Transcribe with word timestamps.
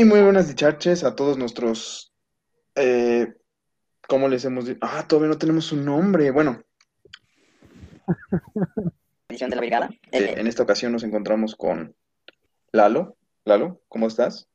Hey, 0.00 0.06
muy 0.06 0.22
buenas 0.22 0.48
dicharches 0.48 1.04
a 1.04 1.14
todos 1.14 1.36
nuestros, 1.36 2.14
eh, 2.74 3.34
¿cómo 4.08 4.28
les 4.28 4.46
hemos 4.46 4.64
dicho? 4.64 4.78
Ah, 4.80 5.06
todavía 5.06 5.28
no 5.28 5.36
tenemos 5.36 5.72
un 5.72 5.84
nombre. 5.84 6.30
Bueno, 6.30 6.62
edición 9.28 9.50
de 9.50 9.56
la 9.56 9.60
brigada. 9.60 9.90
eh, 10.10 10.36
en 10.38 10.46
esta 10.46 10.62
ocasión 10.62 10.92
nos 10.92 11.02
encontramos 11.02 11.54
con 11.54 11.94
Lalo. 12.72 13.18
Lalo, 13.44 13.82
¿cómo 13.88 14.06
estás? 14.06 14.48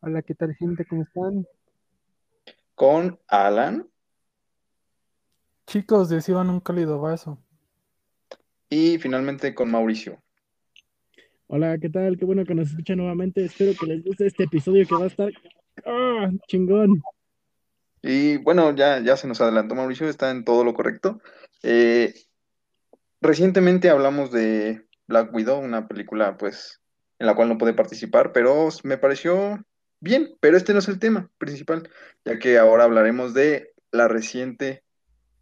Hola, 0.00 0.20
¿qué 0.20 0.34
tal, 0.34 0.54
gente? 0.56 0.84
¿Cómo 0.84 1.04
están? 1.04 1.46
Con 2.74 3.18
Alan 3.28 3.88
Chicos, 5.68 6.10
reciban 6.10 6.50
un 6.50 6.60
cálido 6.60 7.00
vaso. 7.00 7.38
y 8.68 8.98
finalmente 8.98 9.54
con 9.54 9.70
Mauricio. 9.70 10.22
Hola, 11.54 11.76
¿qué 11.76 11.90
tal? 11.90 12.16
Qué 12.16 12.24
bueno 12.24 12.46
que 12.46 12.54
nos 12.54 12.70
escuchan 12.70 12.96
nuevamente. 12.96 13.44
Espero 13.44 13.72
que 13.78 13.84
les 13.84 14.02
guste 14.02 14.26
este 14.26 14.44
episodio 14.44 14.86
que 14.88 14.94
va 14.94 15.04
a 15.04 15.08
estar 15.08 15.30
¡ah! 15.84 16.30
chingón. 16.48 17.02
Y 18.00 18.38
bueno, 18.38 18.74
ya, 18.74 19.00
ya 19.00 19.18
se 19.18 19.28
nos 19.28 19.38
adelantó 19.42 19.74
Mauricio, 19.74 20.08
está 20.08 20.30
en 20.30 20.44
todo 20.44 20.64
lo 20.64 20.72
correcto. 20.72 21.20
Eh, 21.62 22.14
recientemente 23.20 23.90
hablamos 23.90 24.32
de 24.32 24.86
Black 25.06 25.34
Widow, 25.34 25.60
una 25.60 25.88
película 25.88 26.38
pues 26.38 26.80
en 27.18 27.26
la 27.26 27.34
cual 27.34 27.50
no 27.50 27.58
pude 27.58 27.74
participar, 27.74 28.32
pero 28.32 28.70
me 28.82 28.96
pareció 28.96 29.62
bien, 30.00 30.34
pero 30.40 30.56
este 30.56 30.72
no 30.72 30.78
es 30.78 30.88
el 30.88 30.98
tema 30.98 31.30
principal, 31.36 31.86
ya 32.24 32.38
que 32.38 32.56
ahora 32.56 32.84
hablaremos 32.84 33.34
de 33.34 33.74
la 33.90 34.08
reciente 34.08 34.84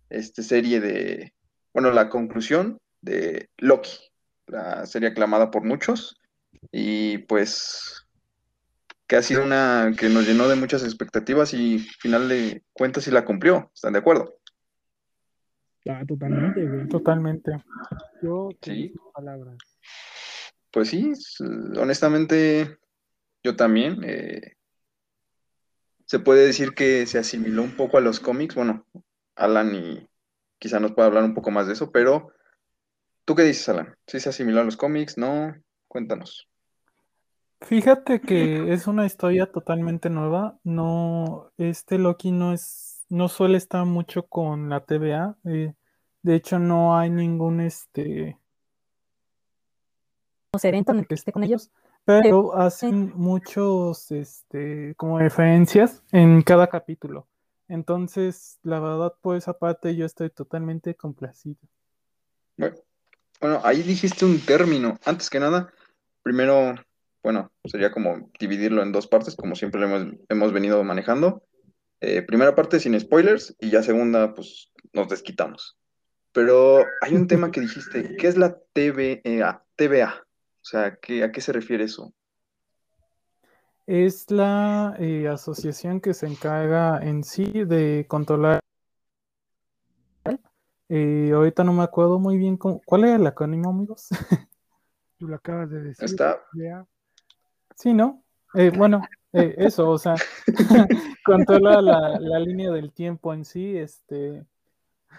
este, 0.09 0.43
serie 0.43 0.81
de, 0.81 1.35
bueno, 1.73 1.93
la 1.93 2.09
conclusión 2.09 2.81
de 3.01 3.49
Loki, 3.59 4.10
la 4.51 4.87
serie 4.87 5.09
aclamada 5.09 5.51
por 5.51 5.65
muchos 5.65 6.21
y 6.73 7.19
pues 7.19 8.07
que 9.07 9.17
ha 9.17 9.23
sido 9.23 9.43
una 9.43 9.93
que 9.99 10.09
nos 10.09 10.27
llenó 10.27 10.49
de 10.49 10.57
muchas 10.57 10.85
expectativas 10.85 11.53
y 11.55 11.79
final 11.79 12.29
de 12.29 12.63
cuentas 12.73 13.05
sí 13.05 13.11
la 13.11 13.25
cumplió, 13.25 13.71
¿están 13.75 13.93
de 13.95 13.99
acuerdo? 13.99 14.37
Ah, 15.89 16.05
totalmente, 16.07 16.65
güey. 16.67 16.89
Totalmente. 16.89 17.53
Yo, 18.23 18.51
Sí. 18.63 18.93
palabras. 19.15 19.57
Pues 20.71 20.89
sí, 20.91 21.13
honestamente 21.77 22.79
yo 23.43 23.57
también. 23.57 24.03
eh, 24.05 24.57
se 26.05 26.19
puede 26.19 26.45
decir 26.45 26.75
que 26.75 27.07
se 27.07 27.19
asimiló 27.19 27.63
un 27.63 27.77
poco 27.77 27.97
a 27.97 28.01
los 28.01 28.19
cómics. 28.19 28.57
Bueno, 28.57 28.85
Alan 29.37 29.75
y 29.75 30.09
quizá 30.59 30.81
nos 30.81 30.93
pueda 30.93 31.07
hablar 31.07 31.23
un 31.23 31.35
poco 31.35 31.53
más 31.53 31.69
de 31.69 31.75
eso, 31.75 31.93
pero 31.93 32.33
¿tú 33.31 33.37
qué 33.37 33.45
dices, 33.45 33.69
Alan? 33.69 33.95
¿Sí 34.09 34.19
se 34.19 34.29
asimiló 34.29 34.61
a 34.61 34.65
los 34.65 34.77
cómics? 34.77 35.17
¿No? 35.17 35.55
Cuéntanos. 35.87 36.49
Fíjate 37.61 38.21
que 38.21 38.73
es 38.73 38.89
una 38.89 39.07
historia 39.07 39.47
totalmente 39.47 40.11
nueva. 40.11 40.59
No, 40.65 41.53
este 41.57 41.99
Loki 41.99 42.33
no 42.33 42.53
es, 42.53 43.05
no 43.09 43.29
suele 43.29 43.57
estar 43.57 43.87
mucho 43.87 44.27
con 44.27 44.69
la 44.69 44.81
TVA. 44.81 45.37
eh, 45.45 45.75
de 46.23 46.35
hecho, 46.35 46.59
no 46.59 46.99
hay 46.99 47.09
ningún 47.09 47.61
este 47.61 48.37
evento 50.61 50.91
en 50.91 50.99
el 50.99 51.07
que 51.07 51.15
esté 51.15 51.31
con 51.31 51.45
ellos, 51.45 51.71
pero 52.05 52.57
hacen 52.57 53.13
muchos 53.15 54.11
este 54.11 54.97
como 54.97 55.21
referencias 55.21 56.03
en 56.11 56.43
cada 56.43 56.67
capítulo. 56.67 57.29
Entonces, 57.69 58.59
la 58.65 58.81
verdad, 58.81 59.15
por 59.21 59.37
esa 59.37 59.57
parte 59.57 59.95
yo 59.95 60.05
estoy 60.05 60.31
totalmente 60.31 60.97
complacido. 60.97 61.61
Bueno, 62.57 62.77
bueno, 63.41 63.61
ahí 63.65 63.83
dijiste 63.83 64.25
un 64.25 64.41
término. 64.41 64.99
Antes 65.05 65.31
que 65.31 65.41
nada, 65.41 65.73
primero, 66.23 66.75
bueno, 67.23 67.51
sería 67.65 67.91
como 67.91 68.31
dividirlo 68.39 68.83
en 68.83 68.93
dos 68.93 69.07
partes, 69.07 69.37
como 69.37 69.55
siempre 69.55 69.81
lo 69.81 69.87
hemos, 69.87 70.15
hemos 70.29 70.53
venido 70.53 70.83
manejando. 70.85 71.43
Eh, 72.01 72.23
primera 72.23 72.55
parte 72.55 72.81
sin 72.81 72.99
spoilers 72.99 73.55
y 73.61 73.71
ya 73.71 73.83
segunda, 73.83 74.35
pues 74.35 74.73
nos 74.93 75.09
desquitamos. 75.09 75.79
Pero 76.33 76.85
hay 77.01 77.15
un 77.15 77.27
tema 77.27 77.51
que 77.51 77.61
dijiste, 77.61 78.17
¿qué 78.17 78.29
es 78.29 78.37
la 78.37 78.57
TVA? 78.73 79.65
TVA. 79.77 80.25
O 80.25 80.65
sea, 80.65 80.97
¿qué, 80.97 81.25
¿a 81.25 81.33
qué 81.33 81.41
se 81.41 81.53
refiere 81.53 81.85
eso? 81.85 82.15
Es 83.87 84.31
la 84.31 84.95
eh, 84.99 85.27
asociación 85.27 86.01
que 86.01 86.15
se 86.15 86.27
encarga 86.27 87.01
en 87.03 87.25
sí 87.25 87.45
de 87.65 88.07
controlar. 88.09 88.61
Eh, 90.91 91.31
ahorita 91.33 91.63
no 91.65 91.73
me 91.73 91.85
acuerdo 91.85 92.19
muy 92.19 92.37
bien 92.37 92.57
cómo- 92.57 92.83
cuál 92.85 93.05
era 93.05 93.15
el 93.17 93.27
acrónimo, 93.27 93.71
amigos. 93.71 94.09
Tú 95.19 95.29
lo 95.29 95.37
acabas 95.37 95.71
de 95.71 95.83
decir. 95.83 96.05
Está. 96.05 96.41
Sí, 97.77 97.95
¿no? 97.95 98.23
Eh, 98.55 98.71
bueno, 98.77 99.01
eh, 99.33 99.55
eso, 99.59 99.89
o 99.89 99.99
sea, 99.99 100.17
controla 101.25 101.81
la, 101.81 102.19
la 102.19 102.39
línea 102.41 102.71
del 102.73 102.93
tiempo 102.93 103.33
en 103.33 103.45
sí, 103.45 103.77
este, 103.77 104.45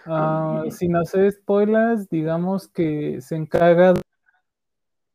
ah, 0.04 0.64
sin 0.70 0.94
hacer 0.96 1.32
spoilers, 1.32 2.08
digamos 2.10 2.68
que 2.68 3.20
se 3.22 3.36
encarga 3.36 3.94
de 3.94 4.02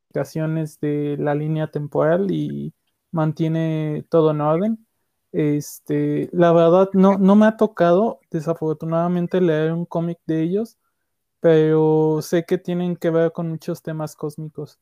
indicaciones 0.10 0.80
de 0.80 1.18
la 1.20 1.36
línea 1.36 1.68
temporal 1.68 2.32
y 2.32 2.74
mantiene 3.12 4.06
todo 4.10 4.32
en 4.32 4.42
orden. 4.42 4.87
Este, 5.32 6.30
la 6.32 6.52
verdad, 6.52 6.90
no, 6.94 7.18
no 7.18 7.36
me 7.36 7.46
ha 7.46 7.58
tocado, 7.58 8.20
desafortunadamente, 8.32 9.42
leer 9.42 9.74
un 9.74 9.86
cómic 9.86 10.20
de 10.26 10.42
ellos, 10.42 10.78
pero 11.40 12.20
sé 12.22 12.46
que 12.46 12.58
tienen 12.58 12.96
que 12.96 13.10
ver 13.10 13.32
con 13.32 13.50
muchos 13.50 13.82
temas 13.82 14.16
cósmicos. 14.16 14.80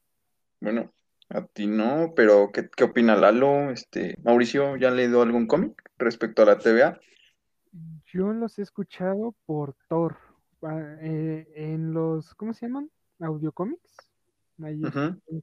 bueno, 0.61 0.91
a 1.29 1.45
ti 1.45 1.67
no, 1.67 2.13
pero 2.15 2.51
¿qué, 2.53 2.69
qué 2.69 2.83
opina 2.83 3.15
Lalo? 3.15 3.71
Este, 3.71 4.15
Mauricio, 4.23 4.77
¿ya 4.77 4.89
han 4.89 4.95
leído 4.95 5.21
algún 5.21 5.47
cómic 5.47 5.81
respecto 5.97 6.43
a 6.43 6.45
la 6.45 6.59
TVA? 6.59 6.99
Yo 8.05 8.31
los 8.31 8.57
he 8.59 8.61
escuchado 8.61 9.35
por 9.45 9.75
Thor. 9.89 10.15
ah, 10.61 10.97
eh, 11.01 11.47
en 11.55 11.93
los, 11.93 12.33
¿cómo 12.35 12.53
se 12.53 12.67
llaman? 12.67 12.89
Audiocómics. 13.19 14.09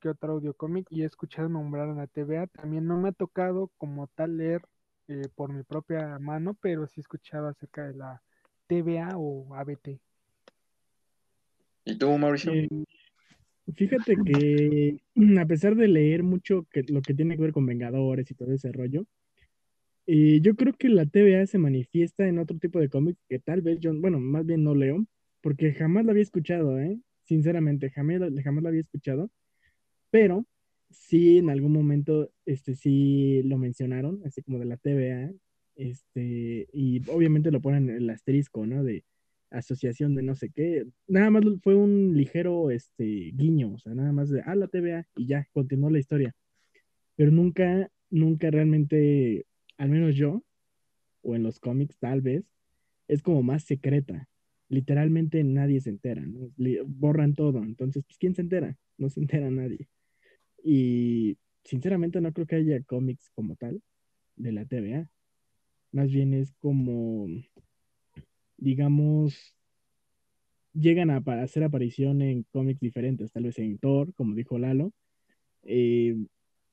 Que 0.01 0.09
otro 0.09 0.33
audiocómic 0.33 0.87
y 0.91 1.03
he 1.03 1.05
escuchado 1.05 1.49
nombrar 1.49 1.91
a 1.91 1.95
la 1.95 2.07
TVA. 2.07 2.47
También 2.47 2.87
no 2.87 2.97
me 2.97 3.11
ha 3.11 3.13
tocado 3.13 3.71
como 3.77 4.07
tal 4.07 4.39
leer 4.39 4.63
eh, 5.09 5.29
por 5.35 5.53
mi 5.53 5.63
propia 5.63 6.19
mano, 6.19 6.55
pero 6.61 6.87
sí 6.87 7.01
he 7.01 7.03
escuchado 7.03 7.49
acerca 7.49 7.87
de 7.87 7.95
la 7.95 8.23
TVA 8.67 9.17
o 9.17 9.55
ABT. 9.55 10.01
¿Y 11.85 11.97
tú, 11.97 12.17
Mauricio? 12.17 12.53
Eh, 12.53 12.69
fíjate 13.75 14.17
que 14.25 15.01
a 15.41 15.47
pesar 15.47 15.75
de 15.75 15.89
leer 15.89 16.23
mucho 16.23 16.67
que, 16.71 16.83
lo 16.89 17.03
que 17.03 17.15
tiene 17.15 17.37
que 17.37 17.43
ver 17.43 17.53
con 17.53 17.67
Vengadores 17.67 18.31
y 18.31 18.35
todo 18.35 18.53
ese 18.53 18.71
rollo, 18.73 19.05
eh, 20.07 20.41
yo 20.41 20.57
creo 20.57 20.73
que 20.73 20.89
la 20.89 21.07
TVA 21.07 21.47
se 21.47 21.59
manifiesta 21.59 22.27
en 22.27 22.39
otro 22.39 22.59
tipo 22.59 22.81
de 22.81 22.89
cómics 22.89 23.21
que 23.29 23.39
tal 23.39 23.63
vez 23.63 23.79
yo, 23.81 23.93
bueno, 23.95 24.19
más 24.19 24.45
bien 24.45 24.65
no 24.65 24.75
leo, 24.75 25.05
porque 25.41 25.73
jamás 25.73 26.05
la 26.05 26.13
había 26.13 26.23
escuchado, 26.23 26.79
¿eh? 26.81 26.99
Sinceramente, 27.25 27.91
jamás, 27.91 28.21
jamás 28.43 28.63
la 28.63 28.69
había 28.71 28.81
escuchado, 28.81 29.31
pero 30.11 30.45
sí 30.93 31.39
en 31.39 31.51
algún 31.51 31.73
momento, 31.73 32.31
este, 32.47 32.75
sí 32.75 33.43
lo 33.45 33.59
mencionaron, 33.59 34.23
así 34.25 34.43
como 34.43 34.59
de 34.59 34.67
la 34.67 34.77
TVA, 34.77 35.33
este, 35.77 36.69
y 36.73 37.03
obviamente 37.11 37.51
lo 37.51 37.61
ponen 37.61 37.91
en 37.91 37.97
el 37.97 38.11
asterisco, 38.11 38.67
¿no? 38.67 38.85
De 38.85 39.05
asociación 39.51 40.15
de 40.15 40.23
no 40.23 40.35
sé 40.35 40.51
qué. 40.51 40.87
Nada 41.07 41.31
más 41.31 41.45
fue 41.63 41.75
un 41.75 42.17
ligero 42.17 42.71
este, 42.71 43.33
guiño, 43.35 43.75
o 43.75 43.79
sea, 43.79 43.95
nada 43.95 44.13
más 44.13 44.31
de, 44.31 44.43
ah, 44.43 44.55
la 44.55 44.69
TVA 44.69 45.07
y 45.17 45.27
ya, 45.27 45.49
continuó 45.53 45.91
la 45.91 45.99
historia. 45.99 46.35
Pero 47.17 47.31
nunca, 47.31 47.91
nunca 48.11 48.51
realmente, 48.51 49.47
al 49.77 49.91
menos 49.91 50.17
yo, 50.17 50.43
o 51.23 51.37
en 51.37 51.43
los 51.43 51.61
cómics 51.61 51.97
tal 51.99 52.21
vez, 52.21 52.45
es 53.09 53.23
como 53.23 53.43
más 53.43 53.65
secreta. 53.65 54.29
Literalmente 54.69 55.45
nadie 55.45 55.81
se 55.81 55.91
entera, 55.91 56.25
borran 56.87 57.35
todo. 57.35 57.63
Entonces, 57.63 58.05
pues, 58.05 58.17
¿quién 58.19 58.35
se 58.35 58.43
entera? 58.43 58.79
No 58.97 59.11
se 59.11 59.21
entera 59.21 59.51
nadie. 59.51 59.89
Y 60.63 61.37
sinceramente 61.65 62.21
no 62.21 62.33
creo 62.33 62.47
que 62.47 62.57
haya 62.57 62.83
cómics 62.83 63.31
como 63.35 63.57
tal 63.57 63.83
de 64.37 64.53
la 64.53 64.65
TVA. 64.65 65.09
Más 65.93 66.11
bien 66.11 66.33
es 66.35 66.53
como, 66.61 67.27
digamos, 68.57 69.55
llegan 70.75 71.11
a 71.11 71.17
hacer 71.43 71.65
aparición 71.65 72.23
en 72.23 72.45
cómics 72.51 72.81
diferentes, 72.81 73.31
tal 73.33 73.45
vez 73.45 73.59
en 73.59 73.79
Thor, 73.79 74.15
como 74.15 74.35
dijo 74.35 74.59
Lalo. 74.59 74.93
Eh, 75.65 76.17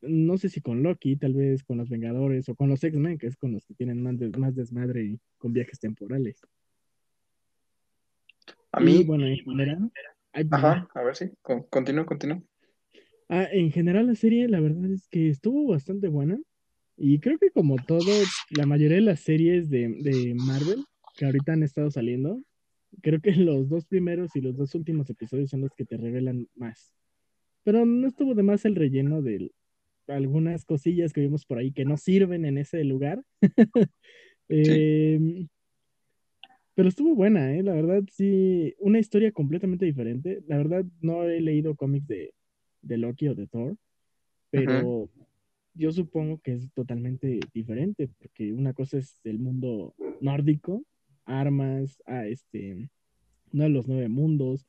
no 0.02 0.38
sé 0.38 0.48
si 0.50 0.62
con 0.62 0.82
Loki, 0.82 1.18
tal 1.18 1.34
vez 1.34 1.64
con 1.64 1.78
los 1.78 1.90
Vengadores 1.90 2.48
o 2.48 2.56
con 2.56 2.70
los 2.70 2.84
X-Men, 2.84 3.18
que 3.18 3.28
es 3.28 3.36
con 3.36 3.52
los 3.52 3.66
que 3.66 3.74
tienen 3.74 4.02
más, 4.02 4.18
des- 4.18 4.38
más 4.38 4.56
desmadre 4.56 5.20
con 5.38 5.52
viajes 5.52 5.80
temporales. 5.80 6.42
A 8.72 8.80
Y 8.80 8.84
mí, 8.86 9.04
bueno, 9.04 9.26
en 9.28 9.36
general, 9.38 9.92
ajá, 10.52 10.88
a 10.94 11.04
ver 11.04 11.16
si, 11.16 11.32
con- 11.42 11.64
continúa, 11.64 12.06
continúa. 12.06 12.42
Ah, 13.30 13.48
en 13.52 13.72
general 13.72 14.08
la 14.08 14.16
serie, 14.16 14.48
la 14.48 14.60
verdad 14.60 14.92
es 14.92 15.08
que 15.08 15.30
estuvo 15.30 15.68
bastante 15.68 16.08
buena. 16.08 16.40
Y 16.98 17.20
creo 17.20 17.38
que 17.38 17.52
como 17.52 17.78
todo, 17.78 18.12
la 18.50 18.66
mayoría 18.66 18.96
de 18.98 19.02
las 19.02 19.22
series 19.22 19.70
de, 19.70 19.88
de 20.02 20.34
Marvel 20.36 20.84
que 21.16 21.26
ahorita 21.26 21.54
han 21.54 21.64
estado 21.64 21.92
saliendo, 21.92 22.42
creo 23.02 23.22
que 23.22 23.32
los 23.36 23.70
dos 23.70 23.86
primeros 23.86 24.36
y 24.36 24.42
los 24.42 24.58
dos 24.58 24.74
últimos 24.76 25.10
episodios 25.10 25.50
son 25.50 25.62
los 25.62 25.72
que 25.76 25.86
te 25.86 25.98
revelan 25.98 26.48
más. 26.56 26.94
Pero 27.64 27.86
no 27.86 28.08
estuvo 28.08 28.34
de 28.36 28.44
más 28.44 28.66
el 28.66 28.76
relleno 28.76 29.22
del, 29.22 29.52
algunas 30.08 30.66
cosillas 30.66 31.14
que 31.14 31.22
vimos 31.22 31.46
por 31.46 31.60
ahí 31.60 31.72
que 31.72 31.86
no 31.86 31.98
sirven 31.98 32.46
en 32.46 32.58
ese 32.58 32.84
lugar. 32.84 33.24
Em, 34.52 35.48
pero 36.74 36.90
estuvo 36.90 37.14
buena, 37.14 37.54
¿eh? 37.54 37.62
La 37.62 37.74
verdad, 37.74 38.02
sí, 38.12 38.74
una 38.80 38.98
historia 38.98 39.32
completamente 39.32 39.86
diferente. 39.86 40.42
La 40.48 40.58
verdad, 40.58 40.86
no 41.02 41.24
he 41.24 41.40
leído 41.40 41.76
cómics 41.76 42.08
de, 42.08 42.34
de 42.82 42.98
Loki 42.98 43.28
o 43.28 43.36
de 43.36 43.48
Thor, 43.48 43.78
pero 44.52 45.10
yo 45.74 45.92
supongo 45.92 46.40
que 46.40 46.54
es 46.54 46.72
totalmente 46.74 47.40
diferente, 47.54 48.10
porque 48.20 48.54
una 48.54 48.74
cosa 48.74 48.98
es 48.98 49.20
el 49.24 49.40
mundo 49.40 49.96
nórdico, 50.20 50.84
armas, 51.26 52.02
a 52.06 52.26
este, 52.26 52.90
uno 53.54 53.64
de 53.64 53.70
los 53.70 53.88
nueve 53.88 54.10
mundos, 54.10 54.66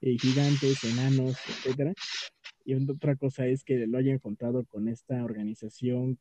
eh, 0.00 0.16
gigantes, 0.18 0.82
enanos, 0.84 1.36
etcétera. 1.48 1.92
Y 2.64 2.74
otra 2.74 3.16
cosa 3.16 3.46
es 3.46 3.64
que 3.64 3.86
lo 3.86 3.98
haya 3.98 4.12
encontrado 4.12 4.64
con 4.64 4.88
esta 4.88 5.24
organización, 5.24 6.18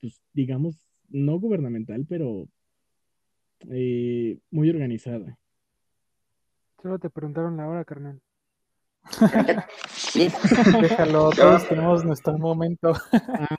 pues 0.00 0.22
digamos, 0.32 0.86
no 1.08 1.38
gubernamental, 1.38 2.06
pero 2.08 2.48
eh, 3.70 4.38
muy 4.50 4.70
organizada. 4.70 5.38
Solo 6.80 6.98
te 6.98 7.10
preguntaron 7.10 7.56
la 7.56 7.68
hora, 7.68 7.84
carnal. 7.84 8.20
Déjalo, 10.80 11.30
todos 11.30 11.68
tenemos 11.68 12.04
nuestro 12.04 12.38
momento. 12.38 12.92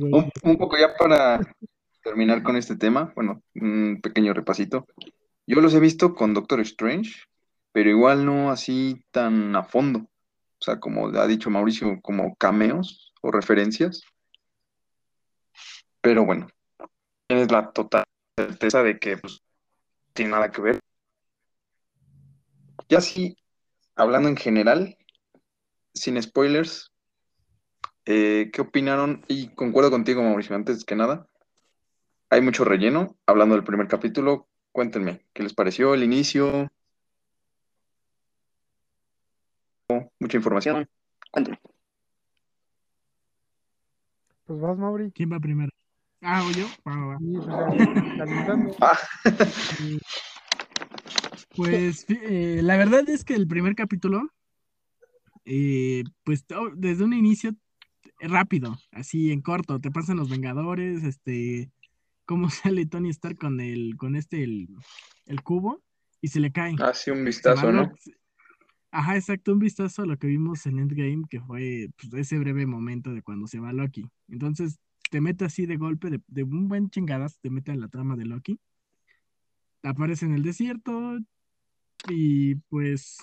Un, 0.00 0.30
un 0.42 0.56
poco 0.56 0.78
ya 0.78 0.94
para 0.96 1.40
terminar 2.02 2.42
con 2.42 2.56
este 2.56 2.76
tema, 2.76 3.12
bueno, 3.14 3.42
un 3.54 4.00
pequeño 4.02 4.32
repasito. 4.32 4.86
Yo 5.46 5.60
los 5.60 5.74
he 5.74 5.80
visto 5.80 6.14
con 6.14 6.34
Doctor 6.34 6.60
Strange, 6.60 7.12
pero 7.72 7.90
igual 7.90 8.24
no 8.24 8.50
así 8.50 9.02
tan 9.10 9.54
a 9.56 9.62
fondo. 9.62 10.00
O 10.00 10.64
sea, 10.64 10.80
como 10.80 11.08
ha 11.08 11.26
dicho 11.26 11.50
Mauricio, 11.50 12.00
como 12.02 12.34
cameos 12.36 13.14
o 13.20 13.30
referencias. 13.30 14.02
Pero 16.00 16.24
bueno, 16.24 16.48
tienes 17.26 17.50
la 17.50 17.70
total 17.72 18.04
certeza 18.36 18.82
de 18.82 18.98
que 18.98 19.16
pues, 19.16 19.42
tiene 20.12 20.32
nada 20.32 20.50
que 20.50 20.60
ver. 20.60 20.80
Ya 22.88 23.00
sí, 23.00 23.36
hablando 23.96 24.28
en 24.28 24.36
general, 24.36 24.97
sin 26.00 26.20
spoilers, 26.22 26.92
eh, 28.06 28.50
¿qué 28.52 28.60
opinaron? 28.60 29.24
Y 29.28 29.54
concuerdo 29.54 29.90
contigo, 29.90 30.22
Mauricio, 30.22 30.56
antes 30.56 30.84
que 30.84 30.96
nada, 30.96 31.28
hay 32.30 32.40
mucho 32.40 32.64
relleno. 32.64 33.16
Hablando 33.26 33.54
del 33.54 33.64
primer 33.64 33.88
capítulo, 33.88 34.48
cuéntenme, 34.72 35.26
¿qué 35.32 35.42
les 35.42 35.54
pareció 35.54 35.94
el 35.94 36.02
inicio? 36.02 36.70
Mucha 40.18 40.36
información. 40.36 40.88
Cuéntenme. 41.30 41.58
Pues 44.46 44.60
vas, 44.60 44.78
Mauri. 44.78 45.10
¿Quién 45.12 45.32
va 45.32 45.40
primero? 45.40 45.70
Ah, 46.22 46.42
¿o 46.44 46.50
yo? 46.52 46.66
Va, 46.86 46.96
va, 46.96 47.06
va. 47.06 47.18
Sí, 47.18 47.36
o 47.36 47.42
sea, 47.42 48.16
calentando. 48.16 48.76
Ah, 48.80 48.98
Pues 51.58 52.06
eh, 52.08 52.60
la 52.62 52.76
verdad 52.76 53.08
es 53.08 53.24
que 53.24 53.34
el 53.34 53.48
primer 53.48 53.74
capítulo, 53.74 54.30
eh, 55.50 56.04
pues 56.24 56.44
desde 56.76 57.04
un 57.04 57.14
inicio 57.14 57.56
rápido, 58.20 58.76
así 58.92 59.32
en 59.32 59.40
corto, 59.40 59.80
te 59.80 59.90
pasan 59.90 60.18
los 60.18 60.28
Vengadores, 60.28 61.04
este, 61.04 61.70
cómo 62.26 62.50
sale 62.50 62.84
Tony 62.84 63.08
Stark 63.08 63.38
con 63.38 63.58
el, 63.58 63.96
con 63.96 64.14
este, 64.14 64.44
el, 64.44 64.68
el 65.24 65.42
cubo, 65.42 65.82
y 66.20 66.28
se 66.28 66.40
le 66.40 66.52
cae. 66.52 66.76
así 66.80 67.10
un 67.10 67.18
Se 67.18 67.22
va 67.22 67.26
vistazo, 67.26 67.72
¿no? 67.72 67.90
Ajá, 68.90 69.16
exacto, 69.16 69.52
un 69.52 69.58
vistazo 69.58 70.02
a 70.02 70.06
lo 70.06 70.18
que 70.18 70.26
vimos 70.26 70.66
en 70.66 70.80
Endgame, 70.80 71.22
que 71.30 71.40
fue 71.40 71.88
pues, 71.96 72.12
ese 72.12 72.38
breve 72.38 72.66
momento 72.66 73.14
de 73.14 73.22
cuando 73.22 73.46
se 73.46 73.58
va 73.58 73.72
Loki. 73.72 74.06
Entonces, 74.28 74.78
te 75.10 75.22
mete 75.22 75.46
así 75.46 75.64
de 75.64 75.78
golpe, 75.78 76.10
de, 76.10 76.20
de 76.26 76.42
un 76.42 76.68
buen 76.68 76.90
chingadas, 76.90 77.38
te 77.40 77.48
mete 77.48 77.72
en 77.72 77.80
la 77.80 77.88
trama 77.88 78.16
de 78.16 78.26
Loki. 78.26 78.60
Aparece 79.82 80.26
en 80.26 80.34
el 80.34 80.42
desierto 80.42 81.18
y 82.08 82.56
pues 82.68 83.18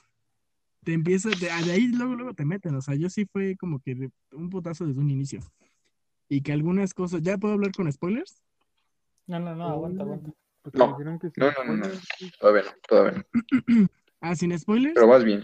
te 0.86 0.94
empieza, 0.94 1.30
de, 1.30 1.36
de 1.66 1.72
ahí 1.72 1.88
luego, 1.88 2.14
luego 2.16 2.34
te 2.34 2.46
meten. 2.46 2.76
O 2.76 2.82
sea, 2.82 2.96
yo 2.96 3.10
sí 3.10 3.26
fue 3.26 3.58
como 3.58 3.80
que 3.80 3.96
de- 3.96 4.12
un 4.32 4.50
putazo 4.50 4.86
desde 4.86 5.02
un 5.02 5.10
inicio. 5.10 5.40
Y 6.30 6.42
que 6.42 6.54
algunas 6.54 6.94
cosas, 6.94 7.22
¿ya 7.22 7.38
puedo 7.38 7.56
hablar 7.56 7.72
con 7.74 7.92
spoilers? 7.92 8.42
No, 9.28 9.40
no, 9.40 9.56
no, 9.56 9.66
aguanta, 9.66 10.04
aguanta. 10.04 10.32
Te 10.72 10.78
No. 10.78 10.98
que. 11.20 11.42
No, 11.42 11.48
no, 11.66 11.76
no, 11.76 11.88
Todavía 12.40 12.64
no, 12.64 12.72
todavía 12.88 13.12
no. 13.18 13.88
Ah, 14.22 14.36
sin 14.36 14.58
spoilers. 14.58 14.96
Pero 14.96 15.08
vas 15.08 15.24
bien. 15.24 15.44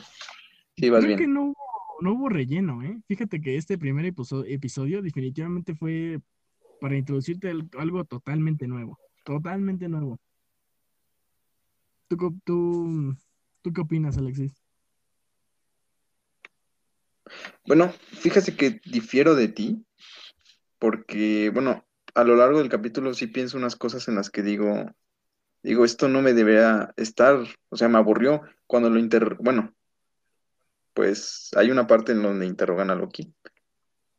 Sí, 0.78 0.90
vas 0.90 1.04
Creo 1.04 1.18
que 1.18 1.24
bien. 1.26 1.34
no 1.34 1.44
hubo, 1.48 1.56
no 2.02 2.14
hubo 2.14 2.30
relleno, 2.30 2.82
¿eh? 2.84 3.00
Fíjate 3.08 3.42
que 3.42 3.58
este 3.58 3.78
primer 3.78 4.06
episo- 4.06 4.46
episodio 4.48 5.02
definitivamente 5.02 5.76
fue 5.76 6.20
para 6.80 6.98
introducirte 6.98 7.50
al- 7.50 7.70
algo 7.78 8.06
totalmente 8.06 8.68
nuevo. 8.68 8.98
Totalmente 9.24 9.88
nuevo. 9.88 10.20
¿Tú, 12.08 12.18
tú, 12.44 13.16
¿tú 13.62 13.74
qué 13.74 13.82
opinas, 13.82 14.18
Alexis? 14.18 14.52
Bueno, 17.65 17.91
fíjate 17.91 18.56
que 18.56 18.81
difiero 18.85 19.35
de 19.35 19.47
ti, 19.47 19.85
porque, 20.79 21.50
bueno, 21.53 21.85
a 22.15 22.23
lo 22.23 22.35
largo 22.35 22.59
del 22.59 22.69
capítulo 22.69 23.13
sí 23.13 23.27
pienso 23.27 23.57
unas 23.57 23.75
cosas 23.75 24.07
en 24.07 24.15
las 24.15 24.29
que 24.29 24.41
digo, 24.41 24.91
digo, 25.63 25.85
esto 25.85 26.09
no 26.09 26.21
me 26.21 26.33
debería 26.33 26.94
estar, 26.97 27.44
o 27.69 27.77
sea, 27.77 27.88
me 27.88 27.97
aburrió 27.97 28.41
cuando 28.68 28.89
lo 28.89 29.00
inter... 29.00 29.35
Bueno, 29.39 29.73
pues 30.94 31.51
hay 31.56 31.71
una 31.71 31.88
parte 31.88 32.12
en 32.12 32.21
donde 32.21 32.45
interrogan 32.45 32.89
a 32.89 32.95
Loki, 32.95 33.33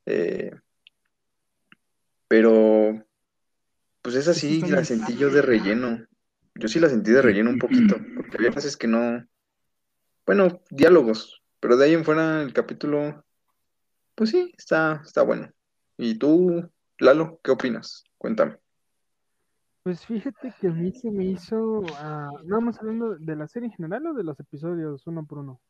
eh, 0.07 0.53
pero, 2.29 3.05
pues 4.01 4.15
esa 4.15 4.33
sí 4.33 4.63
la 4.63 4.85
sentí 4.85 5.17
yo 5.17 5.29
de 5.29 5.43
relleno. 5.43 6.07
Yo 6.55 6.69
sí 6.69 6.81
la 6.81 6.89
sentí 6.89 7.11
de 7.11 7.23
relleno 7.23 7.51
un 7.51 7.59
poquito, 7.59 7.97
porque 8.17 8.37
había 8.39 8.51
veces 8.55 8.77
que 8.77 8.87
no, 8.87 9.27
bueno, 10.25 10.63
diálogos, 10.71 11.42
pero 11.63 11.77
de 11.77 11.85
ahí 11.85 11.95
en 11.95 12.05
fuera 12.05 12.43
el 12.43 12.53
capítulo, 12.53 13.25
pues 14.17 14.31
sí, 14.31 14.53
está, 14.59 15.01
está 15.05 15.23
bueno. 15.23 15.49
¿Y 15.97 16.19
tú, 16.19 16.69
Lalo, 16.99 17.39
qué 17.41 17.53
opinas? 17.53 18.03
Cuéntame. 18.19 18.59
Pues 19.85 20.05
fíjate 20.05 20.53
que 20.61 20.67
a 20.67 20.71
mí 20.73 20.91
se 20.93 21.13
me 21.13 21.25
hizo. 21.25 21.85
ah, 21.99 22.31
¿no 22.45 22.57
vamos 22.57 22.81
hablando 22.81 23.15
de 23.15 23.37
la 23.37 23.47
serie 23.47 23.69
en 23.69 23.75
general 23.75 24.05
o 24.09 24.13
de 24.13 24.25
los 24.25 24.41
episodios 24.41 25.07
uno 25.07 25.25
por 25.25 25.39
uno? 25.39 25.61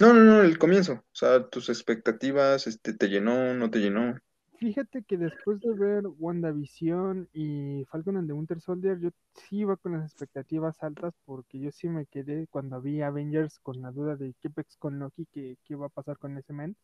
No, 0.00 0.12
no, 0.12 0.24
no, 0.24 0.42
el 0.42 0.58
comienzo. 0.58 0.94
O 0.94 1.14
sea, 1.14 1.48
tus 1.48 1.68
expectativas, 1.68 2.66
este, 2.66 2.92
¿te 2.92 3.08
llenó, 3.08 3.54
no 3.54 3.70
te 3.70 3.78
llenó? 3.78 4.16
Fíjate 4.58 5.02
que 5.02 5.18
después 5.18 5.60
de 5.60 5.74
ver 5.74 6.04
WandaVision 6.18 7.28
y 7.34 7.84
Falcon 7.90 8.16
and 8.16 8.26
the 8.26 8.32
Winter 8.32 8.58
Soldier, 8.60 8.98
yo 8.98 9.10
sí 9.34 9.58
iba 9.58 9.76
con 9.76 9.92
las 9.92 10.04
expectativas 10.10 10.82
altas 10.82 11.14
porque 11.26 11.58
yo 11.58 11.70
sí 11.70 11.88
me 11.88 12.06
quedé 12.06 12.46
cuando 12.48 12.80
vi 12.80 13.02
Avengers 13.02 13.58
con 13.58 13.82
la 13.82 13.90
duda 13.90 14.16
de 14.16 14.34
qué 14.40 14.48
pex 14.48 14.76
con 14.78 14.98
Loki, 14.98 15.26
qué, 15.30 15.58
qué 15.64 15.74
va 15.76 15.86
a 15.86 15.90
pasar 15.90 16.16
con 16.18 16.38
ese 16.38 16.54
men. 16.54 16.74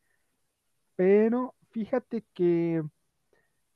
Pero 0.96 1.54
fíjate 1.70 2.24
que, 2.34 2.82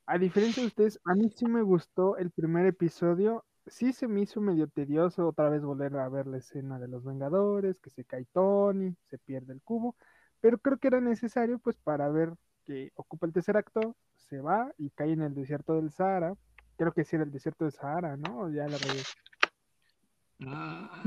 a 0.05 0.17
diferencia 0.17 0.61
de 0.61 0.67
ustedes, 0.67 0.99
a 1.05 1.15
mí 1.15 1.29
sí 1.29 1.45
me 1.47 1.61
gustó 1.63 2.17
el 2.17 2.31
primer 2.31 2.65
episodio. 2.67 3.45
Sí 3.65 3.93
se 3.93 4.07
me 4.07 4.21
hizo 4.21 4.41
medio 4.41 4.67
tedioso 4.67 5.27
otra 5.27 5.49
vez 5.49 5.63
volver 5.63 5.95
a 5.97 6.09
ver 6.09 6.27
la 6.27 6.37
escena 6.37 6.79
de 6.79 6.87
los 6.87 7.03
Vengadores, 7.03 7.79
que 7.79 7.89
se 7.89 8.05
cae 8.05 8.25
Tony, 8.31 8.95
se 9.09 9.17
pierde 9.17 9.53
el 9.53 9.61
cubo, 9.61 9.95
pero 10.39 10.59
creo 10.59 10.77
que 10.77 10.87
era 10.87 11.01
necesario 11.01 11.59
pues 11.59 11.77
para 11.77 12.09
ver 12.09 12.33
que 12.67 12.91
ocupa 12.95 13.25
el 13.25 13.33
tercer 13.33 13.55
acto, 13.55 13.95
se 14.15 14.41
va 14.41 14.71
y 14.77 14.89
cae 14.89 15.13
en 15.13 15.21
el 15.21 15.33
desierto 15.33 15.75
del 15.75 15.91
Sahara. 15.91 16.35
Creo 16.75 16.91
que 16.91 17.05
sí 17.05 17.15
era 17.15 17.25
el 17.25 17.31
desierto 17.31 17.63
del 17.63 17.71
Sahara, 17.71 18.17
¿no? 18.17 18.51
Ya 18.51 18.67
la 18.67 18.77
regué. 18.77 19.01
Ah, 20.45 21.01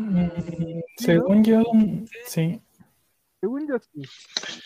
Según 0.97 1.45
yo, 1.45 1.63
sí. 2.27 2.61
Según 3.41 3.69
yo 3.69 3.79
sí. 3.79 4.03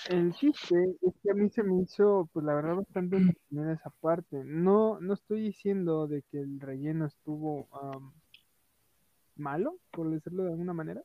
El 0.09 0.33
chiste 0.33 0.97
es 1.03 1.15
que 1.23 1.31
a 1.31 1.35
mí 1.35 1.51
se 1.51 1.63
me 1.63 1.83
hizo, 1.83 2.29
pues 2.33 2.47
la 2.47 2.55
verdad, 2.55 2.77
bastante 2.77 3.17
entretenida 3.17 3.73
esa 3.73 3.91
parte. 3.91 4.43
No, 4.45 5.01
no 5.01 5.15
estoy 5.15 5.43
diciendo 5.43 6.07
de 6.07 6.23
que 6.23 6.39
el 6.41 6.61
relleno 6.61 7.07
estuvo 7.07 7.69
malo, 9.37 9.77
por 9.91 10.11
decirlo 10.11 10.45
de 10.45 10.51
alguna 10.51 10.73
manera. 10.73 11.03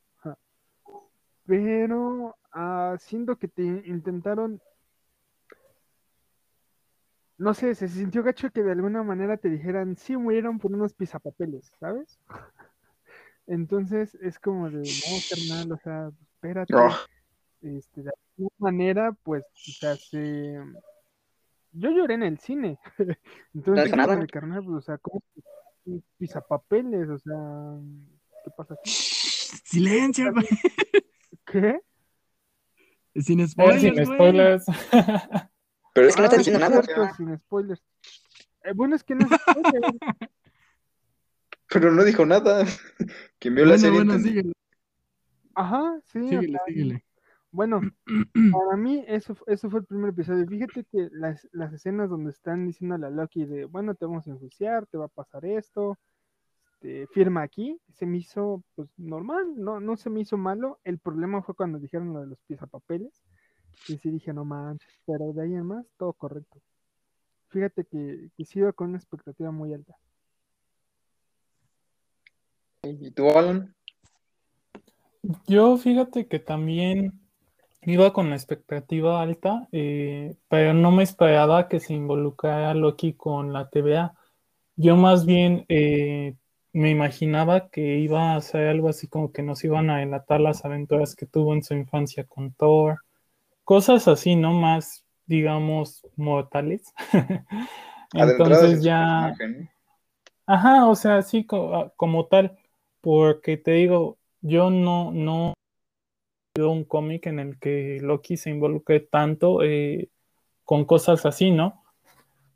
Pero 1.46 2.36
ah, 2.52 2.96
siento 3.00 3.36
que 3.36 3.48
te 3.48 3.62
intentaron, 3.62 4.60
no 7.40 7.54
sé, 7.54 7.74
se 7.74 7.88
sintió 7.88 8.22
gacho 8.22 8.50
que 8.50 8.62
de 8.62 8.72
alguna 8.72 9.02
manera 9.02 9.38
te 9.38 9.48
dijeran, 9.48 9.96
sí 9.96 10.14
murieron 10.14 10.58
por 10.58 10.72
unos 10.72 10.92
pisapapeles, 10.92 11.72
¿sabes? 11.80 12.20
Entonces 13.46 14.14
es 14.16 14.38
como 14.38 14.68
de, 14.68 14.80
no, 14.80 15.16
carnal, 15.30 15.72
o 15.72 15.78
sea, 15.78 16.10
espérate 16.34 16.74
Oh, 16.76 16.94
este, 17.62 18.02
de 18.02 18.10
alguna 18.36 18.54
manera, 18.58 19.12
pues, 19.22 19.42
o 19.42 19.72
sea, 19.72 19.96
se... 19.96 20.58
Yo 21.72 21.90
lloré 21.90 22.14
en 22.14 22.24
el 22.24 22.38
cine. 22.38 22.78
Entonces, 23.54 23.90
como 23.90 23.96
nada. 24.02 24.16
de 24.16 24.26
carnal, 24.26 24.62
pues, 24.62 24.76
o 24.76 24.80
sea, 24.82 24.98
¿cómo 24.98 25.22
que 25.34 26.00
pisapapeles? 26.18 27.08
O 27.08 27.18
sea, 27.18 27.34
¿qué 28.44 28.50
pasa 28.54 28.74
aquí? 28.74 28.90
Silencio, 28.90 30.30
güey. 30.32 30.46
¿Qué? 31.46 31.80
Sin 33.14 33.40
Eh, 33.40 33.48
spoilers, 33.48 33.80
sin 33.80 33.94
güey. 33.94 34.04
spoilers. 34.04 34.66
Pero 35.92 36.08
es 36.08 36.14
que 36.14 36.22
no 36.22 36.24
Ah, 36.24 36.26
está 36.26 36.36
diciendo 36.38 36.60
nada. 36.60 36.82
cierto, 36.82 37.14
sin 37.16 37.36
spoilers. 37.38 37.82
Eh, 38.64 38.72
bueno, 38.74 38.96
es 38.96 39.04
que 39.04 39.14
no 39.14 39.26
es 39.26 39.40
spoiler. 39.40 39.82
pero 41.68 41.92
no 41.92 42.04
dijo 42.04 42.26
nada. 42.26 42.64
Quien 43.38 43.54
vio 43.54 43.64
la 43.64 43.72
Bueno, 43.72 43.80
serie 43.80 43.98
bueno, 43.98 44.12
entendió. 44.14 44.30
síguele, 44.42 44.52
Ajá, 45.54 46.00
sí. 46.04 46.20
síguele, 46.28 46.58
síguele. 46.66 47.04
Bueno, 47.52 47.80
para 48.52 48.76
mí 48.76 49.04
eso, 49.08 49.36
eso 49.46 49.70
fue 49.70 49.80
el 49.80 49.86
primer 49.86 50.10
episodio. 50.10 50.46
Fíjate 50.46 50.84
que 50.84 51.08
las, 51.12 51.48
las 51.52 51.72
escenas 51.72 52.08
donde 52.10 52.30
están 52.30 52.66
diciendo 52.66 52.94
a 52.94 52.98
la 52.98 53.10
Loki 53.10 53.44
de, 53.44 53.64
bueno, 53.64 53.94
te 53.94 54.04
vamos 54.06 54.26
a 54.26 54.30
enjuiciar, 54.30 54.86
te 54.86 54.98
va 54.98 55.06
a 55.06 55.08
pasar 55.08 55.44
esto, 55.44 55.98
este, 56.72 57.06
firma 57.08 57.42
aquí, 57.42 57.80
se 57.94 58.06
me 58.06 58.18
hizo 58.18 58.62
pues 58.76 58.88
normal, 58.96 59.54
no, 59.56 59.80
no 59.80 59.96
se 59.96 60.10
me 60.10 60.20
hizo 60.20 60.36
malo. 60.36 60.78
El 60.84 60.98
problema 60.98 61.42
fue 61.42 61.54
cuando 61.56 61.78
dijeron 61.80 62.12
lo 62.12 62.20
de 62.20 62.28
los 62.28 62.38
pisapapeles. 62.46 63.22
Y 63.88 63.98
sí 63.98 64.10
dije, 64.10 64.32
no 64.32 64.44
manches, 64.44 64.92
pero 65.06 65.32
de 65.32 65.42
ahí 65.42 65.54
en 65.54 65.66
más, 65.66 65.86
todo 65.96 66.12
correcto. 66.12 66.60
Fíjate 67.48 67.84
que, 67.84 68.30
que 68.36 68.44
sí 68.44 68.60
iba 68.60 68.72
con 68.72 68.90
una 68.90 68.98
expectativa 68.98 69.50
muy 69.50 69.74
alta. 69.74 69.96
¿Y 72.82 73.10
tú, 73.10 73.28
Alan? 73.30 73.74
Yo 75.46 75.76
fíjate 75.76 76.26
que 76.26 76.38
también 76.38 77.20
iba 77.82 78.12
con 78.12 78.30
la 78.30 78.36
expectativa 78.36 79.20
alta, 79.20 79.68
eh, 79.72 80.36
pero 80.48 80.74
no 80.74 80.90
me 80.90 81.02
esperaba 81.02 81.68
que 81.68 81.80
se 81.80 81.94
involucrara 81.94 82.74
Loki 82.74 83.14
con 83.14 83.52
la 83.52 83.68
TVA. 83.68 84.14
Yo 84.76 84.96
más 84.96 85.26
bien 85.26 85.64
eh, 85.68 86.36
me 86.72 86.90
imaginaba 86.90 87.68
que 87.68 87.98
iba 87.98 88.34
a 88.34 88.40
ser 88.40 88.68
algo 88.68 88.88
así 88.88 89.08
como 89.08 89.32
que 89.32 89.42
nos 89.42 89.64
iban 89.64 89.90
a 89.90 89.98
relatar 89.98 90.40
las 90.40 90.64
aventuras 90.64 91.14
que 91.14 91.26
tuvo 91.26 91.54
en 91.54 91.62
su 91.62 91.74
infancia 91.74 92.24
con 92.24 92.52
Thor, 92.52 93.00
cosas 93.70 94.08
así, 94.08 94.34
¿no? 94.34 94.52
Más, 94.52 95.04
digamos, 95.26 96.04
mortales. 96.16 96.92
Entonces 98.14 98.82
ya... 98.82 99.32
Ajá, 100.44 100.88
o 100.88 100.96
sea, 100.96 101.22
sí, 101.22 101.46
ah, 101.52 101.92
como 101.94 102.26
tal, 102.26 102.58
porque 103.00 103.58
te 103.58 103.70
digo, 103.70 104.18
yo 104.40 104.70
no, 104.70 105.12
no 105.12 105.54
un 106.58 106.82
cómic 106.82 107.28
en 107.28 107.38
el 107.38 107.60
que 107.60 107.98
Loki 108.02 108.36
se 108.36 108.50
involucre 108.50 108.98
tanto 108.98 109.62
eh, 109.62 110.08
con 110.64 110.84
cosas 110.84 111.24
así, 111.24 111.52
¿no? 111.52 111.80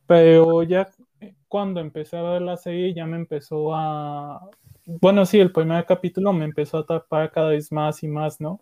Pero 0.09 0.65
ya 0.65 0.91
eh, 1.21 1.37
cuando 1.47 1.79
empecé 1.79 2.17
a 2.17 2.23
ver 2.23 2.43
la 2.43 2.57
serie 2.57 2.93
ya 2.93 3.07
me 3.07 3.19
empezó 3.19 3.73
a, 3.73 4.51
bueno, 4.85 5.25
sí, 5.27 5.39
el 5.39 5.53
primer 5.53 5.87
capítulo 5.87 6.33
me 6.33 6.45
empezó 6.45 6.79
a 6.79 6.81
atrapar 6.81 7.31
cada 7.31 7.51
vez 7.51 7.71
más 7.71 8.03
y 8.03 8.09
más, 8.09 8.41
¿no? 8.41 8.61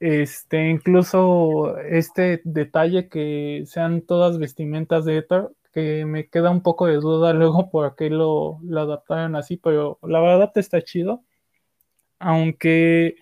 Este, 0.00 0.70
incluso 0.70 1.76
este 1.78 2.40
detalle 2.44 3.08
que 3.08 3.64
sean 3.66 4.02
todas 4.02 4.38
vestimentas 4.38 5.04
de 5.04 5.22
Thor, 5.22 5.54
que 5.72 6.04
me 6.04 6.28
queda 6.28 6.50
un 6.50 6.62
poco 6.62 6.86
de 6.86 6.96
duda 6.96 7.32
luego 7.34 7.70
por 7.70 7.96
qué 7.96 8.10
lo, 8.10 8.60
lo 8.62 8.80
adaptaron 8.80 9.36
así, 9.36 9.56
pero 9.56 9.98
la 10.02 10.20
verdad 10.20 10.52
está 10.56 10.82
chido. 10.82 11.24
Aunque 12.20 13.16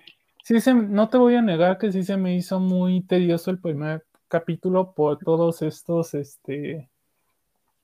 sí 0.45 0.61
se, 0.61 0.75
no 0.75 1.09
te 1.09 1.19
voy 1.19 1.35
a 1.35 1.43
negar 1.43 1.79
que 1.79 1.93
sí 1.93 2.03
se 2.05 2.17
me 2.17 2.37
hizo 2.37 2.61
muy 2.61 3.03
tedioso 3.03 3.51
el 3.51 3.61
primer 3.61 4.05
capítulo 4.29 4.95
por 4.95 5.19
todos 5.19 5.63
estos, 5.63 6.15
este, 6.15 6.89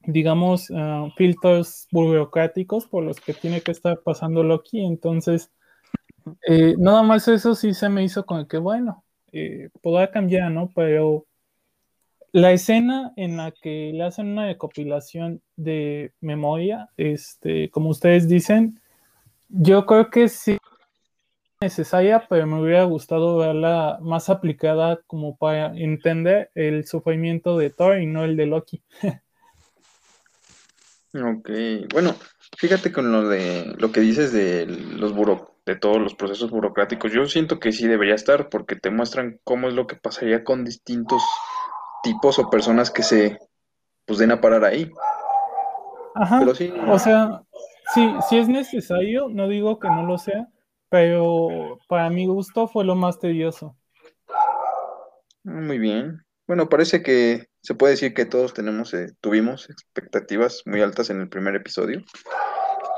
digamos, 0.00 0.70
ah, 0.74 1.08
filtros 1.16 1.86
burocráticos 1.90 2.86
por 2.86 3.04
los 3.04 3.20
que 3.20 3.34
tiene 3.34 3.60
que 3.62 3.72
estar 3.72 4.00
pasando 4.00 4.42
Loki. 4.42 4.84
Entonces, 4.84 5.50
eh, 6.46 6.74
nada 6.78 7.02
más 7.02 7.28
eso 7.28 7.54
sí 7.54 7.74
se 7.74 7.88
me 7.88 8.04
hizo 8.04 8.24
con 8.24 8.46
que, 8.46 8.58
bueno, 8.58 9.04
eh, 9.32 9.70
podrá 9.80 10.10
cambiar, 10.10 10.50
¿no? 10.50 10.70
Pero 10.74 11.26
la 12.32 12.52
escena 12.52 13.12
en 13.16 13.36
la 13.36 13.50
que 13.50 13.92
le 13.94 14.04
hacen 14.04 14.28
una 14.28 14.46
recopilación 14.46 15.42
de 15.56 16.12
memoria, 16.20 16.88
este, 16.96 17.70
como 17.70 17.90
ustedes 17.90 18.28
dicen, 18.28 18.80
yo 19.48 19.84
creo 19.84 20.10
que 20.10 20.28
sí 20.28 20.52
es 20.52 20.58
necesaria, 21.60 22.26
pero 22.28 22.46
me 22.46 22.60
hubiera 22.60 22.84
gustado 22.84 23.36
verla 23.36 23.98
más 24.00 24.30
aplicada 24.30 25.00
como 25.06 25.36
para 25.36 25.76
entender 25.76 26.50
el 26.54 26.86
sufrimiento 26.86 27.58
de 27.58 27.70
Thor 27.70 28.00
y 28.00 28.06
no 28.06 28.24
el 28.24 28.36
de 28.36 28.46
Loki. 28.46 28.82
Ok, 31.14 31.50
bueno, 31.92 32.14
fíjate 32.56 32.90
con 32.90 33.12
lo 33.12 33.28
de 33.28 33.74
lo 33.76 33.92
que 33.92 34.00
dices 34.00 34.32
de 34.32 34.64
los 34.64 35.12
buro, 35.12 35.51
de 35.64 35.76
todos 35.76 35.98
los 35.98 36.14
procesos 36.14 36.50
burocráticos, 36.50 37.12
yo 37.12 37.26
siento 37.26 37.60
que 37.60 37.72
sí 37.72 37.86
debería 37.86 38.14
estar 38.14 38.48
porque 38.48 38.76
te 38.76 38.90
muestran 38.90 39.40
cómo 39.44 39.68
es 39.68 39.74
lo 39.74 39.86
que 39.86 39.96
pasaría 39.96 40.42
con 40.42 40.64
distintos 40.64 41.22
tipos 42.02 42.38
o 42.38 42.50
personas 42.50 42.90
que 42.90 43.02
se 43.02 43.38
pues 44.04 44.18
den 44.18 44.32
a 44.32 44.40
parar 44.40 44.64
ahí. 44.64 44.90
Ajá, 46.14 46.40
Pero 46.40 46.54
sí, 46.54 46.72
o 46.88 46.98
sea, 46.98 47.42
sí, 47.94 48.14
sí 48.28 48.38
es 48.38 48.48
necesario, 48.48 49.28
no 49.28 49.48
digo 49.48 49.78
que 49.78 49.88
no 49.88 50.04
lo 50.04 50.18
sea, 50.18 50.48
pero 50.88 51.78
para 51.88 52.10
mi 52.10 52.26
gusto 52.26 52.66
fue 52.66 52.84
lo 52.84 52.94
más 52.96 53.18
tedioso. 53.18 53.76
muy 55.44 55.78
bien. 55.78 56.24
Bueno, 56.46 56.68
parece 56.68 57.02
que 57.02 57.46
se 57.62 57.74
puede 57.74 57.92
decir 57.92 58.12
que 58.12 58.26
todos 58.26 58.52
tenemos, 58.52 58.92
eh, 58.92 59.12
tuvimos 59.20 59.70
expectativas 59.70 60.62
muy 60.66 60.82
altas 60.82 61.08
en 61.10 61.20
el 61.20 61.28
primer 61.28 61.54
episodio. 61.54 62.02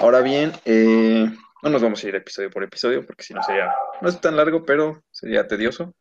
Ahora 0.00 0.22
bien, 0.22 0.52
eh, 0.64 1.30
no 1.64 1.70
nos 1.70 1.82
vamos 1.82 2.04
a 2.04 2.08
ir 2.08 2.14
episodio 2.14 2.50
por 2.50 2.62
episodio 2.62 3.04
porque 3.06 3.24
si 3.24 3.34
no 3.34 3.42
sería, 3.42 3.74
no 4.00 4.08
es 4.08 4.20
tan 4.20 4.36
largo, 4.36 4.64
pero 4.64 5.02
sería 5.10 5.46
tedioso. 5.48 5.94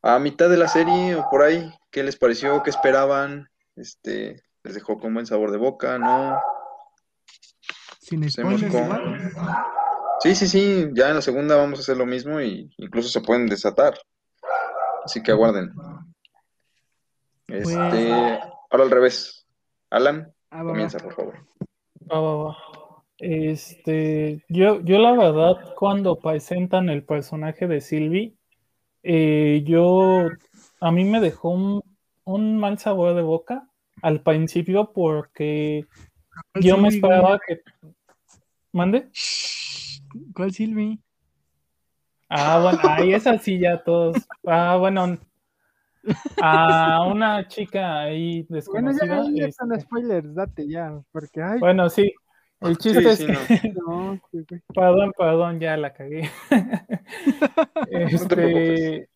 A 0.00 0.18
mitad 0.18 0.48
de 0.48 0.56
la 0.56 0.68
serie 0.68 1.16
o 1.16 1.28
por 1.28 1.42
ahí, 1.42 1.70
¿qué 1.90 2.02
les 2.02 2.16
pareció? 2.16 2.62
¿Qué 2.62 2.70
esperaban? 2.70 3.48
Este, 3.76 4.42
¿les 4.62 4.74
dejó 4.74 4.98
con 4.98 5.12
buen 5.14 5.26
sabor 5.26 5.50
de 5.50 5.58
boca? 5.58 5.98
¿No? 5.98 6.40
Sin 8.00 8.28
spoilers 8.30 8.72
con-. 8.72 9.32
Sí, 10.20 10.34
sí, 10.36 10.46
sí, 10.48 10.88
ya 10.92 11.08
en 11.08 11.16
la 11.16 11.22
segunda 11.22 11.56
vamos 11.56 11.80
a 11.80 11.82
hacer 11.82 11.96
lo 11.96 12.06
mismo 12.06 12.40
y 12.40 12.72
incluso 12.76 13.08
se 13.08 13.20
pueden 13.20 13.46
desatar. 13.46 13.94
Así 15.04 15.20
que 15.22 15.32
aguarden. 15.32 15.72
Este, 17.48 18.12
ahora 18.12 18.84
al 18.84 18.90
revés. 18.90 19.46
Alan, 19.90 20.32
Ah, 20.50 20.58
va, 20.58 20.62
va. 20.64 20.70
comienza, 20.70 20.98
por 20.98 21.14
favor. 21.14 21.34
Este, 23.24 24.44
yo, 24.48 24.80
yo 24.80 24.98
la 24.98 25.12
verdad, 25.12 25.74
cuando 25.76 26.18
presentan 26.18 26.88
el 26.88 27.04
personaje 27.04 27.68
de 27.68 27.80
Sylvie, 27.80 28.34
eh, 29.04 29.62
yo, 29.64 30.28
a 30.80 30.90
mí 30.90 31.04
me 31.04 31.20
dejó 31.20 31.50
un, 31.50 31.82
un 32.24 32.58
mal 32.58 32.78
sabor 32.78 33.14
de 33.14 33.22
boca 33.22 33.68
al 34.02 34.22
principio 34.22 34.92
porque 34.92 35.86
¿Cuál 36.52 36.64
yo 36.64 36.76
me 36.78 36.90
Sylvie, 36.90 36.96
esperaba 36.96 37.38
que... 37.46 37.60
¿Mande? 38.72 39.08
¿Cuál 40.34 40.52
Silvi? 40.52 40.98
Ah, 42.28 42.60
bueno, 42.60 42.80
ahí 42.82 43.12
es 43.12 43.26
así 43.26 43.58
ya 43.58 43.82
todos. 43.84 44.16
Ah, 44.46 44.76
bueno, 44.80 45.18
a 46.40 47.06
una 47.06 47.46
chica 47.46 48.00
ahí 48.00 48.42
Bueno, 48.48 48.56
desconocida. 48.56 49.06
ya, 49.06 49.30
ya 49.32 49.46
este, 49.46 49.52
son 49.52 49.80
spoilers, 49.80 50.34
date 50.34 50.68
ya, 50.68 51.00
porque 51.12 51.42
ay, 51.42 51.60
bueno, 51.60 51.88
sí, 51.88 52.12
el 52.64 52.78
chiste 52.78 53.00
Sí, 53.02 53.08
es 53.08 53.18
sí, 53.18 53.26
que... 53.60 53.72
no. 53.72 54.14
no, 54.14 54.20
sí, 54.30 54.44
güey. 54.48 54.62
Perdón, 54.74 55.12
perdón, 55.16 55.60
ya 55.60 55.76
la 55.76 55.92
cagué. 55.92 56.30
Este, 57.90 59.08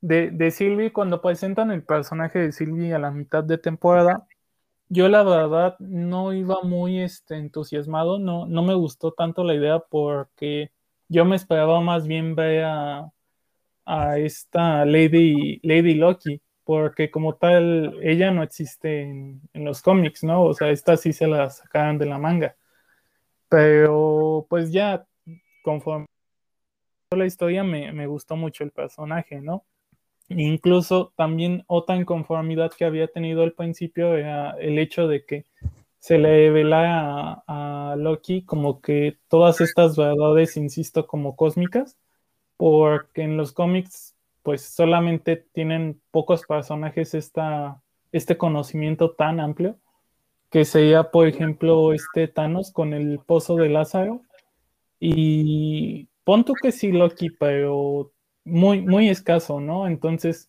de, 0.00 0.30
de 0.30 0.50
Sylvie, 0.50 0.92
cuando 0.92 1.20
presentan 1.20 1.70
el 1.70 1.84
personaje 1.84 2.38
de 2.38 2.52
Sylvie 2.52 2.94
a 2.94 2.98
la 2.98 3.10
mitad 3.10 3.44
de 3.44 3.58
temporada, 3.58 4.26
yo 4.88 5.08
la 5.08 5.22
verdad 5.22 5.76
no 5.80 6.32
iba 6.32 6.62
muy 6.62 7.00
este, 7.00 7.36
entusiasmado, 7.36 8.18
no, 8.18 8.46
no 8.46 8.62
me 8.62 8.74
gustó 8.74 9.12
tanto 9.12 9.44
la 9.44 9.54
idea 9.54 9.78
porque 9.80 10.70
yo 11.08 11.24
me 11.24 11.36
esperaba 11.36 11.80
más 11.80 12.06
bien 12.06 12.34
ver 12.34 12.64
a, 12.64 13.12
a 13.84 14.18
esta 14.18 14.84
Lady, 14.84 15.60
Lady 15.62 15.94
Loki, 15.94 16.42
porque 16.64 17.10
como 17.10 17.36
tal, 17.36 17.98
ella 18.02 18.30
no 18.32 18.42
existe 18.42 19.02
en, 19.02 19.40
en 19.52 19.64
los 19.64 19.82
cómics, 19.82 20.24
¿no? 20.24 20.44
O 20.44 20.54
sea, 20.54 20.70
esta 20.70 20.96
sí 20.96 21.12
se 21.12 21.26
la 21.26 21.50
sacaron 21.50 21.98
de 21.98 22.06
la 22.06 22.18
manga. 22.18 22.56
Pero 23.48 24.46
pues 24.48 24.72
ya, 24.72 25.06
conforme 25.62 26.06
la 27.10 27.26
historia, 27.26 27.64
me, 27.64 27.92
me 27.92 28.06
gustó 28.06 28.36
mucho 28.36 28.64
el 28.64 28.72
personaje, 28.72 29.40
¿no? 29.40 29.64
Incluso 30.28 31.12
también 31.16 31.64
otra 31.68 31.96
inconformidad 31.96 32.72
que 32.76 32.84
había 32.84 33.06
tenido 33.06 33.42
al 33.42 33.52
principio 33.52 34.16
era 34.16 34.50
el 34.58 34.78
hecho 34.78 35.06
de 35.06 35.24
que 35.24 35.44
se 36.00 36.18
le 36.18 36.48
revelara 36.48 37.42
a, 37.46 37.92
a 37.92 37.96
Loki 37.96 38.42
como 38.44 38.80
que 38.80 39.18
todas 39.28 39.60
estas 39.60 39.96
verdades, 39.96 40.56
insisto, 40.56 41.06
como 41.06 41.36
cósmicas, 41.36 41.96
porque 42.56 43.22
en 43.22 43.36
los 43.36 43.52
cómics 43.52 44.16
pues 44.42 44.62
solamente 44.62 45.36
tienen 45.36 46.00
pocos 46.12 46.44
personajes 46.44 47.14
esta, 47.14 47.82
este 48.12 48.36
conocimiento 48.36 49.12
tan 49.12 49.40
amplio, 49.40 49.76
que 50.50 50.64
sería, 50.64 51.10
por 51.10 51.26
ejemplo, 51.26 51.92
este 51.92 52.28
Thanos 52.28 52.72
con 52.72 52.94
el 52.94 53.18
pozo 53.18 53.56
de 53.56 53.68
Lázaro, 53.68 54.22
y 54.98 56.08
pon 56.24 56.44
tú 56.44 56.54
que 56.54 56.72
sí 56.72 56.92
Loki, 56.92 57.30
pero 57.30 58.12
muy, 58.44 58.80
muy 58.80 59.08
escaso, 59.08 59.60
¿no? 59.60 59.86
Entonces, 59.86 60.48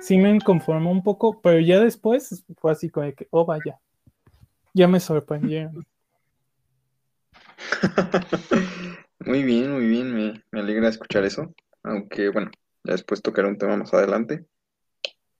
sí 0.00 0.18
me 0.18 0.40
conformó 0.40 0.90
un 0.90 1.02
poco, 1.02 1.40
pero 1.40 1.60
ya 1.60 1.80
después 1.80 2.44
fue 2.56 2.72
así 2.72 2.88
como 2.88 3.12
que, 3.14 3.28
oh 3.30 3.44
vaya, 3.44 3.78
ya 4.74 4.88
me 4.88 5.00
sorprendieron. 5.00 5.86
Muy 9.20 9.42
bien, 9.42 9.72
muy 9.72 9.86
bien, 9.86 10.14
me, 10.14 10.42
me 10.52 10.60
alegra 10.60 10.88
escuchar 10.88 11.24
eso, 11.24 11.52
aunque 11.82 12.30
bueno, 12.30 12.50
ya 12.84 12.92
después 12.92 13.20
tocaré 13.20 13.48
un 13.48 13.58
tema 13.58 13.76
más 13.76 13.92
adelante. 13.92 14.46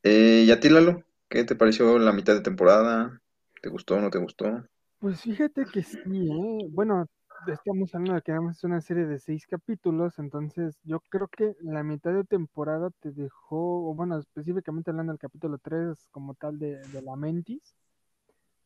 Eh, 0.03 0.45
¿y 0.47 0.51
a 0.51 0.61
ti, 0.61 0.69
Lalo? 0.69 1.05
¿Qué 1.29 1.45
te 1.45 1.55
pareció 1.55 1.99
la 1.99 2.13
mitad 2.13 2.35
de 2.35 2.41
temporada? 2.41 3.23
¿Te 3.61 3.69
gustó 3.69 3.97
o 3.97 4.01
no 4.01 4.11
te 4.11 4.19
gustó? 4.19 4.65
Pues 4.99 5.21
fíjate 5.23 5.65
que 5.65 5.83
sí, 5.83 5.99
¿eh? 6.05 6.69
Bueno, 6.71 7.07
estamos 7.47 7.95
hablando 7.95 8.15
de 8.15 8.23
que 8.23 8.33
es 8.33 8.65
una 8.65 8.81
serie 8.81 9.07
de 9.07 9.19
seis 9.19 9.47
capítulos, 9.47 10.19
entonces 10.19 10.77
yo 10.83 11.01
creo 11.09 11.29
que 11.29 11.55
la 11.61 11.83
mitad 11.83 12.13
de 12.13 12.25
temporada 12.25 12.91
te 13.01 13.13
dejó, 13.13 13.89
o 13.91 13.95
bueno, 13.95 14.19
específicamente 14.19 14.91
hablando 14.91 15.13
del 15.13 15.21
capítulo 15.21 15.59
3 15.59 16.09
como 16.11 16.35
tal 16.35 16.59
de, 16.59 16.79
de 16.89 17.03
la 17.03 17.17
Mentis, 17.17 17.75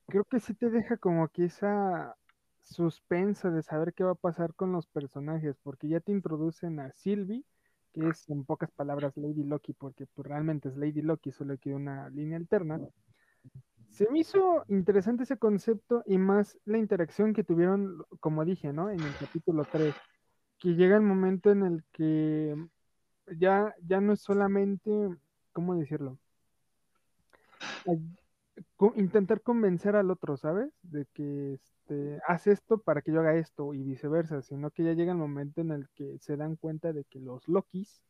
creo 0.06 0.24
que 0.24 0.40
sí 0.40 0.54
te 0.54 0.70
deja 0.70 0.96
como 0.96 1.28
que 1.28 1.44
esa 1.44 2.16
suspensa 2.62 3.50
de 3.50 3.62
saber 3.62 3.92
qué 3.92 4.04
va 4.04 4.12
a 4.12 4.14
pasar 4.14 4.54
con 4.54 4.72
los 4.72 4.86
personajes, 4.86 5.56
porque 5.62 5.88
ya 5.88 6.00
te 6.00 6.12
introducen 6.12 6.80
a 6.80 6.92
Sylvie, 6.92 7.44
que 7.92 8.08
es 8.08 8.28
en 8.28 8.44
pocas 8.44 8.70
palabras 8.70 9.16
Lady 9.16 9.42
Loki, 9.42 9.74
porque 9.74 10.06
pues, 10.06 10.26
realmente 10.26 10.68
es 10.68 10.76
Lady 10.76 11.02
Loki, 11.02 11.30
solo 11.30 11.56
que 11.58 11.74
una 11.74 12.08
línea 12.08 12.38
alterna. 12.38 12.80
Se 13.92 14.08
me 14.10 14.20
hizo 14.20 14.64
interesante 14.68 15.24
ese 15.24 15.36
concepto 15.36 16.02
y 16.06 16.16
más 16.16 16.58
la 16.64 16.78
interacción 16.78 17.34
que 17.34 17.44
tuvieron, 17.44 18.02
como 18.20 18.42
dije, 18.46 18.72
¿no? 18.72 18.88
En 18.88 19.00
el 19.00 19.14
capítulo 19.16 19.66
3, 19.70 19.94
que 20.58 20.74
llega 20.74 20.96
el 20.96 21.02
momento 21.02 21.50
en 21.50 21.62
el 21.62 21.84
que 21.92 22.56
ya, 23.38 23.74
ya 23.86 24.00
no 24.00 24.14
es 24.14 24.20
solamente, 24.22 24.90
¿cómo 25.52 25.76
decirlo? 25.76 26.18
intentar 28.96 29.42
convencer 29.42 29.94
al 29.94 30.10
otro, 30.10 30.36
¿sabes? 30.36 30.72
De 30.82 31.06
que 31.12 31.54
este, 31.54 32.18
haz 32.26 32.46
esto 32.46 32.78
para 32.78 33.02
que 33.02 33.12
yo 33.12 33.20
haga 33.20 33.34
esto 33.34 33.74
y 33.74 33.82
viceversa, 33.82 34.40
sino 34.40 34.70
que 34.70 34.84
ya 34.84 34.94
llega 34.94 35.12
el 35.12 35.18
momento 35.18 35.60
en 35.60 35.70
el 35.70 35.88
que 35.90 36.18
se 36.18 36.36
dan 36.36 36.56
cuenta 36.56 36.92
de 36.92 37.04
que 37.04 37.20
los 37.20 37.46
Lokis 37.46 38.02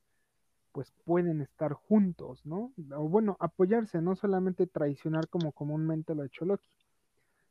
pues 0.73 0.93
pueden 1.05 1.41
estar 1.41 1.73
juntos, 1.73 2.45
¿no? 2.45 2.73
O 2.97 3.09
bueno, 3.09 3.37
apoyarse, 3.41 4.01
no 4.01 4.17
solamente 4.17 4.67
traicionar 4.67 5.29
como 5.29 5.53
comúnmente 5.53 6.15
lo 6.15 6.23
ha 6.23 6.27
hecho 6.27 6.45
Loki. 6.45 6.69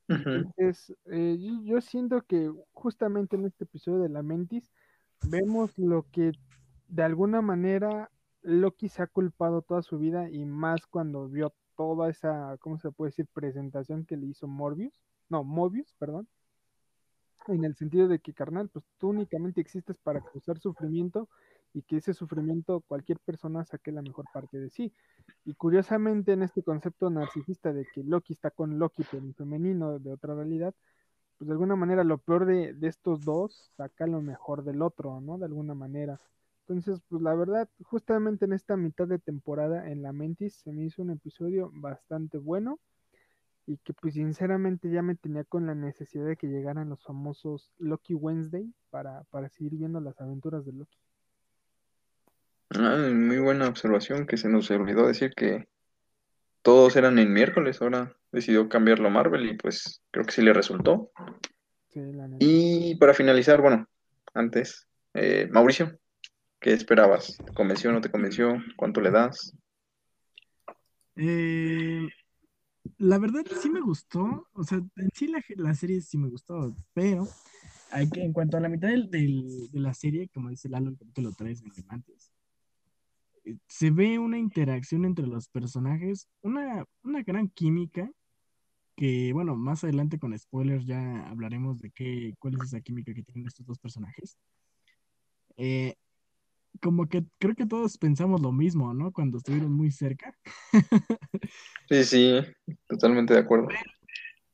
Entonces, 0.07 0.93
eh, 1.05 1.37
yo 1.63 1.79
siento 1.79 2.21
que 2.23 2.51
justamente 2.73 3.37
en 3.37 3.45
este 3.45 3.63
episodio 3.63 3.99
de 3.99 4.09
la 4.09 4.23
Mentis 4.23 4.69
vemos 5.23 5.77
lo 5.77 6.05
que 6.11 6.33
de 6.87 7.03
alguna 7.03 7.41
manera 7.41 8.11
Loki 8.41 8.89
se 8.89 9.03
ha 9.03 9.07
culpado 9.07 9.61
toda 9.61 9.81
su 9.81 9.97
vida 9.99 10.29
y 10.29 10.45
más 10.45 10.85
cuando 10.87 11.29
vio 11.29 11.53
toda 11.77 12.09
esa, 12.09 12.57
¿cómo 12.59 12.77
se 12.77 12.91
puede 12.91 13.09
decir? 13.11 13.27
Presentación 13.33 14.05
que 14.05 14.17
le 14.17 14.27
hizo 14.27 14.47
Morbius, 14.47 14.93
no, 15.29 15.43
Mobius, 15.43 15.93
perdón, 15.97 16.27
en 17.47 17.63
el 17.63 17.75
sentido 17.75 18.07
de 18.07 18.19
que, 18.19 18.33
carnal, 18.33 18.69
pues 18.69 18.85
tú 18.97 19.09
únicamente 19.09 19.61
existes 19.61 19.97
para 19.97 20.21
causar 20.21 20.59
sufrimiento 20.59 21.29
y 21.73 21.83
que 21.83 21.97
ese 21.97 22.13
sufrimiento 22.13 22.81
cualquier 22.81 23.19
persona 23.19 23.63
saque 23.65 23.91
la 23.91 24.01
mejor 24.01 24.25
parte 24.33 24.59
de 24.59 24.69
sí. 24.69 24.93
Y 25.45 25.53
curiosamente 25.53 26.33
en 26.33 26.43
este 26.43 26.63
concepto 26.63 27.09
narcisista 27.09 27.73
de 27.73 27.85
que 27.93 28.03
Loki 28.03 28.33
está 28.33 28.51
con 28.51 28.79
Loki, 28.79 29.03
pero 29.09 29.23
en 29.23 29.33
femenino 29.33 29.99
de 29.99 30.11
otra 30.11 30.35
realidad, 30.35 30.73
pues 31.37 31.47
de 31.47 31.53
alguna 31.53 31.75
manera 31.75 32.03
lo 32.03 32.17
peor 32.17 32.45
de, 32.45 32.73
de 32.73 32.87
estos 32.87 33.23
dos 33.25 33.71
saca 33.77 34.07
lo 34.07 34.21
mejor 34.21 34.63
del 34.63 34.81
otro, 34.81 35.21
¿no? 35.21 35.37
De 35.37 35.45
alguna 35.45 35.73
manera. 35.73 36.19
Entonces, 36.67 37.01
pues 37.09 37.21
la 37.21 37.33
verdad, 37.35 37.69
justamente 37.83 38.45
en 38.45 38.53
esta 38.53 38.77
mitad 38.77 39.07
de 39.07 39.19
temporada 39.19 39.89
en 39.89 40.01
la 40.01 40.13
Mentis 40.13 40.55
se 40.55 40.71
me 40.71 40.85
hizo 40.85 41.01
un 41.01 41.11
episodio 41.11 41.71
bastante 41.73 42.37
bueno 42.37 42.79
y 43.65 43.77
que 43.77 43.93
pues 43.93 44.13
sinceramente 44.15 44.89
ya 44.89 45.01
me 45.01 45.15
tenía 45.15 45.43
con 45.43 45.65
la 45.65 45.75
necesidad 45.75 46.25
de 46.25 46.37
que 46.37 46.47
llegaran 46.47 46.89
los 46.89 47.03
famosos 47.03 47.71
Loki 47.77 48.13
Wednesday 48.13 48.73
para, 48.89 49.23
para 49.25 49.49
seguir 49.49 49.75
viendo 49.77 49.99
las 49.99 50.19
aventuras 50.21 50.65
de 50.65 50.73
Loki. 50.73 50.97
Ah, 52.75 53.09
muy 53.11 53.39
buena 53.39 53.67
observación 53.67 54.25
que 54.25 54.37
se 54.37 54.49
nos 54.49 54.69
olvidó 54.71 55.07
decir 55.07 55.33
que 55.35 55.67
todos 56.61 56.95
eran 56.95 57.19
en 57.19 57.33
miércoles, 57.33 57.81
ahora 57.81 58.15
decidió 58.31 58.69
cambiarlo 58.69 59.07
a 59.07 59.11
Marvel 59.11 59.49
y 59.49 59.57
pues 59.57 60.01
creo 60.11 60.25
que 60.25 60.31
sí 60.31 60.41
le 60.41 60.53
resultó. 60.53 61.11
y 62.39 62.95
para 62.95 63.13
finalizar, 63.13 63.61
bueno, 63.61 63.87
antes, 64.33 64.87
eh, 65.13 65.49
Mauricio, 65.51 65.99
¿Qué 66.61 66.73
esperabas? 66.73 67.41
¿Te 67.43 67.53
convenció 67.53 67.89
o 67.89 67.93
no 67.93 68.01
te 68.01 68.11
convenció? 68.11 68.55
¿Cuánto 68.77 69.01
le 69.01 69.09
das? 69.09 69.51
Eh, 71.15 72.07
la 72.99 73.17
verdad 73.17 73.43
sí 73.59 73.71
me 73.71 73.81
gustó, 73.81 74.47
o 74.53 74.63
sea, 74.63 74.77
en 74.77 75.09
sí 75.11 75.27
la, 75.57 75.73
serie 75.73 76.01
sí 76.01 76.19
me 76.19 76.29
gustó, 76.29 76.75
pero 76.93 77.27
hay 77.89 78.07
que, 78.11 78.23
en 78.23 78.31
cuanto 78.31 78.57
a 78.57 78.59
la 78.59 78.69
mitad 78.69 78.89
del, 78.89 79.09
de 79.09 79.79
la 79.79 79.95
serie, 79.95 80.29
como 80.31 80.49
dice 80.49 80.69
Lalo, 80.69 80.89
el 80.91 80.99
capítulo 80.99 81.31
3 81.35 81.63
de 81.63 81.71
Diamantes, 81.71 82.30
eh, 82.30 82.30
se 83.67 83.91
ve 83.91 84.19
una 84.19 84.37
interacción 84.37 85.05
entre 85.05 85.27
los 85.27 85.47
personajes, 85.49 86.27
una, 86.41 86.85
una 87.03 87.23
gran 87.23 87.49
química, 87.49 88.09
que 88.95 89.33
bueno, 89.33 89.55
más 89.55 89.83
adelante 89.83 90.19
con 90.19 90.37
spoilers 90.37 90.85
ya 90.85 91.27
hablaremos 91.27 91.79
de 91.81 91.91
qué, 91.91 92.35
cuál 92.39 92.55
es 92.55 92.63
esa 92.65 92.81
química 92.81 93.13
que 93.13 93.23
tienen 93.23 93.47
estos 93.47 93.65
dos 93.65 93.79
personajes. 93.79 94.37
Eh, 95.57 95.95
como 96.81 97.07
que 97.07 97.25
creo 97.37 97.55
que 97.55 97.65
todos 97.65 97.97
pensamos 97.97 98.41
lo 98.41 98.51
mismo, 98.51 98.93
¿no? 98.93 99.11
Cuando 99.11 99.37
estuvieron 99.37 99.73
muy 99.73 99.91
cerca. 99.91 100.37
Sí, 101.89 102.03
sí, 102.05 102.39
totalmente 102.87 103.33
de 103.33 103.41
acuerdo. 103.41 103.67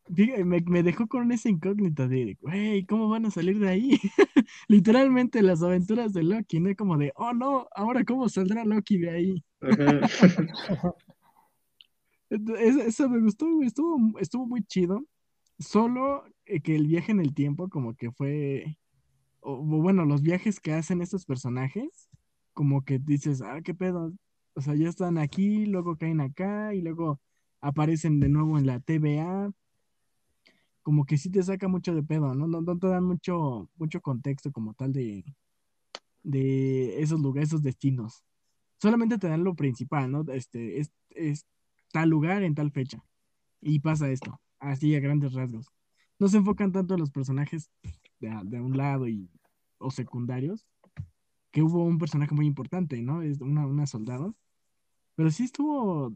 Me, 0.10 0.62
me 0.62 0.84
dejó 0.84 1.08
con 1.08 1.32
esa 1.32 1.50
incógnita 1.50 2.08
de, 2.08 2.38
güey, 2.42 2.86
¿cómo 2.86 3.10
van 3.10 3.26
a 3.26 3.32
salir 3.32 3.60
de 3.60 3.70
ahí? 3.70 4.00
Literalmente 4.68 5.42
las 5.42 5.62
aventuras 5.64 6.14
de 6.14 6.24
Loki, 6.24 6.60
¿no? 6.60 6.76
Como 6.76 6.98
de, 6.98 7.12
oh 7.16 7.34
no, 7.34 7.68
ahora 7.76 8.04
cómo 8.06 8.30
saldrá 8.30 8.64
Loki 8.66 8.98
de 8.98 9.10
ahí. 9.10 9.44
Eso 12.30 13.10
me 13.10 13.22
gustó, 13.22 13.50
güey, 13.54 13.68
estuvo, 13.68 14.20
estuvo 14.20 14.46
muy 14.46 14.64
chido. 14.64 15.06
Solo 15.60 16.24
eh, 16.46 16.62
que 16.62 16.76
el 16.76 16.88
viaje 16.88 17.12
en 17.12 17.20
el 17.20 17.34
tiempo 17.34 17.70
como 17.70 17.96
que 17.96 18.12
fue 18.12 18.78
o, 19.50 19.58
bueno, 19.64 20.06
los 20.06 20.22
viajes 20.22 20.60
que 20.60 20.74
hacen 20.74 21.02
estos 21.02 21.26
personajes, 21.26 22.10
como 22.54 22.84
que 22.84 23.00
dices, 23.00 23.42
ah, 23.42 23.62
qué 23.64 23.74
pedo, 23.74 24.14
o 24.56 24.62
sea, 24.62 24.76
ya 24.76 24.90
están 24.90 25.18
aquí, 25.18 25.66
luego 25.66 25.98
caen 25.98 26.20
acá 26.22 26.74
y 26.74 26.82
luego 26.82 27.22
aparecen 27.62 28.20
de 28.20 28.30
nuevo 28.30 28.58
en 28.58 28.66
la 28.68 28.80
TVA. 28.82 29.52
Como 30.88 31.06
que 31.06 31.18
sí 31.18 31.30
te 31.30 31.44
saca 31.44 31.68
mucho 31.68 31.94
de 31.94 32.02
pedo, 32.02 32.34
¿no? 32.34 32.48
No, 32.48 32.80
te 32.80 32.88
dan 32.88 33.04
mucho, 33.04 33.70
mucho 33.76 34.00
contexto 34.00 34.54
como 34.54 34.74
tal 34.74 34.94
de, 34.94 35.26
de 36.24 37.02
esos 37.02 37.20
lugares, 37.20 37.50
esos 37.50 37.62
destinos. 37.62 38.24
Solamente 38.78 39.18
te 39.18 39.28
dan 39.28 39.44
lo 39.44 39.54
principal, 39.54 40.10
¿no? 40.10 40.24
Este, 40.32 40.80
es, 40.80 40.94
es 41.10 41.46
tal 41.92 42.08
lugar 42.08 42.42
en 42.42 42.56
tal 42.56 42.72
fecha. 42.72 43.04
Y 43.60 43.82
pasa 43.82 44.10
esto, 44.10 44.40
así 44.60 44.96
a 44.96 45.02
grandes 45.02 45.34
rasgos. 45.34 45.68
No 46.20 46.30
se 46.30 46.38
enfocan 46.38 46.72
tanto 46.72 46.94
en 46.94 47.02
los 47.02 47.12
personajes 47.12 47.70
de, 48.22 48.62
un 48.62 48.78
lado 48.78 49.10
y, 49.10 49.30
o 49.80 49.92
secundarios, 49.92 50.66
que 51.52 51.64
hubo 51.64 51.84
un 51.84 51.98
personaje 51.98 52.34
muy 52.34 52.46
importante, 52.46 53.02
¿no? 53.02 53.24
Es 53.24 53.42
una, 53.42 53.68
una 53.68 53.88
soldado. 53.88 54.38
Pero 55.16 55.32
sí 55.32 55.44
estuvo, 55.44 56.16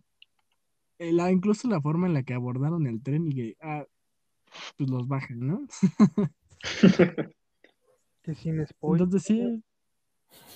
eh, 0.97 1.11
la, 1.11 1.29
incluso 1.29 1.67
la 1.67 1.81
forma 1.81 2.07
en 2.07 2.13
la 2.13 2.23
que 2.23 2.35
abordaron 2.35 2.87
el 2.87 3.03
tren 3.03 3.27
y 3.27 3.35
que, 3.35 3.57
ah, 3.59 3.85
pues 4.77 4.89
los 4.89 5.07
bajan, 5.07 5.39
¿no? 5.39 5.67
que 8.23 8.35
sin 8.35 8.65
spoiler. 8.65 9.05
Entonces 9.05 9.23
sí. 9.23 9.63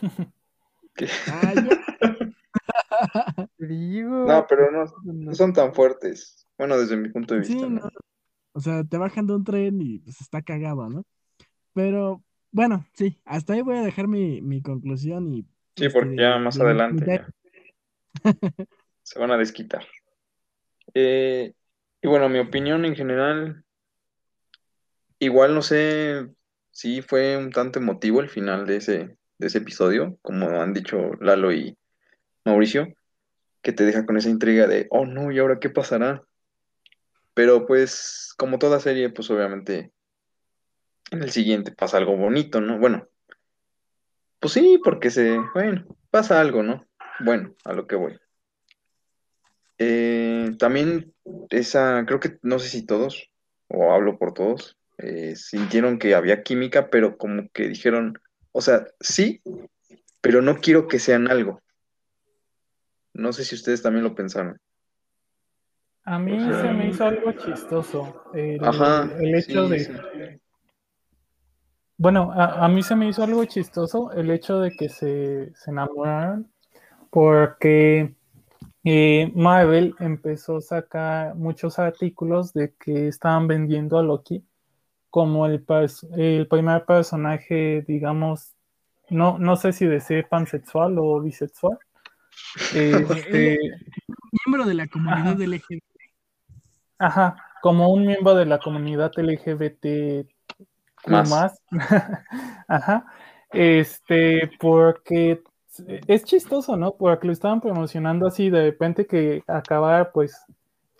no, 3.59 4.45
pero 4.47 4.71
no, 4.71 4.85
no, 5.03 5.33
son 5.33 5.53
tan 5.53 5.73
fuertes. 5.73 6.47
Bueno, 6.57 6.77
desde 6.77 6.95
mi 6.97 7.09
punto 7.09 7.33
de 7.33 7.41
vista. 7.41 7.67
no. 7.67 7.89
O 8.53 8.61
sea, 8.61 8.85
te 8.85 8.97
bajan 8.97 9.27
de 9.27 9.35
un 9.35 9.43
tren 9.43 9.81
y 9.81 9.99
pues 9.99 10.21
está 10.21 10.41
cagado, 10.41 10.87
¿no? 10.87 11.03
Pero 11.73 12.23
bueno, 12.51 12.87
sí, 12.93 13.19
hasta 13.25 13.51
ahí 13.51 13.61
voy 13.61 13.75
a 13.75 13.81
dejar 13.81 14.07
mi, 14.07 14.61
conclusión 14.61 15.33
y... 15.33 15.45
Sí, 15.75 15.89
porque 15.89 16.11
este, 16.11 16.21
ya 16.21 16.37
más 16.37 16.57
adelante 16.57 17.25
se 19.03 19.19
van 19.19 19.31
a 19.31 19.37
desquitar. 19.37 19.85
Eh, 20.93 21.53
y 22.01 22.07
bueno, 22.07 22.29
mi 22.29 22.39
opinión 22.39 22.85
en 22.85 22.95
general, 22.95 23.64
igual 25.19 25.53
no 25.53 25.61
sé 25.61 26.27
si 26.71 27.01
fue 27.01 27.37
un 27.37 27.51
tanto 27.51 27.79
emotivo 27.79 28.21
el 28.21 28.29
final 28.29 28.65
de 28.65 28.77
ese, 28.77 29.17
de 29.37 29.47
ese 29.47 29.59
episodio, 29.59 30.17
como 30.21 30.61
han 30.61 30.73
dicho 30.73 31.13
Lalo 31.21 31.53
y 31.53 31.77
Mauricio, 32.43 32.87
que 33.61 33.71
te 33.71 33.85
deja 33.85 34.05
con 34.05 34.17
esa 34.17 34.29
intriga 34.29 34.67
de, 34.67 34.87
oh 34.91 35.05
no, 35.05 35.31
¿y 35.31 35.39
ahora 35.39 35.59
qué 35.59 35.69
pasará? 35.69 36.23
Pero 37.33 37.65
pues, 37.65 38.33
como 38.37 38.59
toda 38.59 38.79
serie, 38.79 39.09
pues 39.09 39.29
obviamente 39.29 39.91
en 41.11 41.23
el 41.23 41.31
siguiente 41.31 41.71
pasa 41.71 41.97
algo 41.97 42.15
bonito, 42.17 42.61
¿no? 42.61 42.79
Bueno, 42.79 43.07
pues 44.39 44.53
sí, 44.53 44.79
porque 44.83 45.11
se, 45.11 45.39
bueno, 45.53 45.85
pasa 46.11 46.39
algo, 46.39 46.63
¿no? 46.63 46.85
Bueno, 47.19 47.55
a 47.63 47.73
lo 47.73 47.87
que 47.87 47.95
voy. 47.95 48.19
Eh, 49.77 50.51
también 50.59 51.13
esa, 51.49 52.05
creo 52.05 52.19
que 52.19 52.37
no 52.41 52.59
sé 52.59 52.69
si 52.69 52.85
todos, 52.85 53.29
o 53.67 53.91
hablo 53.91 54.17
por 54.17 54.33
todos, 54.33 54.77
eh, 54.97 55.35
sintieron 55.35 55.99
que 55.99 56.15
había 56.15 56.43
química, 56.43 56.89
pero 56.89 57.17
como 57.17 57.49
que 57.49 57.67
dijeron, 57.67 58.19
o 58.51 58.61
sea, 58.61 58.85
sí, 58.99 59.41
pero 60.21 60.41
no 60.41 60.57
quiero 60.57 60.87
que 60.87 60.99
sean 60.99 61.29
algo. 61.29 61.61
No 63.13 63.33
sé 63.33 63.43
si 63.45 63.55
ustedes 63.55 63.81
también 63.81 64.03
lo 64.03 64.15
pensaron. 64.15 64.59
A 66.03 66.19
mí 66.19 66.33
O 66.33 66.39
sea, 66.39 66.61
se 66.61 66.73
me 66.73 66.89
hizo 66.89 67.05
algo 67.05 67.31
chistoso 67.31 68.23
el, 68.33 68.63
Ajá, 68.63 69.09
el 69.19 69.35
hecho 69.35 69.65
sí, 69.65 69.71
de, 69.71 69.79
sí. 69.79 69.91
bueno, 71.97 72.31
a, 72.31 72.63
a 72.63 72.67
mí 72.67 72.83
se 72.83 72.95
me 72.95 73.09
hizo 73.09 73.23
algo 73.23 73.43
chistoso 73.45 74.11
el 74.11 74.29
hecho 74.29 74.59
de 74.59 74.71
que 74.71 74.87
se, 74.87 75.51
se 75.55 75.71
enamoraron 75.71 76.51
porque 77.09 78.13
eh, 78.83 79.31
Marvel 79.33 79.95
empezó 79.99 80.57
a 80.57 80.61
sacar 80.61 81.33
muchos 81.33 81.79
artículos 81.79 82.53
de 82.53 82.75
que 82.75 83.07
estaban 83.07 83.47
vendiendo 83.47 83.97
a 83.97 84.03
Loki 84.03 84.45
como 85.15 85.45
el, 85.45 85.65
el 86.17 86.45
primer 86.49 86.83
personaje, 86.83 87.85
digamos, 87.87 88.53
no, 89.09 89.39
no 89.39 89.55
sé 89.55 89.71
si 89.71 89.85
decir 89.85 90.27
pansexual 90.27 90.97
o 90.99 91.21
bisexual. 91.21 91.79
Este, 92.73 93.57
Miembro 94.45 94.65
de 94.67 94.73
la 94.73 94.87
comunidad 94.87 95.41
Ajá. 95.41 95.45
LGBT. 95.45 95.83
Ajá, 96.99 97.37
como 97.61 97.93
un 97.93 98.05
miembro 98.05 98.35
de 98.35 98.45
la 98.45 98.59
comunidad 98.59 99.13
LGBT 99.15 100.27
Más. 101.07 101.29
más. 101.29 101.61
Ajá. 102.67 103.05
Este, 103.51 104.51
porque 104.59 105.43
es 106.07 106.25
chistoso, 106.25 106.75
¿no? 106.75 106.97
Porque 106.97 107.27
lo 107.27 107.31
estaban 107.31 107.61
promocionando 107.61 108.27
así 108.27 108.49
de 108.49 108.63
repente 108.63 109.07
que 109.07 109.45
acabar 109.47 110.11
pues 110.11 110.43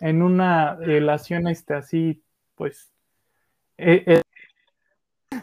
en 0.00 0.22
una 0.22 0.74
relación 0.76 1.48
este 1.48 1.74
así, 1.74 2.22
pues 2.54 2.95
eh, 3.78 4.04
eh, 4.06 4.22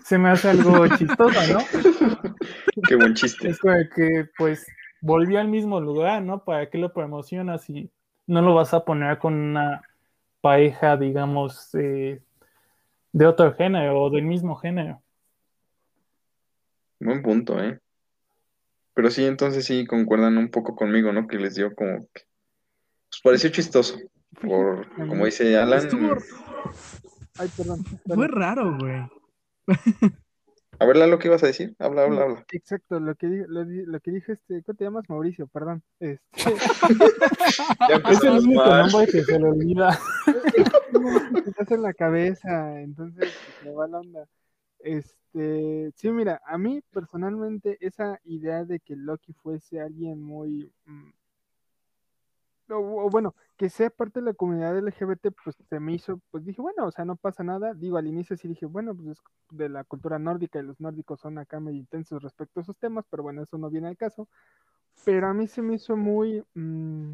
se 0.04 0.18
me 0.18 0.30
hace 0.30 0.50
algo 0.50 0.88
chistoso, 0.98 1.54
¿no? 1.54 1.60
Qué 2.88 2.96
buen 2.96 3.14
chiste. 3.14 3.50
Es 3.50 3.60
como 3.60 3.76
que 3.96 4.30
pues 4.38 4.66
volvió 5.02 5.40
al 5.40 5.48
mismo 5.48 5.80
lugar, 5.80 6.22
¿no? 6.22 6.44
¿Para 6.44 6.70
qué 6.70 6.78
lo 6.78 6.94
promocionas 6.94 7.64
si 7.64 7.92
no 8.26 8.42
lo 8.42 8.56
vas 8.56 8.74
a 8.74 8.86
poner 8.86 9.18
con 9.20 9.34
una 9.34 9.82
pareja, 10.42 10.98
digamos, 10.98 11.74
eh, 11.76 12.22
de 13.12 13.26
otro 13.26 13.54
género 13.54 14.02
o 14.02 14.10
del 14.10 14.24
mismo 14.24 14.56
género? 14.56 15.02
Buen 17.00 17.22
punto, 17.22 17.62
¿eh? 17.62 17.80
Pero 18.94 19.10
sí, 19.10 19.26
entonces 19.26 19.66
sí 19.66 19.86
concuerdan 19.86 20.38
un 20.38 20.50
poco 20.50 20.76
conmigo, 20.76 21.12
¿no? 21.12 21.28
Que 21.28 21.38
les 21.38 21.56
dio 21.56 21.74
como 21.76 22.08
que... 22.14 22.24
Pues 23.10 23.22
pareció 23.24 23.50
chistoso. 23.50 23.98
Por, 24.42 24.88
como 25.08 25.26
dice 25.26 25.58
Alan, 25.58 25.90
Ay, 27.38 27.50
perdón. 27.56 27.84
fue 28.06 28.28
raro, 28.28 28.78
güey. 28.78 29.10
a 30.80 30.86
ver, 30.86 30.98
lo 30.98 31.20
que 31.20 31.28
ibas 31.28 31.44
a 31.44 31.48
decir. 31.48 31.76
Habla, 31.80 32.04
habla, 32.04 32.22
habla. 32.24 32.46
Exacto, 32.52 33.00
lo 33.00 33.16
que, 33.16 33.28
lo, 33.48 33.64
lo 33.64 34.00
que 34.00 34.12
dije, 34.12 34.34
este, 34.34 34.62
¿cómo 34.64 34.76
te 34.76 34.84
llamas? 34.84 35.10
Mauricio, 35.10 35.48
perdón. 35.48 35.84
Este, 36.00 36.22
Ya 37.90 37.96
Es 38.12 38.24
el 38.24 38.40
único 38.40 38.66
mal. 38.66 38.92
nombre 38.92 39.12
que 39.12 39.24
se 39.24 39.40
le 39.40 39.46
olvida. 39.46 40.00
estás 41.46 41.72
en 41.72 41.82
la 41.82 41.94
cabeza, 41.94 42.80
entonces 42.82 43.34
me 43.64 43.72
va 43.72 43.88
la 43.88 44.00
onda. 44.00 44.28
Este, 44.80 45.92
sí, 45.96 46.10
mira, 46.12 46.42
a 46.46 46.58
mí 46.58 46.82
personalmente 46.92 47.78
esa 47.80 48.20
idea 48.26 48.66
de 48.66 48.80
que 48.80 48.96
Loki 48.96 49.34
fuese 49.34 49.80
alguien 49.80 50.22
muy, 50.22 50.72
mm, 50.86 51.10
o, 52.70 53.06
o 53.06 53.10
bueno, 53.10 53.36
que 53.58 53.70
sea 53.70 53.90
parte 53.90 54.20
de 54.20 54.26
la 54.28 54.34
comunidad 54.34 54.78
LGBT, 54.78 55.28
pues 55.44 55.56
se 55.70 55.80
me 55.80 55.94
hizo, 55.94 56.20
pues 56.32 56.46
dije, 56.46 56.62
bueno, 56.62 56.86
o 56.86 56.92
sea, 56.92 57.06
no 57.06 57.16
pasa 57.16 57.44
nada. 57.44 57.74
Digo, 57.74 57.98
al 57.98 58.08
inicio 58.08 58.36
sí 58.38 58.48
dije, 58.48 58.66
bueno, 58.66 58.96
pues 58.96 59.10
es 59.10 59.24
de 59.52 59.70
la 59.70 59.84
cultura 59.84 60.20
nórdica 60.20 60.60
y 60.60 60.64
los 60.64 60.80
nórdicos 60.80 61.20
son 61.20 61.38
acá 61.38 61.60
medio 61.60 61.80
intensos 61.80 62.22
respecto 62.22 62.60
a 62.60 62.64
esos 62.64 62.78
temas, 62.78 63.06
pero 63.10 63.24
bueno, 63.24 63.44
eso 63.44 63.58
no 63.58 63.70
viene 63.70 63.88
al 63.88 63.98
caso. 63.98 64.28
Pero 65.06 65.28
a 65.28 65.34
mí 65.34 65.48
se 65.48 65.62
me 65.62 65.76
hizo 65.76 65.96
muy 65.96 66.44
mm, 66.54 67.14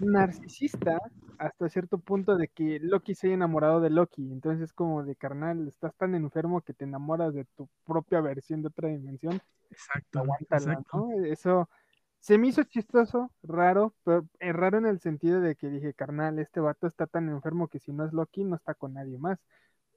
narcisista 0.00 0.98
hasta 1.38 1.68
cierto 1.68 1.98
punto 1.98 2.36
de 2.36 2.48
que 2.48 2.78
Loki 2.80 3.14
se 3.14 3.26
haya 3.26 3.34
enamorado 3.34 3.80
de 3.80 3.90
Loki. 3.90 4.32
Entonces 4.32 4.62
es 4.62 4.72
como 4.72 5.04
de 5.04 5.16
carnal, 5.16 5.68
estás 5.68 5.94
tan 5.96 6.14
enfermo 6.14 6.62
que 6.62 6.72
te 6.72 6.84
enamoras 6.84 7.34
de 7.34 7.44
tu 7.56 7.68
propia 7.84 8.20
versión 8.20 8.62
de 8.62 8.68
otra 8.68 8.88
dimensión. 8.88 9.40
Exacto, 9.70 10.20
Aguántala, 10.20 10.72
exacto. 10.72 10.96
¿no? 10.98 11.24
Eso 11.24 11.68
se 12.26 12.38
me 12.38 12.48
hizo 12.48 12.64
chistoso, 12.64 13.30
raro, 13.44 13.94
pero 14.02 14.26
eh, 14.40 14.52
raro 14.52 14.78
en 14.78 14.86
el 14.86 14.98
sentido 14.98 15.40
de 15.40 15.54
que 15.54 15.70
dije, 15.70 15.94
carnal, 15.94 16.40
este 16.40 16.58
vato 16.58 16.88
está 16.88 17.06
tan 17.06 17.28
enfermo 17.28 17.68
que 17.68 17.78
si 17.78 17.92
no 17.92 18.04
es 18.04 18.12
Loki 18.12 18.42
no 18.42 18.56
está 18.56 18.74
con 18.74 18.94
nadie 18.94 19.16
más. 19.16 19.38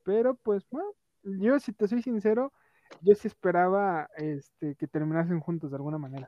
Pero 0.04 0.36
pues, 0.36 0.64
bueno, 0.70 0.90
yo 1.24 1.60
si 1.60 1.74
te 1.74 1.88
soy 1.88 2.04
sincero, 2.04 2.54
yo 3.02 3.16
sí 3.16 3.28
esperaba 3.28 4.12
este, 4.16 4.76
que 4.76 4.86
terminasen 4.86 5.40
juntos 5.40 5.72
de 5.72 5.78
alguna 5.78 5.98
manera. 5.98 6.28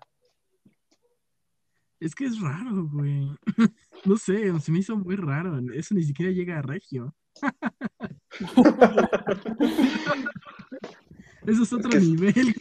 Es 1.99 2.15
que 2.15 2.25
es 2.25 2.41
raro, 2.41 2.89
güey. 2.91 3.29
No 4.03 4.17
sé, 4.17 4.59
se 4.59 4.71
me 4.71 4.79
hizo 4.79 4.97
muy 4.97 5.15
raro. 5.15 5.59
Eso 5.71 5.93
ni 5.93 6.01
siquiera 6.01 6.31
llega 6.31 6.57
a 6.57 6.63
Regio. 6.63 7.13
Eso 11.45 11.61
es 11.61 11.73
otro 11.73 11.91
que 11.91 11.99
nivel. 11.99 12.55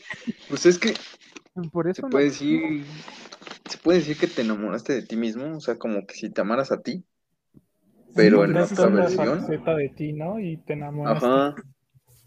Pues 0.51 0.67
es 0.67 0.79
que 0.79 0.93
Por 1.69 1.95
se 1.95 2.03
no- 2.03 2.09
puede 2.09 2.25
decir, 2.27 2.85
se 3.69 3.79
puede 3.79 3.99
decir 3.99 4.17
que 4.17 4.27
te 4.27 4.43
enamoraste 4.43 4.93
de 4.95 5.03
ti 5.03 5.17
mismo, 5.17 5.57
o 5.57 5.61
sea, 5.61 5.77
como 5.77 6.07
que 6.07 6.15
si 6.15 6.31
te 6.31 6.41
amaras 6.41 6.73
a 6.73 6.81
ti, 6.81 7.05
pero 8.15 8.45
en 8.45 8.57
otra 8.57 8.89
versión. 8.89 9.41
faceta 9.41 9.75
de 9.77 9.89
ti, 9.91 10.13
¿no? 10.13 10.39
Y 10.41 10.57
te 10.59 10.73
enamoras. 10.75 11.23
Ajá. 11.23 11.55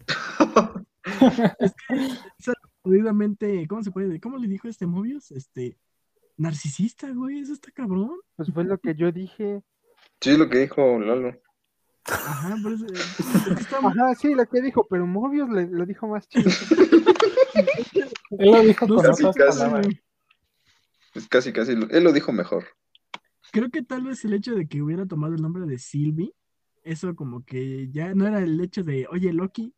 Es 1.58 1.72
jodidamente, 2.82 3.66
¿cómo 3.68 3.82
se 3.82 3.90
puede? 3.90 4.20
¿Cómo 4.20 4.36
le 4.36 4.46
dijo 4.48 4.68
este 4.68 4.86
Mobius? 4.86 5.30
Este, 5.32 5.76
narcisista, 6.36 7.10
güey, 7.12 7.40
eso 7.40 7.52
está 7.52 7.70
cabrón. 7.70 8.18
Pues 8.36 8.52
fue 8.52 8.64
lo 8.64 8.78
que 8.78 8.94
yo 8.94 9.10
dije. 9.12 9.62
Sí, 10.20 10.36
lo 10.36 10.48
que 10.48 10.58
dijo 10.58 10.98
Lalo. 10.98 11.34
Ajá, 12.06 12.56
por 12.62 12.72
eso. 12.72 12.86
que 13.70 13.76
Ajá, 13.76 14.14
sí, 14.16 14.34
lo 14.34 14.46
que 14.46 14.60
dijo, 14.60 14.86
pero 14.88 15.06
Mobius 15.06 15.48
le- 15.50 15.68
lo 15.68 15.86
dijo 15.86 16.06
más 16.08 16.28
chido. 16.28 16.50
Él 18.30 18.50
lo 18.50 18.62
dijo 18.62 18.86
con 18.86 18.96
casi, 19.04 19.24
otras 19.24 19.36
casi. 19.36 19.58
palabras. 19.58 19.86
Pues 21.12 21.28
casi, 21.28 21.52
casi, 21.52 21.76
lo- 21.76 21.88
él 21.90 22.04
lo 22.04 22.12
dijo 22.12 22.32
mejor. 22.32 22.64
Creo 23.52 23.70
que 23.70 23.82
tal 23.82 24.04
vez 24.04 24.24
el 24.24 24.34
hecho 24.34 24.54
de 24.54 24.66
que 24.66 24.82
hubiera 24.82 25.06
tomado 25.06 25.34
el 25.34 25.42
nombre 25.42 25.64
de 25.66 25.78
Sylvie, 25.78 26.34
eso 26.82 27.14
como 27.14 27.44
que 27.44 27.88
ya 27.90 28.14
no 28.14 28.26
era 28.26 28.40
el 28.40 28.60
hecho 28.60 28.82
de, 28.82 29.06
oye, 29.10 29.32
Loki, 29.32 29.72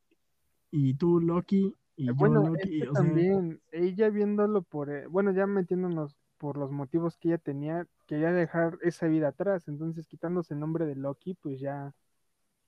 y 0.70 0.94
tú 0.94 1.20
Loki, 1.20 1.74
y 1.96 2.06
yo 2.06 2.14
Bueno, 2.14 2.42
es 2.42 2.48
Loki, 2.50 2.80
que 2.80 2.88
o 2.88 2.94
sea, 2.94 3.02
también 3.02 3.60
ella 3.72 4.08
viéndolo 4.08 4.62
por, 4.62 4.90
eh, 4.90 5.06
bueno, 5.06 5.32
ya 5.32 5.46
metiéndonos 5.46 6.16
por 6.38 6.56
los 6.56 6.70
motivos 6.70 7.16
que 7.16 7.28
ella 7.28 7.38
tenía, 7.38 7.86
quería 8.06 8.32
dejar 8.32 8.78
esa 8.82 9.06
vida 9.06 9.28
atrás, 9.28 9.68
entonces 9.68 10.06
quitándose 10.06 10.54
el 10.54 10.60
nombre 10.60 10.86
de 10.86 10.96
Loki, 10.96 11.34
pues 11.34 11.60
ya 11.60 11.94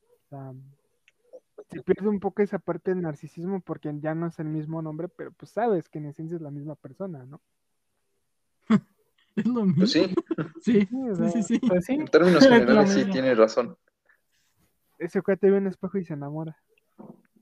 o 0.02 0.28
sea, 0.28 0.52
se 1.70 1.82
pierde 1.82 2.08
un 2.08 2.20
poco 2.20 2.42
esa 2.42 2.58
parte 2.58 2.90
del 2.92 3.02
narcisismo 3.02 3.60
porque 3.60 3.92
ya 4.00 4.14
no 4.14 4.26
es 4.26 4.38
el 4.38 4.46
mismo 4.46 4.80
nombre, 4.82 5.08
pero 5.08 5.32
pues 5.32 5.50
sabes 5.50 5.88
que 5.88 5.98
en 5.98 6.06
esencia 6.06 6.36
es 6.36 6.42
la 6.42 6.50
misma 6.50 6.74
persona, 6.76 7.24
¿no? 7.26 7.40
es 9.36 9.46
lo 9.46 9.64
mismo. 9.64 9.76
Pues 9.78 9.92
sí, 9.92 10.14
Sí, 10.62 10.80
Sí, 10.80 10.86
sí, 10.86 11.14
sí, 11.14 11.14
sea, 11.32 11.42
sí. 11.42 11.58
Pues 11.58 11.84
sí, 11.84 11.94
en 11.94 12.06
términos 12.06 12.44
generales 12.48 12.92
sí 12.92 13.04
tiene 13.10 13.34
razón. 13.34 13.76
Ese 14.98 15.22
cuate 15.22 15.50
ve 15.50 15.58
un 15.58 15.66
espejo 15.68 15.98
y 15.98 16.04
se 16.04 16.14
enamora. 16.14 16.56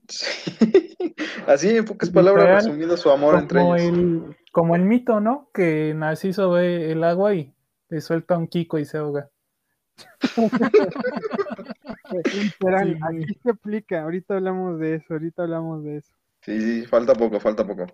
Sí. 0.07 1.15
Así, 1.47 1.69
en 1.77 1.85
pocas 1.85 2.09
palabras, 2.09 2.43
Literal, 2.45 2.65
resumido 2.65 2.97
su 2.97 3.09
amor 3.09 3.35
entre 3.35 3.59
como 3.59 3.75
ellos. 3.75 3.97
el, 3.97 4.37
como 4.51 4.75
el 4.75 4.83
mito, 4.83 5.19
¿no? 5.19 5.49
Que 5.53 5.93
Narciso 5.95 6.51
ve 6.51 6.91
el 6.91 7.03
agua 7.03 7.33
y 7.35 7.53
le 7.89 8.01
suelta 8.01 8.37
un 8.37 8.47
Kiko 8.47 8.77
y 8.79 8.85
se 8.85 8.97
ahoga. 8.97 9.29
Literal, 12.33 12.97
Sí, 13.11 13.23
aquí 13.23 13.39
se 13.41 13.49
aplica, 13.49 14.01
ahorita 14.03 14.35
hablamos 14.35 14.79
de 14.79 14.95
eso, 14.95 15.13
ahorita 15.13 15.43
hablamos 15.43 15.83
de 15.83 15.97
eso. 15.97 16.13
Sí, 16.41 16.59
sí, 16.61 16.85
falta 16.85 17.13
poco, 17.13 17.39
falta 17.39 17.65
poco. 17.65 17.85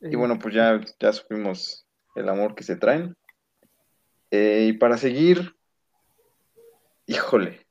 Y 0.00 0.06
Eh, 0.06 0.16
bueno, 0.16 0.38
pues 0.38 0.54
ya, 0.54 0.80
ya 0.98 1.12
supimos 1.12 1.86
el 2.16 2.28
amor 2.28 2.54
que 2.54 2.64
se 2.64 2.76
traen. 2.76 3.16
Eh, 4.30 4.68
y 4.68 4.72
para 4.72 4.96
seguir, 4.96 5.54
híjole, 7.06 7.66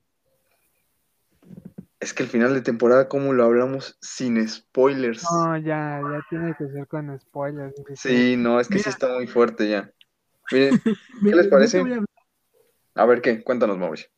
es 1.99 2.13
que 2.13 2.23
el 2.23 2.29
final 2.29 2.53
de 2.53 2.61
temporada, 2.61 3.09
¿cómo 3.09 3.33
lo 3.33 3.43
hablamos 3.43 3.97
sin 4.01 4.47
spoilers? 4.47 5.23
No, 5.23 5.57
ya, 5.57 6.01
ya 6.01 6.25
tiene 6.29 6.55
que 6.57 6.67
ser 6.67 6.87
con 6.87 7.19
spoilers. 7.19 7.75
Sí, 7.95 8.35
no, 8.37 8.59
es 8.59 8.67
que 8.67 8.79
sí 8.79 8.89
está 8.89 9.07
muy 9.13 9.27
fuerte 9.27 9.69
ya. 9.69 9.91
Miren, 10.51 10.81
Mira, 11.21 11.37
les 11.37 11.47
parece? 11.47 11.83
a 12.95 13.05
ver 13.05 13.21
qué, 13.21 13.43
cuéntanos, 13.43 13.77
Mauricio. 13.77 14.09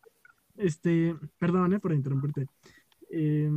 Este, 0.56 1.16
perdón, 1.40 1.74
eh, 1.74 1.80
por 1.80 1.94
interrumpirte. 1.94 2.48
Eh, 3.10 3.50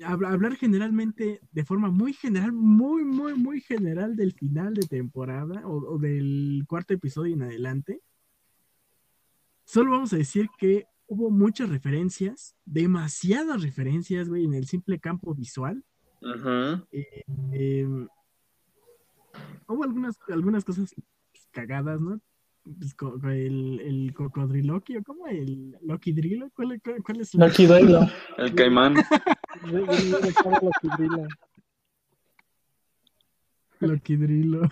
hab- 0.00 0.26
hablar 0.26 0.56
generalmente, 0.56 1.40
de 1.52 1.64
forma 1.64 1.90
muy 1.90 2.12
general, 2.12 2.52
muy, 2.52 3.04
muy, 3.04 3.34
muy 3.34 3.60
general 3.60 4.16
del 4.16 4.32
final 4.32 4.74
de 4.74 4.86
temporada 4.86 5.66
o, 5.66 5.94
o 5.94 5.98
del 5.98 6.64
cuarto 6.66 6.94
episodio 6.94 7.34
en 7.34 7.42
adelante. 7.42 8.00
Solo 9.64 9.90
vamos 9.92 10.12
a 10.12 10.16
decir 10.16 10.48
que 10.58 10.86
hubo 11.08 11.30
muchas 11.30 11.68
referencias, 11.68 12.56
demasiadas 12.64 13.62
referencias, 13.62 14.28
güey, 14.28 14.44
en 14.44 14.54
el 14.54 14.66
simple 14.66 14.98
campo 14.98 15.34
visual. 15.34 15.84
Eh, 17.52 17.86
hubo 19.68 19.84
algunas, 19.84 20.18
algunas 20.28 20.64
cosas 20.64 20.94
cagadas, 21.50 22.00
¿no? 22.00 22.20
Pues, 22.78 22.94
co- 22.94 23.18
el, 23.28 23.80
el 23.80 24.12
cocodriloquio, 24.12 25.02
¿cómo? 25.04 25.26
¿El 25.28 25.76
Loki 25.82 26.12
Drilo? 26.12 26.50
¿Cuál, 26.54 26.80
cuál, 26.82 27.02
cuál 27.04 27.20
es 27.20 27.32
la- 27.34 27.48
Duelo. 27.48 28.00
El 28.38 28.54
caimán. 28.54 28.94
Yo- 29.70 29.78
yo 29.86 30.10
no 30.10 30.18
recuerdo 30.18 30.60
lo 30.62 30.70
que 30.80 30.88
brilla. 30.98 31.28
Loki 33.80 34.16
Drilo? 34.16 34.62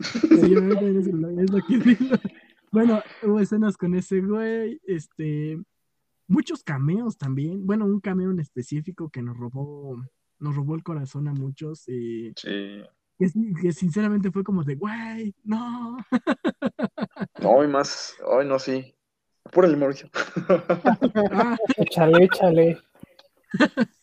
Sí, 0.00 0.54
es, 0.54 1.06
el- 1.06 1.38
es 1.40 1.50
Loki 1.50 1.76
Drilo. 1.78 2.16
Bueno, 2.72 3.00
hubo 3.22 3.40
escenas 3.40 3.76
con 3.76 3.94
ese 3.94 4.20
güey, 4.20 4.80
este, 4.86 5.60
muchos 6.28 6.62
cameos 6.62 7.16
también. 7.16 7.66
Bueno, 7.66 7.86
un 7.86 8.00
cameo 8.00 8.30
en 8.30 8.38
específico 8.40 9.08
que 9.08 9.22
nos 9.22 9.36
robó, 9.36 9.96
nos 10.38 10.54
robó 10.56 10.74
el 10.74 10.82
corazón 10.82 11.26
a 11.28 11.32
muchos. 11.32 11.84
eh, 11.88 12.32
Sí. 12.36 12.82
que, 13.18 13.28
sí- 13.28 13.52
que 13.60 13.72
sinceramente 13.72 14.30
fue 14.30 14.44
como 14.44 14.62
de, 14.64 14.74
güey, 14.76 15.34
no. 15.44 15.96
No, 17.40 17.64
y 17.64 17.68
más. 17.68 18.14
Ay, 18.38 18.46
no, 18.46 18.58
sí. 18.58 18.94
Apúrale, 19.44 19.76
Mauricio. 19.76 20.10
Ah, 21.32 21.56
Échale, 21.76 22.24
échale. 22.24 22.78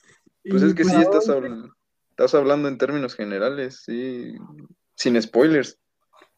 Pues 0.49 0.63
es 0.63 0.73
que 0.75 0.85
sí, 0.85 0.91
pues, 0.93 1.07
estás, 1.07 1.27
habl- 1.27 1.73
estás 2.11 2.33
hablando 2.33 2.69
en 2.69 2.77
términos 2.77 3.15
generales, 3.15 3.81
sí. 3.83 4.33
Sin 4.95 5.21
spoilers. 5.21 5.77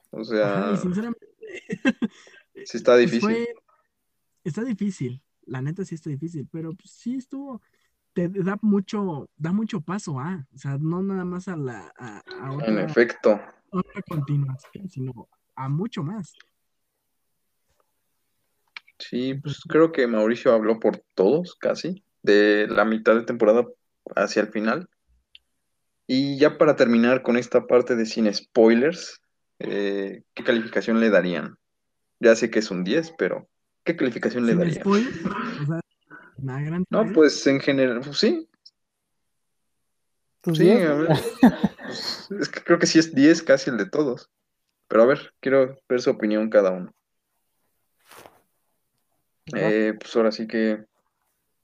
O 0.09 0.23
sea, 0.23 0.69
ajá, 0.71 0.77
sinceramente, 0.77 1.27
sí 2.65 2.77
está 2.77 2.93
pues 2.93 3.01
difícil. 3.11 3.21
fue- 3.21 3.55
está 4.43 4.63
difícil, 4.63 5.21
la 5.45 5.61
neta 5.61 5.85
sí 5.85 5.93
está 5.93 6.09
difícil, 6.09 6.47
pero 6.51 6.73
pues, 6.73 6.89
sí 6.89 7.17
estuvo, 7.17 7.61
te 8.13 8.27
da 8.29 8.57
mucho, 8.63 9.29
da 9.37 9.51
mucho 9.51 9.79
paso 9.81 10.19
a, 10.19 10.47
o 10.55 10.57
sea, 10.57 10.79
no 10.79 11.03
nada 11.03 11.23
más 11.23 11.47
a 11.47 11.55
la, 11.55 11.93
a, 11.95 12.23
a 12.27 12.57
En 12.65 12.79
efecto. 12.79 13.39
otra 13.69 14.01
continuación, 14.01 14.89
sino 14.89 15.29
a 15.55 15.69
mucho 15.69 16.01
más. 16.01 16.33
Sí, 18.99 19.33
pues 19.35 19.61
creo 19.67 19.91
que 19.91 20.07
Mauricio 20.07 20.53
habló 20.53 20.79
por 20.79 21.01
todos, 21.15 21.55
casi, 21.55 22.03
de 22.21 22.67
la 22.69 22.85
mitad 22.85 23.15
de 23.15 23.23
temporada 23.23 23.65
hacia 24.15 24.41
el 24.41 24.49
final. 24.49 24.87
Y 26.05 26.37
ya 26.37 26.57
para 26.57 26.75
terminar 26.75 27.21
con 27.21 27.37
esta 27.37 27.65
parte 27.65 27.95
de 27.95 28.05
sin 28.05 28.31
spoilers, 28.33 29.21
eh, 29.59 30.23
¿qué 30.33 30.43
calificación 30.43 30.99
le 30.99 31.09
darían? 31.09 31.57
Ya 32.19 32.35
sé 32.35 32.49
que 32.49 32.59
es 32.59 32.71
un 32.71 32.83
10, 32.83 33.13
pero 33.17 33.47
¿qué 33.83 33.95
calificación 33.95 34.45
le 34.45 34.55
darían? 34.55 34.85
o 34.85 34.95
sea, 34.95 35.79
una 36.37 36.61
gran 36.61 36.85
No, 36.89 37.11
pues 37.13 37.45
en 37.47 37.59
general, 37.59 38.01
pues 38.01 38.17
sí, 38.17 38.49
sí, 40.53 40.69
a 40.71 40.93
ver, 40.93 41.07
pues, 41.85 42.31
es 42.41 42.49
que 42.49 42.61
creo 42.61 42.79
que 42.79 42.87
sí 42.87 42.99
es 42.99 43.13
10 43.13 43.43
casi 43.43 43.69
el 43.69 43.77
de 43.77 43.85
todos. 43.85 44.29
Pero 44.87 45.03
a 45.03 45.05
ver, 45.05 45.33
quiero 45.39 45.77
ver 45.87 46.01
su 46.01 46.09
opinión 46.09 46.49
cada 46.49 46.71
uno. 46.71 46.91
Eh, 49.55 49.93
pues 49.99 50.15
ahora 50.15 50.31
sí 50.31 50.47
que, 50.47 50.83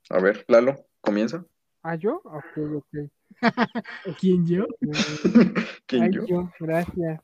a 0.10 0.20
ver, 0.20 0.46
Lalo, 0.48 0.76
comienza. 1.02 1.46
¿Ah, 1.84 1.96
yo? 1.96 2.22
Ok, 2.24 2.58
ok. 2.76 3.10
¿quién 4.20 4.46
yo? 4.48 4.66
¿Quién 5.88 6.04
Ay, 6.04 6.12
yo? 6.12 6.26
yo, 6.28 6.52
gracias. 6.60 7.22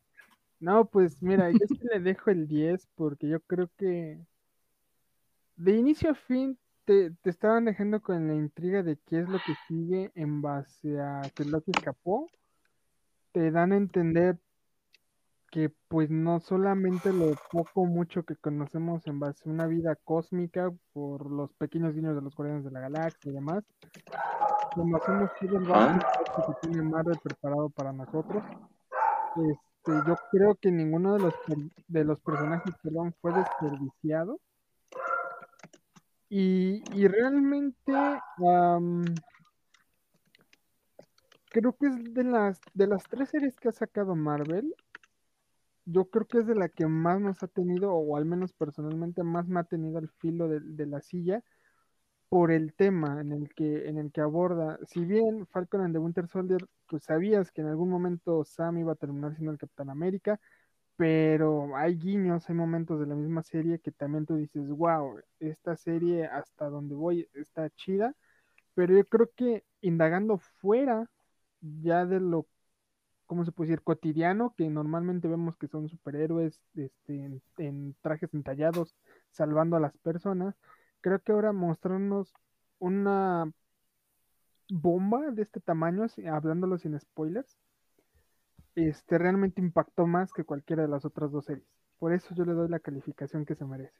No, 0.60 0.86
pues 0.86 1.22
mira, 1.22 1.50
yo 1.52 1.66
sí 1.68 1.80
le 1.92 2.00
dejo 2.00 2.30
el 2.30 2.48
10 2.48 2.88
porque 2.96 3.28
yo 3.28 3.40
creo 3.42 3.70
que 3.78 4.20
de 5.56 5.76
inicio 5.76 6.12
a 6.12 6.16
fin 6.16 6.58
te, 6.86 7.12
te 7.22 7.30
estaban 7.30 7.66
dejando 7.66 8.02
con 8.02 8.28
la 8.28 8.36
intriga 8.36 8.84
de 8.84 8.98
qué 9.06 9.22
es 9.22 9.30
lo 9.30 9.40
que 9.40 9.56
sigue 9.56 10.12
en 10.16 10.42
base 10.42 11.00
a 11.00 11.32
que 11.36 11.46
Loki 11.46 11.72
escapó. 11.72 12.30
Te 13.32 13.50
dan 13.52 13.72
a 13.72 13.78
entender 13.78 14.38
que 15.52 15.70
pues 15.90 16.10
no 16.10 16.40
solamente 16.40 17.12
lo 17.12 17.34
poco 17.52 17.82
o 17.82 17.86
mucho 17.86 18.24
que 18.24 18.38
conocemos 18.38 19.06
en 19.06 19.20
base 19.20 19.48
a 19.48 19.52
una 19.52 19.68
vida 19.68 19.98
cósmica 19.98 20.72
por 20.94 21.30
los 21.30 21.54
pequeños 21.54 21.94
guiños 21.94 22.16
de 22.16 22.22
los 22.22 22.34
Guardianes 22.34 22.64
de 22.64 22.72
la 22.72 22.80
Galaxia 22.80 23.30
y 23.30 23.36
demás, 23.36 23.64
conocemos 24.74 25.30
todo 25.40 25.58
el 25.58 25.64
universo 25.64 26.58
que 26.62 26.68
tiene 26.68 26.82
Marvel 26.84 27.20
preparado 27.22 27.70
para 27.70 27.92
nosotros. 27.92 28.42
Este, 29.36 29.92
yo 30.08 30.16
creo 30.32 30.56
que 30.56 30.72
ninguno 30.72 31.16
de 31.16 31.20
los 31.20 31.34
de 31.88 32.04
los 32.06 32.20
personajes, 32.22 32.74
perdón, 32.82 33.14
fue 33.22 33.34
desperdiciado. 33.34 34.40
Y, 36.30 36.82
y 36.98 37.08
realmente 37.10 37.94
am, 37.94 39.04
creo 41.50 41.76
que 41.76 41.88
es 41.88 42.14
de 42.14 42.24
las 42.24 42.62
de 42.74 42.88
las 42.88 43.04
tres 43.04 43.30
series 43.30 43.58
que 43.58 43.68
ha 43.68 43.74
sacado 43.74 44.16
Marvel, 44.16 44.74
yo 45.86 46.10
creo 46.10 46.26
que 46.28 46.40
es 46.40 46.48
de 46.48 46.56
la 46.56 46.70
que 46.70 46.88
más 46.88 47.20
nos 47.22 47.42
ha 47.44 47.48
tenido, 47.48 47.94
o 47.94 48.18
al 48.18 48.26
menos 48.26 48.54
personalmente 48.54 49.24
más 49.24 49.48
me 49.48 49.60
ha 49.60 49.64
tenido 49.64 49.98
al 49.98 50.10
filo 50.10 50.48
de, 50.48 50.86
la 50.86 51.02
silla 51.02 51.44
por 52.30 52.52
el 52.52 52.74
tema 52.74 53.22
en 53.22 53.34
el 53.34 53.54
que, 53.54 53.90
en 53.90 53.98
el 53.98 54.12
que 54.12 54.22
aborda. 54.22 54.80
Si 54.88 55.06
bien 55.06 55.48
Falcon 55.48 55.82
and 55.82 55.94
the 55.94 56.00
Winter 56.00 56.28
Soldier, 56.28 56.66
pues 56.88 57.04
sabías 57.04 57.52
que 57.52 57.62
en 57.62 57.68
algún 57.68 57.90
momento 57.90 58.44
Sam 58.46 58.80
iba 58.80 58.94
a 58.94 58.96
terminar 58.96 59.36
siendo 59.36 59.52
el 59.52 59.58
Capitán 59.58 59.90
América, 59.90 60.40
pero 60.98 61.76
hay 61.78 61.98
guiños, 61.98 62.50
hay 62.50 62.56
momentos 62.56 63.00
de 63.00 63.08
la 63.08 63.16
misma 63.16 63.44
serie 63.44 63.80
que 63.80 63.92
también 63.92 64.26
tú 64.26 64.36
dices, 64.36 64.70
wow, 64.70 65.20
esta 65.40 65.76
serie 65.76 66.26
hasta 66.28 66.70
donde 66.70 66.96
voy 66.96 67.28
está 67.34 67.70
chida, 67.72 68.16
pero 68.76 68.96
yo 68.96 69.06
creo 69.06 69.30
que 69.36 69.66
indagando 69.82 70.38
fuera 70.38 71.10
ya 71.62 72.06
de 72.06 72.20
lo, 72.20 72.48
¿cómo 73.32 73.46
se 73.46 73.54
puede 73.54 73.70
decir? 73.70 73.82
Cotidiano, 73.82 74.54
que 74.58 74.70
normalmente 74.70 75.30
vemos 75.30 75.56
que 75.56 75.70
son 75.70 75.88
superhéroes 75.88 76.62
este, 76.76 77.16
en, 77.16 77.42
en 77.60 77.96
trajes 78.02 78.34
entallados, 78.34 78.94
salvando 79.30 79.78
a 79.78 79.80
las 79.80 79.98
personas, 80.00 80.54
creo 81.00 81.20
que 81.20 81.32
ahora 81.32 81.54
mostrarnos 81.54 82.34
una 82.80 83.50
bomba 84.70 85.32
de 85.32 85.44
este 85.44 85.62
tamaño, 85.62 86.06
hablándolo 86.30 86.78
sin 86.78 87.00
spoilers, 87.00 87.58
este 88.76 89.18
realmente 89.18 89.62
impactó 89.62 90.08
más 90.08 90.34
que 90.34 90.44
cualquiera 90.44 90.82
de 90.82 90.90
las 90.90 91.06
otras 91.06 91.32
dos 91.32 91.46
series. 91.46 91.66
Por 92.00 92.12
eso 92.12 92.36
yo 92.36 92.44
le 92.44 92.52
doy 92.52 92.68
la 92.68 92.80
calificación 92.80 93.46
que 93.46 93.56
se 93.56 93.64
merece. 93.64 93.98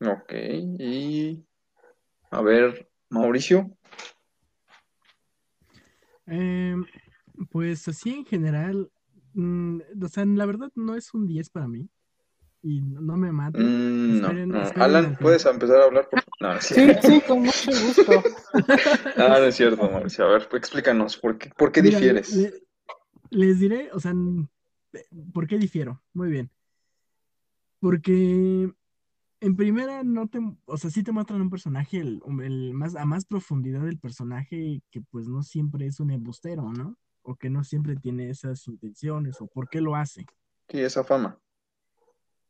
Ok, 0.00 0.32
y 0.32 1.46
a 2.32 2.42
ver, 2.42 2.90
Mauricio. 3.10 3.70
Eh, 6.26 6.74
pues 7.50 7.86
así 7.88 8.10
en 8.14 8.24
general, 8.26 8.90
mm, 9.34 9.80
o 10.02 10.08
sea, 10.08 10.24
la 10.26 10.46
verdad 10.46 10.70
no 10.74 10.94
es 10.94 11.14
un 11.14 11.26
10 11.26 11.50
para 11.50 11.68
mí. 11.68 11.88
Y 12.62 12.82
no 12.82 13.00
no 13.00 13.16
me 13.16 13.32
maten. 13.32 13.62
Mm, 13.64 14.20
no, 14.20 14.28
Esperen- 14.28 14.48
no. 14.48 14.62
esperen 14.62 14.82
Alan, 14.82 15.04
al 15.06 15.16
¿puedes 15.18 15.46
empezar 15.46 15.80
a 15.80 15.84
hablar? 15.84 16.08
Por... 16.10 16.20
No, 16.40 16.54
no 16.54 16.60
Sí, 16.60 16.74
cierto. 16.74 17.08
sí, 17.08 17.20
con 17.26 17.40
mucho 17.40 17.70
gusto. 17.86 18.22
Ah, 19.16 19.38
no 19.38 19.44
es 19.46 19.54
cierto, 19.56 19.90
Mauricio. 19.90 20.24
A 20.26 20.28
ver, 20.32 20.48
pues, 20.50 20.60
explícanos, 20.60 21.16
¿por 21.16 21.38
qué, 21.38 21.50
por 21.56 21.72
qué 21.72 21.80
Mira, 21.82 21.96
difieres? 21.98 22.34
le- 22.36 22.52
les 23.30 23.60
diré, 23.60 23.90
o 23.92 24.00
sea, 24.00 24.10
n- 24.10 24.48
¿por 25.32 25.46
qué 25.46 25.56
difiero? 25.58 26.02
Muy 26.12 26.30
bien. 26.30 26.50
Porque 27.80 28.70
en 29.40 29.56
primera 29.56 30.02
no 30.02 30.28
te, 30.28 30.38
o 30.66 30.76
sea, 30.76 30.90
sí 30.90 31.02
te 31.02 31.12
muestran 31.12 31.40
un 31.40 31.50
personaje, 31.50 31.98
el, 31.98 32.20
el 32.42 32.74
más, 32.74 32.94
a 32.96 33.04
más 33.06 33.24
profundidad 33.24 33.82
del 33.84 33.98
personaje 33.98 34.82
que 34.90 35.00
pues 35.10 35.28
no 35.28 35.42
siempre 35.42 35.86
es 35.86 35.98
un 36.00 36.10
embustero, 36.10 36.70
¿no? 36.72 36.96
O 37.22 37.34
que 37.36 37.50
no 37.50 37.64
siempre 37.64 37.96
tiene 37.96 38.30
esas 38.30 38.66
intenciones, 38.68 39.40
o 39.40 39.46
por 39.46 39.68
qué 39.68 39.80
lo 39.80 39.94
hace. 39.96 40.26
Sí, 40.68 40.80
esa 40.80 41.04
fama. 41.04 41.38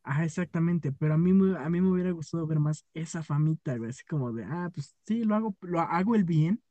Ajá, 0.02 0.24
exactamente, 0.24 0.92
pero 0.92 1.14
a 1.14 1.18
mí, 1.18 1.32
me- 1.32 1.58
a 1.58 1.68
mí 1.68 1.80
me 1.80 1.90
hubiera 1.90 2.10
gustado 2.12 2.46
ver 2.46 2.58
más 2.58 2.86
esa 2.94 3.22
famita, 3.22 3.76
güey, 3.76 3.90
así 3.90 4.02
como 4.04 4.32
de, 4.32 4.44
ah, 4.44 4.70
pues 4.72 4.96
sí, 5.06 5.24
lo 5.24 5.34
hago, 5.34 5.56
lo 5.60 5.80
hago 5.80 6.14
el 6.14 6.24
bien, 6.24 6.62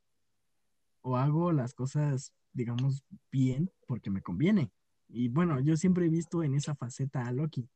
o 1.01 1.15
hago 1.15 1.51
las 1.51 1.73
cosas, 1.73 2.33
digamos, 2.53 3.03
bien 3.31 3.71
porque 3.87 4.09
me 4.09 4.21
conviene. 4.21 4.71
Y 5.07 5.29
bueno, 5.29 5.59
yo 5.59 5.77
siempre 5.77 6.05
he 6.05 6.09
visto 6.09 6.43
en 6.43 6.55
esa 6.55 6.75
faceta 6.75 7.27
a 7.27 7.31
Loki. 7.31 7.69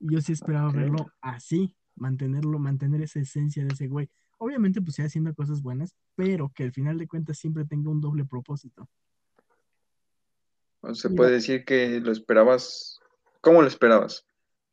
Yo 0.00 0.20
sí 0.20 0.32
esperaba 0.32 0.68
Ok. 0.68 0.76
verlo 0.76 1.06
así, 1.20 1.74
mantenerlo, 1.96 2.58
mantener 2.58 3.00
esa 3.02 3.20
esencia 3.20 3.64
de 3.64 3.72
ese 3.72 3.88
güey. 3.88 4.08
Obviamente, 4.38 4.80
pues 4.80 4.94
sí 4.96 5.02
haciendo 5.02 5.34
cosas 5.34 5.62
buenas, 5.62 5.94
pero 6.14 6.50
que 6.54 6.62
al 6.64 6.72
final 6.72 6.96
de 6.98 7.08
cuentas 7.08 7.38
siempre 7.38 7.64
tenga 7.64 7.90
un 7.90 8.00
doble 8.00 8.24
propósito. 8.24 8.88
O 10.80 10.94
Se 10.94 11.10
puede 11.10 11.32
decir 11.32 11.64
que 11.64 12.00
lo 12.00 12.12
esperabas. 12.12 13.00
¿Cómo 13.40 13.62
lo 13.62 13.68
esperabas? 13.68 14.24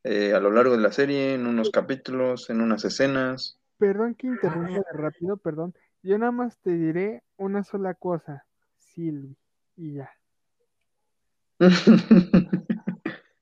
Eh, 0.03 0.33
a 0.33 0.39
lo 0.39 0.51
largo 0.51 0.75
de 0.75 0.81
la 0.81 0.91
serie, 0.91 1.33
en 1.33 1.47
unos 1.47 1.71
capítulos, 1.71 2.49
en 2.49 2.61
unas 2.61 2.85
escenas. 2.85 3.57
Perdón 3.77 4.15
que 4.15 4.27
interrumpa 4.27 4.69
Ah, 4.77 4.83
de 4.91 4.97
rápido, 4.97 5.37
perdón. 5.37 5.73
yo 6.03 6.17
nada 6.17 6.31
más 6.31 6.57
te 6.59 6.71
diré 6.71 7.23
una 7.37 7.63
sola 7.63 7.93
cosa, 7.95 8.45
Silvi, 8.77 9.35
y 9.75 9.93
ya. 9.93 10.09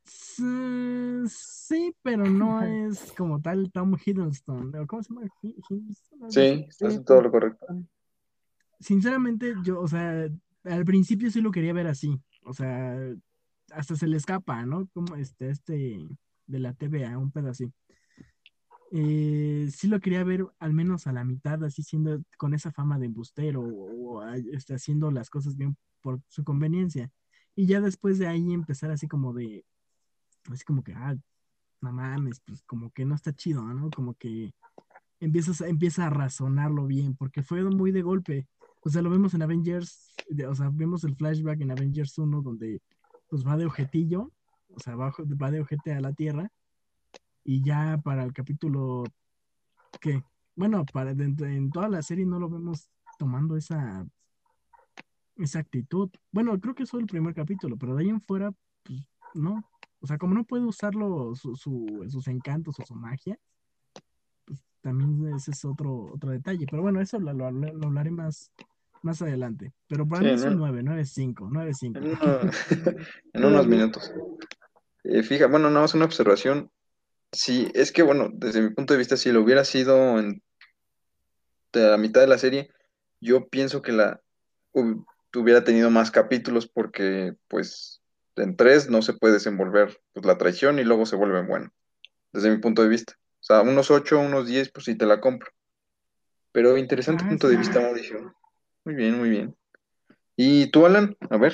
Sí, 0.05 1.95
pero 2.01 2.29
no 2.29 2.61
es 2.63 3.11
como 3.13 3.41
tal 3.41 3.71
Tom 3.71 3.95
Hiddleston. 4.03 4.75
¿o 4.75 4.87
¿Cómo 4.87 5.03
se 5.03 5.13
llama? 5.13 5.27
Hi- 5.41 5.55
Hiddleston. 5.69 6.31
Sí, 6.31 6.65
estás 6.69 6.95
en 6.95 7.05
todo 7.05 7.21
lo 7.21 7.31
correcto. 7.31 7.65
Sinceramente, 8.79 9.53
yo, 9.63 9.79
o 9.79 9.87
sea, 9.87 10.27
al 10.65 10.85
principio 10.85 11.29
sí 11.31 11.41
lo 11.41 11.51
quería 11.51 11.73
ver 11.73 11.87
así. 11.87 12.19
O 12.45 12.53
sea, 12.53 12.97
hasta 13.71 13.95
se 13.95 14.07
le 14.07 14.17
escapa, 14.17 14.65
¿no? 14.65 14.87
Como 14.93 15.15
este, 15.15 15.49
este 15.49 16.07
de 16.47 16.59
la 16.59 16.73
TVA, 16.73 17.17
un 17.17 17.31
pedo 17.31 17.49
así. 17.49 17.71
Eh, 18.91 19.69
sí 19.71 19.87
lo 19.87 19.99
quería 19.99 20.23
ver 20.23 20.45
al 20.59 20.73
menos 20.73 21.07
a 21.07 21.13
la 21.13 21.23
mitad, 21.23 21.63
así 21.63 21.81
siendo 21.81 22.21
con 22.37 22.53
esa 22.53 22.71
fama 22.71 22.99
de 22.99 23.07
embustero 23.07 23.61
o, 23.61 24.19
o, 24.19 24.27
este, 24.27 24.75
haciendo 24.75 25.09
las 25.09 25.29
cosas 25.29 25.57
bien 25.57 25.75
por 26.01 26.21
su 26.27 26.43
conveniencia. 26.43 27.09
Y 27.55 27.65
ya 27.65 27.81
después 27.81 28.19
de 28.19 28.27
ahí 28.27 28.53
empezar 28.53 28.91
así 28.91 29.07
como 29.07 29.33
de, 29.33 29.65
así 30.51 30.63
como 30.63 30.83
que, 30.83 30.93
ah, 30.93 31.15
no 31.81 31.91
mames, 31.91 32.39
pues 32.41 32.61
como 32.63 32.91
que 32.91 33.05
no 33.05 33.15
está 33.15 33.33
chido, 33.33 33.61
¿no? 33.63 33.89
Como 33.89 34.15
que 34.15 34.53
empiezas, 35.19 35.61
empieza 35.61 36.07
a 36.07 36.09
razonarlo 36.09 36.87
bien, 36.87 37.15
porque 37.15 37.43
fue 37.43 37.63
muy 37.63 37.91
de 37.91 38.01
golpe. 38.01 38.47
O 38.85 38.89
sea, 38.89 39.01
lo 39.01 39.09
vemos 39.09 39.33
en 39.33 39.41
Avengers, 39.41 40.23
o 40.47 40.55
sea, 40.55 40.69
vemos 40.71 41.03
el 41.03 41.15
flashback 41.15 41.61
en 41.61 41.71
Avengers 41.71 42.17
1 42.17 42.41
donde 42.41 42.81
pues 43.29 43.45
va 43.45 43.57
de 43.57 43.65
ojetillo, 43.65 44.31
o 44.75 44.79
sea, 44.79 44.95
va, 44.95 45.11
va 45.41 45.51
de 45.51 45.61
ojete 45.61 45.93
a 45.93 46.01
la 46.01 46.13
Tierra, 46.13 46.51
y 47.43 47.61
ya 47.63 47.97
para 48.03 48.23
el 48.23 48.33
capítulo, 48.33 49.05
¿qué? 49.99 50.23
Bueno, 50.55 50.85
para 50.85 51.13
dentro, 51.13 51.47
en 51.47 51.71
toda 51.71 51.89
la 51.89 52.01
serie 52.01 52.25
no 52.25 52.39
lo 52.39 52.49
vemos 52.49 52.89
tomando 53.17 53.55
esa, 53.57 54.05
esa 55.37 55.59
actitud. 55.59 56.09
Bueno, 56.31 56.59
creo 56.59 56.75
que 56.75 56.83
eso 56.83 56.97
es 56.97 57.03
el 57.03 57.09
primer 57.09 57.33
capítulo, 57.33 57.77
pero 57.77 57.95
de 57.95 58.03
ahí 58.03 58.09
en 58.09 58.21
fuera, 58.21 58.51
pues 58.83 59.07
no. 59.33 59.63
O 59.99 60.07
sea, 60.07 60.17
como 60.17 60.33
no 60.35 60.43
puede 60.43 60.65
usarlo 60.65 61.33
su, 61.35 61.55
su- 61.55 62.05
sus 62.09 62.27
encantos 62.27 62.79
o 62.79 62.85
su 62.85 62.95
magia, 62.95 63.39
pues 64.45 64.63
también 64.81 65.25
ese 65.35 65.51
es 65.51 65.63
otro, 65.65 66.11
otro 66.13 66.31
detalle. 66.31 66.65
Pero 66.69 66.81
bueno, 66.83 67.01
eso 67.01 67.19
lo, 67.19 67.33
lo- 67.33 67.51
lo 67.51 67.87
hablaré 67.87 68.11
más, 68.11 68.51
más 69.03 69.21
adelante. 69.21 69.73
Pero 69.87 70.07
para 70.07 70.21
Sí, 70.21 70.27
mí 70.27 70.33
es 70.33 70.43
un 70.43 70.51
¿no? 70.51 70.57
9, 70.67 70.81
9, 70.83 71.05
5, 71.05 71.49
9, 71.51 71.73
5. 71.73 71.99
En, 71.99 73.07
en 73.33 73.45
unos 73.45 73.67
minutos. 73.67 74.11
Eh, 75.03 75.23
fija, 75.23 75.47
bueno, 75.47 75.69
nada 75.69 75.81
más 75.81 75.93
una 75.93 76.05
observación. 76.05 76.71
Sí, 77.31 77.69
es 77.73 77.91
que, 77.91 78.03
bueno, 78.03 78.29
desde 78.33 78.61
mi 78.61 78.69
punto 78.69 78.93
de 78.93 78.99
vista, 78.99 79.17
si 79.17 79.31
lo 79.31 79.41
hubiera 79.41 79.65
sido 79.65 80.19
en 80.19 80.41
de 81.73 81.89
la 81.89 81.97
mitad 81.97 82.21
de 82.21 82.27
la 82.27 82.37
serie, 82.37 82.69
yo 83.19 83.47
pienso 83.49 83.81
que 83.81 83.91
la 83.91 84.21
hu- 84.73 85.05
hubiera 85.35 85.63
tenido 85.63 85.89
más 85.89 86.11
capítulos 86.11 86.67
porque, 86.67 87.33
pues, 87.47 88.01
en 88.35 88.55
tres 88.55 88.89
no 88.89 89.01
se 89.01 89.13
puede 89.13 89.33
desenvolver 89.35 89.99
pues, 90.13 90.25
la 90.25 90.37
traición 90.37 90.77
y 90.79 90.83
luego 90.83 91.05
se 91.05 91.15
vuelve 91.15 91.41
bueno, 91.45 91.71
desde 92.31 92.51
mi 92.51 92.57
punto 92.57 92.83
de 92.83 92.89
vista. 92.89 93.13
O 93.39 93.43
sea, 93.43 93.61
unos 93.61 93.89
ocho, 93.91 94.19
unos 94.19 94.47
diez, 94.47 94.71
pues 94.71 94.85
sí 94.85 94.95
te 94.95 95.05
la 95.05 95.19
compro. 95.19 95.49
Pero 96.51 96.77
interesante 96.77 97.23
Ah, 97.25 97.29
punto 97.29 97.47
de 97.47 97.57
vista, 97.57 97.79
Mauricio. 97.81 98.35
Muy 98.85 98.95
bien, 98.95 99.17
muy 99.17 99.29
bien. 99.29 99.55
¿Y 100.35 100.67
tú, 100.67 100.85
Alan? 100.85 101.15
A 101.29 101.37
ver, 101.37 101.53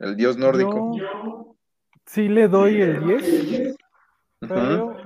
el 0.00 0.16
dios 0.16 0.36
nórdico. 0.36 0.96
Yo 0.96 1.56
sí 2.06 2.28
le 2.28 2.48
doy 2.48 2.80
el 2.80 3.04
10, 3.04 3.76
Ujú. 4.40 4.48
pero 4.48 4.96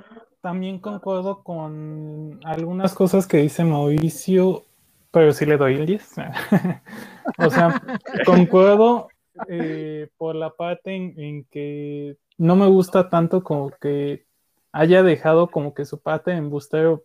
también 0.40 0.78
concuerdo 0.78 1.42
con 1.42 2.40
algunas 2.44 2.94
cosas 2.94 3.26
que 3.26 3.38
dice 3.38 3.64
Mauricio, 3.64 4.64
pero 5.10 5.32
sí 5.32 5.44
le 5.44 5.58
doy 5.58 5.74
el 5.74 5.86
10. 5.86 6.14
o 7.36 7.50
sea, 7.50 7.82
concuerdo 8.24 9.08
eh, 9.48 10.08
por 10.16 10.36
la 10.36 10.50
parte 10.50 10.94
en, 10.94 11.18
en 11.18 11.44
que 11.44 12.16
no 12.38 12.56
me 12.56 12.68
gusta 12.68 13.10
tanto 13.10 13.42
como 13.44 13.70
que 13.70 14.24
haya 14.72 15.02
dejado 15.02 15.50
como 15.50 15.74
que 15.74 15.84
su 15.84 16.00
parte 16.00 16.30
de 16.30 16.38
embustero 16.38 17.04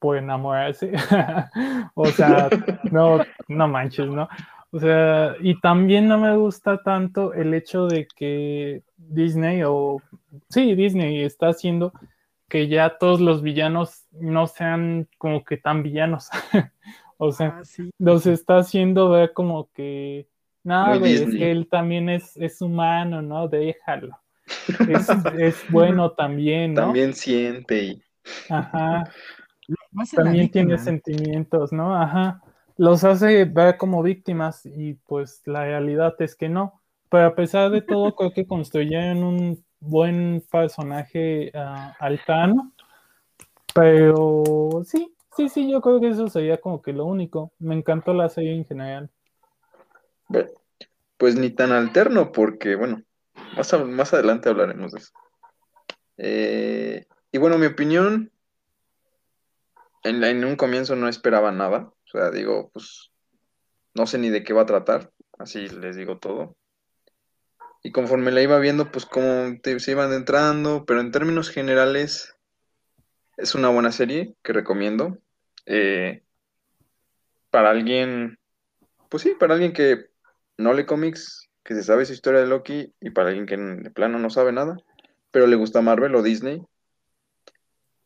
por 0.00 0.16
enamorarse. 0.16 0.92
o 1.94 2.06
sea, 2.06 2.48
no, 2.90 3.20
no 3.46 3.68
manches, 3.68 4.08
¿no? 4.08 4.28
O 4.72 4.78
sea, 4.80 5.34
y 5.40 5.60
también 5.60 6.08
no 6.08 6.18
me 6.18 6.36
gusta 6.36 6.82
tanto 6.82 7.34
el 7.34 7.54
hecho 7.54 7.86
de 7.86 8.06
que 8.16 8.82
Disney 8.96 9.62
o 9.64 10.00
sí, 10.48 10.74
Disney 10.74 11.22
está 11.22 11.48
haciendo 11.48 11.92
que 12.48 12.68
ya 12.68 12.98
todos 12.98 13.20
los 13.20 13.42
villanos 13.42 14.06
no 14.12 14.46
sean 14.46 15.08
como 15.18 15.44
que 15.44 15.56
tan 15.56 15.82
villanos. 15.82 16.28
o 17.16 17.32
sea, 17.32 17.58
Ah, 17.58 17.64
sí. 17.64 17.90
los 17.98 18.26
está 18.26 18.58
haciendo 18.58 19.10
ver 19.10 19.32
como 19.32 19.70
que 19.72 20.28
nada, 20.62 20.90
Muy 20.90 20.98
güey, 20.98 21.14
es 21.14 21.30
que 21.30 21.50
él 21.50 21.68
también 21.68 22.08
es, 22.08 22.36
es 22.36 22.60
humano, 22.60 23.22
¿no? 23.22 23.48
Déjalo. 23.48 24.18
Es, 24.88 25.08
es 25.38 25.64
bueno 25.70 26.12
también, 26.12 26.74
¿no? 26.74 26.82
También 26.82 27.14
siente 27.14 27.84
y... 27.84 28.02
Ajá. 28.48 29.04
También 30.14 30.50
tiene 30.50 30.78
sentimientos, 30.78 31.72
¿no? 31.72 31.94
Ajá. 31.94 32.42
Los 32.76 33.04
hace 33.04 33.44
ver 33.44 33.76
como 33.76 34.02
víctimas 34.02 34.64
y 34.64 34.94
pues 34.94 35.42
la 35.46 35.64
realidad 35.64 36.14
es 36.20 36.34
que 36.36 36.48
no. 36.48 36.80
Pero 37.10 37.26
a 37.26 37.34
pesar 37.34 37.70
de 37.70 37.82
todo, 37.82 38.14
creo 38.16 38.32
que 38.32 38.46
construyeron 38.46 39.22
un 39.22 39.64
buen 39.80 40.44
personaje 40.50 41.50
ah, 41.54 41.94
Altano. 41.98 42.72
Pero 43.74 44.82
sí, 44.84 45.14
sí, 45.36 45.48
sí, 45.48 45.70
yo 45.70 45.80
creo 45.80 46.00
que 46.00 46.08
eso 46.08 46.28
sería 46.28 46.60
como 46.60 46.82
que 46.82 46.92
lo 46.92 47.04
único. 47.04 47.52
Me 47.58 47.74
encantó 47.74 48.14
la 48.14 48.28
serie 48.28 48.54
en 48.54 48.64
general. 48.64 49.10
Bueno, 50.28 50.50
pues 51.16 51.36
ni 51.36 51.50
tan 51.50 51.72
alterno 51.72 52.32
porque, 52.32 52.76
bueno, 52.76 53.02
más, 53.56 53.72
a- 53.74 53.84
más 53.84 54.14
adelante 54.14 54.48
hablaremos 54.48 54.92
de 54.92 54.98
eso. 54.98 55.12
Eh, 56.18 57.06
y 57.32 57.38
bueno, 57.38 57.58
mi 57.58 57.66
opinión, 57.66 58.30
en, 60.02 60.22
en 60.24 60.44
un 60.44 60.56
comienzo 60.56 60.96
no 60.96 61.08
esperaba 61.08 61.52
nada. 61.52 61.92
O 62.04 62.08
sea, 62.10 62.30
digo, 62.30 62.70
pues 62.72 63.10
no 63.94 64.06
sé 64.06 64.18
ni 64.18 64.30
de 64.30 64.42
qué 64.42 64.52
va 64.52 64.62
a 64.62 64.66
tratar, 64.66 65.12
así 65.38 65.68
les 65.68 65.96
digo 65.96 66.18
todo. 66.18 66.56
Y 67.82 67.92
conforme 67.92 68.30
la 68.30 68.42
iba 68.42 68.58
viendo, 68.58 68.90
pues 68.90 69.06
como 69.06 69.56
se 69.62 69.90
iban 69.90 70.12
entrando, 70.12 70.84
pero 70.84 71.00
en 71.00 71.12
términos 71.12 71.48
generales 71.48 72.36
es 73.36 73.54
una 73.54 73.68
buena 73.70 73.90
serie 73.90 74.34
que 74.42 74.52
recomiendo. 74.52 75.18
Eh, 75.64 76.22
para 77.50 77.70
alguien, 77.70 78.38
pues 79.08 79.22
sí, 79.22 79.34
para 79.38 79.54
alguien 79.54 79.72
que 79.72 80.10
no 80.58 80.74
lee 80.74 80.84
cómics, 80.84 81.48
que 81.64 81.74
se 81.74 81.82
sabe 81.82 82.04
su 82.04 82.12
historia 82.12 82.40
de 82.40 82.46
Loki, 82.46 82.92
y 83.00 83.10
para 83.10 83.30
alguien 83.30 83.46
que 83.46 83.56
de 83.56 83.90
plano 83.90 84.18
no 84.18 84.28
sabe 84.28 84.52
nada, 84.52 84.76
pero 85.30 85.46
le 85.46 85.56
gusta 85.56 85.80
Marvel 85.80 86.14
o 86.14 86.22
Disney, 86.22 86.62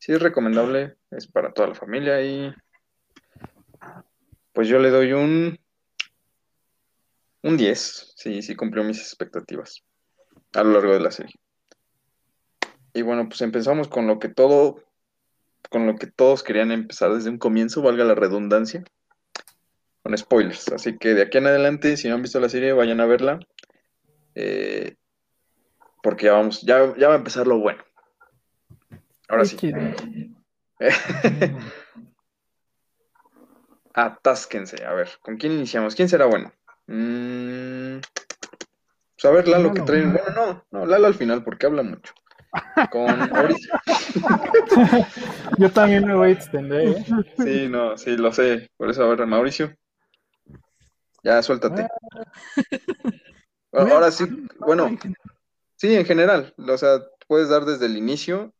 sí 0.04 0.12
es 0.12 0.20
recomendable, 0.20 0.98
es 1.12 1.26
para 1.26 1.54
toda 1.54 1.68
la 1.68 1.74
familia 1.74 2.20
y 2.20 2.54
pues 4.52 4.68
yo 4.68 4.78
le 4.78 4.90
doy 4.90 5.14
un 5.14 5.58
un 7.42 7.56
10, 7.56 8.12
sí, 8.14 8.42
sí 8.42 8.54
cumplió 8.54 8.84
mis 8.84 8.98
expectativas 8.98 9.82
a 10.52 10.62
lo 10.62 10.72
largo 10.72 10.92
de 10.92 11.00
la 11.00 11.10
serie. 11.10 11.32
Y 12.92 13.00
bueno, 13.00 13.30
pues 13.30 13.40
empezamos 13.40 13.88
con 13.88 14.06
lo 14.06 14.18
que 14.18 14.28
todo, 14.28 14.84
con 15.70 15.86
lo 15.86 15.96
que 15.96 16.06
todos 16.06 16.42
querían 16.42 16.70
empezar 16.70 17.14
desde 17.14 17.30
un 17.30 17.38
comienzo, 17.38 17.80
valga 17.80 18.04
la 18.04 18.14
redundancia, 18.14 18.84
con 20.02 20.16
spoilers. 20.18 20.68
Así 20.68 20.98
que 20.98 21.14
de 21.14 21.22
aquí 21.22 21.38
en 21.38 21.46
adelante, 21.46 21.96
si 21.96 22.08
no 22.08 22.16
han 22.16 22.22
visto 22.22 22.40
la 22.40 22.50
serie, 22.50 22.74
vayan 22.74 23.00
a 23.00 23.06
verla. 23.06 23.40
eh, 24.34 24.96
porque 26.02 26.26
ya 26.26 26.32
vamos, 26.32 26.60
ya, 26.60 26.94
ya 26.98 27.08
va 27.08 27.14
a 27.14 27.18
empezar 27.18 27.46
lo 27.46 27.58
bueno. 27.58 27.82
Ahora 29.34 29.46
sí. 29.46 29.72
Atásquense. 33.94 34.84
A 34.84 34.92
ver, 34.92 35.08
¿con 35.22 35.36
quién 35.36 35.52
iniciamos? 35.52 35.96
¿Quién 35.96 36.08
será 36.08 36.26
bueno? 36.26 36.52
Mm, 36.86 37.98
pues 39.16 39.24
a 39.24 39.30
ver, 39.30 39.48
Lalo, 39.48 39.72
que 39.72 39.82
trae. 39.82 40.04
Bueno, 40.04 40.30
no, 40.34 40.64
no, 40.70 40.86
Lalo 40.86 41.08
al 41.08 41.14
final, 41.14 41.42
porque 41.42 41.66
habla 41.66 41.82
mucho. 41.82 42.14
Con 42.90 43.06
Mauricio. 43.30 43.74
Yo 45.58 45.68
también 45.72 46.06
me 46.06 46.14
voy 46.14 46.28
a 46.28 46.32
extender, 46.32 46.88
¿eh? 46.88 47.04
Sí, 47.38 47.68
no, 47.68 47.98
sí, 47.98 48.16
lo 48.16 48.32
sé. 48.32 48.70
Por 48.76 48.90
eso, 48.90 49.02
a 49.02 49.08
ver, 49.08 49.26
Mauricio. 49.26 49.74
Ya, 51.24 51.42
suéltate. 51.42 51.88
Bueno, 53.72 53.94
ahora 53.94 54.12
sí, 54.12 54.26
bueno, 54.58 54.96
sí, 55.76 55.96
en 55.96 56.04
general. 56.04 56.54
O 56.56 56.78
sea, 56.78 57.00
puedes 57.26 57.48
dar 57.48 57.64
desde 57.64 57.86
el 57.86 57.96
inicio. 57.96 58.54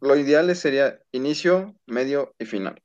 Lo 0.00 0.16
ideal 0.16 0.54
sería 0.56 0.98
inicio, 1.12 1.74
medio 1.86 2.34
y 2.38 2.46
final. 2.46 2.80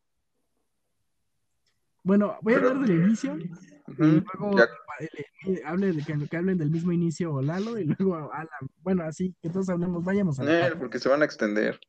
Bueno, 2.03 2.37
voy 2.41 2.53
a 2.53 2.57
hablar 2.57 2.79
del 2.81 3.03
inicio 3.03 3.37
y 3.37 3.93
luego 3.97 4.57
ya. 4.57 4.63
eh, 4.99 5.25
eh, 5.47 5.61
hable 5.65 5.93
de 5.93 6.03
que, 6.03 6.27
que 6.29 6.37
hablen 6.37 6.57
del 6.57 6.69
mismo 6.69 6.91
inicio 6.91 7.41
Lalo 7.41 7.79
y 7.79 7.85
luego 7.99 8.31
Alan. 8.31 8.69
Bueno, 8.83 9.03
así 9.03 9.33
que 9.41 9.49
todos 9.49 9.69
hablemos, 9.69 10.03
vayamos 10.03 10.39
a 10.39 10.43
par. 10.43 10.77
porque 10.77 10.99
se 10.99 11.09
van 11.09 11.21
a 11.21 11.25
extender. 11.25 11.79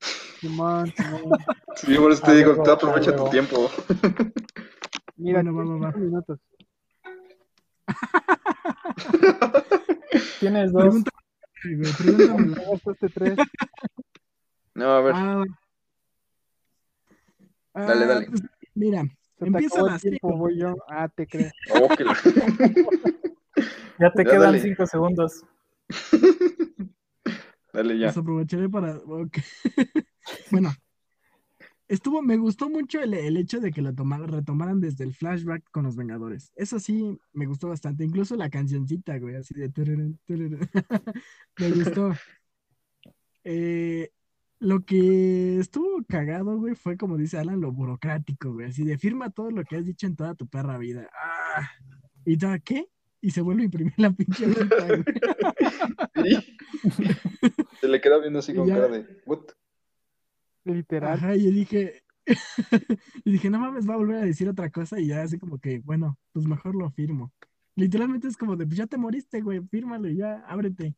Simón, 0.41 0.93
Simón. 0.97 1.22
Sí, 1.77 1.95
por 1.97 2.11
eso 2.11 2.22
te 2.24 2.35
digo, 2.35 2.53
aprovecha 2.70 3.14
tu 3.14 3.29
tiempo. 3.29 3.70
Mira, 5.16 5.43
Bueno, 5.43 5.79
va, 5.79 5.91
va, 5.91 5.99
minutos. 5.99 6.41
Tienes 10.41 10.72
dos. 10.72 11.05
Pregúntame. 11.99 12.55
Gastaste 12.55 13.09
tres. 13.11 13.39
No, 14.77 14.91
a 14.91 15.01
ver, 15.01 15.14
Ah, 15.14 15.45
Dale, 17.74 18.05
ah, 18.05 18.09
dale. 18.09 18.27
pues, 18.27 18.43
mira, 18.74 19.03
Se 19.03 19.11
te 19.39 19.47
Empieza 19.47 19.83
la 19.83 19.95
el 19.95 20.01
tiempo, 20.01 20.37
voy 20.37 20.59
yo. 20.59 20.74
Ah, 20.89 21.09
te 21.09 21.27
creo. 21.27 21.51
oh, 21.74 21.89
que 21.89 22.05
Ya 23.99 24.11
te 24.12 24.24
Ya 24.24 24.31
quedan 24.31 24.41
dale. 24.41 24.61
cinco 24.61 24.87
segundos. 24.87 25.45
Dale 27.72 27.99
ya. 27.99 28.07
Los 28.07 28.16
aprovecharé 28.18 28.68
para. 28.70 28.97
ok. 28.97 29.39
bueno, 30.51 30.70
estuvo, 31.89 32.22
me 32.22 32.37
gustó 32.39 32.68
mucho 32.70 33.01
el, 33.01 33.12
el 33.14 33.37
hecho 33.37 33.61
de 33.61 33.70
que 33.72 33.83
lo 33.83 33.95
tomaran, 33.95 34.29
retomaran 34.29 34.81
desde 34.81 35.05
el 35.05 35.14
flashback 35.14 35.70
con 35.70 35.85
los 35.85 35.97
Vengadores. 35.97 36.53
Eso 36.57 36.79
sí, 36.81 37.18
me 37.33 37.47
gustó 37.47 37.68
bastante. 37.68 38.05
Incluso 38.05 38.37
la 38.37 38.49
cancioncita, 38.51 39.18
güey, 39.18 39.37
así 39.37 39.55
de. 39.55 39.70
me 41.59 41.70
gustó. 41.70 42.12
Eh, 43.45 44.11
lo 44.59 44.84
que 44.84 45.59
estuvo 45.59 46.02
cagado, 46.09 46.57
güey, 46.59 46.74
fue 46.74 46.96
como 46.96 47.16
dice 47.16 47.38
Alan, 47.38 47.61
lo 47.61 47.72
burocrático, 47.72 48.52
güey. 48.52 48.68
Así 48.68 48.84
de 48.84 48.98
firma 48.98 49.30
todo 49.30 49.50
lo 49.50 49.64
que 49.64 49.76
has 49.76 49.84
dicho 49.84 50.07
en 50.07 50.16
toda 50.16 50.34
tu 50.34 50.46
perra 50.46 50.78
vida. 50.78 51.09
Ah, 51.12 51.68
¿y 52.24 52.36
toda 52.36 52.59
qué? 52.59 52.88
Y 53.20 53.30
se 53.30 53.40
vuelve 53.40 53.62
a 53.62 53.64
imprimir 53.66 53.94
la 53.96 54.11
pinche 54.12 54.46
hojita, 54.46 54.86
güey. 54.86 55.04
Sí. 56.24 56.57
Se 57.80 57.88
le 57.88 58.00
queda 58.00 58.18
viendo 58.18 58.38
así 58.38 58.54
con 58.54 58.66
Ya. 58.66 58.74
cara 58.76 58.88
de, 58.88 59.07
¿what? 59.26 59.40
Literal. 60.64 61.12
Ajá, 61.14 61.36
y 61.36 61.44
yo 61.44 61.50
dije, 61.50 62.02
y 63.24 63.32
dije, 63.32 63.50
no 63.50 63.59
mames, 63.61 63.88
va 63.88 63.94
a 63.94 63.98
volver 63.98 64.16
a 64.16 64.26
decir 64.26 64.48
otra 64.48 64.70
cosa 64.70 64.98
y 65.00 65.07
ya 65.09 65.22
así 65.22 65.38
como 65.38 65.59
que, 65.59 65.78
bueno, 65.80 66.18
pues 66.32 66.46
mejor 66.46 66.74
lo 66.74 66.90
firmo. 66.90 67.32
Literalmente 67.76 68.26
es 68.26 68.36
como 68.36 68.57
de, 68.57 68.66
pues 68.66 68.78
ya 68.78 68.86
te 68.86 68.96
moriste, 68.96 69.40
güey, 69.42 69.61
fírmalo 69.70 70.09
y 70.09 70.16
ya, 70.16 70.40
ábrete. 70.46 70.94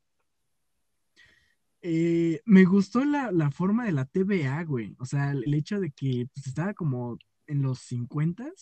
Eh, 1.80 2.40
me 2.44 2.64
gustó 2.64 3.04
la, 3.04 3.30
la 3.30 3.50
forma 3.50 3.84
de 3.84 3.92
la 3.92 4.04
TVA, 4.04 4.64
güey. 4.64 4.96
O 4.98 5.06
sea, 5.06 5.30
el, 5.30 5.44
el 5.44 5.54
hecho 5.54 5.80
de 5.80 5.90
que 5.90 6.28
pues, 6.34 6.46
estaba 6.46 6.74
como 6.74 7.18
en 7.46 7.62
los 7.62 7.78
50 7.80 8.52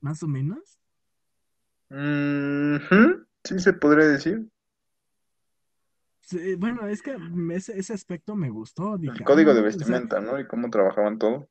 más 0.00 0.22
o 0.22 0.28
menos. 0.28 0.78
Sí, 3.44 3.58
se 3.58 3.72
podría 3.72 4.06
decir. 4.06 4.48
Sí, 6.20 6.54
bueno, 6.54 6.86
es 6.86 7.02
que 7.02 7.16
ese, 7.54 7.78
ese 7.78 7.92
aspecto 7.92 8.36
me 8.36 8.50
gustó. 8.50 8.96
El 8.96 9.10
ah, 9.10 9.24
código 9.24 9.52
de 9.52 9.60
o 9.60 9.62
sea, 9.62 9.76
vestimenta, 9.76 10.20
¿no? 10.20 10.38
Y 10.38 10.46
cómo 10.46 10.70
trabajaban 10.70 11.18
todo. 11.18 11.48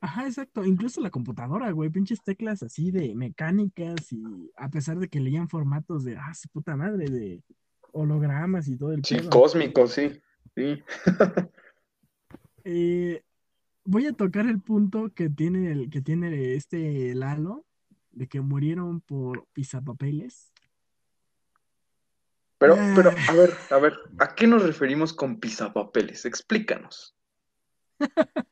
Ajá, 0.00 0.26
exacto. 0.26 0.64
Incluso 0.64 1.00
la 1.02 1.10
computadora, 1.10 1.70
güey, 1.72 1.90
pinches 1.90 2.22
teclas 2.22 2.62
así 2.62 2.90
de 2.90 3.14
mecánicas 3.14 4.10
y 4.12 4.50
a 4.56 4.70
pesar 4.70 4.98
de 4.98 5.08
que 5.08 5.20
leían 5.20 5.50
formatos 5.50 6.04
de, 6.04 6.16
ah, 6.16 6.32
su 6.32 6.48
puta 6.48 6.76
madre, 6.76 7.10
de 7.10 7.42
hologramas 7.92 8.68
y 8.68 8.76
todo 8.76 8.92
el 8.92 9.04
Sí, 9.04 9.16
pedo. 9.16 9.30
cósmico, 9.30 9.86
sí. 9.86 10.20
Sí. 10.56 10.82
Eh, 12.64 13.22
voy 13.84 14.06
a 14.06 14.12
tocar 14.12 14.46
el 14.46 14.60
punto 14.60 15.10
que 15.14 15.28
tiene 15.30 15.72
el 15.72 15.90
que 15.90 16.00
tiene 16.02 16.54
este 16.54 17.14
Lalo 17.14 17.64
de 18.12 18.26
que 18.28 18.40
murieron 18.40 19.00
por 19.00 19.46
pisapapeles. 19.52 20.52
Pero, 22.58 22.74
Ah. 22.78 22.92
pero, 22.94 23.10
a 23.28 23.32
ver, 23.32 23.54
a 23.70 23.78
ver, 23.78 23.94
¿a 24.18 24.34
qué 24.34 24.46
nos 24.46 24.62
referimos 24.64 25.14
con 25.14 25.40
pisapapeles? 25.40 26.26
Explícanos. 26.26 27.16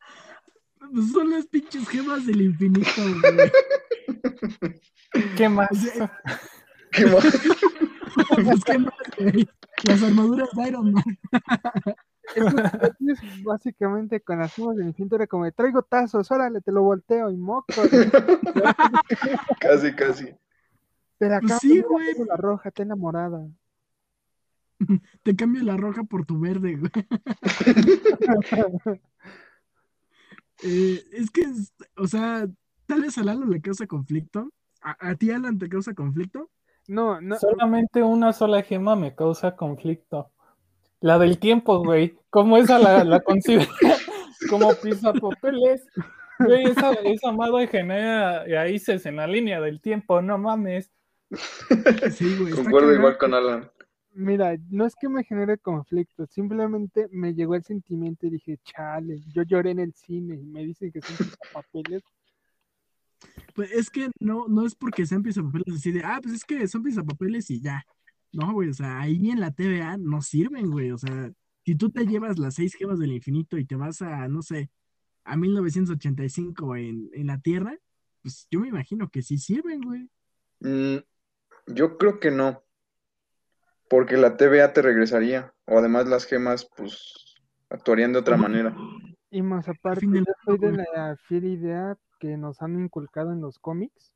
Son 1.12 1.28
las 1.30 1.46
pinches 1.46 1.86
gemas 1.88 2.24
del 2.24 2.40
infinito, 2.40 2.88
güey. 2.96 3.52
¿Qué 5.36 5.48
más? 5.50 5.68
¿Qué 6.92 7.04
más? 7.06 7.24
pues, 8.44 8.64
¿qué 8.64 8.78
más, 8.78 8.94
güey? 9.18 9.48
Las 9.84 10.02
armaduras 10.02 10.48
de 10.52 10.68
Iron 10.68 10.92
Man. 10.92 11.18
Es 12.34 13.42
básicamente 13.42 14.20
con 14.20 14.38
las 14.38 14.52
gemas 14.54 14.76
del 14.76 14.88
infinito 14.88 15.16
era 15.16 15.26
como 15.26 15.44
de, 15.44 15.52
traigo 15.52 15.82
tazos, 15.82 16.30
órale, 16.30 16.60
te 16.60 16.72
lo 16.72 16.82
volteo 16.82 17.30
y 17.30 17.36
moco. 17.36 17.66
Casi, 19.60 19.94
casi. 19.94 20.34
Te 21.18 21.28
la 21.28 21.40
Pues 21.40 21.52
cambio, 21.52 21.76
sí, 21.76 21.80
güey. 21.88 22.14
la 22.26 22.36
roja, 22.36 22.70
ten 22.70 22.88
la 22.88 22.96
morada. 22.96 23.48
Te 25.24 25.34
cambio 25.34 25.64
la 25.64 25.76
roja 25.76 26.04
por 26.04 26.24
tu 26.24 26.38
verde, 26.38 26.76
güey. 26.76 26.92
Eh, 30.64 31.04
es 31.12 31.30
que, 31.30 31.46
o 31.96 32.08
sea, 32.08 32.48
tal 32.86 33.02
vez 33.02 33.16
a 33.16 33.22
Lalo 33.22 33.46
le 33.46 33.60
causa 33.60 33.86
conflicto. 33.86 34.52
¿A, 34.80 35.10
a 35.10 35.14
ti, 35.14 35.30
Alan, 35.30 35.56
te 35.56 35.68
causa 35.68 35.94
conflicto? 35.94 36.50
No, 36.88 37.20
no, 37.20 37.38
Solamente 37.38 38.02
una 38.02 38.32
sola 38.32 38.62
gema 38.62 38.96
me 38.96 39.14
causa 39.14 39.54
conflicto. 39.54 40.32
La 41.00 41.18
del 41.18 41.38
tiempo, 41.38 41.84
güey. 41.84 42.18
¿Cómo 42.30 42.56
esa 42.56 42.78
la, 42.78 43.04
la 43.04 43.20
concibe? 43.24 43.68
Como 44.48 44.74
pisapapeles. 44.74 45.86
Güey, 46.38 46.64
esa, 46.64 46.92
esa 47.04 47.30
madre 47.30 47.66
genera 47.66 48.44
raíces 48.44 49.04
en 49.04 49.16
la 49.16 49.26
línea 49.26 49.60
del 49.60 49.80
tiempo, 49.80 50.22
no 50.22 50.38
mames. 50.38 50.90
Sí, 52.12 52.36
güey. 52.38 52.54
Concuerdo 52.54 52.94
igual 52.94 53.18
con 53.18 53.34
Alan. 53.34 53.70
mira, 54.14 54.56
no 54.70 54.86
es 54.86 54.96
que 54.96 55.10
me 55.10 55.24
genere 55.24 55.58
conflicto, 55.58 56.26
simplemente 56.26 57.06
me 57.10 57.34
llegó 57.34 57.54
el 57.54 57.64
sentimiento 57.64 58.26
y 58.26 58.30
dije, 58.30 58.58
chale, 58.64 59.20
yo 59.34 59.42
lloré 59.42 59.72
en 59.72 59.80
el 59.80 59.92
cine 59.94 60.36
y 60.36 60.44
me 60.44 60.64
dicen 60.64 60.90
que 60.90 61.02
son 61.02 61.16
papeles. 61.52 62.02
Pues 63.54 63.72
es 63.72 63.90
que 63.90 64.10
no, 64.20 64.46
no 64.48 64.66
es 64.66 64.74
porque 64.74 65.06
sean 65.06 65.22
pisapapeles 65.22 65.76
así 65.76 65.92
de, 65.92 66.02
ah, 66.04 66.20
pues 66.22 66.34
es 66.34 66.44
que 66.44 66.66
son 66.68 66.82
pisapapeles 66.82 67.50
y 67.50 67.60
ya. 67.60 67.84
No, 68.32 68.52
güey, 68.52 68.68
o 68.68 68.74
sea, 68.74 69.00
ahí 69.00 69.30
en 69.30 69.40
la 69.40 69.50
TVA 69.50 69.96
no 69.98 70.22
sirven, 70.22 70.70
güey. 70.70 70.92
O 70.92 70.98
sea, 70.98 71.32
si 71.64 71.74
tú 71.74 71.90
te 71.90 72.06
llevas 72.06 72.38
las 72.38 72.54
seis 72.54 72.74
gemas 72.74 72.98
del 72.98 73.12
infinito 73.12 73.58
y 73.58 73.64
te 73.64 73.76
vas 73.76 74.02
a, 74.02 74.28
no 74.28 74.42
sé, 74.42 74.70
a 75.24 75.36
1985 75.36 76.76
en, 76.76 77.10
en 77.12 77.26
la 77.26 77.38
Tierra, 77.38 77.76
pues 78.22 78.46
yo 78.50 78.60
me 78.60 78.68
imagino 78.68 79.08
que 79.08 79.22
sí 79.22 79.38
sirven, 79.38 79.80
güey. 79.80 80.08
Mm, 80.60 80.98
yo 81.66 81.98
creo 81.98 82.20
que 82.20 82.30
no. 82.30 82.62
Porque 83.88 84.16
la 84.16 84.36
TVA 84.36 84.72
te 84.72 84.82
regresaría. 84.82 85.54
O 85.66 85.78
además 85.78 86.06
las 86.06 86.26
gemas, 86.26 86.68
pues, 86.76 87.36
actuarían 87.70 88.12
de 88.12 88.18
otra 88.18 88.36
manera. 88.36 88.76
Y 89.30 89.42
más 89.42 89.68
aparte, 89.68 90.06
yo 90.06 90.22
soy 90.44 90.58
de 90.58 90.72
la 90.72 91.16
fiel 91.26 91.44
idea 91.44 91.96
que 92.18 92.36
nos 92.36 92.62
han 92.62 92.78
inculcado 92.78 93.32
en 93.32 93.40
los 93.40 93.58
cómics, 93.58 94.12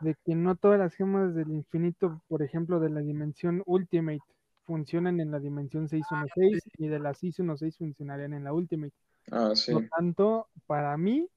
de 0.00 0.14
que 0.24 0.34
no 0.34 0.56
todas 0.56 0.78
las 0.78 0.94
gemas 0.94 1.34
del 1.34 1.50
infinito, 1.50 2.22
por 2.28 2.42
ejemplo, 2.42 2.80
de 2.80 2.90
la 2.90 3.00
dimensión 3.00 3.62
Ultimate, 3.66 4.20
funcionan 4.64 5.18
en 5.20 5.30
la 5.30 5.40
dimensión 5.40 5.88
616 5.88 6.62
y 6.78 6.88
de 6.88 6.98
la 6.98 7.14
616 7.14 7.78
funcionarían 7.78 8.34
en 8.34 8.44
la 8.44 8.52
Ultimate. 8.52 8.94
Ah, 9.30 9.52
sí. 9.54 9.72
Por 9.72 9.82
lo 9.82 9.88
tanto, 9.88 10.48
para 10.66 10.96
mí, 10.96 11.28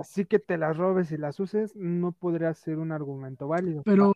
así 0.00 0.24
que 0.24 0.38
te 0.38 0.56
las 0.56 0.76
robes 0.76 1.10
y 1.12 1.16
las 1.16 1.40
uses, 1.40 1.74
no 1.76 2.12
podría 2.12 2.54
ser 2.54 2.78
un 2.78 2.92
argumento 2.92 3.48
válido. 3.48 3.82
Pero, 3.84 4.14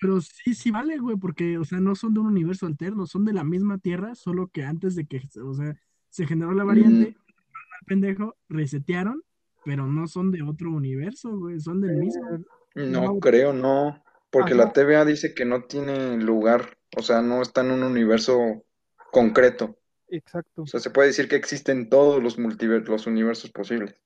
pero 0.00 0.20
sí, 0.20 0.54
sí 0.54 0.70
vale, 0.70 0.98
güey, 0.98 1.16
porque, 1.16 1.58
o 1.58 1.64
sea, 1.64 1.80
no 1.80 1.94
son 1.94 2.14
de 2.14 2.20
un 2.20 2.26
universo 2.26 2.66
alterno, 2.66 3.06
son 3.06 3.24
de 3.24 3.32
la 3.32 3.44
misma 3.44 3.78
Tierra, 3.78 4.14
solo 4.14 4.48
que 4.48 4.64
antes 4.64 4.94
de 4.94 5.06
que, 5.06 5.22
o 5.42 5.54
sea, 5.54 5.76
se 6.08 6.26
generó 6.26 6.52
la 6.52 6.64
variante, 6.64 7.16
al 7.16 7.86
pendejo, 7.86 8.34
resetearon, 8.48 9.22
pero 9.66 9.84
no 9.88 10.06
son 10.06 10.30
de 10.30 10.42
otro 10.42 10.70
universo, 10.70 11.36
güey, 11.36 11.58
son 11.58 11.80
del 11.80 11.96
mismo. 11.96 12.36
Eh, 12.76 12.86
No 12.86 13.02
No. 13.14 13.20
creo, 13.20 13.52
no. 13.52 14.00
Porque 14.30 14.54
la. 14.54 14.72
TVA 14.72 15.04
dice 15.04 15.34
que 15.34 15.44
no 15.44 15.64
tiene 15.64 16.16
lugar. 16.18 16.78
O 16.96 17.02
sea, 17.02 17.20
no 17.20 17.42
está 17.42 17.62
en 17.62 17.72
un 17.72 17.82
universo 17.82 18.62
concreto. 19.10 19.76
exacto. 20.08 20.62
O 20.62 20.66
sea, 20.66 20.78
se 20.78 20.90
puede 20.90 21.08
decir 21.08 21.26
que 21.28 21.34
existen 21.36 21.88
todos 21.88 22.22
los 22.22 22.38
multiversos, 22.38 22.88
los 22.88 23.06
universos 23.08 23.50
posibles. 23.50 23.96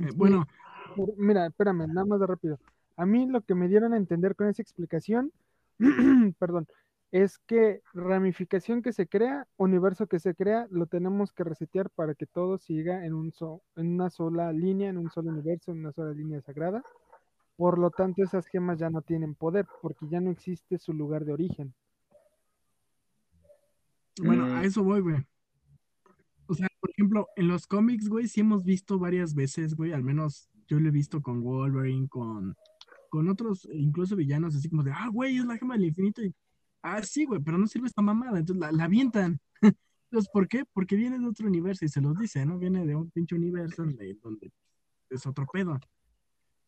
Eh, 0.00 0.10
bueno, 0.14 0.46
Mira, 1.16 1.46
espérame, 1.46 1.86
nada 1.88 2.04
más 2.06 2.20
de 2.20 2.26
rápido. 2.26 2.58
A 2.96 3.04
mí 3.06 3.26
lo 3.26 3.40
que 3.42 3.54
me 3.54 3.68
dieron 3.68 3.92
a 3.94 3.96
entender 3.96 4.34
con 4.36 4.48
esa 4.48 4.62
explicación, 4.62 5.32
perdón, 6.38 6.66
es 7.10 7.38
que 7.38 7.80
ramificación 7.94 8.82
que 8.82 8.92
se 8.92 9.06
crea, 9.08 9.46
universo 9.56 10.06
que 10.06 10.18
se 10.20 10.34
crea, 10.34 10.66
lo 10.70 10.86
tenemos 10.86 11.32
que 11.32 11.42
resetear 11.44 11.88
para 11.90 12.14
que 12.14 12.26
todo 12.26 12.58
siga 12.58 13.06
en, 13.06 13.14
un 13.14 13.32
so- 13.32 13.62
en 13.76 13.94
una 13.94 14.10
sola 14.10 14.52
línea, 14.52 14.90
en 14.90 14.98
un 14.98 15.10
solo 15.10 15.30
universo, 15.30 15.72
en 15.72 15.78
una 15.80 15.92
sola 15.92 16.12
línea 16.12 16.40
sagrada. 16.42 16.82
Por 17.56 17.78
lo 17.78 17.90
tanto, 17.90 18.22
esas 18.22 18.46
gemas 18.46 18.78
ya 18.78 18.90
no 18.90 19.02
tienen 19.02 19.34
poder, 19.34 19.66
porque 19.82 20.06
ya 20.08 20.20
no 20.20 20.30
existe 20.30 20.78
su 20.78 20.92
lugar 20.92 21.24
de 21.24 21.32
origen. 21.32 21.74
Bueno, 24.22 24.46
Mm. 24.46 24.50
a 24.56 24.64
eso 24.64 24.82
voy, 24.82 25.00
güey. 25.00 25.16
O 26.46 26.54
sea, 26.54 26.66
por 26.80 26.90
ejemplo, 26.90 27.26
en 27.36 27.48
los 27.48 27.66
cómics, 27.66 28.08
güey, 28.08 28.26
sí 28.26 28.40
hemos 28.40 28.64
visto 28.64 28.98
varias 28.98 29.34
veces, 29.34 29.74
güey, 29.74 29.92
al 29.92 30.02
menos 30.02 30.48
yo 30.66 30.78
lo 30.80 30.88
he 30.88 30.92
visto 30.92 31.20
con 31.22 31.42
Wolverine, 31.42 32.08
con, 32.08 32.54
con 33.10 33.28
otros, 33.28 33.68
incluso 33.72 34.16
villanos, 34.16 34.54
así 34.56 34.68
como 34.68 34.82
de, 34.82 34.92
ah, 34.92 35.08
güey, 35.12 35.36
es 35.38 35.44
la 35.44 35.56
gema 35.56 35.74
del 35.74 35.86
infinito. 35.86 36.22
Y, 36.22 36.34
ah, 36.82 37.02
sí, 37.02 37.24
güey, 37.24 37.40
pero 37.40 37.58
no 37.58 37.66
sirve 37.66 37.86
esta 37.86 38.02
mamada, 38.02 38.38
entonces 38.38 38.60
la, 38.60 38.72
la 38.72 38.84
avientan. 38.84 39.40
Entonces, 40.10 40.30
¿por 40.32 40.48
qué? 40.48 40.64
Porque 40.72 40.96
viene 40.96 41.18
de 41.18 41.26
otro 41.26 41.46
universo 41.46 41.84
y 41.84 41.88
se 41.88 42.00
los 42.00 42.18
dice, 42.18 42.46
¿no? 42.46 42.58
Viene 42.58 42.86
de 42.86 42.96
un 42.96 43.10
pinche 43.10 43.34
universo 43.34 43.84
donde, 43.84 44.16
es 45.10 45.26
otro 45.26 45.46
pedo. 45.52 45.78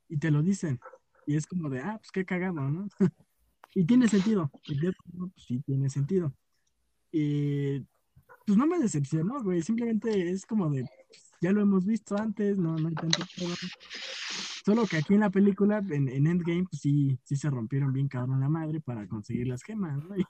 y 0.09 0.19
te 0.19 0.31
lo 0.31 0.43
dicen. 0.43 0.79
Y 1.27 1.37
es 1.37 1.47
como 1.47 1.71
de, 1.71 1.81
ah, 1.81 1.97
pues 1.99 2.11
qué 2.13 2.25
cagado, 2.25 2.61
¿no? 2.71 2.89
y 3.75 3.85
tiene 3.87 4.09
sentido. 4.09 4.51
Y 4.65 4.79
pues, 4.81 4.95
sí, 5.37 5.61
tiene 5.61 5.89
sentido. 5.89 6.35
Y 7.13 7.81
pues 8.47 8.59
no 8.59 8.67
me 8.67 8.79
decepcionó, 8.79 9.43
güey. 9.43 9.63
Simplemente 9.63 10.31
es 10.31 10.45
como 10.45 10.69
de, 10.69 10.85
ya 11.41 11.53
lo 11.53 11.63
hemos 11.63 11.87
visto 11.87 12.17
antes, 12.17 12.59
no, 12.59 12.77
no 12.77 12.89
hay 12.89 12.95
tanto 12.95 13.25
problema. 13.37 13.57
Solo 14.65 14.87
que 14.87 14.99
aquí 14.99 15.15
en 15.15 15.21
la 15.21 15.31
película, 15.31 15.79
en, 15.91 16.09
en 16.09 16.27
Endgame, 16.27 16.65
pues 16.71 16.81
sí, 16.83 17.19
sí 17.25 17.37
se 17.37 17.51
rompieron 17.51 17.93
bien 17.93 18.09
cabrón 18.09 18.41
la 18.41 18.49
madre 18.49 18.81
para 18.81 19.07
conseguir 19.07 19.47
las 19.49 19.63
gemas, 19.63 19.97
¿no? 19.97 20.17
Y, 20.17 20.25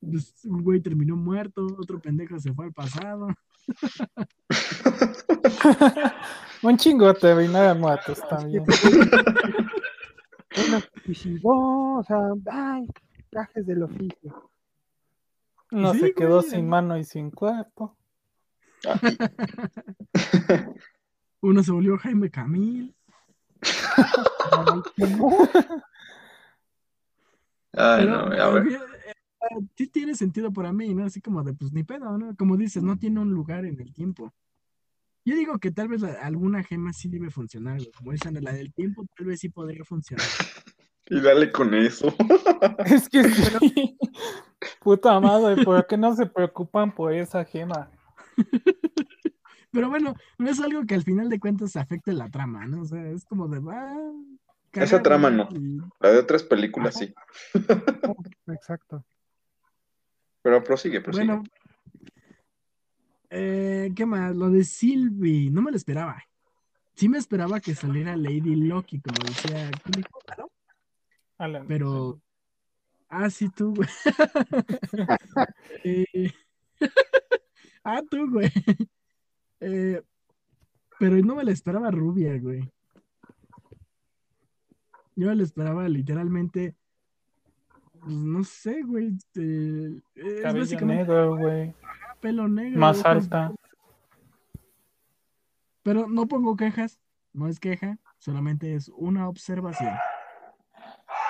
pues, 0.00 0.34
un 0.44 0.62
güey 0.62 0.80
terminó 0.80 1.16
muerto, 1.16 1.66
otro 1.78 2.00
pendejo 2.00 2.38
se 2.38 2.52
fue 2.54 2.66
al 2.66 2.72
pasado. 2.72 3.28
Un 6.62 6.76
chingo 6.76 7.12
te 7.14 7.34
de 7.34 7.74
muertos 7.74 8.20
también. 8.28 8.64
Una 10.68 10.80
suicidó, 11.04 11.50
o 11.98 12.04
sea, 12.06 12.18
ay, 12.50 12.86
gajes 13.30 13.66
del 13.66 13.82
oficio. 13.82 14.50
No 15.70 15.92
Sí, 15.92 16.00
se 16.00 16.14
quedó 16.14 16.38
güey. 16.40 16.50
sin 16.50 16.68
mano 16.68 16.98
y 16.98 17.04
sin 17.04 17.30
cuerpo. 17.30 17.96
Uno 21.42 21.62
se 21.62 21.72
volvió 21.72 21.96
Jaime 21.98 22.30
Camil. 22.30 22.94
Ay, 27.72 28.06
no. 28.06 28.16
A 28.16 28.50
ver. 28.50 28.66
eh, 28.68 28.78
sí 29.76 29.86
tiene 29.88 30.14
sentido 30.14 30.52
para 30.52 30.72
mí, 30.72 30.94
¿no? 30.94 31.04
Así 31.04 31.20
como 31.20 31.42
de, 31.42 31.54
pues 31.54 31.72
ni 31.72 31.82
pedo, 31.84 32.16
¿no? 32.18 32.34
Como 32.36 32.56
dices, 32.56 32.82
no 32.82 32.98
tiene 32.98 33.20
un 33.20 33.30
lugar 33.32 33.64
en 33.64 33.80
el 33.80 33.92
tiempo. 33.92 34.32
Yo 35.24 35.36
digo 35.36 35.58
que 35.58 35.70
tal 35.70 35.88
vez 35.88 36.00
la- 36.00 36.14
alguna 36.22 36.62
gema 36.62 36.92
sí 36.92 37.08
debe 37.08 37.30
funcionar, 37.30 37.76
güey. 37.76 37.90
Como 37.92 38.12
dicen, 38.12 38.42
la 38.42 38.52
del 38.52 38.72
tiempo 38.72 39.04
tal 39.16 39.26
vez 39.26 39.40
sí 39.40 39.48
podría 39.48 39.84
funcionar. 39.84 40.26
Y 41.12 41.20
dale 41.20 41.50
con 41.50 41.74
eso. 41.74 42.14
Es 42.86 43.08
que 43.08 43.24
sí. 43.24 43.98
Puta 44.80 45.18
madre, 45.18 45.64
¿por 45.64 45.84
qué 45.88 45.96
no 45.96 46.14
se 46.14 46.24
preocupan 46.26 46.94
por 46.94 47.12
esa 47.12 47.44
gema? 47.44 47.90
Pero 49.72 49.88
bueno, 49.88 50.14
no 50.38 50.50
es 50.50 50.60
algo 50.60 50.84
que 50.84 50.94
al 50.94 51.04
final 51.04 51.28
de 51.28 51.38
cuentas 51.38 51.76
afecte 51.76 52.12
la 52.12 52.28
trama, 52.28 52.66
¿no? 52.66 52.82
O 52.82 52.84
sea, 52.84 53.08
es 53.10 53.24
como 53.24 53.46
de, 53.48 53.60
ah, 53.70 54.12
Esa 54.72 55.02
trama 55.02 55.30
no. 55.30 55.48
y- 55.52 55.78
La 56.00 56.10
de 56.10 56.18
otras 56.18 56.42
películas 56.42 56.96
sí. 56.96 57.12
Exacto. 58.48 59.04
Pero 60.42 60.64
prosigue, 60.64 61.00
prosigue. 61.00 61.26
Bueno, 61.26 61.44
eh, 63.30 63.92
¿qué 63.94 64.06
más? 64.06 64.34
Lo 64.34 64.50
de 64.50 64.64
Sylvie, 64.64 65.50
no 65.50 65.62
me 65.62 65.70
lo 65.70 65.76
esperaba. 65.76 66.22
Sí 66.94 67.08
me 67.08 67.18
esperaba 67.18 67.60
que 67.60 67.74
saliera 67.74 68.16
Lady 68.16 68.56
Loki, 68.56 69.00
como 69.00 69.16
decía. 69.24 69.70
Alan. 71.38 71.66
Pero, 71.66 72.20
ah, 73.08 73.30
sí, 73.30 73.48
tú, 73.50 73.74
güey. 73.74 73.88
Eh, 75.84 76.32
ah, 77.84 78.02
tú, 78.10 78.28
güey. 78.30 78.50
Eh, 79.60 80.02
pero 80.98 81.16
no 81.16 81.34
me 81.34 81.44
la 81.44 81.52
esperaba 81.52 81.90
rubia, 81.90 82.38
güey. 82.38 82.70
Yo 85.16 85.28
me 85.28 85.36
la 85.36 85.42
esperaba 85.42 85.88
literalmente, 85.88 86.74
pues, 88.00 88.12
no 88.12 88.44
sé, 88.44 88.82
güey. 88.82 89.16
es 89.34 90.42
Cabello 90.42 90.60
básicamente 90.60 91.02
negro, 91.04 91.36
güey. 91.36 91.74
pelo 92.20 92.48
negro. 92.48 92.80
Más 92.80 93.04
alta. 93.04 93.52
Pero 95.82 96.08
no 96.08 96.26
pongo 96.26 96.56
quejas, 96.56 97.00
no 97.32 97.48
es 97.48 97.58
queja, 97.60 97.98
solamente 98.18 98.74
es 98.74 98.88
una 98.88 99.28
observación. 99.28 99.94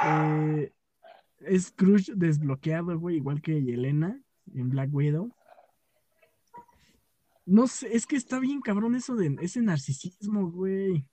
Eh, 0.05 0.72
es 1.41 1.70
Crush 1.72 2.11
desbloqueado, 2.12 2.99
güey, 2.99 3.16
igual 3.16 3.41
que 3.41 3.62
Yelena 3.62 4.20
en 4.55 4.70
Black 4.70 4.91
Widow. 4.93 5.35
No 7.51 7.66
sé, 7.66 7.96
es 7.96 8.07
que 8.07 8.14
está 8.14 8.38
bien 8.38 8.61
cabrón 8.61 8.94
eso 8.94 9.16
de 9.16 9.36
ese 9.40 9.61
narcisismo, 9.61 10.53
güey. 10.53 11.05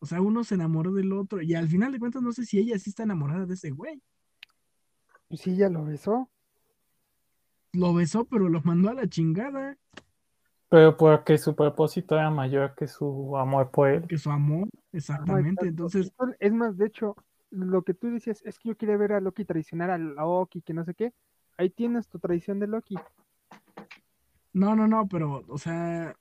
O 0.00 0.06
sea, 0.06 0.20
uno 0.20 0.42
se 0.42 0.56
enamoró 0.56 0.92
del 0.92 1.12
otro 1.12 1.40
y 1.42 1.54
al 1.54 1.68
final 1.68 1.92
de 1.92 2.00
cuentas 2.00 2.22
no 2.22 2.32
sé 2.32 2.44
si 2.44 2.58
ella 2.58 2.76
sí 2.76 2.90
está 2.90 3.04
enamorada 3.04 3.46
de 3.46 3.54
ese 3.54 3.70
güey. 3.70 4.02
Pues 5.28 5.42
sí, 5.42 5.54
ya 5.54 5.68
lo 5.68 5.84
besó. 5.84 6.28
Lo 7.72 7.94
besó, 7.94 8.24
pero 8.24 8.48
lo 8.48 8.60
mandó 8.62 8.90
a 8.90 8.94
la 8.94 9.08
chingada, 9.08 9.78
Pero 10.70 10.96
porque 10.96 11.38
su 11.38 11.54
propósito 11.54 12.16
era 12.16 12.30
mayor 12.30 12.74
que 12.74 12.88
su 12.88 13.36
amor 13.36 13.70
por 13.70 13.90
él. 13.90 14.08
que 14.08 14.18
su 14.18 14.30
amor, 14.32 14.68
exactamente. 14.90 15.68
Entonces, 15.68 16.12
Es 16.40 16.52
más, 16.52 16.76
de 16.78 16.86
hecho, 16.86 17.14
lo 17.50 17.82
que 17.82 17.94
tú 17.94 18.10
decías 18.10 18.42
es 18.44 18.58
que 18.58 18.70
yo 18.70 18.76
quería 18.76 18.96
ver 18.96 19.12
a 19.12 19.20
Loki 19.20 19.44
traicionar 19.44 19.90
a 19.90 19.98
Loki, 19.98 20.62
que 20.62 20.74
no 20.74 20.84
sé 20.84 20.94
qué. 20.94 21.12
Ahí 21.56 21.70
tienes 21.70 22.08
tu 22.08 22.18
traición 22.18 22.58
de 22.58 22.66
Loki. 22.66 22.96
No, 24.52 24.74
no, 24.74 24.88
no, 24.88 25.06
pero, 25.08 25.44
o 25.48 25.58
sea, 25.58 26.14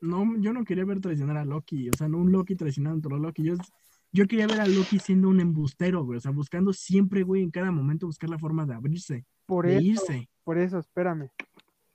no, 0.00 0.36
yo 0.38 0.52
no 0.52 0.64
quería 0.64 0.84
ver 0.84 1.00
traicionar 1.00 1.36
a 1.36 1.44
Loki, 1.44 1.88
o 1.88 1.92
sea, 1.96 2.08
no 2.08 2.18
un 2.18 2.30
Loki 2.30 2.54
traicionando 2.54 2.96
a 2.96 2.98
otro 2.98 3.18
Loki, 3.18 3.42
yo, 3.42 3.54
yo 4.12 4.26
quería 4.26 4.46
ver 4.46 4.60
a 4.60 4.66
Loki 4.66 4.98
siendo 4.98 5.28
un 5.28 5.40
embustero, 5.40 6.04
güey, 6.04 6.18
o 6.18 6.20
sea, 6.20 6.30
buscando 6.30 6.72
siempre, 6.72 7.22
güey, 7.22 7.42
en 7.42 7.50
cada 7.50 7.72
momento 7.72 8.06
buscar 8.06 8.30
la 8.30 8.38
forma 8.38 8.66
de 8.66 8.74
abrirse, 8.74 9.24
Por 9.46 9.66
de 9.66 9.78
eso, 9.78 9.84
irse, 9.84 10.28
por 10.44 10.58
eso, 10.58 10.78
espérame. 10.78 11.30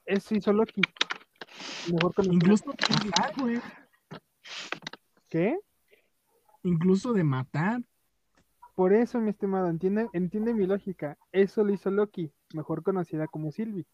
Eso 0.06 0.36
hizo 0.36 0.52
Loki. 0.52 0.82
Mejor 1.92 2.14
con 2.14 2.34
incluso 2.34 2.66
de 2.72 3.06
matar, 3.06 3.34
güey, 3.40 3.60
¿Qué? 5.30 5.58
incluso 6.64 7.14
de 7.14 7.24
matar, 7.24 7.82
Por 8.76 8.94
eso, 8.94 9.20
mi 9.20 9.30
estimado, 9.30 9.70
entiende, 9.70 10.10
entiende 10.14 10.54
mi 10.54 10.66
lógica. 10.66 11.18
Eso 11.32 11.64
lo 11.64 11.74
hizo 11.74 11.92
Loki, 11.92 12.32
mejor 12.54 12.82
conocida 12.82 13.28
como 13.28 13.52
Sylvie. 13.52 13.86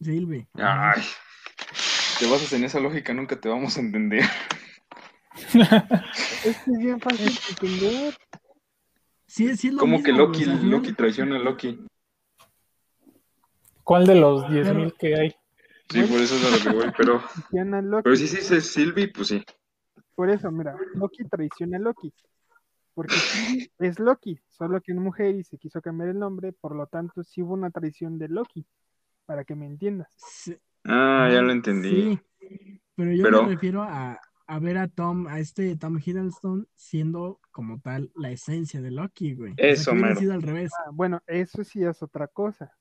Silvi. 0.00 0.46
Ay. 0.54 1.02
Te 2.18 2.26
basas 2.26 2.52
en 2.52 2.64
esa 2.64 2.80
lógica, 2.80 3.12
nunca 3.12 3.40
te 3.40 3.48
vamos 3.48 3.76
a 3.76 3.80
entender. 3.80 4.24
Es 6.44 6.58
que 6.58 6.70
es 6.70 6.78
bien 6.78 7.00
fácil 7.00 7.26
de 7.26 7.40
entender. 7.50 8.14
Sí, 9.26 9.56
sí 9.56 9.68
es 9.68 9.74
lo 9.74 9.80
¿Cómo 9.80 9.96
mismo, 9.98 10.04
que 10.04 10.12
Loki, 10.12 10.44
Loki 10.44 10.92
traiciona 10.92 11.36
a 11.36 11.38
Loki? 11.38 11.84
¿Cuál 13.82 14.06
de 14.06 14.14
los 14.14 14.44
10.000 14.44 14.94
que 14.96 15.14
hay? 15.14 15.34
Sí, 15.90 16.02
por 16.04 16.20
eso 16.20 16.36
es 16.36 16.44
a 16.44 16.50
lo 16.50 16.62
que 16.62 16.78
voy, 16.78 16.92
pero, 16.96 17.22
pero 18.04 18.16
si 18.16 18.28
sí 18.28 18.36
dice 18.36 18.60
Sylvie, 18.60 19.08
pues 19.08 19.28
sí. 19.28 19.44
Por 20.14 20.30
eso, 20.30 20.50
mira, 20.50 20.76
Loki 20.94 21.24
traiciona 21.24 21.78
a 21.78 21.80
Loki. 21.80 22.12
Porque 22.94 23.14
Sylvie 23.16 23.70
es 23.80 23.98
Loki, 23.98 24.38
solo 24.48 24.80
que 24.80 24.92
es 24.92 24.98
mujer 24.98 25.34
y 25.34 25.42
se 25.44 25.58
quiso 25.58 25.82
cambiar 25.82 26.10
el 26.10 26.18
nombre, 26.18 26.52
por 26.52 26.76
lo 26.76 26.86
tanto 26.86 27.24
sí 27.24 27.42
hubo 27.42 27.54
una 27.54 27.70
traición 27.70 28.18
de 28.18 28.28
Loki, 28.28 28.64
para 29.26 29.44
que 29.44 29.54
me 29.54 29.66
entiendas. 29.66 30.08
Sí, 30.16 30.56
Ah, 30.86 31.30
ya 31.32 31.40
lo 31.40 31.50
entendí. 31.52 32.20
Sí, 32.38 32.78
pero 32.94 33.12
yo 33.12 33.22
Pero- 33.24 33.42
me 33.44 33.48
refiero 33.54 33.82
a, 33.82 34.20
a 34.46 34.58
ver 34.58 34.76
a 34.76 34.86
Tom, 34.88 35.26
a 35.28 35.38
este 35.38 35.74
Tom 35.76 35.98
Hiddleston 35.98 36.68
siendo 36.74 37.40
como 37.50 37.80
tal 37.80 38.12
la 38.14 38.30
esencia 38.30 38.82
de 38.82 38.90
Loki, 38.90 39.34
güey. 39.34 39.52
O 39.52 39.56
sea, 39.56 39.68
Eso, 39.70 39.94
mero. 39.94 40.16
sido 40.16 40.34
al 40.34 40.42
revés. 40.42 40.70
Ah, 40.86 40.90
bueno, 40.92 41.22
eso 41.26 41.64
sí 41.64 41.82
es 41.82 42.02
otra 42.02 42.28
cosa. 42.28 42.76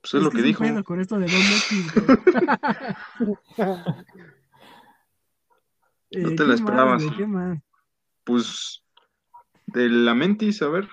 Pues 0.00 0.14
es 0.14 0.22
lo 0.22 0.30
que 0.30 0.42
dijo. 0.42 0.64
pedo 0.64 0.82
con 0.82 0.98
esto 1.00 1.18
de 1.18 1.26
güey. 1.26 1.36
No 3.58 3.76
Eh, 6.10 6.22
te 6.22 6.28
la 6.30 6.34
¿qué 6.36 6.44
más, 6.46 6.60
esperabas. 6.60 7.04
güey? 7.04 7.16
¿Qué 7.16 7.26
más? 7.26 7.58
Pues, 8.24 8.84
de 9.66 9.88
la 9.88 10.14
Mentis, 10.14 10.60
a 10.62 10.68
ver, 10.68 10.88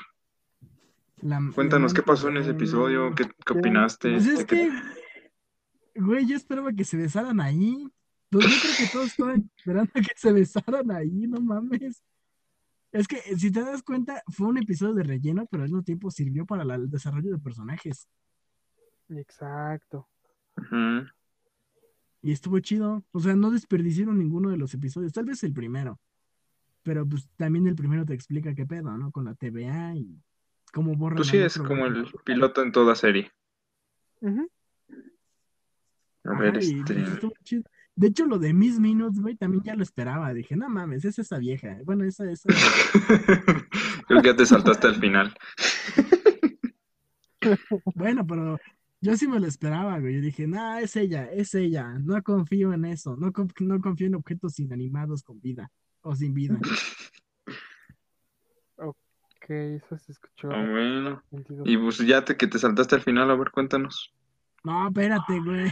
La- 1.21 1.41
cuéntanos 1.53 1.93
la- 1.93 1.95
qué 1.95 2.03
pasó 2.03 2.29
en 2.29 2.37
ese 2.37 2.51
episodio, 2.51 3.13
qué, 3.15 3.25
qué 3.45 3.53
opinaste. 3.53 4.11
Pues 4.13 4.27
es 4.27 4.45
que, 4.45 4.69
güey, 5.95 6.25
yo 6.27 6.35
esperaba 6.35 6.71
que 6.73 6.83
se 6.83 6.97
besaran 6.97 7.39
ahí. 7.41 7.87
Pues 8.29 8.45
yo 8.45 8.51
creo 8.61 8.73
que 8.77 8.91
todos 8.91 9.07
estaban 9.07 9.49
esperando 9.57 9.91
que 9.93 10.11
se 10.15 10.31
besaran 10.33 10.91
ahí, 10.91 11.27
no 11.27 11.39
mames. 11.39 12.03
Es 12.91 13.07
que, 13.07 13.17
si 13.37 13.51
te 13.51 13.61
das 13.61 13.81
cuenta, 13.83 14.21
fue 14.27 14.47
un 14.47 14.57
episodio 14.57 14.93
de 14.93 15.03
relleno, 15.03 15.45
pero 15.49 15.63
al 15.63 15.69
mismo 15.69 15.83
tiempo 15.83 16.11
sirvió 16.11 16.45
para 16.45 16.63
la- 16.65 16.75
el 16.75 16.89
desarrollo 16.89 17.31
de 17.31 17.39
personajes. 17.39 18.07
Exacto. 19.09 20.07
Y 22.21 22.31
estuvo 22.31 22.59
chido. 22.59 23.03
O 23.11 23.19
sea, 23.19 23.35
no 23.35 23.51
desperdiciaron 23.51 24.17
ninguno 24.17 24.49
de 24.49 24.57
los 24.57 24.73
episodios. 24.73 25.13
Tal 25.13 25.25
vez 25.25 25.43
el 25.43 25.53
primero. 25.53 25.99
Pero 26.83 27.07
pues 27.07 27.29
también 27.37 27.67
el 27.67 27.75
primero 27.75 28.05
te 28.05 28.13
explica 28.13 28.53
qué 28.55 28.65
pedo, 28.65 28.97
¿no? 28.97 29.11
Con 29.11 29.25
la 29.25 29.35
TVA 29.35 29.95
y 29.95 30.17
cómo 30.73 30.95
borran 30.95 31.17
Pues 31.17 31.27
sí, 31.29 31.37
al 31.37 31.43
es 31.45 31.57
como 31.57 31.85
el 31.85 32.07
piloto 32.23 32.61
en 32.61 32.71
toda 32.71 32.95
serie. 32.95 33.31
Ujú. 34.21 34.49
A 36.25 36.39
ver, 36.39 36.57
este. 36.57 36.93
pues. 36.93 37.63
De 37.95 38.07
hecho, 38.07 38.25
lo 38.25 38.37
de 38.37 38.53
Miss 38.53 38.79
Minutes, 38.79 39.19
güey, 39.21 39.35
también 39.35 39.63
ya 39.63 39.75
lo 39.75 39.81
esperaba. 39.81 40.33
Dije, 40.33 40.55
no 40.55 40.69
mames, 40.69 41.03
es 41.05 41.17
esa 41.17 41.37
vieja. 41.39 41.77
Bueno, 41.83 42.03
esa, 42.03 42.29
esa. 42.29 42.47
Creo 44.07 44.21
que 44.21 44.27
ya 44.27 44.35
te 44.35 44.45
saltaste 44.45 44.87
al 44.87 44.95
final. 44.95 45.33
Bueno, 47.95 48.25
pero 48.27 48.59
yo 48.99 49.15
sí 49.15 49.27
me 49.27 49.39
lo 49.39 49.47
esperaba, 49.47 49.99
güey. 49.99 50.15
Yo 50.15 50.21
dije, 50.21 50.47
no, 50.47 50.77
es 50.79 50.95
ella, 50.95 51.25
es 51.31 51.53
ella. 51.55 51.93
No 51.99 52.21
confío 52.23 52.73
en 52.73 52.83
eso. 52.85 53.15
No, 53.15 53.31
conf- 53.31 53.61
no 53.65 53.79
confío 53.79 54.07
en 54.07 54.15
objetos 54.15 54.59
inanimados 54.59 55.23
con 55.23 55.39
vida. 55.39 55.71
o 56.01 56.15
sin 56.15 56.33
vida. 56.33 56.59
Ok, 59.47 59.51
eso 59.51 59.97
se 59.97 60.11
escuchó. 60.11 60.49
Ah, 60.51 60.65
bueno. 60.69 61.23
Y 61.63 61.77
pues 61.77 61.99
ya 61.99 62.25
te, 62.25 62.35
que 62.35 62.47
te 62.47 62.59
saltaste 62.59 62.95
al 62.95 63.01
final, 63.01 63.31
a 63.31 63.35
ver, 63.35 63.49
cuéntanos. 63.51 64.13
No, 64.65 64.87
espérate, 64.89 65.39
güey. 65.39 65.71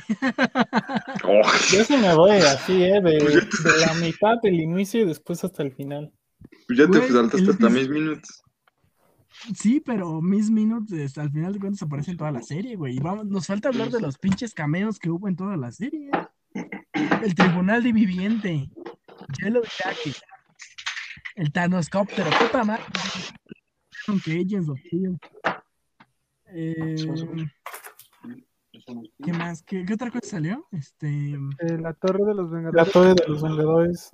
Oh, 1.26 1.42
Yo 1.74 1.84
sí 1.84 1.98
me 1.98 2.16
voy 2.16 2.38
así, 2.38 2.84
¿eh? 2.84 3.02
De, 3.02 3.18
de 3.18 3.86
la 3.86 3.94
mitad 3.96 4.36
del 4.42 4.62
inicio 4.62 5.02
y 5.02 5.06
después 5.06 5.44
hasta 5.44 5.64
el 5.64 5.74
final. 5.74 6.14
pues 6.68 6.80
ya 6.80 6.88
te 6.88 7.06
saltaste 7.12 7.44
el 7.44 7.50
hasta 7.50 7.70
mis 7.70 7.90
minutos. 7.90 8.42
Sí, 9.54 9.82
pero 9.86 10.22
Miss 10.22 10.50
Minutes 10.50 11.18
al 11.18 11.30
final 11.30 11.52
de 11.52 11.60
cuentas 11.60 11.82
aparece 11.82 12.12
en 12.12 12.18
toda 12.18 12.32
la 12.32 12.42
serie, 12.42 12.78
güey. 12.78 12.96
Y 12.96 13.00
vamos, 13.00 13.26
nos 13.26 13.48
falta 13.48 13.68
hablar 13.68 13.90
de 13.90 14.00
los 14.00 14.18
pinches 14.18 14.54
cameos 14.54 14.98
que 15.00 15.10
hubo 15.10 15.28
en 15.28 15.36
toda 15.36 15.58
la 15.58 15.74
serie. 15.74 16.10
El 17.22 17.36
Tribunal 17.36 17.84
de 17.84 17.92
Viviente, 17.92 18.70
Yellow 19.42 19.64
Jacket, 19.64 20.16
el 21.36 21.52
Thanoscóptero, 21.52 22.30
puta 22.40 22.64
madre. 22.64 22.84
Agents 24.08 24.70
of 24.70 24.80
Shield. 24.80 25.20
Eh, 26.48 26.96
¿Qué 29.24 29.34
más? 29.34 29.64
¿Qué, 29.64 29.84
qué 29.86 29.94
otra 29.94 30.12
cosa 30.12 30.28
salió? 30.28 30.68
Este. 30.72 31.32
Eh, 31.60 31.78
la 31.80 31.94
Torre 31.94 32.24
de 32.26 32.34
los 32.36 32.50
La 32.52 32.58
Vengadores. 32.58 32.92
torre 32.94 33.14
de 33.16 33.28
los 33.28 33.42
Vengadores. 33.42 34.12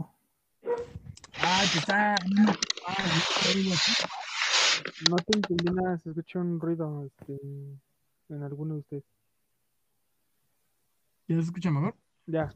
Ah, 1.40 1.64
que 1.72 1.80
está. 1.80 2.16
ah, 2.16 2.96
así. 2.98 3.72
No 5.10 5.16
te 5.18 5.38
entendí 5.38 5.66
nada, 5.74 5.98
se 5.98 6.10
escucha 6.10 6.40
un 6.40 6.60
ruido 6.60 7.06
este, 7.06 7.40
en 8.30 8.44
alguno 8.44 8.76
de 8.76 8.80
ustedes. 8.80 9.04
¿Ya 11.28 11.36
se 11.36 11.42
escucha 11.42 11.72
mejor? 11.72 11.96
Ya. 12.28 12.54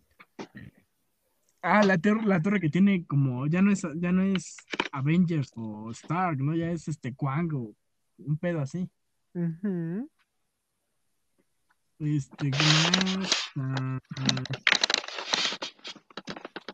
Ah, 1.68 1.82
la, 1.84 1.98
la 2.26 2.42
torre 2.44 2.60
que 2.60 2.70
tiene 2.70 3.08
como, 3.08 3.48
ya 3.48 3.60
no 3.60 3.72
es, 3.72 3.82
ya 3.96 4.12
no 4.12 4.22
es 4.22 4.56
Avengers 4.92 5.52
o 5.56 5.90
Stark, 5.90 6.38
¿no? 6.38 6.54
Ya 6.56 6.70
es 6.70 6.88
este 6.88 7.16
Quang 7.16 7.52
o 7.56 7.74
un 8.20 8.38
pedo 8.38 8.62
así. 8.62 8.88
Ujú. 9.34 10.08
Este, 11.98 12.52
¿qué 12.52 12.58
más? 13.18 13.32
Ah, 13.58 13.98
ah, 14.20 14.44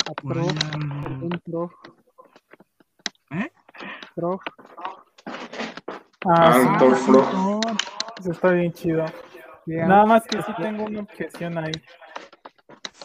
A 0.09 0.13
por 0.21 0.37
ahí 0.37 0.47
Trog, 0.49 0.73
algo. 0.73 1.25
un 1.25 1.39
Trog. 1.39 1.71
¿Eh? 3.29 3.51
Trog. 4.15 4.41
Ah, 6.25 6.51
Ah, 6.51 6.53
sí, 6.53 6.67
eso 8.19 8.31
está 8.33 8.51
bien 8.51 8.73
chido. 8.73 9.05
Nada 9.67 10.05
más 10.05 10.27
que 10.27 10.41
sí 10.41 10.51
tengo 10.61 10.83
una 10.83 10.99
objeción 10.99 11.57
ahí. 11.57 11.71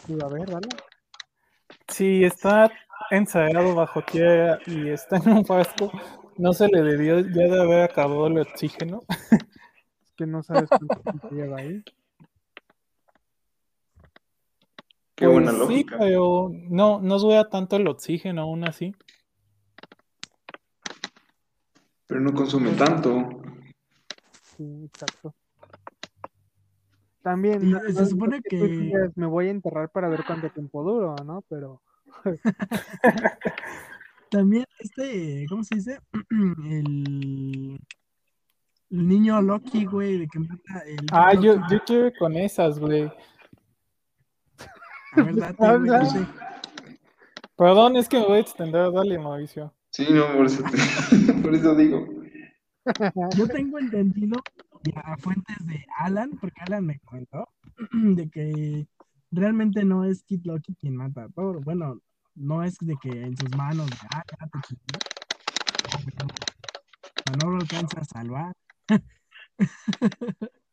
Sí, 0.05 0.17
a 0.21 0.27
ver, 0.27 0.45
dale. 0.49 0.67
Si 1.89 2.23
está 2.23 2.71
encerrado 3.11 3.73
bajo 3.75 4.01
tierra 4.01 4.59
y 4.67 4.89
está 4.89 5.17
en 5.17 5.29
un 5.29 5.45
frasco, 5.45 5.91
no 6.37 6.53
se 6.53 6.67
le 6.67 6.81
debió 6.81 7.19
ya 7.19 7.47
de 7.47 7.61
haber 7.61 7.83
acabado 7.83 8.27
el 8.27 8.39
oxígeno. 8.39 9.01
Es 9.09 10.11
que 10.15 10.27
no 10.27 10.43
sabes 10.43 10.69
cuánto 10.69 10.99
tiempo 11.01 11.29
lleva 11.29 11.57
ahí. 11.59 11.83
Qué 15.15 15.25
Pues 15.25 15.31
buena 15.33 15.51
sí, 15.51 15.57
lógica. 15.57 15.97
pero 15.97 16.51
no, 16.69 16.99
no 17.01 17.17
dura 17.17 17.49
tanto 17.49 17.75
el 17.77 17.87
oxígeno 17.87 18.43
aún 18.43 18.67
así. 18.67 18.93
Pero 22.05 22.21
no 22.21 22.33
consume 22.33 22.71
tanto. 22.71 23.41
Sí, 24.55 24.85
exacto. 24.85 25.33
También, 27.27 27.61
Y 27.61 27.65
no- 27.73 27.81
se 27.91 28.05
supone 28.05 28.41
que 28.41 29.09
me 29.15 29.25
voy 29.25 29.47
a 29.47 29.51
enterrar 29.51 29.89
para 29.89 30.07
ver 30.07 30.23
cuánto 30.25 30.49
tiempo 30.49 30.81
duro, 30.81 31.13
¿no? 31.25 31.43
Pero 31.49 31.81
También 34.31 34.63
este, 34.79 35.45
¿cómo 35.49 35.61
se 35.65 35.75
dice? 35.75 35.99
El, 36.31 37.77
el 38.89 39.07
niño 39.09 39.41
Loki, 39.41 39.83
güey, 39.83 40.19
de 40.19 40.27
que 40.29 40.39
mata 40.39 40.79
el. 40.85 41.05
Ah, 41.11 41.33
yo, 41.33 41.55
yo 41.69 41.83
quiero 41.85 42.07
ir 42.07 42.13
con 42.17 42.37
esas, 42.37 42.79
güey. 42.79 43.11
A 45.11 45.21
ver, 45.23 45.35
date, 45.35 45.55
güey, 45.57 45.69
Habla. 45.69 45.99
date. 45.99 46.27
Perdón, 47.57 47.97
es 47.97 48.07
que 48.07 48.19
me 48.19 48.25
voy 48.25 48.37
a 48.37 48.41
extender, 48.41 48.89
dale, 48.93 49.19
Mauricio. 49.19 49.73
Sí, 49.89 50.05
no, 50.11 50.31
por 50.33 50.45
eso, 50.45 50.63
te- 50.63 51.33
por 51.43 51.53
eso 51.53 51.75
digo. 51.75 52.07
Yo 53.35 53.45
tengo 53.49 53.79
entendido 53.79 54.37
a 54.95 55.17
fuentes 55.17 55.65
de 55.65 55.85
Alan, 55.97 56.31
porque 56.39 56.61
Alan 56.61 56.85
me 56.85 56.99
comentó, 56.99 57.49
de 57.93 58.29
que 58.29 58.87
realmente 59.31 59.83
no 59.85 60.03
es 60.05 60.23
Kid 60.23 60.41
Loki 60.45 60.75
quien 60.75 60.95
mata 60.95 61.23
a 61.25 61.29
Thor. 61.29 61.63
Bueno, 61.63 62.01
no 62.35 62.63
es 62.63 62.77
de 62.79 62.97
que 62.97 63.25
en 63.25 63.35
sus 63.37 63.53
manos, 63.53 63.91
de, 63.91 64.07
ah, 64.11 64.23
ya 64.39 64.47
te. 64.47 64.59
No, 67.25 67.49
lo 67.51 67.57
alcanza 67.57 67.99
a 68.01 68.05
salvar. 68.05 68.53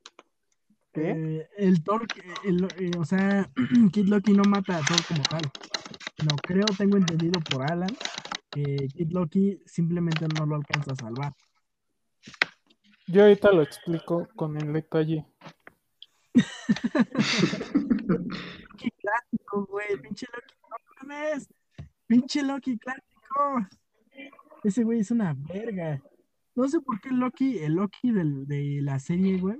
¿Qué? 0.92 1.10
Eh, 1.10 1.48
el 1.58 1.82
Thor, 1.82 2.10
el- 2.44 2.64
eh, 2.76 2.96
o 2.96 3.04
sea, 3.04 3.50
Kid 3.92 4.06
Loki 4.08 4.32
no 4.34 4.44
mata 4.44 4.78
a 4.78 4.84
Thor 4.84 5.04
como 5.04 5.26
tal. 5.26 5.50
No 6.18 6.40
creo, 6.40 6.74
tengo 6.76 6.96
entendido 6.98 7.42
por 7.42 7.62
Alan, 7.64 7.98
que 8.52 8.90
Kid 8.94 9.10
Loki 9.12 9.60
simplemente 9.66 10.28
no 10.28 10.46
lo 10.46 10.56
alcanza 10.56 10.92
a 10.92 10.96
salvar. 10.96 11.34
Yo 13.06 13.22
ahorita 13.22 13.52
lo 13.52 13.62
explico 13.62 14.28
con 14.34 14.56
el 14.56 14.72
detalle. 14.72 15.26
Loki 18.04 18.90
clásico, 19.00 19.66
güey. 19.66 19.96
Pinche 20.02 20.26
Loki, 20.32 20.54
no 20.70 20.76
mames. 21.08 21.48
Pinche 22.06 22.42
Loki 22.42 22.78
clásico. 22.78 23.66
Ese 24.62 24.82
güey 24.84 25.00
es 25.00 25.10
una 25.10 25.34
verga. 25.36 26.00
No 26.54 26.68
sé 26.68 26.80
por 26.80 27.00
qué 27.00 27.10
Loki, 27.10 27.58
el 27.58 27.74
Loki 27.74 28.12
del- 28.12 28.46
de 28.46 28.80
la 28.82 28.98
serie, 28.98 29.38
güey. 29.38 29.58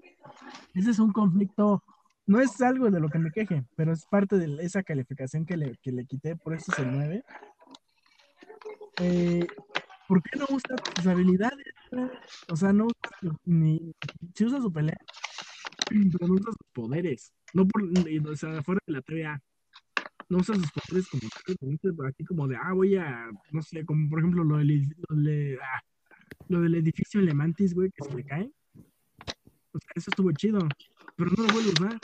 Ese 0.74 0.90
es 0.90 0.98
un 0.98 1.12
conflicto. 1.12 1.82
No 2.26 2.40
es 2.40 2.60
algo 2.62 2.90
de 2.90 3.00
lo 3.00 3.08
que 3.10 3.18
me 3.18 3.30
queje, 3.30 3.64
pero 3.76 3.92
es 3.92 4.06
parte 4.06 4.36
de 4.38 4.64
esa 4.64 4.82
calificación 4.82 5.44
que 5.44 5.58
le, 5.58 5.76
que 5.82 5.92
le 5.92 6.06
quité, 6.06 6.36
por 6.36 6.54
eso 6.54 6.72
es 6.72 6.78
el 6.78 6.90
9. 6.90 7.24
Eh, 9.00 9.46
¿por 10.08 10.22
qué 10.22 10.38
no 10.38 10.46
usa 10.50 10.76
sus 10.96 11.06
habilidades? 11.06 11.66
O 12.48 12.56
sea, 12.56 12.72
no 12.72 12.86
usa 12.86 13.36
ni. 13.44 13.94
Si 14.34 14.44
usa 14.44 14.60
su 14.60 14.72
pelea, 14.72 14.98
pero 15.88 16.28
no 16.28 16.34
usa 16.34 16.52
sus 16.52 16.72
poderes. 16.72 17.32
No 17.52 17.66
por, 17.66 17.82
o 17.82 18.36
sea, 18.36 18.62
fuera 18.62 18.80
de 18.86 18.92
la 18.92 19.02
TVA. 19.02 19.42
No 20.28 20.38
usa 20.38 20.54
sus 20.54 20.70
poderes 20.72 21.06
como 21.08 22.06
aquí 22.06 22.24
como 22.24 22.48
de, 22.48 22.56
ah, 22.56 22.72
voy 22.72 22.96
a, 22.96 23.28
no 23.52 23.62
sé, 23.62 23.84
como 23.84 24.08
por 24.08 24.20
ejemplo 24.20 24.42
lo 24.42 24.56
del, 24.56 24.82
lo 25.08 25.62
ah, 25.62 25.82
lo 26.48 26.60
del 26.60 26.74
edificio 26.76 27.20
Elemantis, 27.20 27.74
güey, 27.74 27.90
que 27.90 28.04
se 28.04 28.14
le 28.14 28.24
cae. 28.24 28.50
O 29.72 29.78
sea, 29.78 29.90
eso 29.94 30.10
estuvo 30.10 30.32
chido, 30.32 30.60
pero 31.16 31.30
no 31.30 31.44
lo 31.44 31.52
vuelvo 31.52 31.70
a 31.70 31.72
usar. 31.72 32.00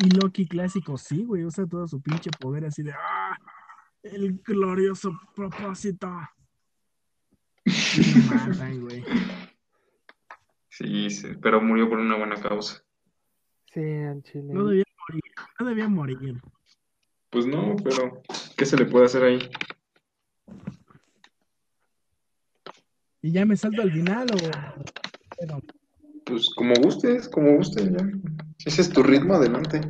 Y 0.00 0.10
Loki 0.10 0.46
clásico, 0.46 0.96
sí, 0.96 1.24
güey, 1.24 1.44
usa 1.44 1.66
todo 1.66 1.88
su 1.88 2.00
pinche 2.00 2.30
poder 2.38 2.64
así 2.66 2.84
de, 2.84 2.92
ah, 2.92 3.36
el 4.04 4.38
glorioso 4.44 5.10
propósito. 5.34 6.08
Y 7.64 8.14
lo 8.14 8.34
matan, 8.36 8.80
güey. 8.80 9.04
Sí, 10.68 11.10
sí, 11.10 11.26
pero 11.42 11.60
murió 11.60 11.88
por 11.88 11.98
una 11.98 12.16
buena 12.16 12.36
causa. 12.36 12.80
Sí, 13.74 13.80
al 13.80 14.22
chile. 14.22 14.54
No 14.54 14.66
debía 14.66 14.84
morir, 15.08 15.22
no 15.58 15.66
debía 15.66 15.88
morir. 15.88 16.40
Pues 17.30 17.46
no, 17.46 17.74
pero 17.82 18.22
¿qué 18.56 18.64
se 18.64 18.76
le 18.76 18.86
puede 18.86 19.06
hacer 19.06 19.24
ahí? 19.24 19.50
Y 23.20 23.32
ya 23.32 23.44
me 23.44 23.56
salto 23.56 23.82
al 23.82 23.90
final, 23.90 24.28
o. 24.32 24.36
Pero, 25.40 25.60
Pues 26.28 26.50
como 26.50 26.74
gustes, 26.74 27.28
como 27.28 27.56
gustes 27.56 27.90
ya. 27.90 27.98
Si 28.58 28.68
ese 28.68 28.82
es 28.82 28.90
tu 28.90 29.02
ritmo, 29.02 29.34
adelante. 29.34 29.80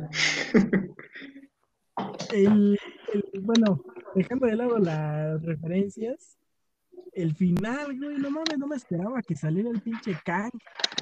el, 2.31 2.77
el- 3.13 3.41
bueno, 3.41 3.83
dejando 4.15 4.45
de 4.47 4.55
lado 4.55 4.77
las 4.77 5.41
referencias, 5.43 6.37
el 7.13 7.35
final, 7.35 7.97
güey, 7.97 8.17
no 8.17 8.29
mames, 8.31 8.57
no 8.57 8.67
me 8.67 8.75
esperaba 8.75 9.21
que 9.21 9.35
saliera 9.35 9.69
el 9.69 9.81
pinche 9.81 10.17
Kang. 10.23 10.51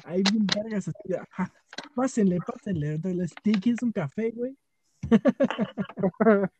Ahí 0.04 0.22
bien 0.32 0.46
vergas, 0.54 0.88
así 0.88 1.14
ajá, 1.14 1.52
pásenle, 1.94 2.38
pásenle, 2.46 2.98
el 3.04 3.28
sticky 3.28 3.70
es 3.70 3.82
un 3.82 3.92
café, 3.92 4.30
güey. 4.30 4.56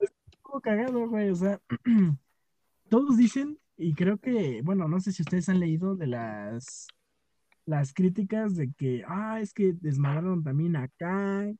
Estuvo 0.00 0.60
cagado, 0.60 1.08
güey, 1.08 1.30
o 1.30 1.34
sea, 1.36 1.60
todos 2.88 3.16
dicen, 3.16 3.58
y 3.78 3.94
creo 3.94 4.18
que, 4.18 4.60
bueno, 4.62 4.88
no 4.88 5.00
sé 5.00 5.12
si 5.12 5.22
ustedes 5.22 5.48
han 5.48 5.60
leído 5.60 5.94
de 5.94 6.08
las, 6.08 6.88
las 7.64 7.94
críticas 7.94 8.54
de 8.56 8.72
que, 8.76 9.04
ah, 9.06 9.40
es 9.40 9.52
que 9.54 9.72
desmadraron 9.80 10.42
también 10.42 10.76
a 10.76 10.88
Kang, 10.98 11.56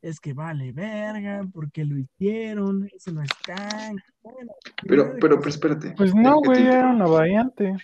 es 0.00 0.18
que 0.20 0.32
vale 0.32 0.72
verga, 0.72 1.46
porque 1.52 1.84
lo 1.84 1.98
hicieron, 1.98 2.88
ese 2.94 3.12
no 3.12 3.22
es 3.22 3.30
Kang. 3.44 3.98
Bueno, 4.22 4.52
Pero, 4.86 5.12
pero, 5.20 5.38
pero 5.38 5.48
espérate. 5.50 5.94
Pues 5.96 6.14
no, 6.14 6.38
güey, 6.40 6.58
te- 6.62 6.68
era 6.68 6.90
una 6.90 7.06
variante. 7.06 7.76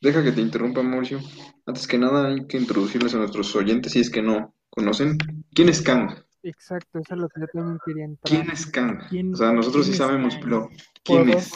deja 0.00 0.22
que 0.24 0.32
te 0.32 0.40
interrumpa, 0.40 0.82
Mauricio. 0.82 1.20
Antes 1.66 1.86
que 1.86 1.98
nada, 1.98 2.28
hay 2.28 2.46
que 2.46 2.56
introducirles 2.58 3.14
a 3.14 3.18
nuestros 3.18 3.54
oyentes, 3.56 3.92
si 3.92 4.00
es 4.00 4.10
que 4.10 4.22
no 4.22 4.54
conocen. 4.70 5.18
¿Quién 5.52 5.68
es 5.68 5.82
Kang? 5.82 6.10
Exacto, 6.42 7.00
eso 7.00 7.14
es 7.14 7.20
lo 7.20 7.28
que 7.28 7.40
yo 7.40 7.46
también 7.48 7.78
quería 7.84 8.04
entrar. 8.04 8.30
¿Quién 8.42 8.50
es 8.50 8.66
Kang? 8.66 8.98
¿Quién- 9.10 9.34
O 9.34 9.36
sea, 9.36 9.52
nosotros 9.52 9.86
sí 9.86 9.94
sabemos, 9.94 10.34
Kang? 10.34 10.44
pero 10.44 10.68
¿quién 11.04 11.28
es? 11.30 11.52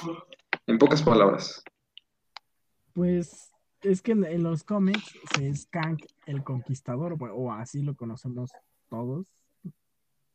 En 0.67 0.79
pocas 0.79 1.03
palabras. 1.03 1.63
Pues 2.93 3.53
es 3.83 4.03
que 4.03 4.13
en, 4.13 4.25
en 4.25 4.43
los 4.43 4.65
cómics 4.65 5.19
se 5.35 5.49
es 5.49 5.67
Kang 5.67 5.99
el 6.27 6.45
Conquistador, 6.45 7.17
o, 7.21 7.53
así 7.53 7.83
lo 7.83 7.95
conocemos 7.97 8.53
todos. 8.89 9.33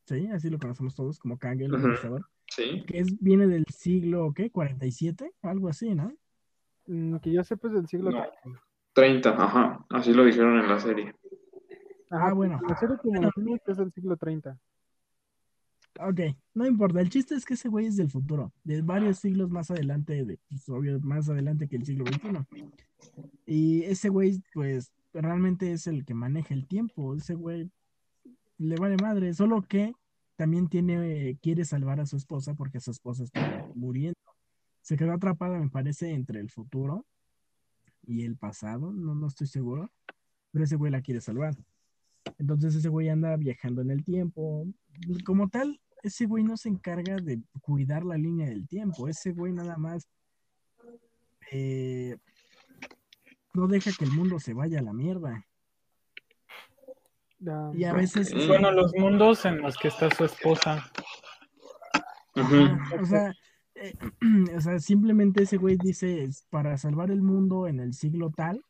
Sí, 0.06 0.28
así 0.28 0.50
lo 0.50 0.58
conocemos 0.58 0.96
todos 0.96 1.20
como 1.20 1.38
Kang 1.38 1.62
el. 1.62 1.72
Conquistador. 1.72 2.26
Sí. 2.48 2.84
Que 2.88 3.00
es, 3.00 3.20
viene 3.20 3.48
del 3.48 3.66
siglo, 3.68 4.34
¿qué? 4.34 4.52
¿47? 4.52 5.32
Algo 5.42 5.70
así, 5.70 5.94
¿no? 5.94 6.14
Mm, 6.88 7.18
que 7.18 7.32
yo 7.32 7.44
sepa 7.44 7.68
es 7.68 7.74
del 7.74 7.88
siglo 7.88 8.12
No. 8.12 8.24
30. 8.44 8.64
30, 8.94 9.30
ajá. 9.30 9.86
Así 9.90 10.14
lo 10.14 10.26
dijeron 10.26 10.58
en 10.60 10.68
la 10.68 10.80
serie. 10.80 11.14
Ajá, 12.10 12.30
Ah, 12.30 12.34
bueno. 12.34 12.60
La 12.68 12.76
serie 12.78 12.98
como 12.98 13.32
cómic 13.32 13.62
es 13.68 13.78
del 13.78 13.92
siglo 13.92 14.16
30. 14.16 14.58
Ok, 16.00 16.20
no 16.54 16.66
importa. 16.66 17.02
El 17.02 17.10
chiste 17.10 17.36
es 17.36 17.46
que 17.46 17.56
ese 17.56 17.70
güey 17.70 17.88
es 17.88 17.98
del 17.98 18.10
futuro, 18.10 18.54
de 18.64 18.82
varios 18.82 19.20
siglos 19.20 19.50
más 19.50 19.72
adelante, 19.72 20.26
de, 20.26 20.40
pues, 20.50 20.68
obvio, 20.70 21.00
más 21.00 21.30
adelante 21.30 21.68
que 21.68 21.78
el 21.78 21.86
siglo 21.86 22.06
XXI. 22.06 22.46
Y 23.46 23.84
ese 23.84 24.10
güey, 24.10 24.42
pues, 24.54 24.92
realmente 25.14 25.72
es 25.72 25.88
el 25.88 26.06
que 26.06 26.14
maneja 26.14 26.54
el 26.54 26.68
tiempo. 26.68 27.16
Ese 27.16 27.36
güey 27.36 27.72
le 28.58 28.76
vale 28.76 28.98
madre, 29.02 29.34
solo 29.34 29.62
que 29.64 29.94
también 30.36 30.68
tiene, 30.68 31.30
eh, 31.30 31.38
quiere 31.42 31.66
salvar 31.66 32.00
a 32.00 32.06
su 32.06 32.18
esposa 32.18 32.54
porque 32.54 32.80
su 32.80 32.92
esposa 32.92 33.24
está 33.24 33.68
muriendo. 33.76 34.20
Se 34.82 34.96
quedó 34.96 35.14
atrapada, 35.14 35.60
me 35.60 35.70
parece, 35.70 36.12
entre 36.14 36.40
el 36.40 36.50
futuro 36.50 37.06
y 38.06 38.24
el 38.24 38.38
pasado, 38.38 38.94
no, 38.94 39.16
no 39.16 39.28
estoy 39.28 39.48
seguro, 39.48 39.92
pero 40.52 40.64
ese 40.64 40.76
güey 40.76 40.92
la 40.92 41.02
quiere 41.02 41.22
salvar. 41.22 41.56
Entonces 42.38 42.76
ese 42.76 42.90
güey 42.90 43.10
anda 43.10 43.36
viajando 43.36 43.82
en 43.82 43.92
el 43.92 44.04
tiempo. 44.04 44.66
Como 45.26 45.50
tal, 45.50 45.80
ese 46.08 46.26
güey 46.26 46.44
no 46.44 46.58
se 46.58 46.70
encarga 46.70 47.18
de 47.18 47.40
cuidar 47.62 48.04
la 48.04 48.18
línea 48.18 48.48
del 48.48 48.68
tiempo. 48.68 49.08
Ese 49.08 49.32
güey 49.32 49.54
nada 49.54 49.78
más 49.78 50.08
eh, 51.52 52.18
no 53.54 53.68
deja 53.68 53.92
que 53.98 54.06
el 54.06 54.12
mundo 54.12 54.40
se 54.40 54.54
vaya 54.54 54.80
a 54.80 54.84
la 54.84 54.94
mierda. 54.94 55.46
Y 57.74 57.84
a 57.84 57.94
veces, 57.94 58.34
Ok. 58.34 58.48
Bueno, 58.48 58.72
los 58.72 58.94
mundos 58.96 59.46
en 59.46 59.62
los 59.62 59.78
que 59.78 59.90
está 59.90 60.10
su 60.10 60.26
esposa. 60.26 60.92
O 63.00 63.06
sea, 63.06 63.32
eh, 63.76 63.94
o 64.58 64.62
sea, 64.62 64.80
simplemente 64.80 65.44
ese 65.44 65.58
güey 65.58 65.78
dice, 65.78 66.24
es, 66.24 66.46
para 66.50 66.78
salvar 66.78 67.12
el 67.12 67.22
mundo 67.22 67.68
en 67.68 67.80
el 67.80 67.94
siglo 67.94 68.32
tal, 68.36 68.64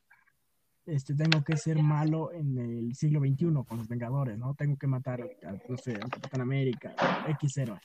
este, 0.88 1.14
tengo 1.14 1.44
que 1.44 1.58
ser 1.58 1.82
malo 1.82 2.32
en 2.32 2.58
el 2.58 2.96
siglo 2.96 3.20
XXI 3.20 3.64
con 3.68 3.78
los 3.78 3.88
Vengadores, 3.88 4.38
¿no? 4.38 4.56
Tengo 4.56 4.78
que 4.78 4.88
matar 4.88 5.22
a, 5.22 5.50
a, 5.50 5.58
no 5.68 5.78
sé, 5.78 5.94
al 5.96 6.10
Capitán 6.10 6.42
América, 6.42 6.96
X 7.28 7.58
héroe. 7.58 7.80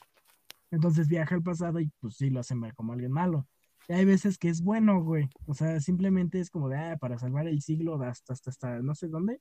Entonces 0.71 1.07
viaja 1.07 1.35
al 1.35 1.43
pasado 1.43 1.79
y 1.79 1.91
pues 1.99 2.15
sí 2.15 2.29
lo 2.29 2.39
hacen 2.39 2.59
ver 2.59 2.73
como 2.73 2.93
alguien 2.93 3.11
malo. 3.11 3.47
Y 3.87 3.93
hay 3.93 4.05
veces 4.05 4.37
que 4.37 4.49
es 4.49 4.61
bueno, 4.61 5.03
güey. 5.03 5.29
O 5.45 5.53
sea, 5.53 5.79
simplemente 5.79 6.39
es 6.39 6.49
como 6.49 6.69
de, 6.69 6.77
ah, 6.77 6.97
para 6.97 7.19
salvar 7.19 7.47
el 7.47 7.61
siglo 7.61 8.01
hasta, 8.01 8.33
hasta, 8.33 8.49
hasta 8.49 8.79
no 8.79 8.95
sé 8.95 9.07
dónde, 9.07 9.39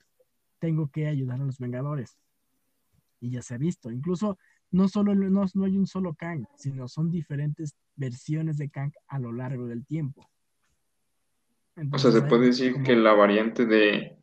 tengo 0.58 0.90
que 0.90 1.06
ayudar 1.06 1.40
a 1.40 1.44
los 1.44 1.58
Vengadores. 1.58 2.18
Y 3.20 3.30
ya 3.30 3.42
se 3.42 3.54
ha 3.54 3.58
visto. 3.58 3.90
Incluso 3.90 4.36
no 4.70 4.88
solo 4.88 5.14
no, 5.14 5.44
no 5.54 5.64
hay 5.64 5.76
un 5.76 5.86
solo 5.86 6.14
Kang, 6.14 6.46
sino 6.56 6.88
son 6.88 7.10
diferentes 7.10 7.76
versiones 7.94 8.58
de 8.58 8.68
Kang 8.68 8.92
a 9.06 9.18
lo 9.18 9.32
largo 9.32 9.66
del 9.66 9.86
tiempo. 9.86 10.28
O 11.92 11.98
sea, 11.98 12.10
se 12.10 12.22
puede 12.22 12.46
decir 12.46 12.72
como- 12.72 12.84
que 12.84 12.96
la 12.96 13.12
variante 13.12 13.66
de 13.66 14.16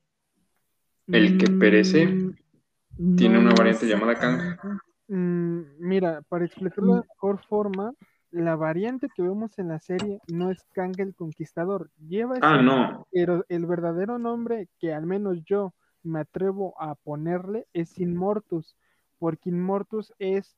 el 1.08 1.38
que 1.38 1.50
perece 1.50 2.06
Mm, 2.06 3.16
tiene 3.16 3.36
no 3.36 3.42
una 3.42 3.54
variante 3.54 3.88
llamada 3.88 4.12
exactamente. 4.14 4.60
Mm, 5.08 5.62
mira, 5.80 6.22
para 6.28 6.46
explicarlo 6.46 6.96
de 6.96 7.02
mejor 7.08 7.44
forma, 7.46 7.94
la 8.32 8.56
variante 8.56 9.08
que 9.16 9.22
vemos 9.24 9.58
en 9.58 9.70
la 9.70 9.80
serie 9.80 10.20
no 10.28 10.52
es 10.52 10.64
Kang 10.74 10.94
el 11.00 11.16
Conquistador. 11.16 11.90
Lleva 12.08 12.36
ese 12.36 12.46
Ah, 12.46 12.62
no. 12.62 13.08
pero 13.12 13.44
el 13.50 13.66
verdadero 13.66 14.20
nombre 14.20 14.68
que 14.80 14.94
al 14.94 15.06
menos 15.06 15.44
yo 15.46 15.74
me 16.04 16.20
atrevo 16.20 16.76
a 16.80 16.94
ponerle 16.96 17.66
es 17.74 17.98
Inmortus, 18.00 18.76
porque 19.18 19.50
Inmortus 19.50 20.14
es, 20.20 20.56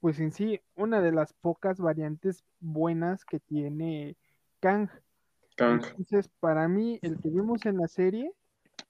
pues 0.00 0.20
en 0.20 0.30
sí, 0.30 0.60
una 0.76 1.00
de 1.00 1.10
las 1.12 1.32
pocas 1.32 1.78
variantes 1.80 2.44
buenas 2.60 3.24
que 3.24 3.40
tiene 3.40 4.16
Kang. 4.60 4.88
Kang. 5.54 5.82
Entonces, 5.84 6.28
para 6.40 6.68
mí, 6.68 6.98
el 7.02 7.20
que 7.20 7.28
vimos 7.28 7.64
en 7.66 7.78
la 7.78 7.88
serie 7.88 8.32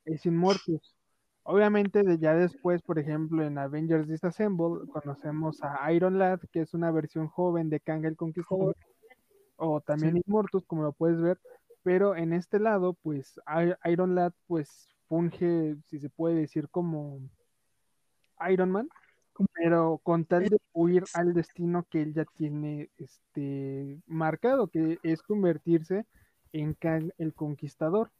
es 0.04 0.24
Inmortus. 0.26 0.96
Obviamente, 1.42 2.02
de 2.02 2.18
ya 2.18 2.34
después, 2.34 2.80
por 2.82 2.98
ejemplo, 2.98 3.44
en 3.44 3.58
Avengers 3.58 4.08
Disassemble, 4.08 4.86
conocemos 4.90 5.62
a 5.62 5.92
Iron 5.92 6.18
Lad, 6.18 6.40
que 6.50 6.62
es 6.62 6.72
una 6.72 6.90
versión 6.90 7.28
joven 7.28 7.68
de 7.68 7.80
Kang 7.80 8.04
el 8.06 8.16
Conquistador, 8.16 8.76
o 9.56 9.80
también 9.80 10.14
Sí. 10.14 10.22
Inmortus, 10.26 10.64
como 10.64 10.82
lo 10.82 10.92
puedes 10.92 11.20
ver, 11.20 11.38
pero 11.82 12.16
en 12.16 12.32
este 12.32 12.58
lado, 12.58 12.94
pues 12.94 13.38
Iron 13.84 14.14
Lad, 14.14 14.32
pues 14.46 14.88
funge, 15.06 15.76
si 15.84 15.98
se 15.98 16.08
puede 16.08 16.34
decir, 16.36 16.70
como 16.70 17.20
Iron 18.48 18.70
Man, 18.70 18.88
pero 19.52 20.00
con 20.02 20.24
tal 20.24 20.48
de 20.48 20.58
huir 20.72 21.04
al 21.12 21.34
destino 21.34 21.84
que 21.90 22.02
él 22.02 22.14
ya 22.14 22.24
tiene 22.36 22.90
este 22.96 24.00
marcado, 24.06 24.68
que 24.68 24.98
es 25.02 25.22
convertirse 25.22 26.06
Kang 26.78 27.10
el 27.18 27.34
Conquistador. 27.34 28.10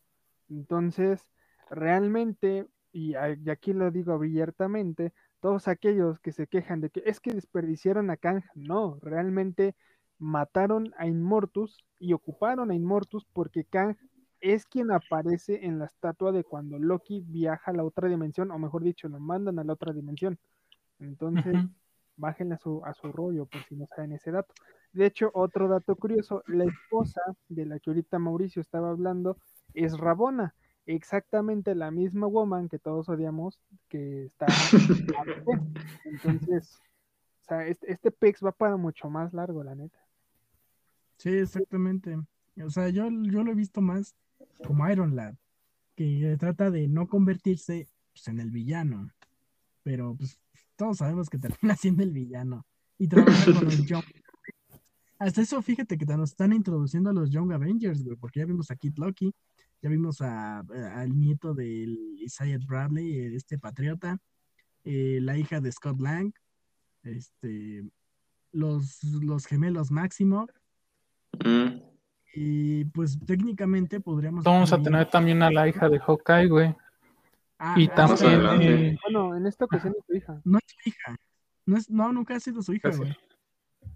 Entonces, 0.48 1.24
realmente, 1.70 2.66
y, 2.92 3.14
aquí 3.14 3.72
lo 3.72 3.90
digo 3.90 4.12
abiertamente, 4.12 5.12
todos 5.40 5.68
aquellos 5.68 6.18
que 6.20 6.32
se 6.32 6.46
quejan 6.46 6.80
de 6.80 6.90
que 6.90 7.02
es 7.06 7.20
que 7.20 7.32
desperdiciaron 7.32 8.10
a 8.10 8.16
Kang, 8.16 8.42
no, 8.54 8.98
realmente 9.02 9.74
mataron 10.18 10.94
a 10.96 11.06
Inmortus 11.06 11.84
y 11.98 12.12
ocuparon 12.12 12.70
a 12.70 12.74
Inmortus 12.74 13.26
porque 13.32 13.64
Kang 13.64 13.96
es 14.40 14.66
quien 14.66 14.90
aparece 14.90 15.64
en 15.64 15.78
la 15.78 15.86
estatua 15.86 16.32
de 16.32 16.44
cuando 16.44 16.78
Loki 16.78 17.20
viaja 17.26 17.70
a 17.70 17.74
la 17.74 17.84
otra 17.84 18.08
dimensión, 18.08 18.50
o 18.50 18.58
mejor 18.58 18.82
dicho, 18.82 19.08
lo 19.08 19.18
mandan 19.18 19.58
a 19.58 19.64
la 19.64 19.72
otra 19.72 19.92
dimensión. 19.92 20.38
Entonces. 20.98 21.54
Bájenle 22.16 22.54
a 22.54 22.58
su, 22.58 22.84
a 22.84 22.94
su 22.94 23.10
rollo 23.12 23.46
por 23.46 23.62
si 23.64 23.76
no 23.76 23.86
saben 23.86 24.12
ese 24.12 24.30
dato. 24.30 24.54
De 24.92 25.06
hecho, 25.06 25.30
otro 25.34 25.68
dato 25.68 25.96
curioso, 25.96 26.42
la 26.46 26.64
esposa 26.64 27.20
de 27.48 27.66
la 27.66 27.78
que 27.80 27.90
ahorita 27.90 28.18
Mauricio 28.18 28.62
estaba 28.62 28.90
hablando 28.90 29.38
es 29.74 29.98
Rabona, 29.98 30.54
exactamente 30.86 31.74
la 31.74 31.90
misma 31.90 32.26
woman 32.26 32.68
que 32.68 32.78
todos 32.78 33.08
odiamos, 33.08 33.58
que 33.88 34.26
está. 34.26 34.46
Entonces, 36.04 36.78
o 37.42 37.44
sea, 37.46 37.66
este, 37.66 37.92
este 37.92 38.10
pex 38.10 38.44
va 38.44 38.52
para 38.52 38.76
mucho 38.76 39.10
más 39.10 39.32
largo, 39.32 39.64
la 39.64 39.74
neta. 39.74 39.98
Sí, 41.18 41.30
exactamente. 41.30 42.16
O 42.64 42.70
sea, 42.70 42.88
yo, 42.88 43.08
yo 43.10 43.42
lo 43.42 43.52
he 43.52 43.54
visto 43.54 43.80
más 43.80 44.14
como 44.64 44.88
Iron 44.88 45.16
Lad, 45.16 45.34
que 45.96 46.36
trata 46.38 46.70
de 46.70 46.88
no 46.88 47.08
convertirse 47.08 47.88
pues, 48.12 48.28
en 48.28 48.38
el 48.38 48.50
villano, 48.50 49.10
pero 49.82 50.14
pues 50.16 50.38
todos 50.76 50.98
sabemos 50.98 51.28
que 51.28 51.38
termina 51.38 51.76
siendo 51.76 52.02
el 52.02 52.12
villano 52.12 52.64
y 52.98 53.08
trabaja 53.08 53.44
con 53.52 53.64
los 53.64 53.76
Young. 53.86 54.04
Hasta 55.18 55.42
eso, 55.42 55.62
fíjate 55.62 55.96
que 55.96 56.04
nos 56.06 56.30
están 56.30 56.52
introduciendo 56.52 57.10
a 57.10 57.12
los 57.12 57.30
Young 57.30 57.52
Avengers, 57.52 58.02
güey, 58.04 58.16
porque 58.16 58.40
ya 58.40 58.46
vimos 58.46 58.70
a 58.70 58.76
Kid 58.76 58.94
Loki, 58.96 59.32
ya 59.80 59.88
vimos 59.88 60.20
a, 60.20 60.58
a- 60.58 61.00
al 61.00 61.18
nieto 61.18 61.54
del 61.54 61.96
Isaiah 62.18 62.58
Bradley, 62.66 63.18
eh, 63.18 63.34
este 63.36 63.58
patriota, 63.58 64.18
eh, 64.84 65.18
la 65.22 65.38
hija 65.38 65.60
de 65.60 65.70
Scott 65.72 66.00
Lang, 66.00 66.32
este, 67.04 67.84
los, 68.52 69.02
los 69.04 69.46
gemelos 69.46 69.90
Máximo, 69.90 70.46
Mm. 71.44 71.80
y 72.36 72.84
pues 72.86 73.18
técnicamente 73.26 73.98
podríamos. 74.00 74.44
Vamos 74.44 74.72
a 74.72 74.80
tener 74.80 75.10
también 75.10 75.42
a 75.42 75.50
la 75.50 75.66
hija 75.68 75.88
de 75.88 75.98
Hawkeye, 75.98 76.46
güey. 76.48 76.74
Ah, 77.58 77.74
Y 77.78 77.86
Más 77.88 77.96
también. 77.96 78.40
adelante. 78.40 78.88
eh, 78.88 78.98
Bueno, 79.04 79.36
en 79.36 79.46
esta 79.46 79.64
ocasión 79.64 79.94
es 79.98 80.04
su 80.06 80.14
hija. 80.16 80.40
No 80.44 80.58
es 80.58 80.64
su 80.66 80.88
hija. 80.90 81.16
No, 81.66 81.76
es, 81.76 81.90
no, 81.90 82.12
nunca 82.12 82.34
ha 82.36 82.40
sido 82.40 82.62
su 82.62 82.72
hija, 82.74 82.90
güey. 82.90 83.16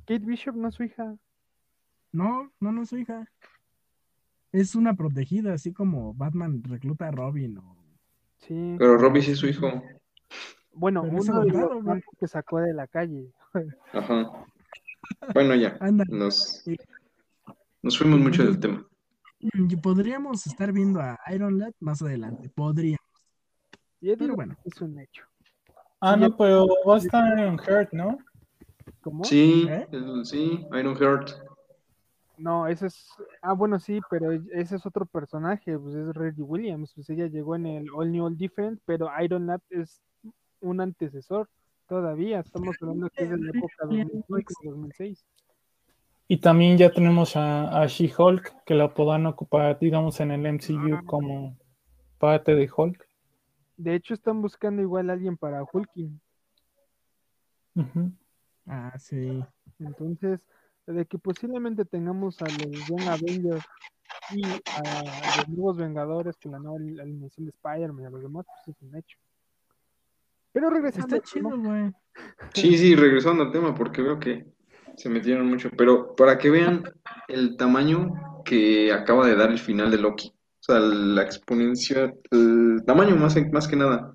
Kate 0.07 0.21
Bishop 0.25 0.55
no 0.57 0.69
es 0.69 0.75
su 0.75 0.85
hija. 0.85 1.15
No, 2.13 2.51
no, 2.61 2.73
no 2.73 2.83
es 2.83 2.89
su 2.89 2.97
hija. 2.99 3.27
Es 4.53 4.75
una 4.75 4.95
protegida, 4.95 5.53
así 5.53 5.73
como 5.73 6.15
Batman 6.15 6.63
recluta 6.65 7.09
a 7.09 7.11
Robin. 7.11 7.59
O... 7.59 7.77
Sí. 8.39 8.77
Pero 8.79 8.97
Robbie 8.97 9.23
sí 9.23 9.33
es 9.33 9.39
su 9.39 9.47
hijo. 9.49 9.83
Bueno, 10.73 11.03
Pero 11.03 11.17
uno 11.17 11.41
de 11.45 11.95
los 11.97 12.05
que 12.19 12.29
sacó 12.29 12.61
de 12.61 12.73
la 12.73 12.87
calle. 12.87 13.31
Ajá. 13.93 14.31
Bueno, 15.35 15.55
ya. 15.55 15.77
Anda. 15.81 16.05
Nos, 16.09 16.65
nos 17.83 17.99
fuimos 17.99 18.21
mucho 18.21 18.45
del 18.45 18.59
tema. 18.59 18.87
Y 19.41 19.77
podríamos 19.77 20.47
estar 20.47 20.73
viendo 20.73 21.01
a 21.01 21.19
Iron 21.35 21.59
Lad 21.59 21.73
más 21.81 22.01
adelante. 22.03 22.49
Podríamos. 22.49 22.99
Y 24.01 24.09
yo 24.09 24.13
Pero 24.15 24.25
digo 24.25 24.37
bueno. 24.37 24.57
que 24.63 24.69
es 24.69 24.81
un 24.81 24.99
hecho. 24.99 25.25
Ah, 26.01 26.15
Sí, 26.15 26.21
no, 26.21 26.37
pero 26.37 26.67
va 26.89 26.95
a 26.95 26.99
estar 26.99 27.39
en 27.39 27.55
Hurt, 27.55 27.93
¿no? 27.93 28.19
¿Cómo? 29.01 29.25
Sí, 29.25 29.67
¿Eh? 29.69 29.87
el- 29.91 30.25
sí, 30.25 30.67
Iron 30.79 30.97
Heart. 30.97 31.31
No, 32.37 32.69
ese 32.69 32.87
es. 32.87 33.09
Ah, 33.43 33.53
bueno, 33.53 33.81
sí, 33.81 34.01
pero 34.09 34.31
ese 34.53 34.77
es 34.77 34.87
otro 34.87 35.05
personaje, 35.07 35.77
pues 35.77 35.95
es 35.97 36.15
Reggie 36.15 36.43
Williams. 36.43 36.93
Pues 36.95 37.11
ella 37.11 37.27
llegó 37.27 37.57
en 37.57 37.67
el 37.67 37.87
All 37.93 38.13
New 38.13 38.25
All 38.25 38.37
Different, 38.37 38.81
pero 38.85 39.09
Iron 39.21 39.47
Lad 39.49 39.61
es 39.71 40.01
un 40.61 40.81
antecesor 40.81 41.49
todavía. 41.89 42.39
Estamos 42.41 42.77
hablando 42.81 43.11
que 43.11 43.25
es 43.25 43.31
de 43.31 43.39
la 43.39 43.51
época 43.51 43.75
2005-2006. 43.87 45.25
Y 46.29 46.37
también 46.37 46.77
ya 46.79 46.91
tenemos 46.93 47.35
a, 47.37 47.81
a 47.83 47.87
She-Hulk, 47.87 48.63
que 48.65 48.75
la 48.75 48.93
podrán 48.95 49.27
ocupar, 49.27 49.77
digamos, 49.81 50.21
en 50.21 50.31
el 50.31 50.43
MCU 50.47 50.95
Ah. 50.95 51.03
como 51.07 51.57
parte 52.19 52.55
de 52.55 52.71
Hulk. 52.75 53.08
De 53.79 53.95
hecho, 53.95 54.13
están 54.13 54.43
buscando 54.43 54.83
igual 54.83 55.09
a 55.09 55.13
alguien 55.13 55.37
para 55.37 55.63
Hulking. 55.63 56.21
Ujú. 57.77 58.13
Ah, 58.67 58.93
sí. 58.99 59.41
Entonces, 59.79 60.41
de 60.85 61.07
que 61.07 61.17
posiblemente 61.17 61.85
tengamos 61.85 62.43
a 62.43 62.47
los 62.47 62.89
Young 62.89 63.09
Avengers 63.09 63.65
y 64.33 64.43
a 64.43 65.39
los 65.39 65.49
nuevos 65.49 65.77
Vengadores 65.77 66.37
con 66.43 66.53
la 66.53 66.59
nueva 66.59 66.77
ali- 66.77 66.99
alineación 66.99 67.47
de 67.47 67.51
Spider-Man 67.51 68.03
y 68.03 68.07
a 68.07 68.11
los 68.11 68.23
demás, 68.23 68.47
pues 68.47 68.77
es 68.77 68.83
un 68.83 68.97
hecho. 68.97 69.17
Pero 70.53 70.71
regresando 70.71 71.17
Está 71.17 71.29
chido, 71.29 71.57
güey. 71.57 71.93
Sí, 72.55 72.77
sí, 72.77 72.97
regresando 72.97 73.45
al 73.45 73.53
tema, 73.53 73.77
porque 73.77 74.03
veo 74.03 74.19
que 74.19 74.45
se 74.97 75.09
metieron 75.09 75.47
mucho. 75.47 75.71
Pero 75.71 76.17
para 76.17 76.37
que 76.37 76.51
vean 76.51 76.83
el 77.29 77.57
tamaño 77.57 78.43
que 78.45 78.93
acaba 78.93 79.25
de 79.25 79.37
dar 79.37 79.53
el 79.53 79.59
final 79.61 79.93
de 79.93 79.99
Loki. 79.99 80.33
La 80.69 81.23
exponencia, 81.23 82.15
el 82.31 82.83
tamaño 82.87 83.17
más, 83.17 83.37
más 83.51 83.67
que 83.67 83.77
nada, 83.77 84.15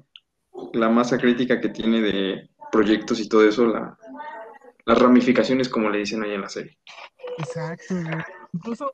la 0.74 0.88
masa 0.90 1.18
crítica 1.18 1.60
que 1.60 1.70
tiene 1.70 2.00
de 2.02 2.50
proyectos 2.72 3.20
y 3.20 3.28
todo 3.28 3.44
eso, 3.48 3.66
la, 3.66 3.98
las 4.86 5.00
ramificaciones, 5.00 5.68
como 5.68 5.90
le 5.90 6.00
dicen 6.00 6.22
ahí 6.24 6.34
en 6.34 6.42
la 6.42 6.50
serie. 6.50 6.78
Exacto, 7.40 7.96
güey. 7.96 8.24
Incluso 8.54 8.94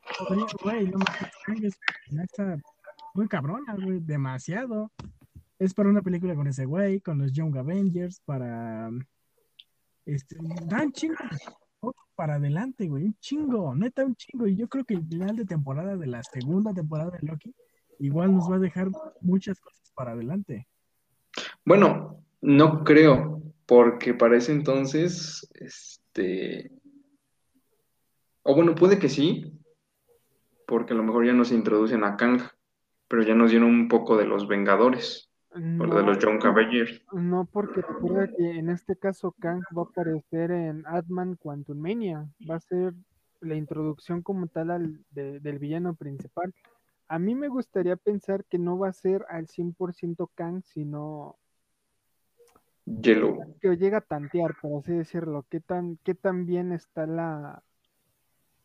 güey, 0.64 0.88
no 0.88 1.00
mames, 1.00 1.34
Kang 1.46 1.66
es 1.66 1.78
una 2.10 2.24
amenaza 2.24 2.64
muy 3.14 3.28
cabrona, 3.28 3.76
güey, 3.76 4.00
demasiado. 4.00 4.92
Es 5.58 5.74
para 5.74 5.90
una 5.90 6.02
película 6.02 6.36
con 6.36 6.48
ese 6.48 6.64
güey, 6.64 7.02
con 7.02 7.18
los 7.18 7.34
Young 7.34 7.58
Avengers, 7.58 8.22
para. 8.24 8.90
Este, 10.06 10.38
dan 10.66 10.94
chingo 10.94 11.16
de 11.22 11.30
cosas 11.30 11.59
para 12.16 12.36
adelante, 12.36 12.88
güey, 12.88 13.06
un 13.06 13.16
chingo, 13.20 13.74
neta, 13.74 14.06
un 14.06 14.16
chingo. 14.16 14.46
Y 14.46 14.56
yo 14.56 14.68
creo 14.68 14.84
que 14.84 14.94
el 14.94 15.06
final 15.06 15.36
de 15.36 15.46
temporada 15.46 15.96
de 15.96 16.08
la 16.08 16.22
segunda 16.24 16.74
temporada 16.74 17.12
de 17.12 17.26
Loki 17.26 17.56
igual 18.00 18.34
nos 18.34 18.52
va 18.52 18.56
a 18.56 18.60
dejar 18.60 18.90
muchas 19.22 19.60
cosas 19.60 19.92
para 19.96 20.12
adelante. 20.12 20.68
Bueno, 21.64 22.24
no 22.42 22.84
creo, 22.84 23.42
porque 23.66 24.14
para 24.14 24.38
ese 24.38 24.52
entonces, 24.52 25.48
este, 25.54 26.72
o 28.44 28.56
bueno, 28.56 28.76
puede 28.76 29.00
que 29.00 29.10
sí, 29.10 29.58
porque 30.66 30.94
a 30.94 30.98
lo 30.98 31.04
mejor 31.04 31.26
ya 31.26 31.34
nos 31.34 31.52
introducen 31.52 32.04
a 32.04 32.18
Kang, 32.18 32.42
pero 33.08 33.24
ya 33.24 33.36
nos 33.36 33.52
dieron 33.52 33.70
un 33.70 33.88
poco 33.88 34.18
de 34.18 34.26
los 34.26 34.48
Vengadores, 34.48 35.29
o 35.54 35.58
de 35.60 35.62
no, 35.62 36.02
los 36.02 36.20
Young 36.20 36.46
Avengers. 36.46 37.02
no, 37.14 37.46
porque 37.52 37.82
recuerda 37.82 38.28
que 38.36 38.60
en 38.60 38.70
este 38.70 38.96
caso 38.96 39.32
Kang 39.40 39.62
va 39.76 39.82
a 39.84 39.86
aparecer 39.86 40.52
en 40.52 40.84
Ant-Man 40.86 41.36
Quantumania. 41.38 42.28
Va 42.50 42.56
a 42.56 42.60
ser 42.60 42.94
la 43.42 43.56
introducción 43.56 44.22
como 44.22 44.48
tal 44.48 44.70
al, 44.72 45.06
de- 45.12 45.40
del 45.40 45.60
villano 45.60 45.96
principal. 45.96 46.54
A 47.08 47.18
mí 47.18 47.34
me 47.34 47.48
gustaría 47.48 47.96
pensar 47.96 48.46
que 48.46 48.60
no 48.60 48.78
va 48.78 48.90
a 48.90 48.94
ser 48.94 49.26
al 49.30 49.48
100% 49.48 50.30
Kang, 50.36 50.62
sino 50.66 51.38
Yellow. 52.86 53.56
que 53.62 53.76
llega 53.78 54.00
a 54.00 54.02
tantear, 54.02 54.56
por 54.62 54.80
así 54.82 54.94
decirlo, 54.94 55.46
qué 55.50 55.60
tan, 55.60 55.98
qué 56.04 56.16
tan 56.16 56.46
bien 56.46 56.72
está 56.72 57.06
la, 57.08 57.64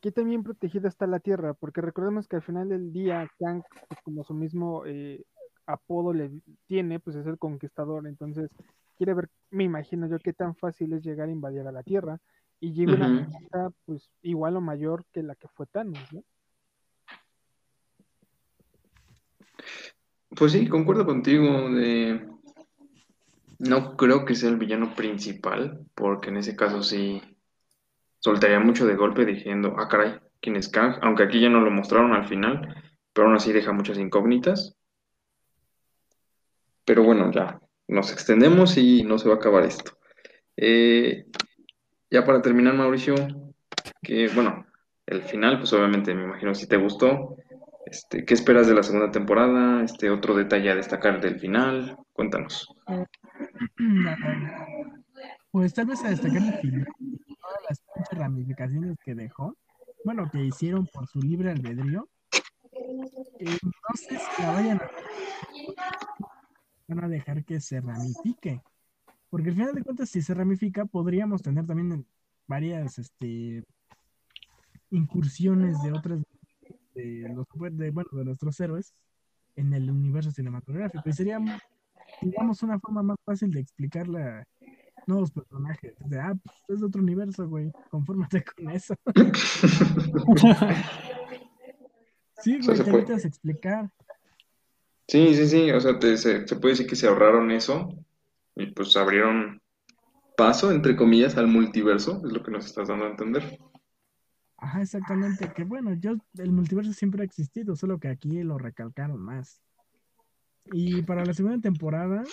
qué 0.00 0.12
tan 0.12 0.26
bien 0.28 0.42
protegida 0.42 0.88
está 0.88 1.06
la 1.06 1.20
Tierra, 1.20 1.54
porque 1.54 1.80
recordemos 1.80 2.26
que 2.28 2.36
al 2.36 2.42
final 2.42 2.68
del 2.68 2.92
día 2.92 3.30
Kang, 3.38 3.62
pues, 3.88 4.00
como 4.02 4.24
su 4.24 4.34
mismo 4.34 4.84
eh, 4.86 5.24
apodo 5.66 6.12
le 6.12 6.30
tiene, 6.66 7.00
pues 7.00 7.16
es 7.16 7.26
el 7.26 7.38
conquistador, 7.38 8.06
entonces 8.06 8.50
quiere 8.96 9.14
ver, 9.14 9.28
me 9.50 9.64
imagino 9.64 10.06
yo, 10.06 10.18
qué 10.18 10.32
tan 10.32 10.54
fácil 10.54 10.92
es 10.92 11.02
llegar 11.02 11.28
a 11.28 11.32
invadir 11.32 11.66
a 11.66 11.72
la 11.72 11.82
Tierra, 11.82 12.18
y 12.60 12.72
llega 12.72 12.92
una 12.92 13.06
Ujú. 13.06 13.14
amenaza, 13.16 13.70
pues 13.84 14.10
igual 14.22 14.56
o 14.56 14.60
mayor 14.60 15.04
que 15.12 15.22
la 15.22 15.34
que 15.34 15.48
fue 15.48 15.66
Thanos, 15.66 16.12
¿no? 16.12 16.22
Pues 20.36 20.52
sí, 20.52 20.68
concuerdo 20.68 21.04
contigo 21.06 21.70
de... 21.70 22.28
No 23.58 23.96
creo 23.96 24.24
que 24.24 24.34
sea 24.34 24.50
el 24.50 24.56
villano 24.56 24.94
principal, 24.94 25.86
porque 25.94 26.30
en 26.30 26.38
ese 26.38 26.56
caso 26.56 26.82
sí 26.82 27.22
soltaría 28.18 28.58
mucho 28.58 28.86
de 28.86 28.96
golpe 28.96 29.24
diciendo, 29.24 29.76
ah, 29.78 29.88
caray, 29.88 30.18
¿quién 30.40 30.56
es 30.56 30.68
Kang? 30.68 30.98
Aunque 31.02 31.22
aquí 31.22 31.40
ya 31.40 31.48
no 31.48 31.60
lo 31.60 31.70
mostraron 31.70 32.12
al 32.14 32.26
final, 32.26 32.74
pero 33.12 33.28
aún 33.28 33.36
así 33.36 33.52
deja 33.52 33.72
muchas 33.72 33.98
incógnitas. 33.98 34.76
Pero 36.84 37.02
bueno, 37.02 37.30
ya 37.32 37.60
nos 37.88 38.12
extendemos 38.12 38.76
y 38.76 39.02
no 39.02 39.18
se 39.18 39.28
va 39.28 39.34
a 39.34 39.38
acabar 39.38 39.64
esto. 39.64 39.98
Eh, 40.56 41.26
ya 42.10 42.24
para 42.24 42.42
terminar, 42.42 42.74
Mauricio, 42.74 43.14
que 44.02 44.28
bueno, 44.28 44.66
el 45.06 45.22
final, 45.22 45.58
pues 45.58 45.72
obviamente 45.72 46.14
me 46.14 46.24
imagino 46.24 46.54
si 46.54 46.66
te 46.66 46.76
gustó. 46.76 47.36
Este, 47.86 48.24
¿qué 48.24 48.34
esperas 48.34 48.66
de 48.66 48.74
la 48.74 48.82
segunda 48.82 49.10
temporada? 49.10 49.82
Este, 49.82 50.10
otro 50.10 50.34
detalle 50.34 50.70
a 50.70 50.76
destacar 50.76 51.20
del 51.20 51.38
final. 51.38 51.96
Cuéntanos. 52.12 52.68
Pues 55.50 55.74
tal 55.74 55.86
vez 55.86 56.04
a 56.04 56.10
destacar 56.10 56.42
el 56.42 56.54
final, 56.54 56.86
todas 57.40 57.60
las 57.68 57.80
pinches 57.94 58.18
ramificaciones 58.18 58.96
que 59.04 59.14
dejó, 59.14 59.56
bueno, 60.04 60.28
que 60.30 60.40
hicieron 60.44 60.86
por 60.86 61.06
su 61.06 61.20
libre 61.20 61.50
albedrío. 61.50 62.08
Eh, 63.38 63.58
no 63.62 63.96
sé 63.96 64.18
si 64.18 64.42
la 64.42 64.52
vayan 64.52 64.80
a, 64.80 64.90
van 66.86 67.04
a 67.04 67.08
dejar 67.08 67.44
que 67.44 67.60
se 67.60 67.80
ramifique, 67.80 68.62
porque 69.30 69.50
al 69.50 69.54
final 69.54 69.74
de 69.74 69.82
cuentas, 69.82 70.10
si 70.10 70.22
se 70.22 70.34
ramifica, 70.34 70.84
podríamos 70.84 71.42
tener 71.42 71.66
también 71.66 72.06
varias 72.46 72.98
este, 72.98 73.64
incursiones 74.90 75.82
de 75.82 75.92
otras 75.92 76.20
de 76.94 77.34
los 77.34 77.46
de, 77.76 77.90
bueno, 77.90 78.08
de 78.12 78.24
nuestros 78.24 78.60
héroes 78.60 78.94
en 79.56 79.72
el 79.72 79.90
universo 79.90 80.30
cinematográfico 80.30 81.08
y 81.08 81.12
sería 81.12 81.40
digamos 82.22 82.62
una 82.62 82.78
forma 82.78 83.02
más 83.02 83.16
fácil 83.24 83.50
de 83.50 83.60
explicar 83.60 84.06
la 84.06 84.46
nuevos 85.06 85.30
personajes. 85.30 85.94
De, 86.00 86.18
ah, 86.18 86.34
pues 86.42 86.56
es 86.68 86.80
de 86.80 86.86
otro 86.86 87.02
universo, 87.02 87.48
güey. 87.48 87.70
Confórmate 87.90 88.44
con 88.44 88.70
eso. 88.70 88.94
Sí, 92.42 92.58
güey, 92.58 92.76
te 92.76 92.92
necesitas 92.92 93.24
explicar. 93.24 93.90
Sí, 95.06 95.34
sí, 95.34 95.46
sí, 95.46 95.70
o 95.70 95.80
sea, 95.80 95.98
te- 95.98 96.16
se, 96.16 96.46
se 96.46 96.56
puede 96.56 96.72
decir 96.72 96.86
que 96.86 96.96
se 96.96 97.06
ahorraron 97.06 97.50
eso 97.50 97.88
y 98.56 98.66
pues 98.72 98.96
abrieron 98.96 99.60
paso, 100.36 100.72
entre 100.72 100.96
comillas, 100.96 101.36
al 101.36 101.46
multiverso, 101.46 102.22
es 102.24 102.32
lo 102.32 102.42
que 102.42 102.50
nos 102.50 102.66
estás 102.66 102.88
dando 102.88 103.04
a 103.06 103.10
entender. 103.10 103.58
Ajá, 104.56 104.80
exactamente. 104.80 105.52
Que 105.52 105.64
bueno, 105.64 105.92
yo, 105.94 106.16
el 106.38 106.52
multiverso 106.52 106.92
siempre 106.92 107.22
ha 107.22 107.24
existido, 107.24 107.76
solo 107.76 107.98
que 107.98 108.08
aquí 108.08 108.42
lo 108.42 108.58
recalcaron 108.58 109.20
más. 109.20 109.60
Y 110.72 111.02
para 111.02 111.24
la 111.24 111.34
segunda 111.34 111.60
temporada, 111.60 112.24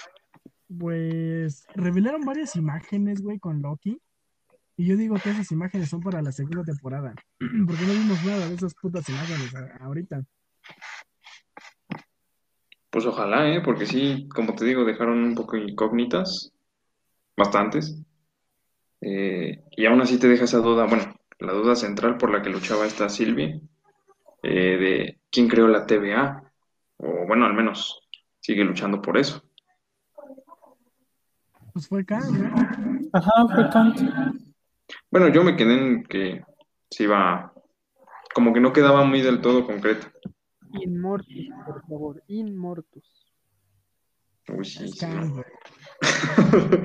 pues 0.80 1.66
revelaron 1.76 2.22
varias 2.22 2.56
imágenes, 2.56 3.22
güey, 3.22 3.40
con 3.40 3.62
Loki. 3.62 4.00
Y 4.78 4.86
yo 4.86 4.96
digo 4.96 5.16
que 5.22 5.32
esas 5.32 5.52
imágenes 5.52 5.90
son 5.90 6.00
para 6.00 6.22
la 6.22 6.32
segunda 6.32 6.64
temporada. 6.64 7.14
Porque 7.68 7.86
no 7.86 7.94
vimos 7.94 8.26
nada 8.26 8.48
de 8.48 8.56
esas 8.56 8.74
putas 8.76 9.08
imágenes 9.10 9.54
ahorita. 9.82 10.24
Pues 12.92 13.06
ojalá, 13.06 13.50
¿eh? 13.50 13.62
Porque 13.62 13.86
sí, 13.86 14.28
como 14.28 14.54
te 14.54 14.66
digo, 14.66 14.84
dejaron 14.84 15.24
un 15.24 15.34
poco 15.34 15.56
incógnitas, 15.56 16.52
bastantes, 17.38 17.98
eh, 19.00 19.64
y 19.72 19.86
aún 19.86 20.02
así 20.02 20.20
te 20.20 20.28
deja 20.28 20.44
esa 20.44 20.60
duda, 20.60 20.86
bueno, 20.86 21.16
la 21.40 21.54
duda 21.54 21.76
central 21.76 22.18
por 22.18 22.32
la 22.32 22.42
que 22.42 22.50
luchaba 22.50 22.86
esta 22.86 23.08
Sylvie, 23.08 23.62
eh, 24.44 24.78
de 24.78 25.20
quién 25.32 25.48
creó 25.48 25.68
la 25.70 25.86
TVA, 25.88 26.44
o 26.98 27.26
bueno, 27.26 27.46
al 27.46 27.54
menos 27.54 28.02
sigue 28.42 28.64
luchando 28.64 29.02
por 29.02 29.18
eso. 29.18 29.42
Pues 31.74 31.88
fue 31.88 32.06
¿no? 32.10 33.10
Ajá, 33.14 33.32
fue 33.56 33.70
Kant. 33.70 34.02
Bueno, 35.10 35.30
yo 35.30 35.44
me 35.44 35.56
quedé 35.56 35.74
en 35.78 36.04
que 36.04 36.44
se 36.90 37.04
iba, 37.04 37.54
como 38.36 38.54
que 38.54 38.60
no 38.60 38.74
quedaba 38.74 39.06
muy 39.06 39.22
del 39.22 39.40
todo 39.40 39.66
concreto. 39.66 40.08
Inmortus, 40.74 41.48
por 41.66 41.82
favor, 41.88 42.24
Inmortus. 42.28 43.28
Uy, 44.50 44.66
sí, 44.66 44.84
Es 44.86 44.92
sí. 44.92 45.00
Kang, 45.00 45.32
güey. 45.34 46.82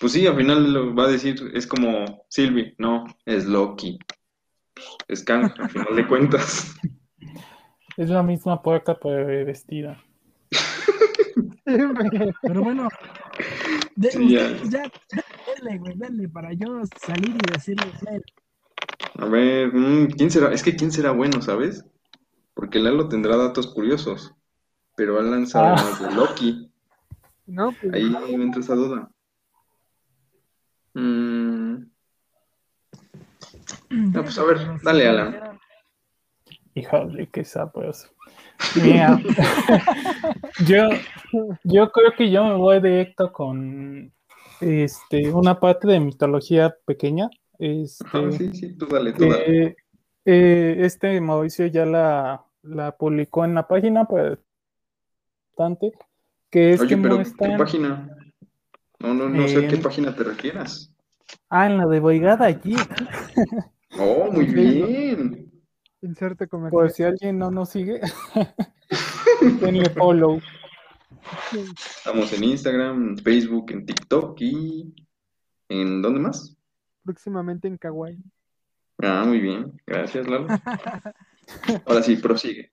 Pues 0.00 0.12
sí, 0.12 0.26
al 0.26 0.36
final 0.36 0.72
lo 0.72 0.94
va 0.94 1.04
a 1.04 1.10
decir, 1.10 1.36
es 1.54 1.66
como 1.66 2.24
Sylvie, 2.28 2.74
no, 2.78 3.04
es 3.24 3.46
Loki. 3.46 3.98
Es 5.08 5.22
Kang, 5.24 5.50
al 5.58 5.70
final 5.70 5.96
de 5.96 6.06
cuentas. 6.08 6.74
Es 7.96 8.10
la 8.10 8.22
misma 8.22 8.60
puerta 8.60 8.98
pero 8.98 9.26
vestida. 9.46 10.02
Pero 11.64 12.62
bueno, 12.62 12.88
de, 13.96 14.10
Sí, 14.10 14.30
ya. 14.30 14.48
ya, 14.64 14.84
ya, 15.12 15.24
denle, 15.56 15.78
güey, 15.78 15.94
denle 15.96 16.28
para 16.28 16.52
yo 16.52 16.82
salir 17.00 17.30
y 17.34 17.52
decirles, 17.52 17.94
"Ven, 18.02 18.22
A 19.16 19.26
ver, 19.26 19.72
mm, 19.72 20.08
¿quién 20.16 20.30
será? 20.30 20.52
Es 20.52 20.62
que 20.62 20.76
¿quién 20.76 20.90
será 20.92 21.12
bueno, 21.12 21.40
sabes? 21.40 21.84
Porque 22.54 22.78
Lalo 22.78 23.08
tendrá 23.08 23.36
datos 23.36 23.66
curiosos, 23.66 24.34
pero 24.96 25.18
Alan 25.18 25.46
sabe 25.46 25.68
Ah. 25.68 25.74
más 25.74 26.00
de 26.02 26.14
Loki. 26.14 26.70
No, 27.46 27.72
pues 27.78 27.92
Ahí 27.92 28.04
me 28.38 28.42
entra 28.44 28.62
esa 28.62 28.74
duda. 28.74 29.10
Mm, 30.94 31.74
no, 33.90 34.22
pues 34.22 34.38
a 34.38 34.44
ver, 34.44 34.58
dale, 34.82 35.06
Alan. 35.08 35.58
Híjole, 36.74 37.28
qué 37.30 37.44
sabroso. 37.44 38.08
Mira, 38.82 39.18
yo, 40.66 40.88
yo 41.64 41.90
creo 41.92 42.12
que 42.16 42.30
yo 42.30 42.44
me 42.44 42.54
voy 42.54 42.80
directo 42.80 43.30
con 43.30 44.10
este, 44.60 45.30
una 45.30 45.60
parte 45.60 45.86
de 45.86 46.00
mitología 46.00 46.74
pequeña. 46.86 47.28
Este, 47.58 48.32
sí, 48.32 48.54
sí, 48.54 48.78
tú 48.78 48.86
dale, 48.86 49.12
tú 49.12 49.28
dale. 49.28 49.44
que, 49.44 49.76
eh, 50.24 50.76
este 50.80 51.20
Mauricio 51.20 51.66
ya 51.66 51.84
la, 51.86 52.44
la 52.62 52.96
publicó 52.96 53.44
en 53.44 53.54
la 53.54 53.66
página, 53.68 54.04
pues 54.06 54.38
bastante, 55.56 55.92
que 56.50 56.72
es 56.72 56.80
Oye, 56.80 56.88
que 56.90 56.96
pero 56.96 57.08
¿qué 57.10 57.14
muestran. 57.16 57.58
página? 57.58 58.16
No, 58.98 59.14
no, 59.14 59.28
no 59.28 59.48
sé 59.48 59.66
a 59.66 59.68
qué 59.68 59.76
página 59.78 60.14
te 60.14 60.24
refieras. 60.24 60.90
Ah, 61.48 61.66
en 61.66 61.78
la 61.78 61.86
de 61.86 62.00
Boigada 62.00 62.46
allí. 62.46 62.74
Oh, 63.98 64.30
muy 64.30 64.46
bien. 64.46 65.50
inserte 66.02 66.46
Por 66.46 66.60
comercial. 66.60 66.90
si 66.92 67.02
alguien 67.04 67.38
no 67.38 67.50
nos 67.50 67.68
sigue, 67.70 68.00
denle 69.60 69.90
follow. 69.90 70.40
Estamos 71.52 72.32
en 72.32 72.44
Instagram, 72.44 73.10
en 73.10 73.18
Facebook, 73.18 73.70
en 73.70 73.86
TikTok 73.86 74.40
y 74.40 74.94
¿en 75.68 76.02
dónde 76.02 76.20
más? 76.20 76.56
Próximamente 77.04 77.68
en 77.68 77.78
Kawaii. 77.78 78.22
Ah, 79.04 79.24
muy 79.26 79.40
bien. 79.40 79.72
Gracias, 79.86 80.26
Lalo. 80.26 80.46
Ahora 81.86 82.02
sí, 82.02 82.16
prosigue. 82.16 82.72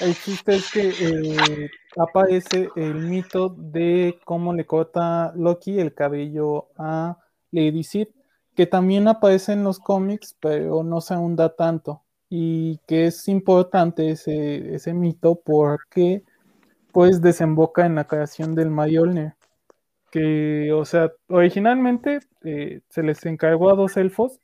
El 0.00 0.14
chiste 0.14 0.56
es 0.56 0.72
que 0.72 0.88
eh, 0.88 1.70
aparece 1.96 2.68
el 2.74 2.94
mito 2.94 3.48
de 3.50 4.18
cómo 4.24 4.52
le 4.52 4.66
corta 4.66 5.32
Loki 5.36 5.78
el 5.78 5.94
cabello 5.94 6.68
a 6.76 7.18
Lady 7.52 7.84
Sif, 7.84 8.08
que 8.56 8.66
también 8.66 9.06
aparece 9.06 9.52
en 9.52 9.62
los 9.62 9.78
cómics, 9.78 10.36
pero 10.40 10.82
no 10.82 11.00
se 11.00 11.14
ahonda 11.14 11.54
tanto. 11.54 12.02
Y 12.28 12.78
que 12.88 13.06
es 13.06 13.28
importante 13.28 14.10
ese, 14.10 14.74
ese 14.74 14.92
mito 14.92 15.40
porque 15.44 16.24
pues 16.92 17.20
desemboca 17.20 17.86
en 17.86 17.94
la 17.96 18.04
creación 18.06 18.54
del 18.54 18.70
Mjolnir. 18.70 19.34
Que, 20.10 20.72
o 20.72 20.84
sea, 20.84 21.12
originalmente 21.28 22.20
eh, 22.44 22.80
se 22.88 23.02
les 23.02 23.24
encargó 23.26 23.70
a 23.70 23.74
dos 23.74 23.96
elfos, 23.96 24.40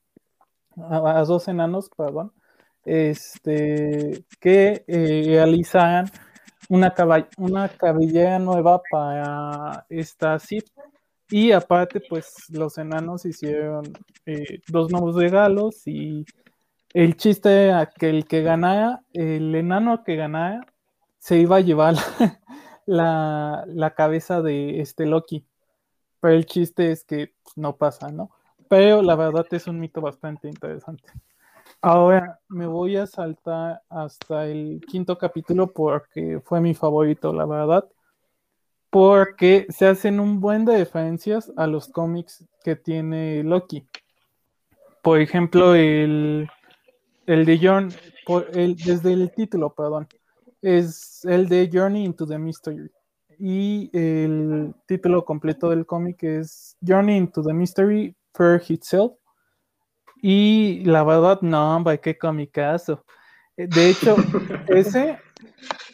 a, 0.89 1.21
a 1.21 1.25
dos 1.25 1.49
enanos, 1.49 1.91
perdón, 1.97 2.33
este, 2.85 4.25
que 4.41 4.85
eh, 4.87 5.23
realizaran 5.27 6.11
una, 6.69 6.95
una 7.39 7.69
cabellera 7.69 8.39
nueva 8.39 8.81
para 8.91 9.87
esta 9.89 10.39
Sith. 10.39 10.69
Y 11.31 11.53
aparte, 11.53 12.01
pues 12.09 12.35
los 12.51 12.79
enanos 12.79 13.25
hicieron 13.25 13.85
eh, 14.27 14.61
dos 14.69 14.91
nuevos 14.91 15.15
regalos 15.17 15.87
y 15.87 16.25
el 16.93 17.17
chiste 17.17 17.67
era 17.67 17.87
que 17.87 18.11
el 18.11 18.27
que 18.27 18.43
ganara, 18.43 19.03
el 19.13 19.55
enano 19.55 20.03
que 20.05 20.17
ganara, 20.17 20.67
se 21.19 21.39
iba 21.39 21.57
a 21.57 21.61
llevar 21.61 21.95
la, 22.87 23.65
la 23.69 23.95
cabeza 23.95 24.43
de 24.43 24.81
este 24.81 25.07
Loki. 25.07 25.47
Pero 26.21 26.35
el 26.35 26.47
chiste 26.47 26.91
es 26.93 27.05
que 27.05 27.33
pues, 27.43 27.57
no 27.57 27.77
pasa, 27.77 28.11
¿no? 28.11 28.31
Pero 28.71 29.03
la 29.03 29.17
verdad 29.17 29.45
es 29.51 29.67
un 29.67 29.81
mito 29.81 30.01
bastante 30.01 30.47
interesante. 30.47 31.11
Ahora 31.83 32.39
me 32.49 32.69
voy 32.69 32.97
a 32.97 33.05
saltar 33.05 33.83
hasta 33.89 34.47
el 34.47 34.81
quinto 34.87 35.19
capítulo 35.19 35.73
porque 35.73 36.41
fue 36.45 36.61
mi 36.61 36.73
favorito, 36.73 37.33
la 37.33 37.47
verdad. 37.47 37.89
Porque 38.89 39.67
se 39.71 39.89
hacen 39.89 40.21
un 40.21 40.39
buen 40.39 40.65
de 40.65 40.79
referencias 40.79 41.53
a 41.57 41.67
los 41.67 41.89
cómics 41.89 42.45
que 42.63 42.77
tiene 42.77 43.43
Loki. 43.43 43.89
Por 45.03 45.21
ejemplo, 45.21 45.75
el, 45.75 46.49
el 47.27 47.45
de 47.45 47.59
Journey, 47.59 47.97
por 48.25 48.57
el, 48.57 48.77
desde 48.77 49.13
el 49.13 49.33
título, 49.33 49.75
perdón, 49.75 50.07
es 50.63 51.25
el 51.25 51.49
de 51.49 51.69
Journey 51.73 52.05
into 52.05 52.25
the 52.25 52.39
Mystery. 52.39 52.89
Y 53.37 53.91
el 53.93 54.77
título 54.87 55.25
completo 55.25 55.71
del 55.71 55.87
cómic 55.87 56.23
es 56.23 56.77
Journey 56.87 57.17
into 57.17 57.43
the 57.43 57.53
Mystery, 57.53 58.15
Fair 58.35 58.63
Itself. 58.69 59.13
Y 60.23 60.85
la 60.85 61.03
verdad, 61.03 61.41
no, 61.41 61.77
hombre, 61.77 62.01
qué 62.01 62.17
comicazo. 62.17 63.05
Eh, 63.57 63.67
De 63.69 63.91
hecho, 63.91 64.17
ese, 64.69 65.19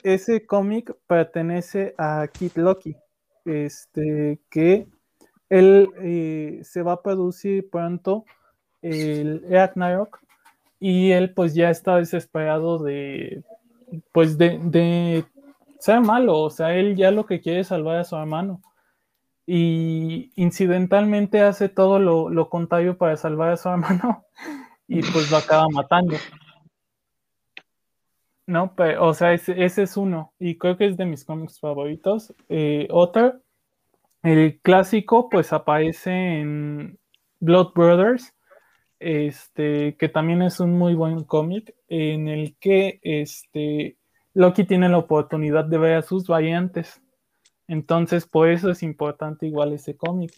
ese 0.03 0.47
cómic 0.47 0.93
pertenece 1.07 1.95
a 1.99 2.27
Kid 2.33 2.53
Loki, 2.57 2.97
este, 3.45 4.41
que 4.51 4.89
él 5.49 5.89
eh, 6.01 6.61
se 6.65 6.83
va 6.83 6.93
a 6.93 7.03
producir 7.03 7.71
pronto 7.71 8.25
el 8.83 9.45
Ragnarok 9.49 10.19
y 10.81 11.13
él 11.13 11.33
pues 11.35 11.55
ya 11.55 11.71
está 11.71 11.97
desesperado 11.97 12.79
de, 12.79 13.45
pues 14.13 14.37
de, 14.39 14.59
de 14.63 15.25
ser 15.79 16.01
malo, 16.01 16.39
o 16.41 16.51
sea, 16.51 16.75
él 16.75 16.97
ya 16.97 17.11
lo 17.11 17.27
que 17.27 17.41
quiere 17.41 17.61
es 17.61 17.69
salvar 17.69 17.97
a 17.97 18.05
su 18.05 18.17
hermano 18.17 18.61
y 19.47 20.33
incidentalmente 20.35 21.41
hace 21.41 21.69
todo 21.69 21.99
lo, 21.99 22.29
lo 22.29 22.51
contrario 22.51 22.99
para 22.99 23.17
salvar 23.17 23.51
a 23.53 23.57
su 23.57 23.69
hermano 23.71 24.25
y 24.89 25.03
pues 25.03 25.31
lo 25.31 25.39
acaba 25.39 25.69
matando. 25.69 26.17
No, 28.47 28.75
pero, 28.77 29.07
o 29.07 29.15
sea, 29.15 29.33
ese, 29.33 29.65
ese 29.65 29.83
es 29.85 29.97
uno 29.97 30.33
y 30.39 30.57
creo 30.57 30.77
que 30.77 30.87
es 30.87 30.97
de 30.97 31.05
mis 31.05 31.25
cómics 31.25 31.59
favoritos. 31.59 32.35
Eh, 32.49 32.87
otro, 32.91 33.41
el 34.23 34.61
clásico, 34.61 35.29
pues 35.29 35.53
aparece 35.53 36.41
en 36.41 36.99
Blood 37.41 37.73
Brothers, 37.75 38.35
este, 39.01 39.97
que 39.97 40.09
también 40.09 40.43
es 40.43 40.61
un 40.61 40.73
muy 40.73 40.95
buen 40.95 41.25
cómic, 41.25 41.75
en 41.89 42.29
el 42.29 42.57
que 42.59 43.01
este, 43.03 43.99
Loki 44.35 44.65
tiene 44.65 44.89
la 44.89 44.99
oportunidad 44.99 45.65
de 45.65 45.79
ver 45.79 45.95
a 45.95 46.03
sus 46.03 46.27
variantes. 46.27 47.03
Entonces, 47.69 48.27
por 48.27 48.49
eso 48.49 48.71
es 48.71 48.83
importante 48.83 49.47
igual 49.47 49.73
ese 49.73 49.97
cómic. 49.97 50.33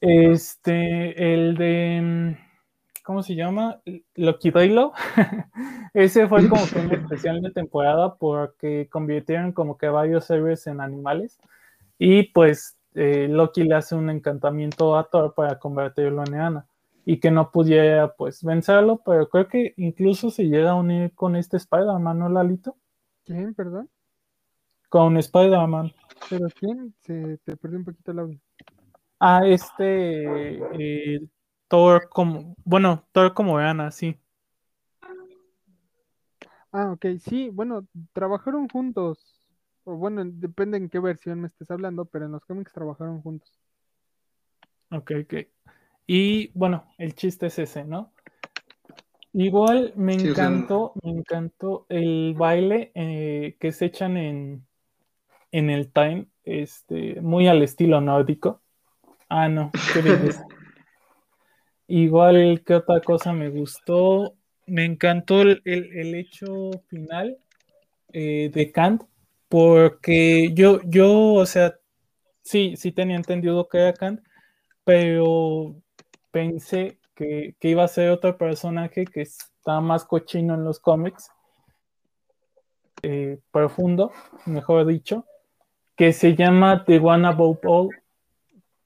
Este, 0.00 1.34
el 1.34 1.56
de, 1.56 2.38
¿cómo 3.04 3.22
se 3.22 3.34
llama? 3.34 3.80
Loki 4.14 4.50
Raylo. 4.50 4.92
ese 5.94 6.28
fue 6.28 6.48
como 6.48 6.66
que 6.66 6.78
un 6.78 6.92
especial 6.92 7.42
de 7.42 7.50
temporada 7.50 8.16
porque 8.16 8.88
convirtieron 8.90 9.52
como 9.52 9.76
que 9.76 9.88
varios 9.88 10.30
héroes 10.30 10.66
en 10.66 10.80
animales. 10.80 11.38
Y 11.98 12.24
pues 12.32 12.76
eh, 12.94 13.28
Loki 13.28 13.62
le 13.64 13.74
hace 13.74 13.94
un 13.94 14.10
encantamiento 14.10 14.96
a 14.96 15.08
Thor 15.08 15.34
para 15.34 15.58
convertirlo 15.58 16.24
en 16.26 16.34
Eana 16.34 16.66
y 17.04 17.18
que 17.20 17.30
no 17.30 17.50
pudiera 17.50 18.14
pues 18.14 18.42
vencerlo, 18.42 19.00
pero 19.04 19.28
creo 19.28 19.48
que 19.48 19.74
incluso 19.76 20.30
se 20.30 20.44
llega 20.44 20.70
a 20.70 20.74
unir 20.74 21.12
con 21.14 21.36
este 21.36 21.56
Spider-Man, 21.56 22.18
¿no, 22.18 22.28
Lalito? 22.28 22.76
¿Quién, 23.24 23.54
perdón? 23.54 23.88
Con 24.90 25.16
Spider-Man. 25.16 25.92
¿Pero 26.28 26.48
quién? 26.58 26.92
Se 27.00 27.38
te 27.44 27.56
perdió 27.56 27.78
un 27.78 27.84
poquito 27.84 28.10
el 28.10 28.18
audio. 28.18 28.40
Ah, 29.20 29.42
este 29.46 30.54
eh, 31.14 31.20
Thor 31.68 32.08
como, 32.08 32.56
bueno, 32.64 33.04
Thor 33.12 33.32
como 33.32 33.60
Eana, 33.60 33.90
sí. 33.92 34.18
Ah, 36.72 36.90
ok, 36.92 37.06
sí, 37.20 37.50
bueno, 37.50 37.86
trabajaron 38.12 38.68
juntos. 38.68 39.36
O 39.84 39.94
bueno, 39.96 40.22
depende 40.24 40.76
en 40.76 40.88
qué 40.90 40.98
versión 40.98 41.40
me 41.40 41.46
estés 41.48 41.70
hablando, 41.70 42.04
pero 42.04 42.26
en 42.26 42.32
los 42.32 42.44
cómics 42.44 42.72
trabajaron 42.72 43.22
juntos. 43.22 43.50
Ok, 44.90 45.12
ok. 45.22 45.34
Y 46.06 46.48
bueno, 46.58 46.84
el 46.98 47.14
chiste 47.14 47.46
es 47.46 47.58
ese, 47.60 47.84
¿no? 47.84 48.12
Igual 49.32 49.92
me 49.94 50.14
Sí, 50.14 50.30
o 50.30 50.34
sea- 50.34 50.46
encantó, 50.46 50.92
me 51.04 51.12
encantó 51.12 51.86
el 51.88 52.34
baile 52.36 52.90
eh, 52.96 53.56
que 53.60 53.70
se 53.70 53.84
echan 53.86 54.16
en, 54.16 54.66
en 55.52 55.70
el 55.70 55.92
time, 55.92 56.26
este, 56.44 57.20
muy 57.20 57.48
al 57.48 57.62
estilo 57.62 58.00
nórdico. 58.00 58.62
Ah, 59.28 59.48
no, 59.48 59.70
qué. 59.92 60.00
Igual, 61.88 62.62
¿qué 62.64 62.74
otra 62.74 63.00
cosa 63.00 63.32
me 63.32 63.48
gustó? 63.50 64.34
Me 64.66 64.84
encantó 64.84 65.42
el, 65.42 65.60
el- 65.64 65.92
el 65.98 66.14
hecho 66.14 66.70
final 66.88 67.36
eh, 68.12 68.50
de 68.52 68.72
Kant, 68.72 69.02
porque 69.48 70.52
yo, 70.54 70.80
yo, 70.84 71.34
o 71.34 71.46
sea, 71.46 71.74
sí, 72.42 72.76
sí 72.76 72.92
tenía 72.92 73.16
entendido 73.16 73.68
que 73.68 73.78
era 73.78 73.94
Kant, 73.94 74.20
pero 74.84 75.76
pensé 76.30 76.98
que, 77.14 77.56
que 77.60 77.68
iba 77.70 77.84
a 77.84 77.88
ser 77.88 78.10
otro 78.10 78.38
personaje 78.38 79.04
que 79.04 79.22
está 79.22 79.80
más 79.80 80.04
cochino 80.04 80.54
en 80.54 80.64
los 80.64 80.80
cómics, 80.80 81.30
eh, 83.02 83.38
profundo, 83.50 84.12
mejor 84.46 84.86
dicho, 84.86 85.24
que 86.00 86.14
se 86.14 86.34
llama 86.34 86.82
The 86.86 86.98
One 86.98 87.28
Above 87.28 87.58
All, 87.66 87.90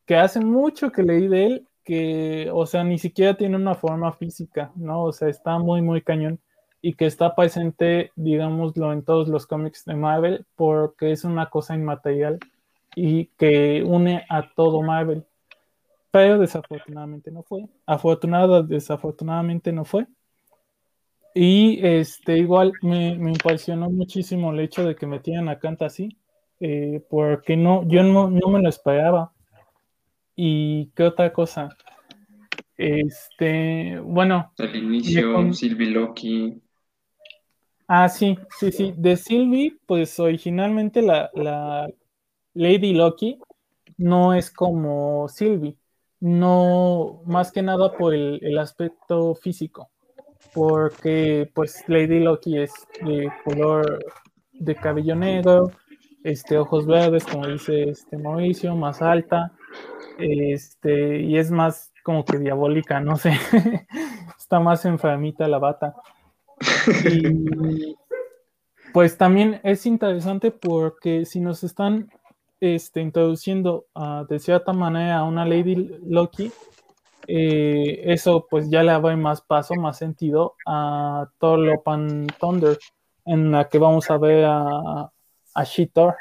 que 0.04 0.16
hace 0.16 0.40
mucho 0.40 0.90
que 0.90 1.04
leí 1.04 1.28
de 1.28 1.46
él 1.46 1.68
que, 1.84 2.50
o 2.52 2.66
sea, 2.66 2.82
ni 2.82 2.98
siquiera 2.98 3.36
tiene 3.36 3.54
una 3.54 3.76
forma 3.76 4.12
física, 4.14 4.72
¿no? 4.74 5.04
O 5.04 5.12
sea, 5.12 5.28
está 5.28 5.60
muy, 5.60 5.80
muy 5.80 6.02
cañón 6.02 6.40
y 6.82 6.94
que 6.94 7.06
está 7.06 7.36
presente, 7.36 8.10
digámoslo, 8.16 8.92
en 8.92 9.04
todos 9.04 9.28
los 9.28 9.46
cómics 9.46 9.84
de 9.84 9.94
Marvel 9.94 10.44
porque 10.56 11.12
es 11.12 11.22
una 11.22 11.50
cosa 11.50 11.76
inmaterial 11.76 12.40
y 12.96 13.26
que 13.38 13.84
une 13.86 14.26
a 14.28 14.52
todo 14.52 14.82
Marvel. 14.82 15.24
Pero 16.10 16.40
desafortunadamente 16.40 17.30
no 17.30 17.44
fue. 17.44 17.68
Afortunada, 17.86 18.60
desafortunadamente 18.60 19.70
no 19.70 19.84
fue. 19.84 20.08
Y 21.32 21.78
este, 21.86 22.38
igual 22.38 22.72
me, 22.82 23.16
me 23.16 23.30
impresionó 23.30 23.88
muchísimo 23.88 24.50
el 24.50 24.58
hecho 24.58 24.84
de 24.84 24.96
que 24.96 25.06
metieran 25.06 25.48
a 25.48 25.60
Kant 25.60 25.82
así, 25.82 26.18
eh, 26.60 27.04
porque 27.08 27.56
no, 27.56 27.86
yo 27.88 28.02
no, 28.02 28.28
no 28.28 28.48
me 28.48 28.62
lo 28.62 28.68
esperaba. 28.68 29.32
Y 30.36 30.86
qué 30.94 31.04
otra 31.04 31.32
cosa. 31.32 31.68
Este, 32.76 34.00
bueno. 34.00 34.52
El 34.58 34.76
inicio, 34.76 35.34
con- 35.34 35.54
Sylvie 35.54 35.90
Loki. 35.90 36.60
Ah, 37.86 38.08
sí, 38.08 38.36
sí, 38.58 38.72
sí. 38.72 38.94
De 38.96 39.16
Sylvie, 39.16 39.76
pues 39.86 40.18
originalmente 40.18 41.02
la, 41.02 41.30
la 41.34 41.88
Lady 42.54 42.94
Loki 42.94 43.38
no 43.98 44.34
es 44.34 44.50
como 44.50 45.28
Sylvie. 45.28 45.76
No, 46.20 47.20
más 47.26 47.52
que 47.52 47.62
nada 47.62 47.92
por 47.92 48.14
el, 48.14 48.40
el 48.42 48.58
aspecto 48.58 49.34
físico. 49.34 49.90
Porque, 50.54 51.50
pues, 51.52 51.84
Lady 51.88 52.20
Loki 52.20 52.58
es 52.58 52.72
de 53.04 53.30
color 53.44 54.04
de 54.52 54.74
cabello 54.76 55.14
negro, 55.16 55.70
este, 56.24 56.58
ojos 56.58 56.86
verdes, 56.86 57.24
como 57.24 57.46
dice 57.46 57.90
este 57.90 58.18
Mauricio, 58.18 58.74
más 58.74 59.00
alta, 59.02 59.52
este, 60.18 61.20
y 61.20 61.36
es 61.38 61.50
más 61.50 61.92
como 62.02 62.24
que 62.24 62.38
diabólica, 62.38 62.98
no 63.00 63.16
sé. 63.16 63.32
Está 64.38 64.58
más 64.58 64.84
enfermita 64.84 65.46
la 65.46 65.58
bata. 65.58 65.94
Y 67.10 67.96
pues 68.92 69.18
también 69.18 69.60
es 69.64 69.86
interesante 69.86 70.50
porque 70.50 71.24
si 71.24 71.40
nos 71.40 71.64
están 71.64 72.10
este, 72.60 73.00
introduciendo 73.00 73.86
ah, 73.94 74.24
de 74.28 74.38
cierta 74.38 74.72
manera 74.72 75.18
a 75.18 75.24
una 75.24 75.44
Lady 75.44 75.98
Loki, 76.06 76.52
eh, 77.26 78.02
eso 78.04 78.46
pues 78.48 78.70
ya 78.70 78.82
le 78.82 78.92
da 78.92 79.16
más 79.16 79.40
paso, 79.40 79.74
más 79.74 79.98
sentido 79.98 80.54
a 80.66 81.26
Thor 81.38 81.58
Love 81.58 81.82
and 81.86 82.32
Thunder, 82.38 82.78
en 83.24 83.50
la 83.50 83.68
que 83.68 83.78
vamos 83.78 84.10
a 84.10 84.18
ver 84.18 84.44
a, 84.46 85.10
a 85.54 85.64
She-Thor. 85.64 86.16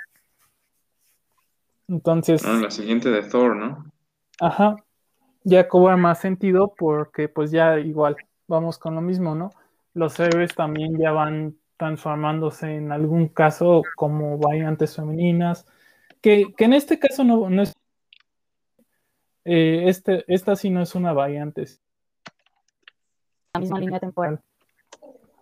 Entonces, 1.88 2.44
Ah, 2.46 2.60
la 2.62 2.72
siguiente 2.72 3.10
de 3.10 3.24
Thor, 3.24 3.56
¿no? 3.56 3.92
Ajá, 4.40 4.78
ya 5.44 5.68
cobra 5.68 5.98
más 5.98 6.20
sentido 6.20 6.74
porque 6.78 7.28
pues 7.28 7.52
ya 7.52 7.80
igual 7.80 8.16
vamos 8.48 8.78
con 8.78 8.96
lo 8.96 9.02
mismo, 9.02 9.36
¿no? 9.36 9.52
Los 9.94 10.20
héroes 10.20 10.56
también 10.56 10.98
ya 10.98 11.12
van 11.12 11.58
transformándose 11.78 12.76
en 12.76 12.92
algún 12.92 13.28
caso 13.28 13.84
como 13.96 14.38
variantes 14.38 14.96
femeninas, 14.96 15.66
que, 16.22 16.54
que 16.56 16.66
en 16.66 16.74
este 16.74 16.98
caso 17.00 17.24
no, 17.24 17.50
no 17.50 17.62
es, 17.62 17.74
eh, 19.46 19.84
este, 19.88 20.24
esta 20.28 20.56
sí 20.56 20.70
no 20.70 20.82
es 20.82 20.96
una 20.96 21.14
variante, 21.14 21.66
la 23.54 23.60
misma 23.60 23.80
línea 23.80 24.00
temporal. 24.00 24.40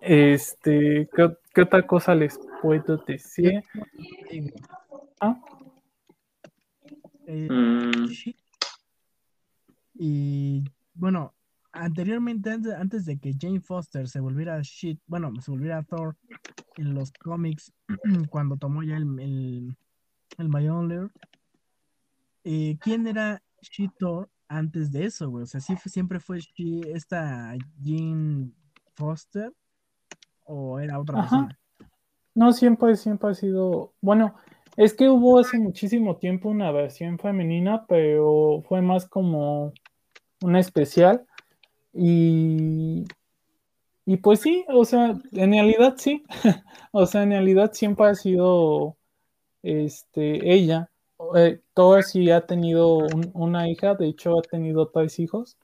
Este, 0.02 1.08
¿qué, 1.16 1.38
qué 1.54 1.62
otra 1.62 1.86
cosa 1.86 2.16
les 2.16 2.40
puedo 2.62 2.98
decir? 3.08 3.64
Ah, 5.20 5.40
Eh, 7.28 7.48
Mm, 7.50 8.08
Shit. 8.08 8.38
Y 9.94 10.64
bueno, 10.94 11.34
anteriormente, 11.72 12.50
antes, 12.50 12.74
antes 12.74 13.06
de 13.06 13.20
que 13.20 13.34
Jane 13.40 13.62
Foster 13.62 14.08
se 14.08 14.20
volviera 14.20 14.60
Shit, 14.62 15.00
bueno, 15.06 15.32
se 15.42 15.52
volviera 15.52 15.84
Thor 15.84 16.18
en 16.78 16.94
los 16.94 17.12
cómics, 17.12 17.72
cuando 18.30 18.58
tomó 18.58 18.84
ya 18.84 18.98
el, 18.98 19.20
el, 19.20 19.78
el 20.38 21.12
eh, 22.44 22.78
¿quién 22.82 23.08
era 23.08 23.42
She 23.62 23.90
Thor 24.00 24.30
antes 24.48 24.92
de 24.92 25.06
eso, 25.06 25.30
güey? 25.30 25.44
O 25.44 25.48
sea, 25.48 25.62
¿sí 25.62 25.76
siempre 25.86 26.20
fue 26.20 26.40
She, 26.40 26.82
esta 26.94 27.56
Jane 27.82 28.52
Foster 28.96 29.54
o 30.52 30.80
era 30.80 31.00
otra 31.00 31.20
Ajá. 31.20 31.30
persona? 31.30 31.60
No, 32.36 32.54
siempre, 32.54 32.96
siempre 32.96 33.30
ha 33.32 33.34
sido. 33.34 33.94
Bueno, 34.02 34.36
es 34.78 34.94
que 34.94 35.10
hubo 35.10 35.40
hace 35.40 35.60
muchísimo 35.60 36.18
tiempo 36.18 36.50
una 36.50 36.72
versión 36.72 37.20
femenina, 37.20 37.86
pero 37.88 38.62
fue 38.68 38.82
más 38.82 39.08
como 39.08 39.74
una 40.42 40.60
especial. 40.60 41.26
Y, 41.94 43.06
y 44.06 44.18
pues 44.18 44.42
sí, 44.42 44.66
o 44.70 44.86
sea, 44.86 45.18
en 45.34 45.52
realidad 45.52 45.96
sí. 45.98 46.24
O 46.94 47.06
sea, 47.06 47.24
en 47.24 47.30
realidad 47.32 47.72
siempre 47.74 48.06
ha 48.08 48.16
sido 48.16 48.98
este, 49.64 50.54
ella. 50.54 50.90
Eh, 51.36 51.62
Thor 51.74 52.04
sí 52.04 52.32
ha 52.32 52.46
tenido 52.46 52.98
un- 52.98 53.32
una 53.34 53.70
hija, 53.70 53.96
de 53.96 54.08
hecho 54.10 54.40
ha 54.40 54.42
tenido 54.42 54.90
tres 54.90 55.20
hijos. 55.20 55.58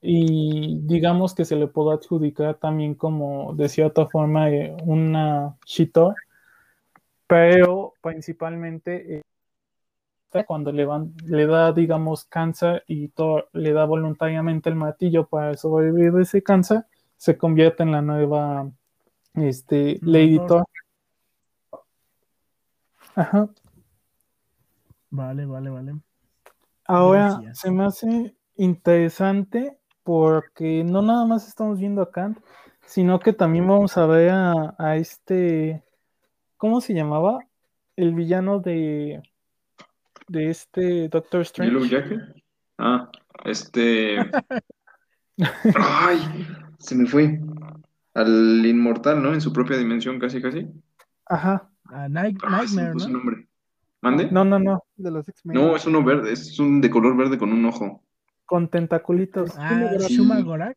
Y 0.00 0.80
digamos 0.82 1.34
que 1.34 1.44
se 1.44 1.56
le 1.56 1.66
puede 1.66 1.96
adjudicar 1.96 2.54
también 2.56 2.94
como 2.94 3.54
de 3.54 3.68
cierta 3.68 4.06
forma 4.06 4.50
eh, 4.50 4.76
una 4.84 5.56
She-Thor, 5.66 6.14
pero 7.26 7.94
principalmente 8.00 9.16
eh, 9.16 10.44
cuando 10.46 10.72
le, 10.72 10.84
van, 10.84 11.14
le 11.24 11.46
da, 11.46 11.72
digamos, 11.72 12.24
cáncer 12.24 12.84
y 12.86 13.10
le 13.52 13.72
da 13.72 13.84
voluntariamente 13.86 14.68
el 14.68 14.76
martillo 14.76 15.26
para 15.26 15.56
sobrevivir 15.56 16.12
de 16.12 16.22
ese 16.22 16.42
cáncer, 16.42 16.84
se 17.16 17.36
convierte 17.36 17.82
en 17.82 17.92
la 17.92 18.02
nueva 18.02 18.70
este, 19.34 19.98
Lady 20.02 20.36
Thor. 20.36 20.64
Thor. 21.70 21.80
Ajá. 23.14 23.48
Vale, 25.10 25.46
vale, 25.46 25.70
vale. 25.70 25.94
Ahora 26.84 27.30
Gracias. 27.30 27.58
se 27.58 27.70
me 27.70 27.84
hace 27.84 28.36
interesante 28.56 29.77
porque 30.08 30.84
no 30.84 31.02
nada 31.02 31.26
más 31.26 31.46
estamos 31.46 31.78
viendo 31.78 32.00
a 32.00 32.10
Kant, 32.10 32.38
sino 32.86 33.20
que 33.20 33.34
también 33.34 33.68
vamos 33.68 33.98
a 33.98 34.06
ver 34.06 34.30
a, 34.30 34.74
a 34.78 34.96
este, 34.96 35.84
¿cómo 36.56 36.80
se 36.80 36.94
llamaba? 36.94 37.40
El 37.94 38.14
villano 38.14 38.58
de, 38.58 39.20
de 40.28 40.48
este 40.48 41.10
Doctor 41.10 41.44
Yellow 41.44 41.84
Strange. 41.84 41.88
Jacket. 41.90 42.42
Ah, 42.78 43.10
este. 43.44 44.16
Ay, 45.76 46.18
se 46.78 46.94
me 46.94 47.04
fue. 47.06 47.38
Al 48.14 48.64
inmortal, 48.64 49.22
¿no? 49.22 49.34
En 49.34 49.42
su 49.42 49.52
propia 49.52 49.76
dimensión, 49.76 50.18
casi, 50.18 50.40
casi. 50.40 50.66
Ajá. 51.26 51.68
Ah, 51.90 52.08
Night- 52.08 52.40
Ah, 52.44 52.62
Nightmare, 52.62 52.94
¿no? 52.94 53.08
nombre. 53.08 53.46
¿Mande? 54.00 54.30
No, 54.30 54.42
no, 54.46 54.58
no. 54.58 54.84
De 54.96 55.10
los 55.10 55.28
X-Men. 55.28 55.54
No, 55.54 55.76
es 55.76 55.84
uno 55.84 56.02
verde, 56.02 56.32
es 56.32 56.58
un 56.58 56.80
de 56.80 56.88
color 56.88 57.14
verde 57.14 57.36
con 57.36 57.52
un 57.52 57.62
ojo. 57.66 58.02
Con 58.48 58.68
tentaculitos. 58.68 59.50
Ah, 59.58 59.90
Sí. 60.00 60.16
Shuma 60.16 60.40
Gorak. 60.40 60.74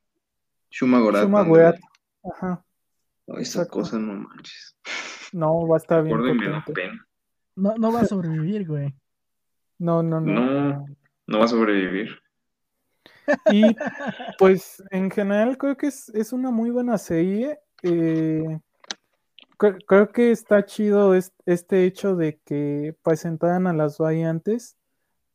Shuma 0.70 1.00
Gorath. 1.00 1.24
Shuma 1.24 1.40
ándale. 1.40 1.50
Gorath. 1.50 1.80
Ajá. 2.34 2.66
Oh, 3.28 3.38
esa 3.38 3.62
Exacto. 3.62 3.72
cosa 3.80 3.98
no 3.98 4.14
manches. 4.14 4.76
No, 5.32 5.66
va 5.68 5.78
a 5.78 5.80
estar 5.80 6.04
bien 6.04 6.20
me 6.20 6.50
da 6.50 6.66
pena. 6.66 7.08
No, 7.56 7.76
no 7.78 7.94
va 7.94 8.02
a 8.02 8.06
sobrevivir, 8.06 8.68
güey. 8.68 8.94
No, 9.80 10.04
no, 10.04 10.20
no. 10.20 10.34
No, 10.34 10.86
no 11.28 11.40
va 11.40 11.46
a 11.46 11.48
sobrevivir. 11.48 12.20
Y 13.52 13.64
pues 14.38 14.84
en 14.92 15.10
general 15.10 15.58
creo 15.58 15.78
que 15.78 15.88
es, 15.88 16.10
es 16.10 16.34
una 16.34 16.52
muy 16.52 16.72
buena 16.72 16.98
serie. 16.98 17.58
eh, 17.84 18.60
cre- 19.58 19.82
creo 19.88 20.12
que 20.12 20.32
está 20.32 20.66
chido 20.66 21.16
es- 21.16 21.32
este 21.46 21.86
hecho 21.86 22.16
de 22.18 22.40
que 22.46 22.96
presentaran 23.02 23.66
a 23.68 23.74
las 23.74 23.98
variantes, 23.98 24.78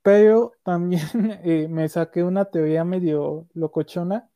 pero 0.07 0.53
también 0.63 1.03
eh, 1.43 1.67
me 1.69 1.89
saqué 1.89 2.23
una 2.23 2.45
teoría 2.45 2.85
medio 2.85 3.49
locochona 3.55 4.29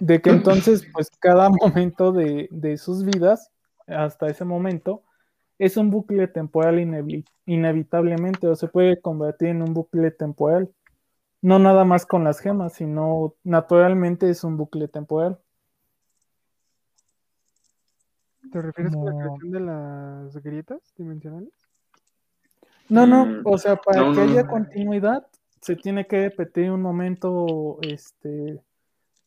de 0.00 0.22
que 0.22 0.30
entonces 0.30 0.86
pues 0.94 1.10
cada 1.20 1.50
momento 1.50 2.12
de, 2.12 2.48
de 2.50 2.78
sus 2.78 3.04
vidas 3.04 3.50
hasta 3.86 4.28
ese 4.28 4.46
momento 4.46 5.02
es 5.58 5.76
un 5.76 5.90
bucle 5.90 6.28
temporal 6.28 6.78
inevi- 6.78 7.26
inevitablemente 7.44 8.48
o 8.48 8.56
se 8.56 8.68
puede 8.68 9.02
convertir 9.02 9.48
en 9.48 9.60
un 9.60 9.74
bucle 9.74 10.12
temporal. 10.12 10.72
No 11.42 11.58
nada 11.58 11.84
más 11.84 12.06
con 12.06 12.24
las 12.24 12.40
gemas, 12.40 12.72
sino 12.72 13.34
naturalmente 13.44 14.30
es 14.30 14.44
un 14.44 14.56
bucle 14.56 14.88
temporal. 14.88 15.38
¿Te 18.50 18.62
refieres 18.62 18.94
a 18.94 19.04
la 19.04 19.12
creación 19.12 19.50
de 19.50 19.60
las 19.60 20.36
grietas 20.42 20.80
dimensionales? 20.96 21.61
No, 22.92 23.06
no, 23.06 23.24
Mm, 23.26 23.42
o 23.44 23.58
sea, 23.58 23.76
para 23.76 24.02
no, 24.02 24.12
que 24.12 24.18
no, 24.18 24.22
haya 24.32 24.42
no. 24.42 24.48
continuidad 24.50 25.26
se 25.60 25.76
tiene 25.76 26.06
que 26.06 26.28
repetir 26.28 26.70
un 26.70 26.82
momento, 26.82 27.78
este, 27.82 28.60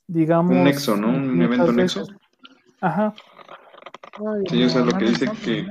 digamos. 0.08 0.52
Un 0.56 0.64
nexo, 0.66 0.96
¿no? 0.96 1.10
Un 1.10 1.42
evento 1.42 1.72
nexo. 1.72 2.06
Ajá, 2.82 3.14
Ay, 4.18 4.44
Sí, 4.50 4.64
o 4.64 4.70
sea, 4.70 4.82
lo 4.86 4.92
que 4.98 5.06
dice 5.06 5.28
que. 5.44 5.68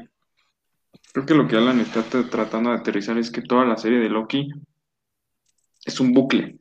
Creo 1.12 1.26
que 1.26 1.34
lo 1.34 1.46
que 1.46 1.56
Alan 1.56 1.78
está 1.80 2.02
tratando 2.28 2.70
de 2.70 2.76
aterrizar 2.76 3.16
es 3.18 3.30
que 3.30 3.42
toda 3.42 3.64
la 3.64 3.76
serie 3.76 4.00
de 4.00 4.08
Loki 4.08 4.50
es 5.84 6.00
un 6.00 6.12
bucle. 6.12 6.58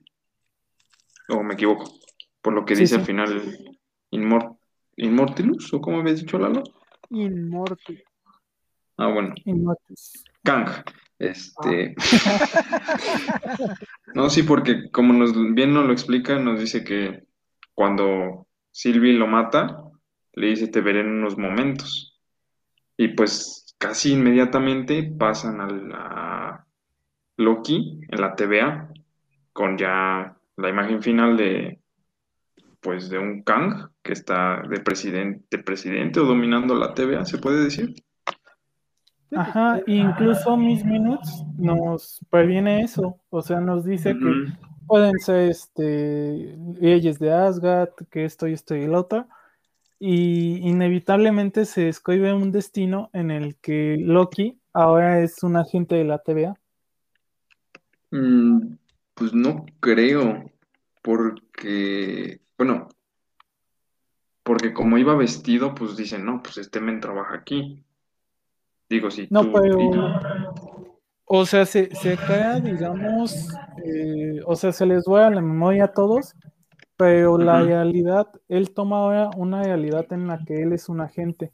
o 1.30 1.41
me 1.41 1.53
equivoco, 1.55 1.85
por 2.41 2.53
lo 2.53 2.64
que 2.65 2.76
Sí, 2.76 2.81
dice 2.81 2.95
sí. 2.95 2.99
al 3.01 3.05
final 3.07 3.57
Inmor 4.11 4.57
Inmortilus, 4.97 5.73
o 5.73 5.81
como 5.81 5.99
habías 6.01 6.19
dicho 6.19 6.38
Lalo. 6.38 6.61
Inmortus. 7.10 7.97
Ah, 8.97 9.07
bueno, 9.11 9.34
Inmortus. 9.45 10.23
Kang. 10.43 10.68
Este. 11.24 11.95
No, 14.14 14.30
sí, 14.30 14.44
porque 14.44 14.91
como 14.91 15.12
nos 15.12 15.34
bien 15.56 15.74
nos 15.74 15.88
lo 15.88 15.91
explica, 15.91 16.38
nos 16.38 16.60
dice 16.60 16.84
que 16.84 17.24
cuando 17.74 18.45
Sylvie 18.70 19.14
lo 19.14 19.26
mata, 19.26 19.84
le 20.34 20.48
dice 20.48 20.68
te 20.68 20.82
veré 20.82 21.00
en 21.00 21.10
unos 21.10 21.36
momentos. 21.36 22.20
Y 22.95 23.10
pues 23.10 23.76
casi 23.80 24.14
inmediatamente 24.14 25.12
pasan 25.18 25.62
a 25.62 25.68
la 25.68 26.68
Loki 27.38 28.02
en 28.08 28.22
la 28.22 28.36
TVA 28.36 28.90
con 29.52 29.80
ya 29.80 30.38
la 30.58 30.70
imagen 30.70 31.02
final 31.02 31.36
de 31.36 31.80
pues 32.82 33.10
de 33.10 33.18
un 33.18 33.41
Kang 33.44 33.90
que 34.04 34.14
está 34.14 34.62
de 34.70 34.80
presidente, 34.82 35.45
de 35.50 35.64
presidente 35.64 36.20
o 36.20 36.26
dominando 36.26 36.76
la 36.76 36.94
TVA, 36.94 37.26
se 37.26 37.40
puede 37.40 37.64
decir. 37.64 37.95
Ajá, 39.35 39.81
incluso 39.88 40.57
Miss 40.57 40.84
Minutes 40.85 41.43
nos 41.57 42.19
previene 42.30 42.81
eso, 42.81 43.19
o 43.30 43.41
sea, 43.41 43.60
nos 43.60 43.85
dice 43.85 44.14
que 44.14 44.53
pueden 44.88 45.18
ser 45.19 45.49
este 45.49 46.57
leyes 46.80 47.19
de 47.19 47.31
Asgard, 47.31 47.89
que 48.10 48.26
esto 48.26 48.47
y 48.47 48.53
esto 48.53 48.76
y 48.76 48.84
el 48.84 48.95
otro, 48.95 49.27
y 49.99 50.57
inevitablemente 50.68 51.65
se 51.65 51.88
escribe 51.88 52.34
un 52.34 52.51
destino 52.51 53.10
en 53.14 53.31
el 53.31 53.55
que 53.55 53.97
Loki 53.99 54.60
ahora 54.73 55.22
es 55.22 55.43
un 55.43 55.55
agente 55.55 55.95
de 55.95 56.03
la 56.03 56.19
TVA. 56.19 56.57
Mm, 58.11 58.76
pues 59.14 59.34
no 59.34 59.65
creo, 59.80 60.51
porque, 61.01 62.41
bueno, 62.57 62.89
porque 64.43 64.73
como 64.73 64.97
iba 64.97 65.15
vestido, 65.15 65.73
pues 65.73 65.95
dicen, 65.95 66.26
no, 66.26 66.43
pues 66.43 66.57
este 66.57 66.80
men 66.80 66.99
trabaja 66.99 67.35
aquí. 67.35 67.84
Digo, 68.94 69.10
si 69.10 69.28
No, 69.32 69.41
tú 69.41 69.53
pero, 69.53 69.80
y- 69.80 69.90
o 71.26 71.45
sea, 71.48 71.65
se, 71.65 71.95
se 71.95 72.15
crea, 72.15 72.60
digamos, 72.60 73.49
eh, 73.84 74.40
o 74.45 74.56
sea, 74.56 74.72
se 74.72 74.86
les 74.86 75.03
vuela 75.06 75.32
la 75.32 75.41
memoria 75.41 75.86
a 75.86 75.94
todos, 75.94 76.36
pero 76.95 77.40
la 77.40 77.64
realidad, 77.64 78.28
él 78.49 78.72
toma 78.72 78.98
ahora 78.98 79.32
una 79.36 79.64
realidad 79.64 80.06
en 80.14 80.28
la 80.28 80.45
que 80.45 80.61
él 80.61 80.74
es 80.74 80.90
un 80.90 81.02
agente, 81.02 81.52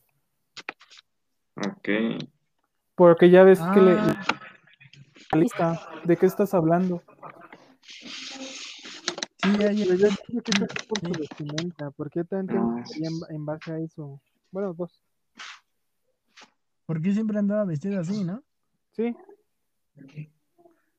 Ok. 1.56 1.88
porque 2.96 3.30
ya 3.30 3.44
ves 3.44 3.62
que 3.74 3.80
le... 3.80 3.94
Ah. 3.94 4.18
Lista, 5.38 5.80
¿de 6.04 6.18
qué 6.18 6.26
estás 6.26 6.54
hablando? 6.54 7.04
Sí, 9.38 9.50
ya, 9.58 9.72
ya. 9.72 9.84
Es 9.86 10.86
por 10.90 11.00
su 11.00 11.14
Sí. 11.14 11.20
vestimenta, 11.22 11.92
porque 11.92 12.26
tanto 12.26 12.54
Ah, 12.58 12.84
sí, 12.86 13.02
en, 13.02 13.12
sí. 13.12 13.22
en 13.30 13.46
base 13.46 13.72
a 13.72 13.80
eso. 13.80 14.20
Bueno, 14.52 14.74
dos. 14.74 15.02
Porque 16.90 17.14
siempre 17.14 17.38
andaba 17.38 17.66
vestido 17.66 18.02
así, 18.02 18.24
¿no? 18.24 18.42
Sí. 18.94 19.16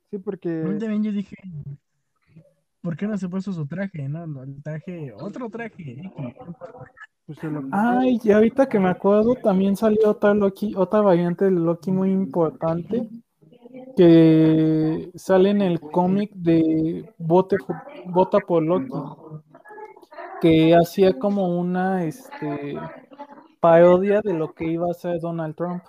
Sí, 0.09 0.19
porque 0.19 0.63
Yo 0.65 0.79
también 0.79 1.03
yo 1.03 1.11
dije, 1.11 1.35
¿por 2.81 2.97
qué 2.97 3.09
no 3.09 3.19
se 3.19 3.29
puso 3.29 3.53
su 3.53 3.67
traje? 3.67 4.09
No, 4.09 4.25
no, 4.25 4.45
el 4.45 4.63
traje, 4.63 5.13
otro 5.13 5.51
traje. 5.51 6.01
Pues, 7.27 7.43
lo 7.43 7.65
Ay, 7.73 8.21
y 8.23 8.31
ahorita 8.31 8.69
que 8.69 8.79
me 8.79 8.89
acuerdo, 8.89 9.35
también 9.35 9.75
salió 9.75 10.11
otra 10.11 10.33
Loki, 10.33 10.77
otra 10.77 11.01
variante 11.01 11.47
de 11.47 11.51
Loki 11.51 11.91
muy 11.91 12.13
importante, 12.13 13.11
que 13.97 15.11
sale 15.17 15.51
en 15.51 15.61
el 15.61 15.81
cómic 15.81 16.31
de 16.35 17.13
Vote, 17.19 17.57
Vota 18.07 18.39
por 18.39 18.63
Loki, 18.63 18.95
que 20.41 20.73
hacía 20.73 21.19
como 21.19 21.59
una 21.59 22.05
este, 22.05 22.79
parodia 23.61 24.21
de 24.23 24.33
lo 24.33 24.53
que 24.55 24.65
iba 24.65 24.87
a 24.87 24.91
hacer 24.91 25.21
Donald 25.21 25.55
Trump. 25.55 25.85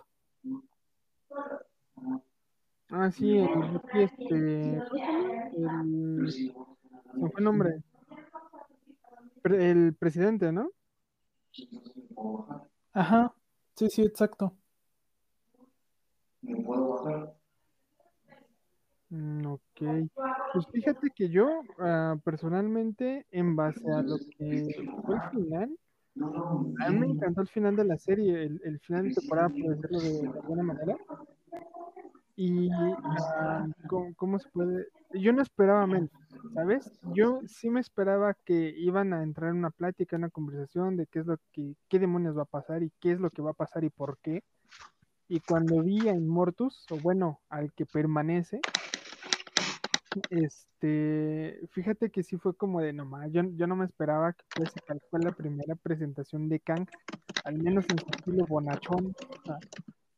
Ah, 2.89 3.09
sí, 3.09 3.37
el 3.37 3.81
este. 3.93 4.83
El, 5.55 6.53
fue 7.19 7.31
el 7.37 7.43
nombre. 7.43 7.81
Pre- 9.41 9.71
el 9.71 9.95
presidente, 9.95 10.51
¿no? 10.51 10.69
Ajá, 12.93 13.33
sí, 13.75 13.89
sí, 13.89 14.01
exacto. 14.03 14.53
Mm, 19.09 19.45
ok. 19.45 20.09
Pues 20.53 20.67
fíjate 20.71 21.09
que 21.15 21.29
yo, 21.29 21.61
ah, 21.79 22.15
personalmente, 22.23 23.25
en 23.31 23.55
base 23.55 23.89
a 23.91 24.01
lo 24.01 24.17
que 24.37 24.67
fue 25.05 25.15
el 25.15 25.21
final, 25.31 25.77
a 26.19 26.89
mí 26.89 26.99
me 26.99 27.07
encantó 27.07 27.41
el 27.41 27.47
final 27.47 27.75
de 27.75 27.85
la 27.85 27.97
serie, 27.97 28.43
el, 28.43 28.61
el 28.63 28.79
final 28.79 29.07
de 29.07 29.15
temporada, 29.15 29.49
por 29.49 29.75
decirlo 29.75 29.99
de, 29.99 30.21
de 30.21 30.39
alguna 30.39 30.63
manera. 30.63 30.97
Y, 32.35 32.69
¿cómo, 33.87 34.13
cómo 34.15 34.39
se 34.39 34.49
puede? 34.49 34.87
Yo 35.13 35.31
no 35.31 35.41
esperaba 35.41 35.85
menos, 35.85 36.09
¿sabes? 36.55 36.99
Yo 37.13 37.41
sí 37.45 37.69
me 37.69 37.79
esperaba 37.79 38.33
que 38.45 38.73
iban 38.77 39.13
a 39.13 39.21
entrar 39.21 39.51
en 39.51 39.57
una 39.57 39.69
plática, 39.69 40.15
en 40.15 40.23
una 40.23 40.29
conversación 40.29 40.97
de 40.97 41.05
qué 41.07 41.19
es 41.19 41.25
lo 41.27 41.37
que, 41.51 41.75
qué 41.87 41.99
demonios 41.99 42.37
va 42.37 42.43
a 42.43 42.45
pasar 42.45 42.83
y 42.83 42.91
qué 42.99 43.11
es 43.11 43.19
lo 43.19 43.29
que 43.29 43.41
va 43.41 43.51
a 43.51 43.53
pasar 43.55 43.83
y 43.83 43.89
por 43.89 44.17
qué. 44.19 44.43
Y 45.27 45.39
cuando 45.41 45.81
vi 45.81 46.09
a 46.09 46.15
Inmortus, 46.15 46.85
o 46.89 46.97
bueno, 46.97 47.39
al 47.49 47.71
que 47.73 47.85
permanece, 47.85 48.59
este, 50.29 51.59
fíjate 51.71 52.09
que 52.11 52.23
sí 52.23 52.37
fue 52.37 52.55
como 52.55 52.81
de 52.81 52.93
nomás, 52.93 53.31
yo, 53.31 53.41
yo 53.55 53.67
no 53.67 53.75
me 53.75 53.85
esperaba 53.85 54.33
que 54.33 54.43
fuese 54.55 54.79
tal 54.81 55.01
cual 55.09 55.23
la 55.25 55.31
primera 55.31 55.75
presentación 55.75 56.49
de 56.49 56.59
Kang, 56.59 56.87
al 57.43 57.57
menos 57.59 57.89
en 57.89 57.99
su 57.99 58.11
estilo 58.13 58.45
bonachón, 58.47 59.13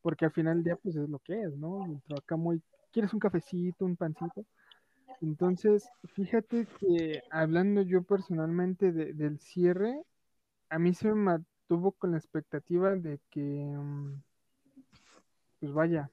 porque 0.02 0.26
al 0.26 0.32
final 0.32 0.56
del 0.58 0.64
día 0.66 0.76
pues 0.78 0.96
es 0.96 1.10
lo 1.10 1.20
que 1.20 1.42
es, 1.44 1.56
¿no? 1.58 1.86
Entró 1.86 2.18
acá 2.18 2.36
muy, 2.36 2.62
¿quieres 2.92 3.14
un 3.14 3.20
cafecito, 3.20 3.86
un 3.86 3.96
pancito? 3.96 4.46
Entonces, 5.22 5.90
fíjate 6.16 6.68
que 6.80 7.22
hablando 7.32 7.82
yo 7.84 8.04
personalmente 8.04 8.92
de- 8.92 9.14
del 9.14 9.40
cierre, 9.40 10.04
a 10.70 10.80
mí 10.80 10.94
se 10.94 11.10
me 11.10 11.16
mantuvo 11.16 11.94
con 11.94 12.12
la 12.14 12.18
expectativa 12.20 12.96
de 12.96 13.20
que, 13.32 13.42
mm, 13.42 14.22
pues 15.60 15.74
vaya, 15.74 16.12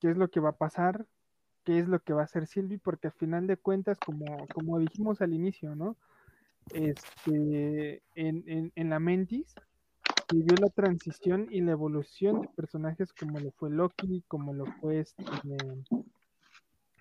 ¿qué 0.00 0.10
es 0.10 0.16
lo 0.18 0.30
que 0.30 0.40
va 0.40 0.50
a 0.50 0.56
pasar? 0.56 1.06
¿Qué 1.64 1.78
es 1.78 1.88
lo 1.88 1.98
que 2.00 2.12
va 2.12 2.22
a 2.22 2.24
hacer 2.24 2.46
Sylvie? 2.46 2.78
Porque 2.78 3.08
al 3.08 3.14
final 3.14 3.46
de 3.46 3.56
cuentas, 3.56 3.98
como, 3.98 4.46
como 4.48 4.78
dijimos 4.78 5.20
al 5.22 5.32
inicio, 5.32 5.74
¿no? 5.74 5.96
Este, 6.72 8.02
en, 8.14 8.72
en, 8.74 8.90
la 8.90 8.98
Mentis, 8.98 9.54
vivió 10.32 10.56
la 10.60 10.68
transición 10.70 11.48
y 11.50 11.60
la 11.60 11.72
evolución 11.72 12.42
de 12.42 12.48
personajes 12.48 13.12
como 13.12 13.38
lo 13.40 13.50
fue 13.52 13.70
Loki, 13.70 14.24
como 14.28 14.54
lo 14.54 14.66
fue 14.80 15.00
este, 15.00 15.24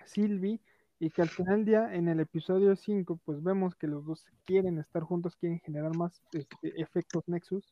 Sylvie, 0.05 0.59
y 0.99 1.09
que 1.09 1.21
al 1.21 1.29
final 1.29 1.57
del 1.57 1.65
día, 1.65 1.93
en 1.93 2.07
el 2.07 2.19
episodio 2.19 2.75
5, 2.75 3.19
pues 3.23 3.43
vemos 3.43 3.75
que 3.75 3.87
los 3.87 4.05
dos 4.05 4.25
quieren 4.45 4.79
estar 4.79 5.03
juntos, 5.03 5.35
quieren 5.35 5.59
generar 5.59 5.95
más 5.95 6.21
este, 6.33 6.81
efectos 6.81 7.23
Nexus, 7.27 7.65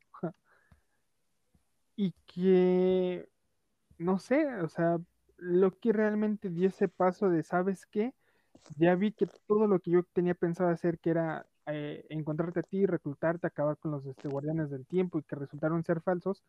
y 1.95 2.13
que, 2.26 3.30
no 3.97 4.18
sé, 4.18 4.55
o 4.55 4.69
sea, 4.69 4.97
Loki 5.41 5.91
realmente 5.91 6.49
dio 6.49 6.69
ese 6.69 6.88
paso 6.88 7.30
de, 7.30 7.43
¿sabes 7.43 7.85
qué? 7.88 8.13
Ya 8.77 8.95
vi 8.95 9.11
que 9.11 9.27
todo 9.47 9.68
lo 9.68 9.80
que 9.80 9.91
yo 9.91 10.03
tenía 10.13 10.35
pensado 10.35 10.69
hacer, 10.69 10.99
que 10.99 11.09
era 11.09 11.47
eh, 11.65 12.05
encontrarte 12.09 12.59
a 12.59 12.63
ti, 12.63 12.85
reclutarte, 12.85 13.47
acabar 13.47 13.77
con 13.77 13.91
los 13.91 14.05
este, 14.05 14.27
guardianes 14.30 14.69
del 14.69 14.85
tiempo 14.85 15.19
y 15.19 15.23
que 15.23 15.35
resultaron 15.35 15.84
ser 15.84 16.01
falsos, 16.01 16.43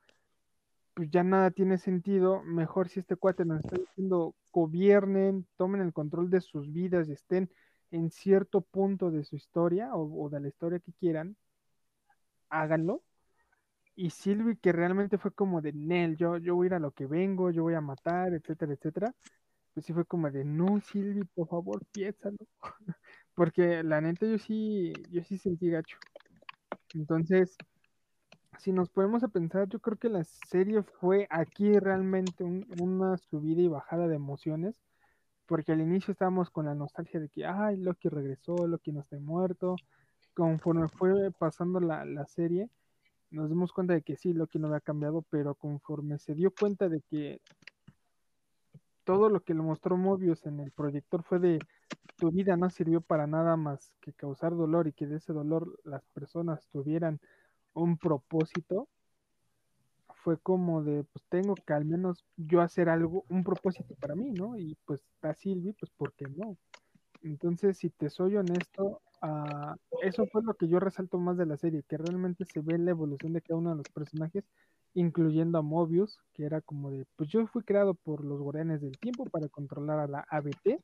pues 0.95 1.11
ya 1.11 1.25
nada 1.25 1.51
tiene 1.51 1.79
sentido. 1.79 2.43
Mejor 2.43 2.89
si 2.91 3.01
este 3.01 3.17
cuate 3.17 3.45
nos 3.47 3.65
está 3.65 3.79
diciendo, 3.79 4.35
gobiernen, 4.53 5.47
tomen 5.57 5.81
el 5.81 5.93
control 5.95 6.29
de 6.31 6.43
sus 6.43 6.71
vidas 6.73 7.09
y 7.09 7.13
estén 7.13 7.51
en 7.91 8.11
cierto 8.11 8.61
punto 8.61 9.11
de 9.11 9.25
su 9.25 9.37
historia 9.37 9.95
o, 9.95 10.27
o 10.27 10.29
de 10.29 10.41
la 10.41 10.49
historia 10.49 10.81
que 10.81 10.93
quieran, 10.93 11.37
háganlo. 12.51 13.03
Y 13.95 14.11
Sylvie, 14.11 14.57
que 14.57 14.73
realmente 14.73 15.19
fue 15.19 15.33
como 15.33 15.61
de 15.61 15.73
Nel, 15.73 16.17
yo, 16.17 16.39
yo 16.39 16.55
voy 16.57 16.67
a 16.67 16.69
ir 16.69 16.75
a 16.75 16.79
lo 16.79 16.93
que 16.93 17.07
vengo, 17.07 17.51
yo 17.51 17.63
voy 17.63 17.75
a 17.75 17.81
matar, 17.81 18.33
etcétera, 18.35 18.73
etcétera. 18.75 19.15
Pues 19.75 19.87
sí 19.87 19.93
fue 19.93 20.05
como 20.07 20.31
de 20.31 20.45
no, 20.45 20.81
Sylvie, 20.81 21.25
por 21.35 21.49
favor, 21.49 21.85
piénsalo. 21.93 22.39
Porque 23.35 23.83
la 23.85 24.01
neta 24.01 24.27
yo 24.27 24.39
sí, 24.39 24.93
yo 25.11 25.23
sí 25.25 25.39
sentí 25.39 25.71
gacho. 25.71 25.99
Entonces, 26.95 27.57
si 28.59 28.73
nos 28.73 28.91
ponemos 28.91 29.23
a 29.25 29.29
pensar, 29.29 29.69
yo 29.69 29.81
creo 29.81 29.97
que 29.99 30.09
la 30.09 30.25
serie 30.25 30.83
fue 30.83 31.27
aquí 31.31 31.79
realmente 31.79 32.45
un- 32.45 32.67
una 32.81 33.17
subida 33.19 33.61
y 33.63 33.69
bajada 33.69 34.09
de 34.09 34.17
emociones, 34.17 34.81
porque 35.47 35.73
al 35.73 35.81
inicio 35.83 36.13
estábamos 36.13 36.51
con 36.51 36.67
la 36.67 36.75
nostalgia 36.75 37.21
de 37.21 37.29
que, 37.29 37.47
ay, 37.47 37.77
Loki 37.79 38.09
regresó, 38.09 38.67
Loki 38.67 38.93
no 38.93 39.01
está 39.03 39.19
muerto. 39.21 39.77
Conforme 40.35 40.89
fue 40.89 41.31
pasando 41.33 41.81
la, 41.81 42.05
la 42.05 42.27
serie, 42.27 42.69
nos 43.33 43.49
dimos 43.49 43.73
cuenta 43.73 43.95
de 43.95 44.03
que 44.03 44.17
sí, 44.17 44.33
Loki 44.33 44.59
no 44.59 44.69
había 44.69 44.81
cambiado, 44.81 45.23
pero 45.31 45.55
conforme 45.55 46.19
se 46.19 46.35
dio 46.35 46.53
cuenta 46.53 46.89
de 46.89 47.01
que 47.01 47.41
todo 49.05 49.29
lo 49.29 49.41
que 49.41 49.55
le 49.55 49.63
mostró 49.63 49.97
Mobius 49.97 50.47
en 50.47 50.61
el 50.61 50.71
proyector 50.71 51.23
fue 51.25 51.39
de 51.39 51.59
tu 52.17 52.31
vida 52.31 52.57
no 52.57 52.71
sirvió 52.71 53.01
para 53.01 53.27
nada 53.27 53.57
más 53.57 53.93
que 54.01 54.13
causar 54.13 54.55
dolor 54.55 54.87
y 54.87 54.93
que 54.93 55.07
de 55.07 55.17
ese 55.17 55.33
dolor 55.33 55.81
las 55.85 56.05
personas 56.09 56.69
tuvieran 56.69 57.21
un 57.75 57.97
propósito, 57.97 58.89
fue 60.23 60.39
como 60.39 60.85
de, 60.85 61.03
pues 61.05 61.25
tengo 61.29 61.57
que 61.57 61.73
al 61.73 61.85
menos 61.85 62.25
yo 62.37 62.61
hacer 62.61 62.89
algo, 62.89 63.25
un 63.29 63.43
propósito 63.43 63.95
para 63.97 64.15
mí, 64.15 64.31
¿no? 64.31 64.57
Y 64.57 64.77
pues 64.85 65.03
a 65.23 65.35
Sylvie, 65.35 65.75
pues 65.79 65.91
¿por 65.91 66.13
qué 66.13 66.27
no? 66.29 66.57
Entonces, 67.23 67.79
si 67.79 67.91
te 67.91 68.11
soy 68.11 68.37
honesto, 68.37 69.01
ah, 69.21 69.77
eso 70.03 70.27
fue 70.27 70.43
lo 70.43 70.55
que 70.55 70.69
yo 70.69 70.81
resalto 70.81 71.19
más 71.19 71.37
de 71.37 71.47
la 71.47 71.57
serie, 71.57 71.85
que 71.85 71.97
realmente 71.97 72.45
se 72.45 72.61
ve 72.61 72.79
la 72.79 72.91
evolución 72.91 73.33
de 73.33 73.43
cada 73.43 73.59
uno 73.59 73.71
de 73.71 73.77
los 73.77 73.89
personajes, 73.91 74.45
incluyendo 74.95 75.59
a 75.59 75.63
Mobius, 75.63 76.19
que 76.35 76.45
era 76.45 76.61
como 76.61 76.91
de, 76.91 77.07
pues 77.17 77.31
yo 77.31 77.47
fui 77.47 77.63
creado 77.63 77.95
por 77.95 78.25
los 78.25 78.41
guardianes 78.41 78.81
del 78.81 78.99
tiempo 78.99 79.25
para 79.27 79.49
controlar 79.49 80.01
a 80.01 80.09
la 80.09 80.27
ABT, 80.29 80.81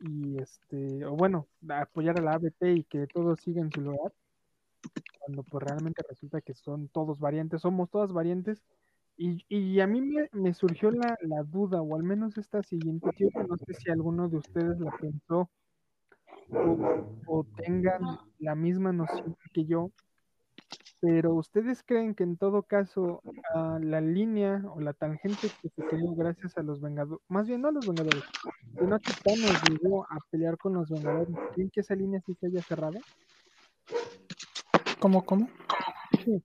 y 0.00 0.38
este, 0.38 1.04
o 1.04 1.12
bueno, 1.12 1.46
apoyar 1.68 2.18
a 2.18 2.22
la 2.22 2.34
ABT 2.34 2.72
y 2.74 2.84
que 2.84 3.06
todo 3.06 3.36
siga 3.36 3.60
en 3.60 3.70
su 3.70 3.80
lugar, 3.80 4.12
cuando 5.20 5.42
pues 5.42 5.64
realmente 5.64 6.02
resulta 6.08 6.40
que 6.40 6.54
son 6.54 6.88
todos 6.88 7.18
variantes, 7.18 7.62
somos 7.62 7.90
todas 7.90 8.12
variantes, 8.12 8.62
y, 9.16 9.44
y 9.48 9.80
a 9.80 9.86
mí 9.86 10.00
me, 10.00 10.28
me 10.32 10.52
surgió 10.54 10.90
la, 10.90 11.16
la 11.22 11.42
duda, 11.42 11.80
o 11.80 11.96
al 11.96 12.02
menos 12.02 12.36
esta 12.38 12.62
siguiente 12.62 13.10
teoría, 13.16 13.42
no 13.48 13.56
sé 13.56 13.74
si 13.74 13.90
alguno 13.90 14.28
de 14.28 14.36
ustedes 14.38 14.78
la 14.80 14.90
pensó 14.98 15.50
o, 16.50 17.04
o 17.26 17.44
tengan 17.56 18.00
la 18.38 18.54
misma 18.54 18.92
noción 18.92 19.36
que 19.52 19.64
yo, 19.64 19.90
pero 21.00 21.34
¿ustedes 21.34 21.82
creen 21.82 22.14
que 22.14 22.24
en 22.24 22.36
todo 22.36 22.62
caso 22.62 23.22
ah, 23.54 23.78
la 23.80 24.00
línea 24.00 24.62
o 24.74 24.80
la 24.80 24.92
tangente 24.92 25.48
que 25.62 25.68
se 25.68 25.82
creó 25.82 26.14
gracias 26.14 26.56
a 26.58 26.62
los 26.62 26.80
Vengadores, 26.80 27.24
más 27.28 27.46
bien 27.46 27.62
no 27.62 27.68
a 27.68 27.72
los 27.72 27.86
Vengadores, 27.86 28.24
sino 28.78 28.98
que 28.98 29.12
Thanos 29.22 29.62
llegó 29.70 30.04
a 30.04 30.18
pelear 30.30 30.56
con 30.58 30.74
los 30.74 30.88
Vengadores, 30.88 31.34
¿creen 31.54 31.70
que 31.70 31.80
esa 31.80 31.94
línea 31.94 32.20
sí 32.26 32.34
se 32.34 32.46
haya 32.46 32.62
cerrado? 32.62 32.98
¿Cómo, 34.98 35.24
cómo? 35.24 35.48
Sí. 36.24 36.42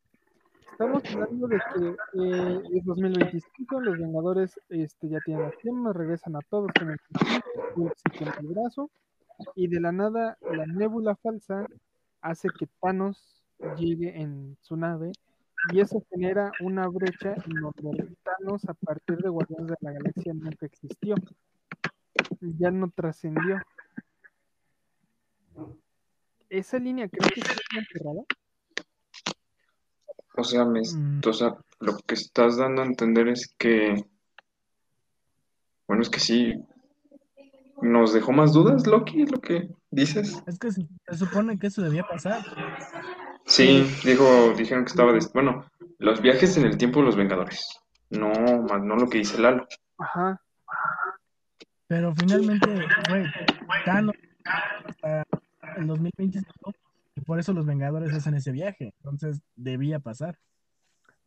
Estamos 0.82 1.04
hablando 1.14 1.48
de 1.48 1.60
que 1.76 1.90
eh, 2.24 2.62
es 2.74 2.86
2025, 2.86 3.82
los 3.82 4.00
Vengadores 4.00 4.60
este, 4.70 5.10
ya 5.10 5.20
tienen 5.24 5.44
las 5.44 5.54
gemas, 5.62 5.96
regresan 5.96 6.36
a 6.36 6.40
todos 6.50 6.72
con 6.74 6.90
el 6.90 6.98
quema 8.18 8.34
el 8.40 8.48
brazo, 8.48 8.90
y 9.54 9.68
de 9.68 9.80
la 9.80 9.92
nada 9.92 10.40
la 10.42 10.66
nébula 10.66 11.16
falsa 11.18 11.68
hace 12.22 12.50
que 12.58 12.68
Thanos 12.82 13.44
llegue 13.78 14.20
en 14.20 14.58
su 14.62 14.76
nave, 14.76 15.12
y 15.72 15.82
eso 15.82 16.04
genera 16.10 16.52
una 16.62 16.88
brecha 16.88 17.36
en 17.46 17.62
donde 17.62 18.16
Thanos 18.24 18.66
a 18.68 18.74
partir 18.74 19.18
de 19.18 19.30
Guardianes 19.30 19.68
de 19.68 19.78
la 19.82 19.92
Galaxia 19.92 20.34
nunca 20.34 20.66
existió, 20.66 21.14
ya 22.40 22.72
no 22.72 22.90
trascendió. 22.90 23.62
Esa 26.50 26.80
línea 26.80 27.08
creo 27.08 27.30
que 27.36 27.42
está 27.42 27.54
cerrada. 27.94 28.24
O 30.36 30.44
sea, 30.44 30.66
me, 30.66 30.82
Mm. 30.82 31.22
o 31.28 31.34
sea, 31.34 31.56
lo 31.80 31.98
que 31.98 32.16
estás 32.16 32.58
dando 32.58 32.82
a 32.82 32.86
entender 32.86 33.28
es 33.28 33.54
que, 33.58 34.06
bueno, 35.88 36.04
es 36.04 36.10
que 36.10 36.20
sí, 36.20 36.56
nos 37.82 38.14
dejó 38.14 38.32
más 38.32 38.54
dudas, 38.54 38.88
Loki, 38.88 39.26
lo 39.26 39.42
que 39.42 39.70
dices. 39.90 40.42
Es 40.48 40.58
que 40.60 40.72
se, 40.72 40.88
se 41.08 41.18
supone 41.18 41.58
que 41.60 41.68
eso 41.68 41.82
debía 41.82 42.04
pasar. 42.04 42.42
Sí, 43.46 43.84
dijo, 44.06 44.54
dijeron 44.56 44.86
que 44.86 44.92
estaba, 44.92 45.14
bueno, 45.34 45.66
los 45.98 46.22
viajes 46.22 46.56
en 46.58 46.66
el 46.66 46.78
tiempo 46.78 47.00
de 47.00 47.08
los 47.08 47.16
Vengadores, 47.16 47.66
no, 48.10 48.30
más 48.70 48.82
no 48.84 48.96
lo 48.96 49.10
que 49.10 49.18
dice 49.20 49.40
Lalo. 49.42 49.68
Ajá. 49.98 50.40
Pero 51.88 52.14
finalmente, 52.16 52.70
güey, 53.10 53.26
Thanos 53.84 54.16
hasta 54.46 55.26
el 55.76 55.88
2025 55.88 56.74
y 57.22 57.24
por 57.24 57.40
eso 57.40 57.54
los 57.54 57.68
Vengadores 57.68 58.12
hacen 58.14 58.34
ese 58.34 58.52
viaje. 58.52 58.96
Entonces 58.98 59.42
debía 59.56 60.00
pasar. 60.00 60.40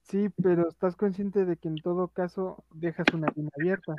Sí, 0.02 0.28
pero 0.42 0.68
estás 0.68 0.96
consciente 0.96 1.44
de 1.44 1.56
que 1.56 1.68
en 1.68 1.76
todo 1.76 2.08
caso 2.08 2.64
dejas 2.74 3.06
una 3.14 3.28
línea 3.34 3.50
abierta. 3.56 3.94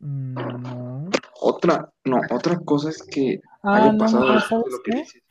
Mm, 0.00 0.34
No. 0.34 1.10
Otra, 1.40 1.90
no, 2.04 2.20
otra 2.30 2.58
cosa 2.64 2.90
es 2.90 3.02
que 3.02 3.40
Ah, 3.62 3.76
haya 3.76 3.92
no, 3.92 3.98
pasado 3.98 4.26
no, 4.26 4.34
de 4.34 4.40
¿sabes 4.40 4.64
lo 4.72 4.82
que 4.84 4.90
qué? 4.90 4.96
dices. 4.98 5.22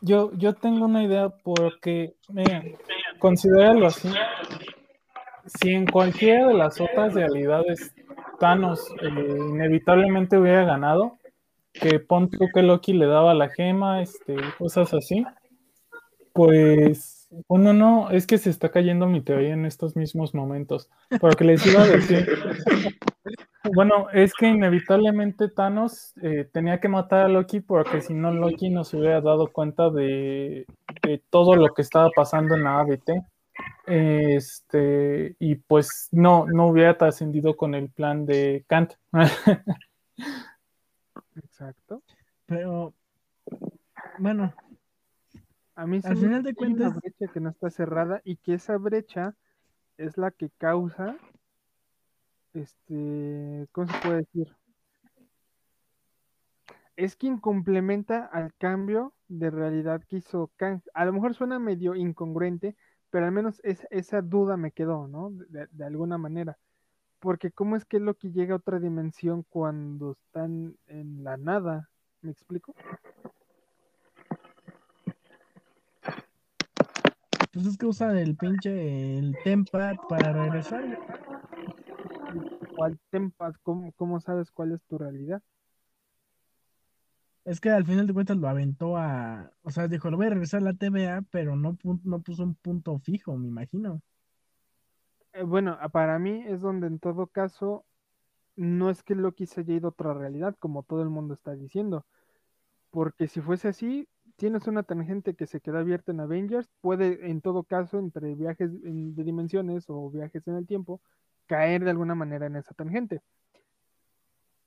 Yo, 0.00 0.32
yo 0.32 0.54
tengo 0.54 0.86
una 0.86 1.02
idea 1.04 1.28
porque, 1.28 2.14
mira, 2.30 2.62
considéralo 3.18 3.86
así. 3.86 4.10
Si 5.46 5.70
en 5.70 5.86
cualquiera 5.86 6.48
de 6.48 6.54
las 6.54 6.80
otras 6.80 7.12
realidades 7.14 7.94
Thanos 8.40 8.90
eh, 9.02 9.36
inevitablemente 9.50 10.38
hubiera 10.38 10.64
ganado, 10.64 11.18
que 11.74 11.98
pon 12.00 12.30
que 12.30 12.62
Loki 12.62 12.92
le 12.92 13.06
daba 13.06 13.34
la 13.34 13.48
gema, 13.48 14.00
este, 14.00 14.36
cosas 14.58 14.94
así, 14.94 15.24
pues, 16.32 17.28
bueno, 17.48 17.72
no, 17.72 18.10
es 18.10 18.26
que 18.26 18.38
se 18.38 18.50
está 18.50 18.70
cayendo 18.70 19.06
mi 19.06 19.20
teoría 19.20 19.54
en 19.54 19.66
estos 19.66 19.96
mismos 19.96 20.34
momentos, 20.34 20.88
porque 21.20 21.44
les 21.44 21.64
iba 21.66 21.82
a 21.82 21.86
decir, 21.86 22.26
bueno, 23.74 24.08
es 24.12 24.32
que 24.34 24.48
inevitablemente 24.48 25.48
Thanos 25.48 26.14
eh, 26.22 26.48
tenía 26.52 26.80
que 26.80 26.88
matar 26.88 27.26
a 27.26 27.28
Loki 27.28 27.60
porque 27.60 28.00
si 28.00 28.14
no 28.14 28.32
Loki 28.32 28.70
no 28.70 28.84
se 28.84 28.96
hubiera 28.96 29.20
dado 29.20 29.52
cuenta 29.52 29.90
de, 29.90 30.66
de 31.02 31.22
todo 31.30 31.56
lo 31.56 31.74
que 31.74 31.82
estaba 31.82 32.10
pasando 32.10 32.54
en 32.54 32.64
la 32.64 32.80
ABT. 32.80 33.10
Este, 33.86 35.36
y 35.38 35.56
pues 35.56 36.08
no, 36.10 36.46
no 36.46 36.66
hubiera 36.68 36.96
trascendido 36.98 37.56
con 37.56 37.74
el 37.74 37.90
plan 37.90 38.26
de 38.26 38.64
Kant. 38.66 38.94
Exacto. 41.54 42.02
Pero, 42.46 42.92
bueno, 44.18 44.52
A 45.76 45.86
mí 45.86 46.02
se 46.02 46.08
Al 46.08 46.16
me 46.16 46.22
final 46.22 46.42
de 46.42 46.54
hay 46.60 46.72
una 46.72 46.88
brecha 46.88 47.32
que 47.32 47.38
no 47.38 47.50
está 47.50 47.70
cerrada 47.70 48.20
y 48.24 48.36
que 48.38 48.54
esa 48.54 48.76
brecha 48.76 49.36
es 49.96 50.18
la 50.18 50.32
que 50.32 50.50
causa, 50.50 51.16
este, 52.54 53.68
¿cómo 53.70 53.86
se 53.86 53.98
puede 54.00 54.16
decir? 54.18 54.56
Es 56.96 57.14
quien 57.14 57.38
complementa 57.38 58.26
al 58.26 58.52
cambio 58.54 59.14
de 59.28 59.50
realidad 59.50 60.02
que 60.08 60.16
hizo 60.16 60.50
Kang. 60.56 60.80
A 60.92 61.04
lo 61.04 61.12
mejor 61.12 61.34
suena 61.34 61.60
medio 61.60 61.94
incongruente, 61.94 62.76
pero 63.10 63.26
al 63.26 63.32
menos 63.32 63.60
es- 63.62 63.86
esa 63.90 64.22
duda 64.22 64.56
me 64.56 64.72
quedó, 64.72 65.06
¿no? 65.06 65.30
De, 65.30 65.68
de 65.70 65.84
alguna 65.84 66.18
manera. 66.18 66.58
Porque 67.24 67.50
¿cómo 67.50 67.74
es 67.74 67.86
que 67.86 68.00
Loki 68.00 68.32
llega 68.32 68.52
a 68.52 68.58
otra 68.58 68.78
dimensión 68.78 69.46
cuando 69.48 70.12
están 70.12 70.76
en 70.88 71.24
la 71.24 71.38
nada? 71.38 71.88
¿Me 72.20 72.30
explico? 72.30 72.74
pues 77.50 77.66
es 77.66 77.78
que 77.78 77.86
usa 77.86 78.20
el 78.20 78.36
pinche 78.36 79.16
el 79.18 79.34
Tempad 79.42 79.96
para 80.06 80.34
regresar. 80.34 80.98
¿Cuál 82.76 82.98
tempas? 83.08 83.56
¿Cómo, 83.62 83.92
cómo 83.92 84.20
sabes 84.20 84.50
cuál 84.50 84.72
es 84.72 84.82
tu 84.82 84.98
realidad? 84.98 85.40
Es 87.46 87.58
que 87.58 87.70
al 87.70 87.86
final 87.86 88.06
de 88.06 88.12
cuentas 88.12 88.36
lo 88.36 88.48
aventó 88.48 88.98
a. 88.98 89.50
O 89.62 89.70
sea, 89.70 89.88
dijo, 89.88 90.10
lo 90.10 90.18
voy 90.18 90.26
a 90.26 90.30
regresar 90.30 90.60
a 90.60 90.64
la 90.64 90.74
TVA, 90.74 91.22
pero 91.30 91.56
no, 91.56 91.78
no 92.02 92.20
puso 92.20 92.42
un 92.42 92.54
punto 92.54 92.98
fijo, 92.98 93.34
me 93.38 93.48
imagino. 93.48 94.02
Eh, 95.34 95.42
bueno, 95.42 95.78
para 95.92 96.18
mí 96.18 96.44
es 96.46 96.60
donde 96.60 96.86
en 96.86 96.98
todo 96.98 97.26
caso 97.26 97.84
no 98.56 98.90
es 98.90 99.02
que 99.02 99.14
Loki 99.14 99.46
se 99.46 99.60
haya 99.60 99.74
ido 99.74 99.88
a 99.88 99.90
otra 99.90 100.14
realidad, 100.14 100.56
como 100.58 100.84
todo 100.84 101.02
el 101.02 101.10
mundo 101.10 101.34
está 101.34 101.54
diciendo. 101.54 102.06
Porque 102.90 103.28
si 103.28 103.40
fuese 103.40 103.68
así, 103.68 104.08
tienes 104.36 104.66
una 104.66 104.84
tangente 104.84 105.34
que 105.34 105.46
se 105.46 105.60
queda 105.60 105.80
abierta 105.80 106.12
en 106.12 106.20
Avengers, 106.20 106.68
puede 106.80 107.30
en 107.30 107.40
todo 107.40 107.64
caso, 107.64 107.98
entre 107.98 108.34
viajes 108.34 108.70
de 108.72 109.24
dimensiones 109.24 109.86
o 109.88 110.10
viajes 110.10 110.46
en 110.48 110.56
el 110.56 110.66
tiempo, 110.66 111.00
caer 111.46 111.84
de 111.84 111.90
alguna 111.90 112.14
manera 112.14 112.46
en 112.46 112.56
esa 112.56 112.74
tangente. 112.74 113.20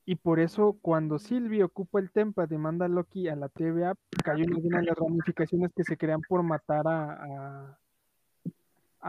Y 0.06 0.16
por 0.16 0.40
eso 0.40 0.78
cuando 0.82 1.20
Sylvie 1.20 1.64
ocupa 1.64 2.00
el 2.00 2.12
Tempa 2.12 2.48
y 2.50 2.58
manda 2.58 2.86
a 2.86 2.90
Loki 2.90 3.28
a 3.28 3.36
la 3.36 3.50
TVA, 3.50 3.96
cayó 4.24 4.46
en 4.46 4.54
alguna 4.54 4.80
de 4.80 4.86
las 4.86 4.98
ramificaciones 4.98 5.72
que 5.74 5.84
se 5.84 5.98
crean 5.98 6.22
por 6.22 6.44
matar 6.44 6.88
a, 6.88 7.78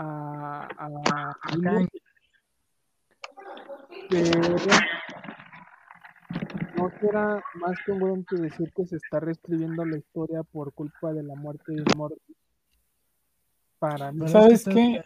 a, 0.01 0.69
a- 0.79 1.31
a. 1.31 1.87
Pero 4.09 4.41
no 6.77 6.91
será 7.01 7.43
más 7.55 7.77
congruente 7.87 8.37
decir 8.37 8.73
que 8.75 8.87
se 8.87 8.97
está 8.97 9.21
reescribiendo 9.21 9.85
la 9.85 9.99
historia 9.99 10.43
por 10.43 10.73
culpa 10.73 11.13
de 11.13 11.23
la 11.23 11.35
muerte 11.35 11.73
de 11.73 11.85
Morty. 11.95 12.37
Para 13.79 14.13
mí, 14.13 14.19
Pero 14.21 14.27
es 14.27 14.33
¿Sabes 14.33 14.65
que 14.65 14.73
qué? 14.73 15.05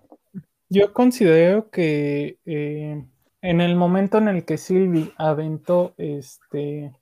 Yo 0.68 0.92
considero 0.92 1.70
que 1.70 2.38
eh, 2.46 3.04
en 3.42 3.60
el 3.60 3.76
momento 3.76 4.18
en 4.18 4.28
el 4.28 4.44
que 4.44 4.56
Sylvie 4.56 5.12
aventó 5.18 5.94
este, 5.98 6.94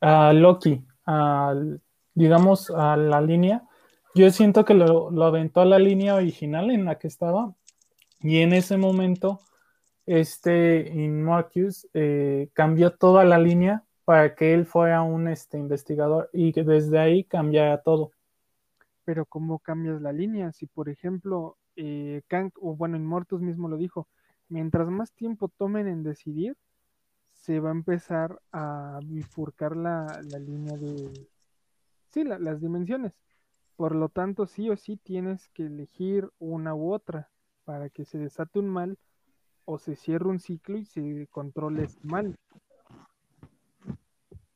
a 0.00 0.32
Loki, 0.34 0.84
al, 1.04 1.80
digamos, 2.14 2.70
a 2.70 2.96
la 2.96 3.20
línea, 3.22 3.62
yo 4.16 4.30
siento 4.30 4.64
que 4.64 4.72
lo, 4.74 5.10
lo 5.10 5.24
aventó 5.24 5.60
a 5.60 5.66
la 5.66 5.78
línea 5.78 6.14
original 6.14 6.70
en 6.70 6.86
la 6.86 6.98
que 6.98 7.06
estaba 7.06 7.54
y 8.20 8.38
en 8.38 8.54
ese 8.54 8.78
momento 8.78 9.40
este 10.06 10.88
Inmortus 10.88 11.86
eh, 11.92 12.48
cambió 12.54 12.92
toda 12.96 13.24
la 13.24 13.38
línea 13.38 13.84
para 14.04 14.34
que 14.34 14.54
él 14.54 14.64
fuera 14.64 15.02
un 15.02 15.28
este, 15.28 15.58
investigador 15.58 16.30
y 16.32 16.52
que 16.52 16.62
desde 16.62 16.98
ahí 16.98 17.24
cambiara 17.24 17.82
todo. 17.82 18.12
Pero 19.04 19.26
¿cómo 19.26 19.58
cambias 19.58 20.00
la 20.00 20.12
línea? 20.12 20.50
Si, 20.52 20.66
por 20.66 20.88
ejemplo, 20.88 21.58
eh, 21.76 22.22
Kang, 22.26 22.52
o 22.60 22.74
bueno, 22.74 22.96
Inmortus 22.96 23.42
mismo 23.42 23.68
lo 23.68 23.76
dijo, 23.76 24.08
mientras 24.48 24.88
más 24.88 25.12
tiempo 25.12 25.48
tomen 25.48 25.88
en 25.88 26.02
decidir, 26.02 26.56
se 27.32 27.60
va 27.60 27.68
a 27.68 27.72
empezar 27.72 28.40
a 28.50 28.98
bifurcar 29.04 29.76
la, 29.76 30.06
la 30.30 30.38
línea 30.38 30.76
de... 30.76 31.28
Sí, 32.12 32.24
la- 32.24 32.38
las 32.38 32.60
dimensiones. 32.60 33.12
Por 33.76 33.94
lo 33.94 34.08
tanto, 34.08 34.46
sí 34.46 34.70
o 34.70 34.76
sí 34.76 34.96
tienes 34.96 35.48
que 35.50 35.66
elegir 35.66 36.30
una 36.38 36.74
u 36.74 36.92
otra 36.92 37.30
para 37.64 37.90
que 37.90 38.04
se 38.04 38.18
desate 38.18 38.58
un 38.58 38.68
mal 38.68 38.98
o 39.66 39.78
se 39.78 39.96
cierre 39.96 40.28
un 40.28 40.38
ciclo 40.38 40.78
y 40.78 40.86
se 40.86 41.28
controle 41.30 41.84
ese 41.84 42.00
mal. 42.02 42.38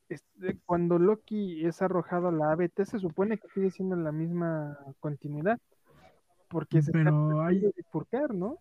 Este, 0.08 0.58
cuando 0.64 0.98
Loki 0.98 1.66
es 1.66 1.82
arrojado 1.82 2.28
a 2.28 2.32
la 2.32 2.52
ABT, 2.52 2.84
se 2.84 2.98
supone 2.98 3.38
que 3.38 3.48
sigue 3.48 3.70
siendo 3.70 3.96
la 3.96 4.10
misma 4.10 4.78
continuidad. 5.00 5.58
Porque 6.48 6.80
se 6.80 6.90
está 6.90 7.04
Pero 7.04 7.42
hay, 7.42 7.60
bifurcar, 7.76 8.34
¿no? 8.34 8.58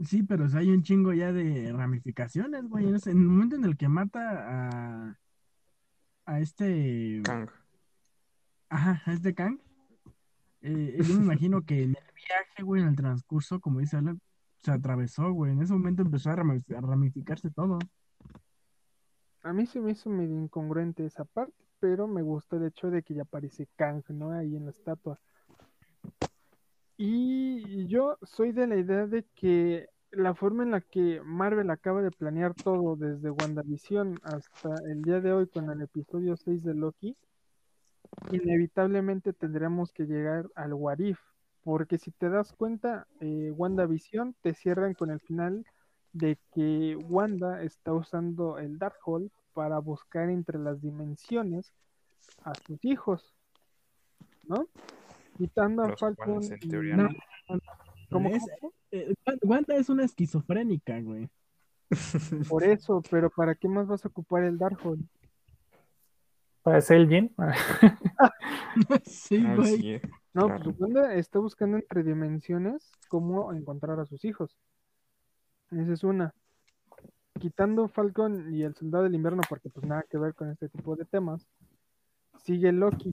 sí, 0.00 0.22
pero 0.22 0.44
o 0.44 0.48
sea, 0.48 0.60
hay 0.60 0.70
un 0.70 0.82
chingo 0.82 1.12
ya 1.12 1.32
de 1.32 1.72
ramificaciones, 1.72 2.68
güey. 2.68 2.86
En, 2.86 2.94
el 2.94 3.16
momento 3.16 3.56
en 3.56 3.64
el 3.64 3.76
que 3.76 3.88
mata 3.88 5.08
a, 5.08 5.18
a 6.26 6.40
este, 6.40 7.22
Kang. 7.24 7.48
Ajá, 8.68 9.02
a 9.04 9.12
este 9.12 9.34
Kang, 9.34 9.58
eh, 10.62 10.98
yo 11.02 11.14
me 11.14 11.24
imagino 11.24 11.62
que 11.62 11.82
en 11.82 11.90
el 11.90 12.12
viaje, 12.14 12.62
güey, 12.62 12.82
en 12.82 12.88
el 12.88 12.96
transcurso, 12.96 13.60
como 13.60 13.80
dice 13.80 13.96
Alan, 13.96 14.20
se 14.62 14.72
atravesó, 14.72 15.30
güey. 15.32 15.52
En 15.52 15.62
ese 15.62 15.72
momento 15.72 16.02
empezó 16.02 16.30
a 16.30 16.36
ramificarse 16.36 17.50
todo. 17.50 17.78
A 19.42 19.52
mí 19.52 19.66
se 19.66 19.80
me 19.80 19.92
hizo 19.92 20.10
medio 20.10 20.36
incongruente 20.40 21.06
esa 21.06 21.24
parte, 21.24 21.54
pero 21.78 22.08
me 22.08 22.22
gustó 22.22 22.56
el 22.56 22.64
hecho 22.64 22.90
de 22.90 23.02
que 23.02 23.14
ya 23.14 23.22
aparece 23.22 23.68
Kang, 23.76 24.02
¿no? 24.08 24.32
Ahí 24.32 24.56
en 24.56 24.64
la 24.64 24.72
estatua. 24.72 25.20
Y 26.96 27.86
yo 27.86 28.18
soy 28.22 28.52
de 28.52 28.66
la 28.66 28.76
idea 28.76 29.06
de 29.06 29.24
que 29.34 29.86
la 30.10 30.34
forma 30.34 30.62
en 30.62 30.70
la 30.70 30.80
que 30.80 31.20
Marvel 31.22 31.70
acaba 31.70 32.00
de 32.00 32.10
planear 32.10 32.54
todo 32.54 32.96
desde 32.96 33.30
WandaVision 33.30 34.18
hasta 34.22 34.74
el 34.90 35.02
día 35.02 35.20
de 35.20 35.32
hoy 35.32 35.46
con 35.46 35.70
el 35.70 35.82
episodio 35.82 36.36
6 36.36 36.64
de 36.64 36.74
Loki, 36.74 37.16
inevitablemente 38.30 39.32
tendremos 39.32 39.92
que 39.92 40.04
llegar 40.04 40.48
al 40.54 40.72
What 40.74 40.98
If, 40.98 41.18
porque 41.62 41.98
si 41.98 42.10
te 42.12 42.28
das 42.28 42.52
cuenta, 42.52 43.06
eh, 43.20 43.50
WandaVision 43.50 44.34
te 44.42 44.54
cierran 44.54 44.94
con 44.94 45.10
el 45.10 45.20
final 45.20 45.64
de 46.12 46.38
que 46.54 46.96
Wanda 46.96 47.62
está 47.62 47.92
usando 47.92 48.58
el 48.58 48.78
Darkhold 48.78 49.30
para 49.52 49.78
buscar 49.78 50.30
entre 50.30 50.58
las 50.58 50.80
dimensiones 50.80 51.72
a 52.42 52.54
sus 52.54 52.84
hijos, 52.84 53.34
¿no? 54.44 54.68
Quitando 55.36 55.82
a 55.82 55.96
Falcon 55.96 56.42
en 56.44 56.70
teoría 56.70 56.96
No, 56.96 57.08
¿Cómo, 58.10 58.28
es- 58.30 58.48
cómo? 58.60 58.72
eh, 58.92 59.12
Wan- 59.26 59.38
Wanda 59.42 59.76
es 59.76 59.88
una 59.88 60.04
esquizofrénica, 60.04 61.00
güey. 61.00 61.28
Por 62.48 62.64
eso, 62.64 63.02
pero 63.10 63.30
¿para 63.30 63.54
qué 63.54 63.68
más 63.68 63.86
vas 63.86 64.04
a 64.04 64.08
ocupar 64.08 64.44
el 64.44 64.58
Darkhold? 64.58 65.04
Para 66.66 66.78
hacer 66.78 66.96
el 66.96 67.06
bien. 67.06 67.32
Sí, 69.04 69.40
güey. 69.54 69.76
sí, 69.78 69.90
eh. 69.92 70.02
No, 70.34 70.46
Claro. 70.48 70.64
pues 70.64 70.80
Wanda 70.80 71.14
está 71.14 71.38
buscando 71.38 71.76
entre 71.76 72.02
dimensiones 72.02 72.90
cómo 73.08 73.52
encontrar 73.52 74.00
a 74.00 74.04
sus 74.04 74.24
hijos. 74.24 74.58
Esa 75.70 75.92
es 75.92 76.02
una. 76.02 76.34
Quitando 77.38 77.86
Falcon 77.86 78.52
y 78.52 78.64
el 78.64 78.74
Soldado 78.74 79.04
del 79.04 79.14
Invierno, 79.14 79.42
porque 79.48 79.70
pues 79.70 79.86
nada 79.86 80.04
que 80.10 80.18
ver 80.18 80.34
con 80.34 80.50
este 80.50 80.68
tipo 80.68 80.96
de 80.96 81.04
temas, 81.04 81.46
sigue 82.42 82.72
Loki 82.72 83.12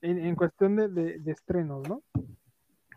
en, 0.00 0.18
en 0.18 0.36
cuestión 0.36 0.76
de, 0.76 0.86
de- 0.88 1.18
de 1.18 1.32
estrenos, 1.32 1.86
¿no? 1.88 2.02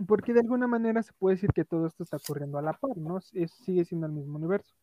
Porque 0.07 0.31
de 0.33 0.41
alguna 0.41 0.67
manera 0.67 1.01
se 1.01 1.11
puede 1.13 1.37
decir 1.37 1.49
que 1.53 1.65
todo 1.65 1.87
esto 1.87 2.03
está 2.03 2.17
ocurriendo 2.17 2.59
a 2.59 2.61
la 2.61 2.73
par, 2.73 2.95
¿no? 2.97 3.17
Es- 3.33 3.51
sigue 3.65 3.83
siendo 3.83 4.05
el 4.05 4.13
mismo 4.13 4.37
universo. 4.37 4.75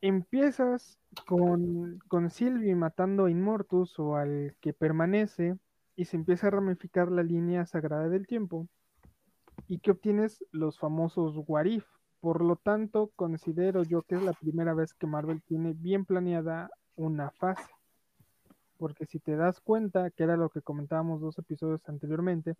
Empiezas 0.00 0.98
con, 1.26 1.98
con 2.06 2.30
Sylvie 2.30 2.76
matando 2.76 3.24
a 3.24 3.30
Inmortus 3.30 3.98
o 3.98 4.16
al 4.16 4.54
que 4.60 4.72
permanece 4.72 5.58
y 5.96 6.04
se 6.04 6.16
empieza 6.16 6.46
a 6.46 6.50
ramificar 6.50 7.10
la 7.10 7.24
línea 7.24 7.66
sagrada 7.66 8.08
del 8.08 8.28
tiempo 8.28 8.68
y 9.66 9.80
que 9.80 9.90
obtienes 9.90 10.44
los 10.52 10.78
famosos 10.78 11.34
What 11.46 11.64
If. 11.64 11.84
Por 12.20 12.44
lo 12.44 12.56
tanto, 12.56 13.10
considero 13.16 13.82
yo 13.82 14.02
que 14.02 14.14
es 14.14 14.22
la 14.22 14.32
primera 14.32 14.74
vez 14.74 14.94
que 14.94 15.06
Marvel 15.06 15.42
tiene 15.42 15.72
bien 15.72 16.04
planeada 16.04 16.70
una 16.94 17.30
fase. 17.32 17.70
Porque 18.76 19.06
si 19.06 19.18
te 19.18 19.34
das 19.34 19.60
cuenta, 19.60 20.10
que 20.10 20.22
era 20.22 20.36
lo 20.36 20.50
que 20.50 20.62
comentábamos 20.62 21.20
dos 21.20 21.38
episodios 21.38 21.88
anteriormente, 21.88 22.54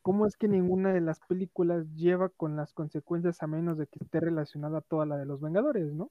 ¿cómo 0.00 0.26
es 0.26 0.36
que 0.36 0.48
ninguna 0.48 0.92
de 0.92 1.02
las 1.02 1.20
películas 1.20 1.86
lleva 1.94 2.30
con 2.30 2.56
las 2.56 2.72
consecuencias 2.72 3.42
a 3.42 3.46
menos 3.46 3.76
de 3.76 3.86
que 3.86 3.98
esté 4.02 4.20
relacionada 4.20 4.80
toda 4.80 5.04
la 5.04 5.18
de 5.18 5.26
los 5.26 5.40
Vengadores, 5.40 5.92
¿no? 5.92 6.10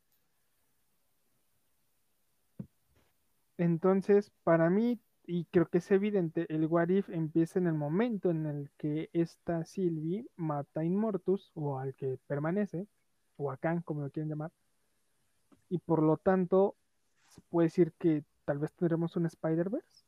Entonces, 3.59 4.31
para 4.45 4.69
mí, 4.69 5.01
y 5.27 5.43
creo 5.51 5.67
que 5.67 5.79
es 5.79 5.91
evidente, 5.91 6.45
el 6.47 6.65
What 6.65 6.87
If 6.87 7.09
empieza 7.09 7.59
en 7.59 7.67
el 7.67 7.73
momento 7.73 8.31
en 8.31 8.45
el 8.45 8.71
que 8.77 9.09
esta 9.11 9.65
Sylvie 9.65 10.25
mata 10.37 10.79
a 10.79 10.85
Inmortus, 10.85 11.51
o 11.55 11.77
al 11.77 11.93
que 11.93 12.17
permanece, 12.25 12.87
o 13.35 13.51
a 13.51 13.57
Kang, 13.57 13.83
como 13.83 14.01
lo 14.01 14.09
quieren 14.11 14.29
llamar, 14.29 14.51
y 15.67 15.77
por 15.79 16.01
lo 16.01 16.15
tanto, 16.15 16.75
se 17.27 17.41
puede 17.49 17.65
decir 17.65 17.91
que 17.99 18.23
tal 18.45 18.59
vez 18.59 18.71
tendremos 18.71 19.17
un 19.17 19.25
Spider-Verse, 19.25 20.05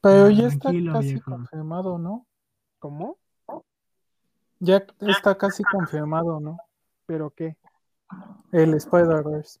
Pero 0.00 0.26
Ah, 0.26 0.30
ya 0.30 0.48
está 0.48 0.70
tranquilo, 0.70 0.92
casi 0.92 1.12
viejo. 1.12 1.30
confirmado, 1.30 1.98
¿no? 1.98 2.26
¿cómo? 2.80 3.18
Ya 4.58 4.84
está 5.00 5.38
casi 5.38 5.62
confirmado, 5.62 6.40
¿no? 6.40 6.58
¿Pero 7.06 7.30
qué? 7.30 7.56
El 8.50 8.74
Spider-Verse. 8.74 9.60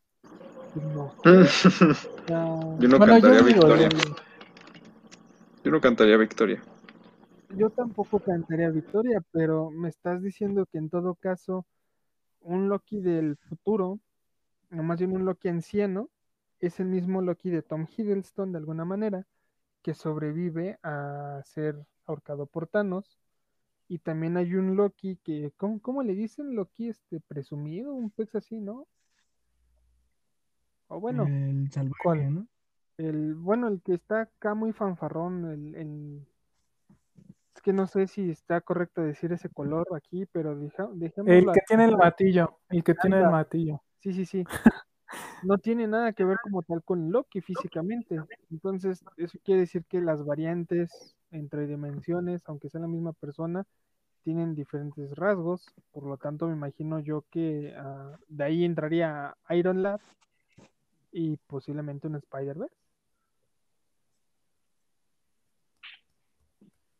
No, 0.76 1.12
Yo 2.78 2.88
no 2.88 2.98
Bueno, 2.98 3.18
yo 3.18 3.20
cantaría 3.20 3.42
digo, 3.42 3.68
victoria. 3.68 3.88
yo- 3.88 4.16
Yo 5.64 5.70
no 5.70 5.80
cantaría 5.80 6.16
victoria. 6.16 6.62
yo 7.50 7.70
tampoco 7.70 8.20
cantaría 8.20 8.70
victoria, 8.70 9.22
pero 9.32 9.70
me 9.70 9.88
estás 9.88 10.22
diciendo 10.22 10.66
que 10.66 10.78
en 10.78 10.90
todo 10.90 11.14
caso, 11.14 11.64
un 12.40 12.68
Loki 12.68 13.00
del 13.00 13.36
futuro, 13.36 13.98
o 14.70 14.82
más 14.82 14.98
bien 14.98 15.12
un 15.12 15.24
Loki 15.24 15.48
anciano, 15.48 16.10
es 16.60 16.78
el 16.80 16.86
mismo 16.86 17.22
Loki 17.22 17.50
de 17.50 17.62
Tom 17.62 17.86
Hiddleston 17.96 18.52
de 18.52 18.58
alguna 18.58 18.84
manera, 18.84 19.26
que 19.82 19.94
sobrevive 19.94 20.78
a 20.82 21.40
ser 21.44 21.76
ahorcado 22.06 22.46
por 22.46 22.66
Thanos. 22.66 23.18
Y 23.88 23.98
también 23.98 24.36
hay 24.36 24.54
un 24.54 24.76
Loki 24.76 25.16
que, 25.24 25.52
¿cómo, 25.56 25.80
cómo 25.80 26.02
le 26.02 26.14
dicen? 26.14 26.54
Loki 26.54 26.88
este 26.88 27.20
presumido, 27.20 27.94
un 27.94 28.10
pez 28.10 28.34
así, 28.34 28.60
¿no? 28.60 28.86
O 30.88 31.00
bueno, 31.00 31.26
El 31.26 31.70
salvaje, 31.70 31.98
¿Cuál? 32.02 32.34
¿no? 32.34 32.46
el, 32.98 33.34
bueno, 33.34 33.68
el 33.68 33.82
que 33.82 33.94
está 33.94 34.22
acá 34.22 34.54
muy 34.54 34.72
fanfarrón, 34.72 35.44
el, 35.50 35.74
el- 35.74 36.26
es 37.54 37.62
que 37.62 37.72
no 37.72 37.86
sé 37.86 38.06
si 38.06 38.30
está 38.30 38.60
correcto 38.60 39.02
decir 39.02 39.32
ese 39.32 39.48
color 39.48 39.86
aquí, 39.94 40.26
pero 40.26 40.54
deja, 40.54 40.88
El 41.24 41.46
que 41.52 41.60
tiene 41.66 41.86
el 41.86 41.96
martillo. 41.96 42.58
El 42.68 42.84
que 42.84 42.94
tiene 42.94 43.16
el 43.16 43.22
Anda. 43.24 43.30
martillo. 43.32 43.82
Sí, 44.00 44.12
sí, 44.12 44.26
sí. 44.26 44.44
No 45.42 45.58
tiene 45.58 45.86
nada 45.86 46.12
que 46.12 46.24
ver 46.24 46.38
como 46.42 46.62
tal 46.62 46.82
con 46.82 47.10
Loki 47.10 47.40
físicamente. 47.40 48.20
Entonces, 48.50 49.04
eso 49.16 49.38
quiere 49.44 49.62
decir 49.62 49.84
que 49.88 50.00
las 50.00 50.24
variantes 50.24 51.16
entre 51.30 51.66
dimensiones, 51.66 52.42
aunque 52.46 52.68
sea 52.68 52.80
la 52.80 52.88
misma 52.88 53.12
persona, 53.12 53.64
tienen 54.22 54.54
diferentes 54.54 55.14
rasgos. 55.14 55.66
Por 55.92 56.04
lo 56.04 56.16
tanto, 56.18 56.46
me 56.48 56.54
imagino 56.54 57.00
yo 57.00 57.24
que 57.30 57.74
ah, 57.76 58.16
de 58.28 58.44
ahí 58.44 58.64
entraría 58.64 59.36
Iron 59.50 59.82
Lad 59.82 60.00
y 61.16 61.38
posiblemente 61.46 62.06
un 62.06 62.16
Spider-Verse. 62.16 62.76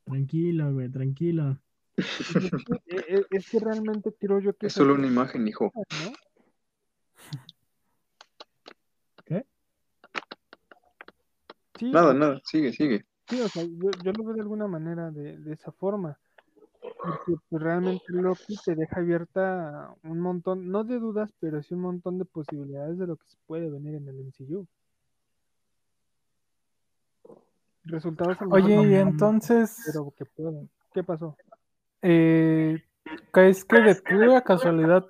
Tranquilo, 0.04 0.72
güey, 0.72 0.90
tranquilo. 0.90 1.60
Es, 1.96 2.32
que, 2.64 3.26
es 3.30 3.50
que 3.50 3.58
realmente 3.60 4.14
creo 4.18 4.40
yo 4.40 4.56
que 4.56 4.68
Es 4.68 4.72
solo 4.72 4.94
una 4.94 5.06
imagen, 5.06 5.46
hijo. 5.46 5.70
¿no? 5.74 6.12
¿Qué? 9.26 9.46
Sí, 11.78 11.90
Nada, 11.90 12.14
nada, 12.14 12.40
sigue, 12.44 12.72
sigue. 12.72 13.04
Sí, 13.28 13.38
o 13.40 13.48
sea, 13.48 13.64
yo, 13.64 13.90
yo 14.02 14.12
lo 14.12 14.24
veo 14.24 14.34
de 14.34 14.40
alguna 14.40 14.66
manera 14.66 15.10
de, 15.10 15.36
de 15.36 15.52
esa 15.52 15.72
forma. 15.72 16.18
Porque 17.02 17.36
pues, 17.48 17.62
realmente 17.62 18.02
Loki 18.08 18.56
te 18.64 18.74
deja 18.74 19.00
abierta 19.00 19.94
un 20.02 20.20
montón, 20.20 20.70
no 20.70 20.84
de 20.84 20.98
dudas, 20.98 21.30
pero 21.40 21.62
sí 21.62 21.74
un 21.74 21.80
montón 21.80 22.18
de 22.18 22.24
posibilidades 22.24 22.98
de 22.98 23.06
lo 23.06 23.16
que 23.16 23.26
se 23.26 23.36
puede 23.46 23.70
venir 23.70 23.94
en 23.94 24.08
el 24.08 24.20
MCU. 24.20 24.66
Resultados 27.84 28.36
Oye, 28.50 28.74
no, 28.76 28.84
y 28.84 28.94
entonces, 28.96 29.80
pero 29.86 30.12
que 30.16 30.24
pueden. 30.24 30.68
¿Qué 30.92 31.04
pasó? 31.04 31.36
eh, 32.02 32.82
que 33.32 33.48
es 33.48 33.64
que 33.64 33.80
de 33.80 33.94
pura 33.94 34.42
casualidad, 34.42 35.04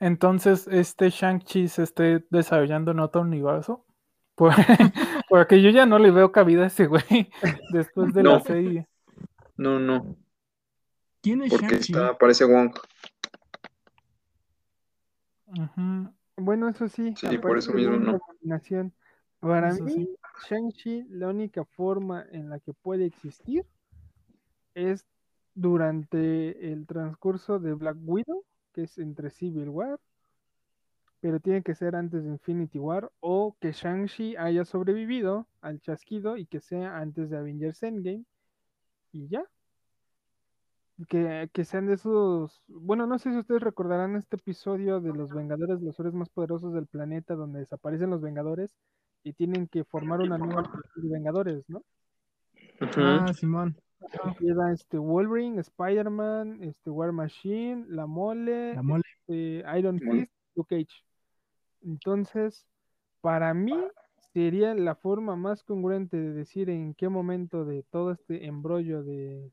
entonces 0.00 0.66
este 0.68 1.10
Shang-Chi 1.10 1.68
se 1.68 1.84
esté 1.84 2.26
desarrollando 2.30 2.90
en 2.90 3.00
otro 3.00 3.22
universo. 3.22 3.84
Por- 4.36 4.52
Porque 5.28 5.62
yo 5.62 5.70
ya 5.70 5.86
no 5.86 5.98
le 5.98 6.10
veo 6.10 6.30
cabida 6.32 6.64
a 6.64 6.66
ese 6.66 6.86
güey 6.86 7.30
después 7.70 8.12
de 8.12 8.22
la 8.22 8.30
No. 8.34 8.40
serie. 8.40 8.86
No, 9.56 9.78
no, 9.78 10.16
¿Quién 11.26 11.42
es 11.42 11.50
porque 11.50 11.66
Shang-Chi? 11.74 11.92
está, 11.92 12.16
parece 12.16 12.44
Wong. 12.44 12.72
Bueno, 16.36 16.68
eso 16.68 16.86
sí, 16.86 17.12
Sí, 17.16 17.38
por 17.38 17.58
eso 17.58 17.72
mismo, 17.72 17.96
una 17.96 18.12
no. 18.12 18.20
combinación. 18.20 18.92
Para 19.40 19.74
Eso 19.74 19.82
mí, 19.86 19.90
sí. 19.90 20.16
Shang-Chi, 20.48 21.06
la 21.10 21.26
única 21.26 21.64
forma 21.64 22.24
en 22.30 22.48
la 22.48 22.60
que 22.60 22.72
puede 22.74 23.06
existir 23.06 23.66
es 24.76 25.04
durante 25.56 26.72
el 26.72 26.86
transcurso 26.86 27.58
de 27.58 27.74
Black 27.74 27.96
Widow, 28.04 28.44
que 28.72 28.84
es 28.84 28.96
entre 28.98 29.30
Civil 29.30 29.70
War, 29.70 29.98
pero 31.20 31.40
tiene 31.40 31.62
que 31.62 31.74
ser 31.74 31.96
antes 31.96 32.22
de 32.22 32.30
Infinity 32.30 32.78
War, 32.78 33.10
o 33.18 33.56
que 33.60 33.72
Shang-Chi 33.72 34.36
haya 34.36 34.64
sobrevivido 34.64 35.48
al 35.60 35.80
chasquido 35.80 36.36
y 36.36 36.46
que 36.46 36.60
sea 36.60 36.98
antes 36.98 37.30
de 37.30 37.38
Avengers 37.38 37.82
Endgame, 37.82 38.24
y 39.10 39.26
ya. 39.26 39.42
Que, 41.08 41.50
que 41.52 41.64
sean 41.64 41.86
de 41.86 41.94
esos. 41.94 42.62
Bueno, 42.68 43.06
no 43.06 43.18
sé 43.18 43.30
si 43.30 43.38
ustedes 43.38 43.62
recordarán 43.62 44.16
este 44.16 44.36
episodio 44.36 45.00
de 45.00 45.12
los 45.12 45.30
Vengadores, 45.30 45.82
los 45.82 45.98
héroes 46.00 46.14
más 46.14 46.30
poderosos 46.30 46.72
del 46.72 46.86
planeta, 46.86 47.34
donde 47.34 47.60
desaparecen 47.60 48.08
los 48.08 48.22
Vengadores 48.22 48.74
y 49.22 49.34
tienen 49.34 49.68
que 49.68 49.84
formar 49.84 50.20
una 50.20 50.38
nueva 50.38 50.62
de 50.94 51.08
Vengadores, 51.08 51.68
¿no? 51.68 51.82
Ah, 52.96 53.30
Simón. 53.34 53.76
Queda 54.38 54.72
este 54.72 54.98
Wolverine, 54.98 55.60
Spider-Man, 55.60 56.62
este 56.62 56.90
War 56.90 57.12
Machine, 57.12 57.84
La 57.88 58.06
Mole, 58.06 58.74
La 58.74 58.82
mole. 58.82 59.02
este, 59.20 59.64
Iron. 59.78 59.98
Fist, 59.98 60.32
Luke 60.54 60.76
Cage. 60.76 61.02
Entonces, 61.82 62.66
para 63.20 63.52
mí 63.52 63.74
sería 64.32 64.74
la 64.74 64.94
forma 64.94 65.36
más 65.36 65.62
congruente 65.62 66.16
de 66.16 66.32
decir 66.32 66.70
en 66.70 66.94
qué 66.94 67.08
momento 67.08 67.64
de 67.64 67.82
todo 67.82 68.12
este 68.12 68.46
embrollo 68.46 69.02
de, 69.02 69.50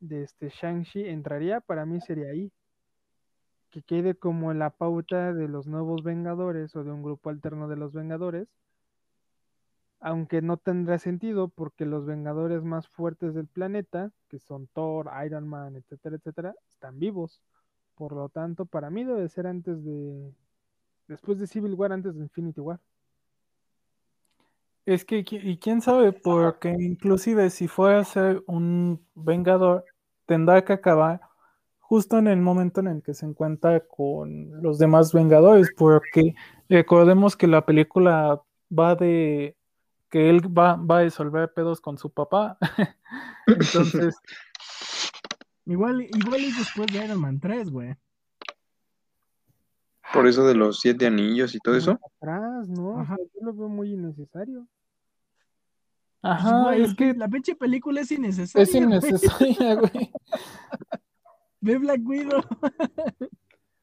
de 0.00 0.22
este 0.22 0.48
Shang-Chi 0.48 1.06
entraría, 1.06 1.60
para 1.60 1.86
mí 1.86 2.00
sería 2.00 2.30
ahí. 2.30 2.50
Que 3.70 3.82
quede 3.82 4.14
como 4.14 4.52
la 4.52 4.70
pauta 4.70 5.32
de 5.32 5.46
los 5.46 5.66
nuevos 5.66 6.02
Vengadores 6.02 6.74
o 6.74 6.82
de 6.82 6.90
un 6.90 7.02
grupo 7.02 7.30
alterno 7.30 7.68
de 7.68 7.76
los 7.76 7.92
Vengadores. 7.92 8.48
Aunque 10.00 10.42
no 10.42 10.56
tendrá 10.56 10.98
sentido 10.98 11.48
porque 11.48 11.84
los 11.84 12.06
Vengadores 12.06 12.64
más 12.64 12.88
fuertes 12.88 13.34
del 13.34 13.46
planeta, 13.46 14.10
que 14.28 14.38
son 14.38 14.66
Thor, 14.68 15.10
Iron 15.24 15.46
Man, 15.46 15.76
etcétera, 15.76 16.16
etcétera, 16.16 16.54
están 16.72 16.98
vivos. 16.98 17.40
Por 17.94 18.12
lo 18.12 18.30
tanto, 18.30 18.64
para 18.64 18.90
mí 18.90 19.04
debe 19.04 19.28
ser 19.28 19.46
antes 19.46 19.84
de. 19.84 20.32
Después 21.06 21.38
de 21.38 21.46
Civil 21.46 21.74
War, 21.74 21.92
antes 21.92 22.14
de 22.14 22.22
Infinity 22.22 22.60
War. 22.60 22.80
Es 24.86 25.04
que, 25.04 25.24
y 25.28 25.58
quién 25.58 25.82
sabe, 25.82 26.12
porque 26.12 26.70
inclusive 26.70 27.50
si 27.50 27.68
fuera 27.68 28.00
a 28.00 28.04
ser 28.04 28.42
un 28.46 29.06
Vengador, 29.14 29.84
tendrá 30.30 30.64
que 30.64 30.74
acabar 30.74 31.20
justo 31.80 32.18
en 32.18 32.28
el 32.28 32.40
momento 32.40 32.78
en 32.78 32.86
el 32.86 33.02
que 33.02 33.14
se 33.14 33.26
encuentra 33.26 33.80
con 33.80 34.62
los 34.62 34.78
demás 34.78 35.12
Vengadores, 35.12 35.72
porque 35.76 36.36
recordemos 36.68 37.36
que 37.36 37.48
la 37.48 37.66
película 37.66 38.40
va 38.70 38.94
de 38.94 39.56
que 40.08 40.30
él 40.30 40.40
va, 40.56 40.76
va 40.76 40.98
a 40.98 41.02
resolver 41.02 41.52
pedos 41.52 41.80
con 41.80 41.98
su 41.98 42.10
papá. 42.10 42.58
Entonces, 43.48 44.14
Igual, 45.66 46.02
igual 46.02 46.44
es 46.44 46.58
después 46.58 46.86
de 46.92 47.04
Iron 47.04 47.20
Man 47.20 47.40
3, 47.40 47.70
güey. 47.70 47.96
Por 50.12 50.28
eso 50.28 50.46
de 50.46 50.54
los 50.54 50.78
siete 50.78 51.08
anillos 51.08 51.56
y 51.56 51.58
todo 51.58 51.76
eso. 51.76 51.98
Atrás, 52.16 52.68
¿no? 52.68 53.00
Ajá. 53.00 53.16
yo 53.16 53.46
lo 53.46 53.52
veo 53.52 53.68
muy 53.68 53.94
innecesario. 53.94 54.66
Ajá, 56.22 56.62
Güey, 56.64 56.82
es 56.82 56.94
que 56.94 57.14
la 57.14 57.28
pinche 57.28 57.54
película 57.54 58.00
es 58.00 58.10
innecesaria. 58.12 58.62
es 58.62 58.74
innecesaria, 58.74 59.74
güey. 59.74 60.12
Ve 61.60 61.78
Black 61.78 62.00
Widow. 62.04 62.42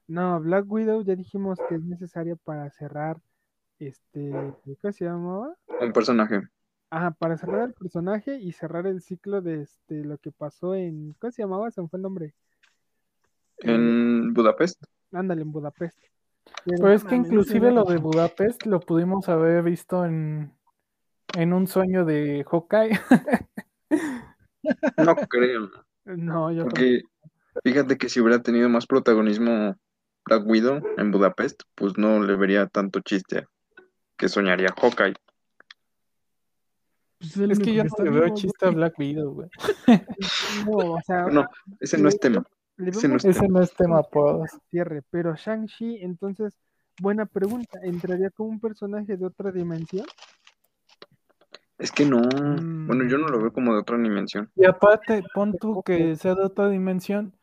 No, 0.09 0.39
Black 0.39 0.71
Widow 0.71 1.01
ya 1.03 1.15
dijimos 1.17 1.59
que 1.67 1.75
es 1.75 1.83
necesaria 1.83 2.37
para 2.37 2.69
cerrar 2.69 3.19
este, 3.77 4.31
¿cómo 4.81 4.93
se 4.93 5.03
llamaba? 5.03 5.53
Un 5.81 5.91
personaje. 5.91 6.43
Ajá, 6.89 7.11
para 7.11 7.37
cerrar 7.37 7.67
el 7.67 7.73
personaje 7.73 8.39
y 8.39 8.53
cerrar 8.53 8.87
el 8.87 9.01
ciclo 9.01 9.41
de 9.41 9.63
este 9.63 10.05
lo 10.05 10.17
que 10.17 10.31
pasó 10.31 10.75
en, 10.75 11.13
¿cómo 11.19 11.31
se 11.31 11.41
llamaba? 11.41 11.69
Se 11.71 11.81
me 11.81 11.89
fue 11.89 11.97
el 11.97 12.03
nombre. 12.03 12.33
En 13.59 14.33
Budapest. 14.33 14.81
Ándale, 15.11 15.41
en 15.41 15.51
Budapest. 15.51 15.99
Pero- 16.65 16.89
es 16.91 17.03
que 17.03 17.15
inclusive 17.15 17.67
ve 17.67 17.73
lo 17.73 17.83
de. 17.83 17.97
Budapest 17.97 18.65
lo 18.65 18.79
pudimos 18.79 19.27
haber 19.27 19.61
visto 19.63 20.05
en, 20.05 20.53
en 21.35 21.53
un 21.53 21.67
sueño 21.67 22.05
de 22.05 22.45
Hawkeye. 22.49 22.99
No 24.97 25.15
creo. 25.15 25.69
no, 26.05 26.51
yo 26.51 26.63
Porque 26.63 27.01
fíjate 27.63 27.97
que 27.97 28.09
si 28.09 28.19
hubiera 28.19 28.41
tenido 28.41 28.67
más 28.67 28.85
protagonismo 28.85 29.75
Black 30.25 30.45
Widow 30.45 30.81
en 30.97 31.11
Budapest, 31.11 31.63
pues 31.75 31.97
no 31.97 32.21
le 32.21 32.35
vería 32.35 32.67
tanto 32.67 32.99
chiste 32.99 33.47
que 34.17 34.27
soñaría 34.27 34.73
Hawkeye. 34.75 35.13
Pues 37.19 37.37
Es 37.37 37.59
que 37.59 37.73
yo 37.73 37.83
no 37.83 38.03
le 38.03 38.09
veo 38.11 38.29
chiste 38.35 38.65
a. 38.65 38.69
Black 38.69 38.99
Widow, 38.99 39.33
güey. 39.33 39.49
no, 40.65 40.77
o 40.93 40.99
sea, 41.05 41.23
No, 41.27 41.47
ese 41.79 41.97
no 41.97 42.09
es 42.09 42.19
tema. 42.19 42.43
ese 42.77 43.07
no 43.07 43.17
es 43.17 43.25
Ese 43.25 43.47
no 43.47 43.61
es 43.61 43.73
tema 43.73 44.03
por 44.03 44.47
cierre, 44.69 45.01
pero 45.09 45.35
Shang-Chi, 45.35 45.99
entonces, 46.01 46.53
buena 47.01 47.25
pregunta, 47.25 47.79
¿entraría 47.83 48.29
como 48.29 48.49
un 48.49 48.59
personaje 48.59 49.17
de 49.17 49.25
otra 49.25 49.51
dimensión? 49.51 50.05
Es 51.77 51.91
que 51.91 52.05
no. 52.05 52.21
Bueno, 52.21 53.07
yo 53.07 53.17
no 53.17 53.27
lo 53.27 53.39
veo 53.39 53.53
como 53.53 53.73
de 53.73 53.79
otra 53.79 53.97
dimensión. 53.97 54.49
Y 54.55 54.65
aparte, 54.65 55.23
pon 55.33 55.55
tú 55.57 55.83
que 55.83 56.15
sea 56.15 56.33
de 56.33 56.41
otra 56.41 56.69
dimensión, 56.69 57.33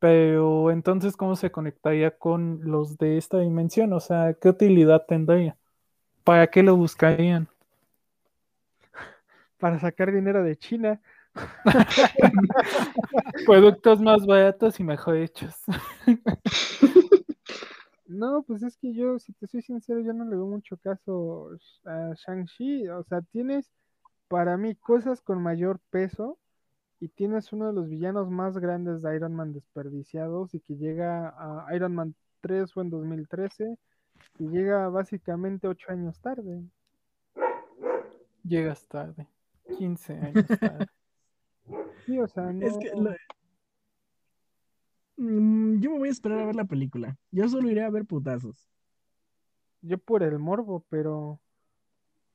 pero 0.00 0.72
entonces, 0.72 1.16
¿cómo 1.16 1.36
se 1.36 1.52
conectaría 1.52 2.16
con 2.16 2.60
los 2.64 2.98
de 2.98 3.18
esta 3.18 3.38
dimensión? 3.38 3.92
O 3.92 4.00
sea, 4.00 4.34
¿qué 4.34 4.48
utilidad 4.48 5.04
tendría? 5.06 5.56
¿Para 6.24 6.48
qué 6.48 6.62
lo 6.62 6.76
buscarían? 6.76 7.48
Para 9.58 9.78
sacar 9.78 10.12
dinero 10.12 10.42
de 10.42 10.56
China. 10.56 11.00
Productos 13.46 14.00
más 14.00 14.26
baratos 14.26 14.80
y 14.80 14.84
mejor 14.84 15.16
hechos. 15.16 15.54
No, 18.06 18.44
pues 18.46 18.62
es 18.62 18.76
que 18.76 18.94
yo, 18.94 19.18
si 19.18 19.32
te 19.32 19.48
soy 19.48 19.62
sincero, 19.62 19.98
yo 20.00 20.12
no 20.12 20.24
le 20.24 20.36
veo 20.36 20.46
mucho 20.46 20.76
caso 20.76 21.50
a 21.84 22.12
Shang-Chi. 22.14 22.88
O 22.90 23.02
sea, 23.02 23.22
tienes 23.22 23.72
para 24.28 24.56
mí 24.56 24.74
cosas 24.74 25.20
con 25.22 25.42
mayor 25.42 25.80
peso 25.90 26.38
y 27.00 27.08
tienes 27.08 27.52
uno 27.52 27.66
de 27.66 27.72
los 27.72 27.88
villanos 27.88 28.30
más 28.30 28.58
grandes 28.58 29.02
de 29.02 29.14
Iron 29.16 29.34
Man 29.34 29.52
desperdiciados 29.52 30.54
y 30.54 30.60
que 30.60 30.76
llega 30.76 31.34
a 31.36 31.74
Iron 31.74 31.94
Man 31.94 32.14
3 32.40 32.72
fue 32.72 32.84
en 32.84 32.90
2013 32.90 33.76
y 34.38 34.48
llega 34.48 34.88
básicamente 34.88 35.68
ocho 35.68 35.90
años 35.90 36.20
tarde. 36.20 36.62
Llegas 38.44 38.86
tarde. 38.88 39.26
15 39.78 40.12
años 40.20 40.46
tarde. 40.58 40.86
Sí, 42.06 42.18
o 42.18 42.28
sea, 42.28 42.52
no... 42.52 42.66
Es 42.66 42.76
que 42.78 42.90
lo- 42.96 43.14
Mm, 45.16 45.78
yo 45.78 45.92
me 45.92 45.98
voy 45.98 46.08
a 46.08 46.12
esperar 46.12 46.40
a 46.40 46.46
ver 46.46 46.56
la 46.56 46.64
película. 46.64 47.16
Yo 47.30 47.48
solo 47.48 47.70
iré 47.70 47.84
a 47.84 47.90
ver 47.90 48.04
putazos. 48.04 48.68
yo 49.80 49.96
por 49.98 50.22
el 50.24 50.38
morbo, 50.38 50.84
pero 50.88 51.40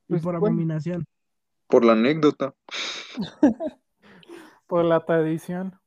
Y 0.08 0.14
Pues, 0.14 0.24
por 0.24 0.40
bueno. 0.40 0.56
Por 1.70 1.86
la 1.86 1.94
anécdota. 1.94 2.56
Por 4.68 4.86
la 4.86 5.06
tradición. 5.06 5.80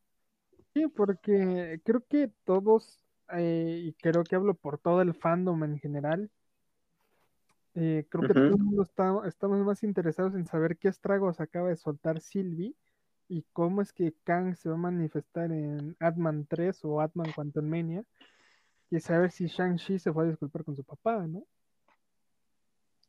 Sí, 0.75 0.87
porque 0.87 1.81
creo 1.85 2.05
que 2.09 2.31
todos, 2.45 3.05
eh, 3.33 3.81
y 3.85 3.93
creo 3.95 4.25
que 4.25 4.37
hablo 4.37 4.55
por 4.55 4.79
todo 4.79 5.03
el 5.03 5.13
fandom 5.13 5.65
en 5.65 5.79
general, 5.79 6.31
eh, 7.75 8.07
creo 8.09 8.25
que 8.25 8.33
Ujú. 8.33 8.43
todo 8.43 8.57
el 8.57 8.63
mundo 8.63 8.83
está, 8.83 9.13
estamos 9.27 9.59
más 9.67 9.83
interesados 9.83 10.35
en 10.35 10.47
saber 10.47 10.77
qué 10.79 10.89
estragos 10.89 11.41
acaba 11.41 11.69
de 11.69 11.77
soltar 11.77 12.21
Sylvie 12.21 12.75
y 13.29 13.45
cómo 13.53 13.83
es 13.83 13.93
que 13.93 14.15
Kang 14.25 14.55
se 14.57 14.69
va 14.69 14.77
a 14.77 14.79
manifestar 14.79 15.51
en 15.53 15.97
Ant-Man 15.99 16.47
3 16.49 16.85
o 16.85 17.01
Ant-Man 17.01 17.33
Quantumania 17.35 18.05
y 18.91 19.01
saber 19.01 19.31
si 19.33 19.47
Shang-Chi 19.47 19.99
se 19.99 20.13
fue 20.13 20.25
a 20.25 20.29
disculpar 20.29 20.65
con 20.65 20.77
su 20.77 20.85
papá, 20.85 21.27
¿no? 21.27 21.45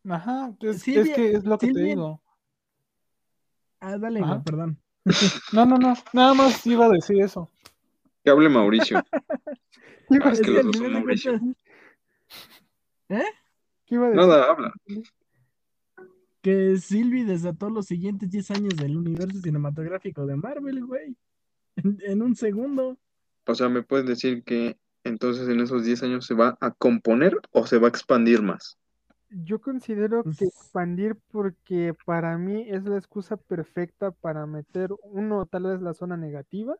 Ajá, 0.09 0.53
es, 0.61 0.81
Silvia- 0.81 1.01
es 1.03 1.15
que 1.15 1.31
es 1.31 1.43
lo 1.45 1.57
que 1.57 1.71
te 1.71 1.79
digo. 1.79 2.22
Ah, 3.85 3.97
dale, 3.97 4.21
Ajá. 4.21 4.29
güey, 4.35 4.43
perdón. 4.43 4.77
No, 5.51 5.65
no, 5.65 5.77
no, 5.77 5.93
nada 6.13 6.33
más 6.33 6.65
iba 6.65 6.85
a 6.85 6.89
decir 6.89 7.21
eso. 7.21 7.51
Que 8.23 8.31
hable 8.31 8.49
Mauricio. 8.49 9.03
Ah, 10.21 10.29
es 10.31 10.41
que 10.41 10.51
los 10.51 10.65
dos 10.65 10.77
son 10.77 10.93
Mauricio. 10.93 11.31
cuentas, 11.39 11.63
¿Qué 13.85 13.95
iba 13.95 14.05
a 14.05 14.09
decir? 14.09 14.21
Nada, 14.27 14.51
habla. 14.51 14.73
que 16.41 16.77
Sylvie 16.77 17.25
desató 17.25 17.69
los 17.69 17.85
siguientes 17.87 18.29
10 18.29 18.51
años 18.51 18.75
del 18.77 18.97
universo 18.97 19.39
cinematográfico 19.41 20.25
de 20.25 20.35
Marvel, 20.35 20.85
güey. 20.85 21.15
en, 21.77 21.97
en 22.05 22.21
un 22.21 22.35
segundo. 22.35 22.97
O 23.47 23.55
sea, 23.55 23.69
¿me 23.69 23.81
puedes 23.81 24.05
decir 24.05 24.43
que 24.43 24.77
entonces 25.03 25.47
en 25.49 25.61
esos 25.61 25.83
10 25.83 26.03
años 26.03 26.25
se 26.25 26.33
va 26.35 26.57
a 26.61 26.71
componer 26.71 27.37
o 27.51 27.65
se 27.65 27.77
va 27.79 27.87
a 27.87 27.89
expandir 27.89 28.41
más? 28.41 28.77
Yo 29.43 29.59
considero 29.59 30.23
que 30.23 30.29
Pues- 30.29 30.41
expandir 30.43 31.17
porque 31.31 31.95
para 32.05 32.37
mí 32.37 32.65
es 32.69 32.83
la 32.83 32.97
excusa 32.97 33.35
perfecta 33.37 34.11
para 34.11 34.45
meter 34.45 34.91
uno, 35.03 35.45
tal 35.45 35.63
vez 35.63 35.81
la 35.81 35.93
zona 35.93 36.17
negativa 36.17 36.75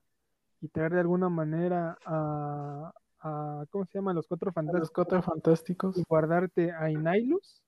y 0.61 0.67
traer 0.67 0.93
de 0.93 0.99
alguna 1.01 1.30
manera 1.30 1.97
a, 2.05 2.93
a 3.21 3.65
¿cómo 3.71 3.85
se 3.85 3.97
llama? 3.97 4.13
Los 4.13 4.27
cuatro 4.27 4.47
Los 4.47 4.53
fantásticos 4.55 4.91
cuatro 4.93 5.21
fantásticos. 5.21 5.97
y 5.97 6.03
guardarte 6.07 6.71
a 6.71 6.89
Inailus, 6.91 7.61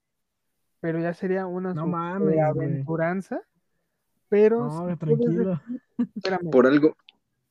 pero 0.82 1.00
ya 1.00 1.14
sería 1.14 1.48
una 1.48 1.74
No 1.74 1.88
mames, 1.88 2.40
aventuranza. 2.40 3.42
Pero 4.30 4.66
No, 4.68 4.98
tranquilo. 4.98 5.52
decir- 5.52 5.82
espérame, 6.16 6.50
Por 6.52 6.68
algo, 6.68 6.96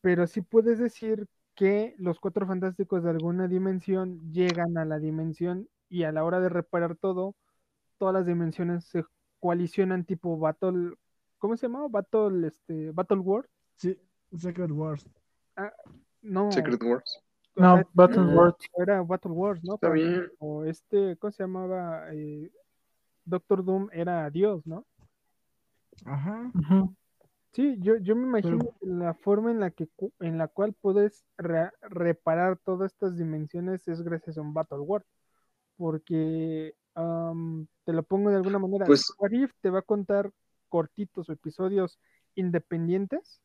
pero 0.01 0.27
sí 0.27 0.41
puedes 0.41 0.79
decir 0.79 1.27
que 1.55 1.95
los 1.99 2.19
cuatro 2.21 2.47
fantásticos 2.47 3.05
de 3.05 3.11
alguna 3.11 3.47
dimensión 3.49 4.21
llegan 4.33 4.77
a 4.77 4.85
la 4.85 4.99
dimensión 4.99 5.69
y 5.95 6.03
a 6.05 6.13
la 6.13 6.25
hora 6.25 6.41
de 6.41 6.49
reparar 6.49 6.97
todo, 6.97 7.35
todas 7.99 8.13
las 8.15 8.27
dimensiones 8.27 8.85
se 8.85 9.05
coalicionan 9.39 10.05
tipo 10.05 10.37
Battle, 10.39 10.95
¿cómo 11.39 11.57
se 11.57 11.69
llama? 11.69 11.87
Battle, 11.89 12.47
este, 12.49 12.91
Battle 12.91 13.19
World. 13.19 13.49
Sí, 13.77 13.97
Secret 14.37 14.71
Wars. 14.73 15.09
No, 16.23 16.51
Secret 16.51 16.83
Wars. 16.83 17.21
No, 17.57 17.81
Battle 17.93 18.23
no. 18.25 18.35
World. 18.37 18.57
era 18.77 19.03
Battle 19.03 19.31
Wars, 19.31 19.63
¿no? 19.63 19.75
Está 19.75 19.91
Pero- 19.93 19.95
bien. 19.95 20.33
O 20.39 20.65
este, 20.65 21.17
¿cómo 21.19 21.31
se 21.31 21.43
llamaba? 21.45 22.13
Eh, 22.13 22.51
Doctor 23.25 23.65
Doom 23.65 23.89
era 23.93 24.29
Dios, 24.31 24.67
¿no? 24.67 24.85
Ajá. 26.05 26.51
Sí, 27.53 27.77
yo, 27.79 27.97
yo 27.99 28.17
me 28.17 28.25
imagino 28.27 28.59
que 28.59 28.87
la 28.87 29.15
forma 29.15 29.53
en 29.53 29.61
la 29.61 29.71
que 29.71 29.89
en 30.19 30.39
la 30.39 30.49
cual 30.49 30.73
puedes 30.73 31.25
re- 31.39 31.71
reparar 31.83 32.59
todas 32.59 32.93
estas 32.93 33.17
dimensiones 33.17 33.87
es 33.87 34.03
gracias 34.03 34.37
a 34.37 34.41
un 34.43 34.53
Battle 34.53 34.81
World. 34.81 35.07
Porque 35.77 36.75
te 37.85 37.93
lo 37.93 38.03
pongo 38.05 38.31
de 38.31 38.37
alguna 38.37 38.59
manera. 38.59 38.87
Pues- 38.87 39.13
What 39.19 39.33
If 39.33 39.53
te 39.61 39.71
va 39.71 39.81
a 39.81 39.83
contar 39.83 40.31
cortitos 40.69 41.29
o 41.29 41.33
episodios 41.33 41.99
independientes. 42.35 43.41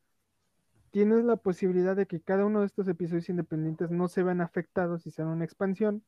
Tienes 0.90 1.24
la 1.24 1.36
posibilidad 1.36 1.94
de 1.94 2.06
que 2.06 2.20
cada 2.20 2.44
uno 2.44 2.60
de 2.60 2.66
estos 2.66 2.88
episodios 2.88 3.28
independientes 3.28 3.90
no 3.90 4.08
se 4.08 4.22
vean 4.22 4.40
afectados 4.40 5.06
y 5.06 5.10
sean 5.10 5.28
una 5.28 5.44
expansión. 5.44 6.02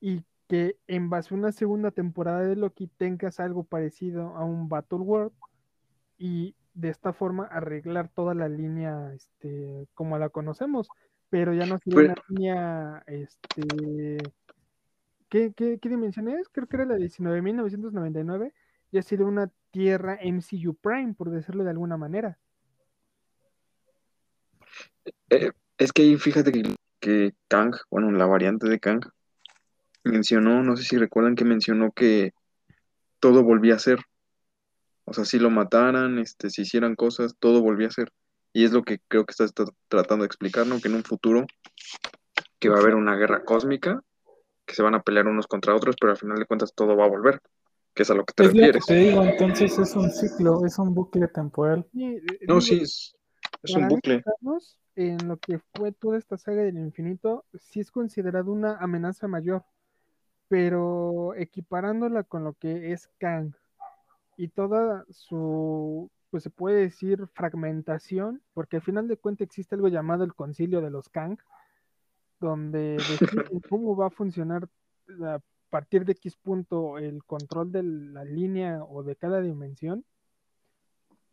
Y 0.00 0.24
que 0.48 0.78
en 0.86 1.10
base 1.10 1.34
a 1.34 1.38
una 1.38 1.52
segunda 1.52 1.90
temporada 1.90 2.40
de 2.42 2.56
Loki 2.56 2.86
tengas 2.86 3.40
algo 3.40 3.64
parecido 3.64 4.36
a 4.36 4.44
un 4.44 4.68
Battle 4.68 4.98
World 4.98 5.32
y 6.18 6.54
de 6.74 6.90
esta 6.90 7.12
forma 7.12 7.46
arreglar 7.46 8.08
toda 8.10 8.34
la 8.34 8.48
línea 8.48 9.12
este, 9.14 9.88
como 9.94 10.18
la 10.18 10.28
conocemos, 10.28 10.88
pero 11.30 11.52
ya 11.54 11.66
no 11.66 11.78
sería 11.78 11.96
Pero- 11.96 12.12
una 12.12 12.22
línea, 12.28 13.02
este, 13.06 14.18
¿qué, 15.28 15.52
qué, 15.54 15.78
qué 15.80 15.88
dimensión 15.88 16.28
es? 16.28 16.48
Creo 16.48 16.66
que 16.66 16.76
era 16.76 16.86
la 16.86 16.96
19.999, 16.96 18.52
ya 18.92 19.02
sería 19.02 19.26
una 19.26 19.50
tierra 19.70 20.18
MCU 20.20 20.74
Prime, 20.74 21.14
por 21.14 21.30
decirlo 21.30 21.64
de 21.64 21.70
alguna 21.70 21.96
manera. 21.96 22.38
Eh, 25.30 25.50
es 25.78 25.92
que 25.92 26.02
ahí 26.02 26.16
fíjate 26.16 26.52
que, 26.52 26.62
que 27.00 27.34
Kang, 27.48 27.74
bueno, 27.90 28.10
la 28.12 28.26
variante 28.26 28.68
de 28.68 28.78
Kang, 28.80 29.02
mencionó, 30.04 30.62
no 30.62 30.76
sé 30.76 30.84
si 30.84 30.96
recuerdan 30.96 31.34
que 31.34 31.44
mencionó 31.44 31.92
que 31.92 32.32
todo 33.20 33.42
volvía 33.42 33.74
a 33.74 33.78
ser. 33.78 33.98
O 35.04 35.12
sea, 35.12 35.24
si 35.24 35.38
lo 35.38 35.50
mataran, 35.50 36.18
este, 36.18 36.50
si 36.50 36.62
hicieran 36.62 36.96
cosas, 36.96 37.36
todo 37.38 37.62
volvía 37.62 37.88
a 37.88 37.92
ser. 37.92 38.12
Y 38.52 38.64
es 38.64 38.72
lo 38.72 38.82
que 38.82 39.00
creo 39.08 39.24
que 39.24 39.32
estás 39.32 39.54
tra- 39.54 39.74
tratando 39.88 40.22
de 40.22 40.26
explicar, 40.26 40.66
¿no? 40.66 40.80
Que 40.80 40.88
en 40.88 40.94
un 40.94 41.04
futuro 41.04 41.46
que 42.58 42.68
va 42.68 42.76
a 42.76 42.80
haber 42.80 42.94
una 42.94 43.16
guerra 43.16 43.44
cósmica, 43.44 44.00
que 44.66 44.74
se 44.74 44.82
van 44.82 44.94
a 44.94 45.02
pelear 45.02 45.26
unos 45.26 45.46
contra 45.46 45.74
otros, 45.74 45.96
pero 46.00 46.12
al 46.12 46.18
final 46.18 46.38
de 46.38 46.46
cuentas 46.46 46.74
todo 46.74 46.96
va 46.96 47.04
a 47.04 47.08
volver, 47.08 47.40
que 47.94 48.02
es 48.02 48.10
a 48.10 48.14
lo 48.14 48.24
que 48.24 48.34
te 48.34 48.42
Es 48.44 48.48
lo 48.48 48.54
que 48.54 48.72
refieres. 48.72 48.86
te 48.86 48.94
digo, 48.94 49.22
entonces 49.22 49.78
es 49.78 49.94
un 49.94 50.10
ciclo, 50.10 50.66
es 50.66 50.78
un 50.78 50.92
bucle 50.92 51.28
temporal. 51.28 51.86
Sí, 51.92 52.04
eh, 52.04 52.22
No, 52.48 52.54
digo, 52.54 52.60
sí, 52.60 52.80
es, 52.82 53.16
es 53.62 53.74
un 53.74 53.88
bucle. 53.88 54.22
En 54.96 55.28
lo 55.28 55.36
que 55.36 55.58
fue 55.74 55.92
toda 55.92 56.18
esta 56.18 56.38
saga 56.38 56.62
del 56.62 56.78
infinito, 56.78 57.44
sí 57.54 57.80
es 57.80 57.90
considerado 57.90 58.50
una 58.50 58.78
amenaza 58.78 59.28
mayor, 59.28 59.62
pero 60.48 61.34
equiparándola 61.34 62.22
con 62.22 62.44
lo 62.44 62.54
que 62.54 62.92
es 62.92 63.08
Kang 63.18 63.52
y 64.38 64.48
toda 64.48 65.04
su, 65.10 66.10
pues 66.30 66.42
se 66.42 66.50
puede 66.50 66.80
decir, 66.80 67.26
fragmentación, 67.34 68.42
porque 68.54 68.76
al 68.76 68.82
final 68.82 69.06
de 69.06 69.16
cuentas 69.16 69.46
existe 69.46 69.74
algo 69.74 69.88
llamado 69.88 70.24
el 70.24 70.34
concilio 70.34 70.80
de 70.80 70.90
los 70.90 71.08
Kang, 71.08 71.38
donde 72.40 72.96
deciden 73.46 73.60
cómo 73.68 73.96
va 73.96 74.06
a 74.06 74.10
funcionar 74.10 74.68
a 75.22 75.40
partir 75.70 76.04
de 76.04 76.12
X 76.12 76.36
punto 76.36 76.98
el 76.98 77.24
control 77.24 77.72
de 77.72 77.82
la 77.82 78.24
línea 78.24 78.82
o 78.84 79.02
de 79.02 79.16
cada 79.16 79.40
dimensión 79.40 80.04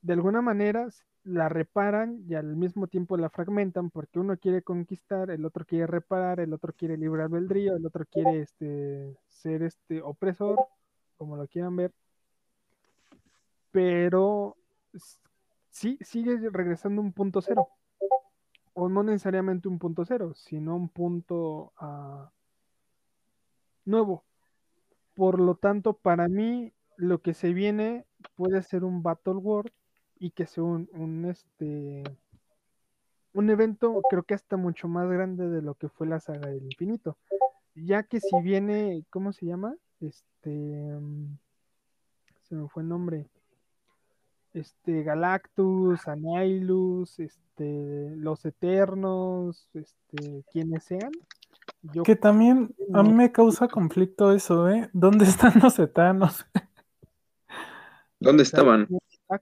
de 0.03 0.13
alguna 0.13 0.41
manera 0.41 0.87
la 1.23 1.47
reparan 1.47 2.21
y 2.27 2.35
al 2.35 2.55
mismo 2.57 2.87
tiempo 2.87 3.15
la 3.17 3.29
fragmentan 3.29 3.89
porque 3.89 4.19
uno 4.19 4.37
quiere 4.37 4.61
conquistar, 4.61 5.31
el 5.31 5.45
otro 5.45 5.65
quiere 5.65 5.87
reparar, 5.87 6.41
el 6.41 6.53
otro 6.53 6.73
quiere 6.73 6.97
libre 6.97 7.23
albedrío, 7.23 7.75
el 7.75 7.85
otro 7.85 8.05
quiere 8.05 8.41
este 8.41 9.17
ser 9.29 9.63
este 9.63 10.01
opresor, 10.01 10.59
como 11.17 11.37
lo 11.37 11.47
quieran 11.47 11.77
ver. 11.77 11.93
Pero 13.71 14.57
sigue 15.71 16.49
regresando 16.51 17.01
a 17.01 17.05
un 17.05 17.13
punto 17.13 17.41
cero. 17.41 17.69
O 18.73 18.89
no 18.89 19.03
necesariamente 19.03 19.67
un 19.67 19.79
punto 19.79 20.05
cero, 20.05 20.33
sino 20.33 20.75
un 20.75 20.89
punto 20.89 21.73
ah, 21.77 22.31
nuevo. 23.85 24.23
Por 25.15 25.39
lo 25.39 25.55
tanto, 25.55 25.93
para 25.93 26.27
mí, 26.27 26.73
lo 26.97 27.21
que 27.21 27.33
se 27.33 27.53
viene 27.53 28.05
puede 28.35 28.61
ser 28.63 28.83
un 28.83 29.03
Battle 29.03 29.35
World 29.35 29.71
y 30.19 30.31
que 30.31 30.45
sea 30.45 30.63
un, 30.63 31.25
este 31.25 32.03
un 33.33 33.49
evento 33.49 34.01
creo 34.09 34.23
que 34.23 34.35
hasta 34.35 34.57
mucho 34.57 34.87
más 34.87 35.09
grande 35.09 35.49
de 35.49 35.61
lo 35.61 35.75
que 35.75 35.89
fue 35.89 36.07
la 36.07 36.19
saga 36.19 36.49
del 36.49 36.65
infinito. 36.65 37.17
Ya 37.75 38.03
que 38.03 38.19
si 38.19 38.41
viene, 38.41 39.03
¿cómo 39.09 39.33
se 39.33 39.47
llama? 39.47 39.75
Este 39.99 40.49
mm, 40.49 41.37
se 42.43 42.55
me 42.55 42.67
fue 42.69 42.83
el 42.83 42.89
nombre. 42.89 43.27
Este 44.53 45.03
Galactus, 45.03 46.07
Anilus, 46.07 47.19
este 47.19 48.15
los 48.17 48.45
Eternos, 48.45 49.67
este 49.73 50.43
quienes 50.51 50.83
sean. 50.83 51.11
Yo 51.81 52.03
Que 52.03 52.15
también 52.15 52.73
a 52.93 53.03
mí 53.03 53.13
me 53.13 53.31
causa 53.31 53.67
conflicto 53.67 54.31
eso, 54.31 54.69
¿eh? 54.69 54.89
¿Dónde 54.93 55.25
están 55.25 55.53
los 55.61 55.79
etanos? 55.79 56.45
¿Dónde 58.19 58.43
estaban? 58.43 58.87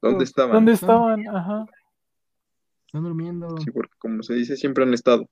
¿Dónde 0.01 0.23
estaban? 0.23 0.53
¿Dónde 0.53 0.71
estaban? 0.73 1.27
Ajá. 1.27 1.65
Están 2.87 3.03
durmiendo. 3.03 3.57
Sí, 3.57 3.71
porque 3.71 3.93
como 3.99 4.23
se 4.23 4.33
dice, 4.33 4.55
siempre 4.55 4.83
han 4.83 4.93
estado. 4.93 5.27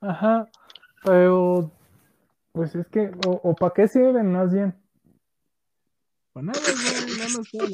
Ajá, 0.00 0.48
pero 1.04 1.70
pues 2.52 2.74
es 2.74 2.86
que, 2.88 3.12
o, 3.26 3.40
o 3.42 3.54
para 3.54 3.74
qué 3.74 3.88
sirven 3.88 4.32
más 4.32 4.52
bien. 4.52 4.74
Para 6.32 6.46
nada, 6.46 6.60
güey. 6.60 7.16
Nada 7.18 7.30
más 7.36 7.48
quedan 7.50 7.70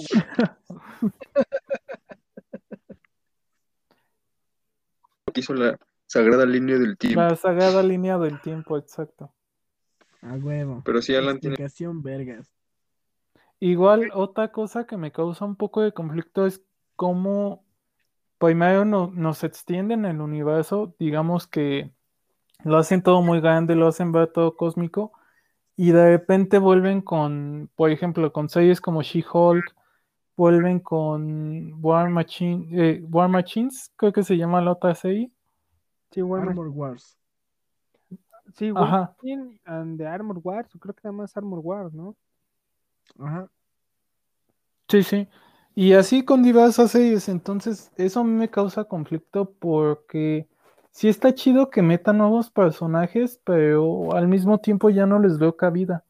Hizo 5.35 5.53
la 5.53 5.79
sagrada 6.07 6.47
línea 6.47 6.79
del 6.79 6.97
tiempo. 6.97 7.21
La 7.21 7.37
sagrada 7.37 7.83
línea 7.83 8.17
del 8.17 8.41
tiempo, 8.41 8.79
exacto. 8.79 9.35
a 10.23 10.33
huevo. 10.35 10.83
Pero 10.85 11.03
sí, 11.03 11.15
Alan 11.15 11.39
tiene. 11.41 11.57
Vergas. 12.03 12.51
Igual, 13.61 14.11
otra 14.15 14.53
cosa 14.53 14.87
que 14.87 14.97
me 14.97 15.13
causa 15.13 15.45
un 15.45 15.57
poco 15.57 15.83
de 15.83 15.93
conflicto 15.93 16.47
es 16.47 16.63
cómo 16.95 17.65
primero 18.39 18.85
no- 18.85 19.11
nos 19.15 19.45
extienden 19.45 20.05
el 20.05 20.21
universo, 20.21 20.95
digamos 20.99 21.47
que 21.47 21.91
lo 22.65 22.77
hacen 22.79 23.03
todo 23.03 23.23
muy 23.23 23.41
grande, 23.41 23.75
lo 23.75 23.89
hacen 23.89 24.13
ver 24.13 24.29
todo 24.29 24.57
cósmico, 24.57 25.13
y 25.77 25.93
de 25.93 26.11
repente 26.11 26.59
vuelven 26.59 27.03
con, 27.03 27.71
por 27.77 27.91
ejemplo, 27.91 28.33
con 28.33 28.49
series 28.49 28.81
como 28.81 29.03
She-Hulk, 29.03 29.75
vuelven 30.37 30.81
con 30.81 31.75
War 31.83 32.09
Machine, 32.09 32.69
eh, 32.73 33.03
War 33.11 33.29
Machines, 33.29 33.93
creo 33.97 34.13
que 34.13 34.23
se 34.23 34.37
llama 34.37 34.63
la 34.63 34.73
otra 34.73 34.95
serie. 34.95 35.31
Sí, 36.11 36.23
War 36.23 36.49
Armor 36.49 36.69
Wars. 36.69 37.19
sí, 38.55 38.73
War 38.73 38.85
Ajá. 38.85 39.17
Machine 39.23 39.61
and 39.67 39.99
the 39.99 40.07
Armor 40.07 40.39
Wars, 40.43 40.69
creo 40.81 40.95
que 40.95 41.03
nada 41.05 41.17
más 41.17 41.37
Armor 41.37 41.61
Wars, 41.63 41.93
¿no? 41.93 42.17
Ajá. 43.19 43.49
Sí, 44.89 45.03
sí. 45.03 45.29
Y 45.75 45.93
así 45.93 46.25
con 46.25 46.43
diversas 46.43 46.93
series, 46.93 47.29
entonces 47.29 47.93
eso 47.97 48.21
a 48.21 48.25
mí 48.25 48.31
me 48.31 48.49
causa 48.49 48.85
conflicto 48.85 49.51
porque 49.59 50.49
sí 50.97 51.09
está 51.09 51.35
chido 51.35 51.69
que 51.69 51.83
metan 51.83 52.17
nuevos 52.17 52.51
personajes, 52.51 53.39
pero 53.45 54.15
al 54.15 54.29
mismo 54.29 54.59
tiempo 54.61 54.89
ya 54.89 55.05
no 55.05 55.19
les 55.19 55.39
veo 55.39 55.55
cabida. 55.55 56.07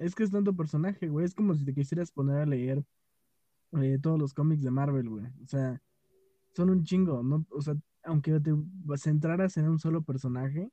Es 0.00 0.16
que 0.16 0.24
es 0.24 0.32
tanto 0.32 0.52
personaje, 0.52 1.06
güey. 1.06 1.24
Es 1.24 1.34
como 1.34 1.54
si 1.54 1.64
te 1.64 1.72
quisieras 1.72 2.10
poner 2.10 2.38
a 2.38 2.46
leer 2.46 2.84
eh, 3.80 3.98
todos 4.02 4.18
los 4.18 4.34
cómics 4.34 4.64
de 4.64 4.72
Marvel, 4.72 5.08
güey. 5.08 5.26
O 5.44 5.46
sea, 5.46 5.80
son 6.56 6.70
un 6.70 6.82
chingo, 6.82 7.22
¿no? 7.22 7.46
O 7.50 7.62
sea, 7.62 7.76
aunque 8.02 8.40
te 8.40 8.52
centraras 8.96 9.56
en 9.56 9.68
un 9.68 9.78
solo 9.78 10.02
personaje, 10.02 10.72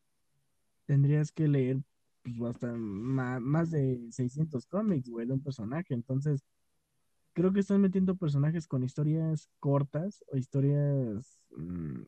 tendrías 0.87 1.31
que 1.31 1.47
leer 1.47 1.83
pues, 2.23 2.41
hasta 2.55 2.73
ma- 2.73 3.39
más 3.39 3.69
de 3.69 4.01
600 4.09 4.65
cómics, 4.65 5.07
güey, 5.09 5.27
de 5.27 5.33
un 5.33 5.43
personaje. 5.43 5.93
Entonces, 5.93 6.43
creo 7.33 7.53
que 7.53 7.61
están 7.61 7.81
metiendo 7.81 8.15
personajes 8.15 8.67
con 8.67 8.83
historias 8.83 9.49
cortas 9.59 10.23
o 10.31 10.37
historias 10.37 11.39
mm, 11.55 12.01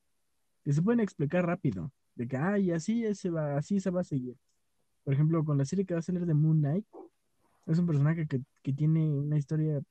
que 0.64 0.74
se 0.74 0.82
pueden 0.82 1.00
explicar 1.00 1.45
rápido. 1.45 1.91
De 2.16 2.28
que, 2.28 2.38
ay, 2.38 2.72
así 2.72 3.14
se 3.16 3.30
va, 3.30 3.58
así 3.58 3.80
se 3.80 3.90
va 3.90 4.02
a 4.02 4.06
seguir. 4.06 4.38
Por 5.04 5.14
ejemplo, 5.14 5.44
con 5.44 5.58
la 5.58 5.66
serie 5.66 5.86
que 5.86 5.94
va 5.94 6.00
a 6.00 6.04
salir 6.04 6.26
de 6.26 6.34
Moon 6.34 6.60
Knight, 6.60 6.86
es 7.66 7.80
un 7.80 7.88
personaje 7.88 8.28
que, 8.28 8.41
que 8.62 8.74
tiene 8.74 9.10
una 9.10 9.38
historia 9.38 9.82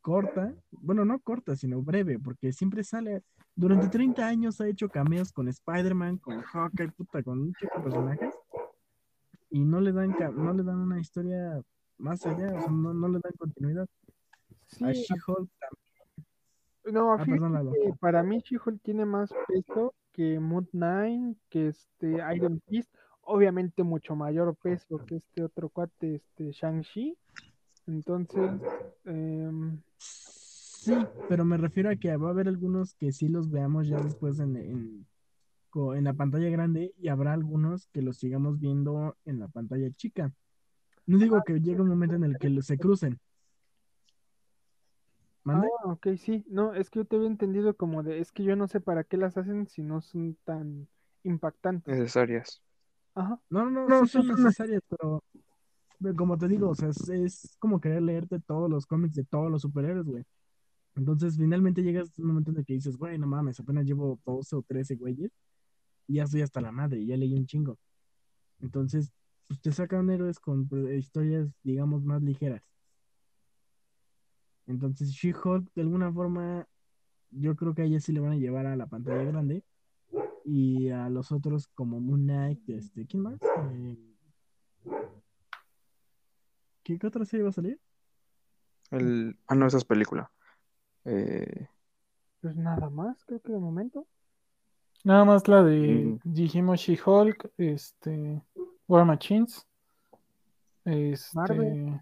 corta, 0.00 0.54
bueno, 0.70 1.04
no 1.04 1.18
corta, 1.18 1.56
sino 1.56 1.82
breve, 1.82 2.18
porque 2.20 2.52
siempre 2.52 2.84
sale, 2.84 3.22
durante 3.56 3.88
30 3.88 4.24
años 4.24 4.60
ha 4.60 4.68
hecho 4.68 4.88
cameos 4.88 5.32
con 5.32 5.48
Spider-Man, 5.48 6.18
con 6.18 6.42
Hawkeye, 6.42 6.92
puta, 6.92 7.24
con 7.24 7.40
un 7.40 7.52
chico 7.54 7.82
personajes, 7.82 8.32
y 9.50 9.64
no 9.64 9.80
le 9.80 9.90
dan, 9.92 10.14
no 10.36 10.52
le 10.52 10.62
dan 10.62 10.78
una 10.78 11.00
historia 11.00 11.60
más 11.98 12.24
allá, 12.24 12.52
no, 12.70 12.94
no 12.94 13.08
le 13.08 13.18
dan 13.18 13.32
continuidad. 13.36 13.88
Sí, 14.66 14.84
A 14.84 14.92
She-Hulk 14.92 15.50
también. 15.58 16.94
no, 16.94 17.12
Ah, 17.14 17.24
perdón, 17.24 17.72
que 17.72 17.92
para 18.00 18.22
mí 18.22 18.38
She-Hulk 18.40 18.80
tiene 18.82 19.04
más 19.04 19.32
peso 19.48 19.94
que 20.12 20.40
Moon 20.40 20.68
Knight, 20.72 21.38
que 21.48 21.68
este 21.68 22.18
Iron 22.34 22.60
Fist, 22.68 22.92
obviamente 23.22 23.82
mucho 23.82 24.16
mayor 24.16 24.54
peso 24.56 24.98
que 25.04 25.16
este 25.16 25.42
otro 25.42 25.68
cuate, 25.68 26.16
este 26.16 26.52
Shang-Chi. 26.52 27.16
Entonces, 27.86 28.50
em, 29.04 29.80
Sí, 30.86 30.94
pero 31.28 31.44
me 31.44 31.56
refiero 31.56 31.90
a 31.90 31.96
que 31.96 32.16
va 32.16 32.28
a 32.28 32.30
haber 32.30 32.46
algunos 32.46 32.94
que 32.94 33.10
sí 33.10 33.28
los 33.28 33.50
veamos 33.50 33.88
ya 33.88 34.00
después 34.00 34.38
en, 34.38 34.56
en, 34.56 35.06
en 35.74 36.04
la 36.04 36.12
pantalla 36.14 36.48
grande 36.48 36.94
y 36.96 37.08
habrá 37.08 37.32
algunos 37.32 37.88
que 37.88 38.02
los 38.02 38.18
sigamos 38.18 38.60
viendo 38.60 39.16
en 39.24 39.40
la 39.40 39.48
pantalla 39.48 39.90
chica. 39.90 40.32
No 41.04 41.18
digo 41.18 41.42
que 41.44 41.60
llegue 41.60 41.80
un 41.80 41.88
momento 41.88 42.14
en 42.14 42.22
el 42.22 42.38
que 42.38 42.62
se 42.62 42.78
crucen. 42.78 43.18
¿Mande? 45.46 45.68
ah, 45.84 45.92
ok, 45.92 46.08
sí, 46.18 46.44
no, 46.48 46.74
es 46.74 46.90
que 46.90 46.98
yo 47.00 47.04
te 47.04 47.16
había 47.16 47.28
entendido 47.28 47.76
como 47.76 48.02
de, 48.02 48.18
es 48.18 48.32
que 48.32 48.42
yo 48.42 48.56
no 48.56 48.66
sé 48.66 48.80
para 48.80 49.04
qué 49.04 49.16
las 49.16 49.36
hacen 49.36 49.68
si 49.68 49.82
no 49.82 50.00
son 50.00 50.36
tan 50.44 50.88
impactantes. 51.22 51.96
necesarias. 51.96 52.60
Ajá. 53.14 53.40
No, 53.48 53.64
no, 53.64 53.70
no, 53.70 53.88
No, 53.88 54.06
sí 54.06 54.12
son 54.12 54.26
necesarias, 54.26 54.82
pero, 54.88 55.22
pero 56.00 56.14
como 56.16 56.36
te 56.36 56.48
digo, 56.48 56.68
o 56.68 56.74
sea, 56.74 56.88
es, 56.88 57.08
es 57.08 57.56
como 57.58 57.80
querer 57.80 58.02
leerte 58.02 58.40
todos 58.40 58.68
los 58.68 58.86
cómics 58.86 59.14
de 59.14 59.24
todos 59.24 59.50
los 59.50 59.62
superhéroes, 59.62 60.06
güey. 60.06 60.24
Entonces, 60.96 61.36
finalmente 61.36 61.82
llegas 61.82 62.08
a 62.18 62.22
un 62.22 62.28
momento 62.28 62.50
en 62.50 62.58
el 62.58 62.64
que 62.64 62.74
dices, 62.74 62.96
güey, 62.96 63.18
no 63.18 63.26
mames, 63.26 63.60
apenas 63.60 63.84
llevo 63.84 64.18
12 64.24 64.56
o 64.56 64.62
13 64.62 64.96
güeyes 64.96 65.30
y 66.08 66.14
ya 66.14 66.24
estoy 66.24 66.42
hasta 66.42 66.60
la 66.60 66.72
madre, 66.72 67.00
y 67.00 67.06
ya 67.06 67.16
leí 67.16 67.34
un 67.34 67.46
chingo. 67.46 67.78
Entonces, 68.60 69.12
pues 69.46 69.60
te 69.60 69.72
sacan 69.72 70.10
héroes 70.10 70.40
con 70.40 70.66
pues, 70.68 70.98
historias, 70.98 71.48
digamos, 71.62 72.04
más 72.04 72.22
ligeras. 72.22 72.62
Entonces, 74.66 75.10
She-Hulk, 75.10 75.72
de 75.74 75.82
alguna 75.82 76.12
forma, 76.12 76.66
yo 77.30 77.54
creo 77.56 77.74
que 77.74 77.82
a 77.82 77.84
ella 77.84 78.00
sí 78.00 78.12
le 78.12 78.20
van 78.20 78.32
a 78.32 78.36
llevar 78.36 78.66
a 78.66 78.76
la 78.76 78.86
pantalla 78.86 79.22
grande. 79.24 79.62
Y 80.44 80.90
a 80.90 81.08
los 81.08 81.32
otros, 81.32 81.66
como 81.68 82.00
Moon 82.00 82.22
Knight, 82.22 82.68
este, 82.68 83.06
¿quién 83.06 83.22
más? 83.22 83.38
Eh, 83.72 83.96
¿qué, 86.82 86.98
qué 86.98 87.06
otra 87.06 87.24
serie 87.24 87.42
va 87.44 87.50
a 87.50 87.52
salir? 87.52 87.80
El... 88.90 89.36
Ah, 89.48 89.54
no, 89.56 89.66
esa 89.66 89.78
es 89.78 89.84
película. 89.84 90.30
Eh, 91.04 91.68
Pues 92.40 92.54
nada 92.56 92.88
más, 92.90 93.24
creo 93.24 93.40
que 93.40 93.52
de 93.52 93.58
momento. 93.58 94.06
Nada 95.04 95.24
más 95.24 95.46
la 95.48 95.62
de, 95.62 96.04
Mm. 96.04 96.18
dijimos 96.24 96.80
She-Hulk, 96.80 97.52
este, 97.56 98.42
War 98.88 99.04
Machines, 99.04 99.66
este, 100.84 101.36
Marvel. 101.36 102.00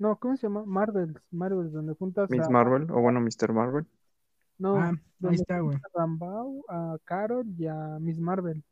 No, 0.00 0.16
¿cómo 0.16 0.34
se 0.36 0.46
llama? 0.46 0.64
Marvels, 0.64 1.14
Marvels, 1.30 1.72
donde 1.72 1.94
juntas 1.94 2.30
Miss 2.30 2.46
a, 2.46 2.48
Marvel, 2.48 2.90
o 2.90 3.00
bueno, 3.02 3.20
Mr. 3.20 3.52
Marvel. 3.52 3.86
no, 4.56 4.76
Ah, 4.76 4.88
ahí 4.88 4.96
donde 5.18 5.36
está, 5.36 5.60
güey. 5.60 5.76
a 5.76 5.98
Rambeau, 5.98 6.64
a 6.68 6.96
Carol 7.04 7.46
y 7.58 7.66
a 7.66 7.98
Miss 8.00 8.18
Marvel, 8.18 8.64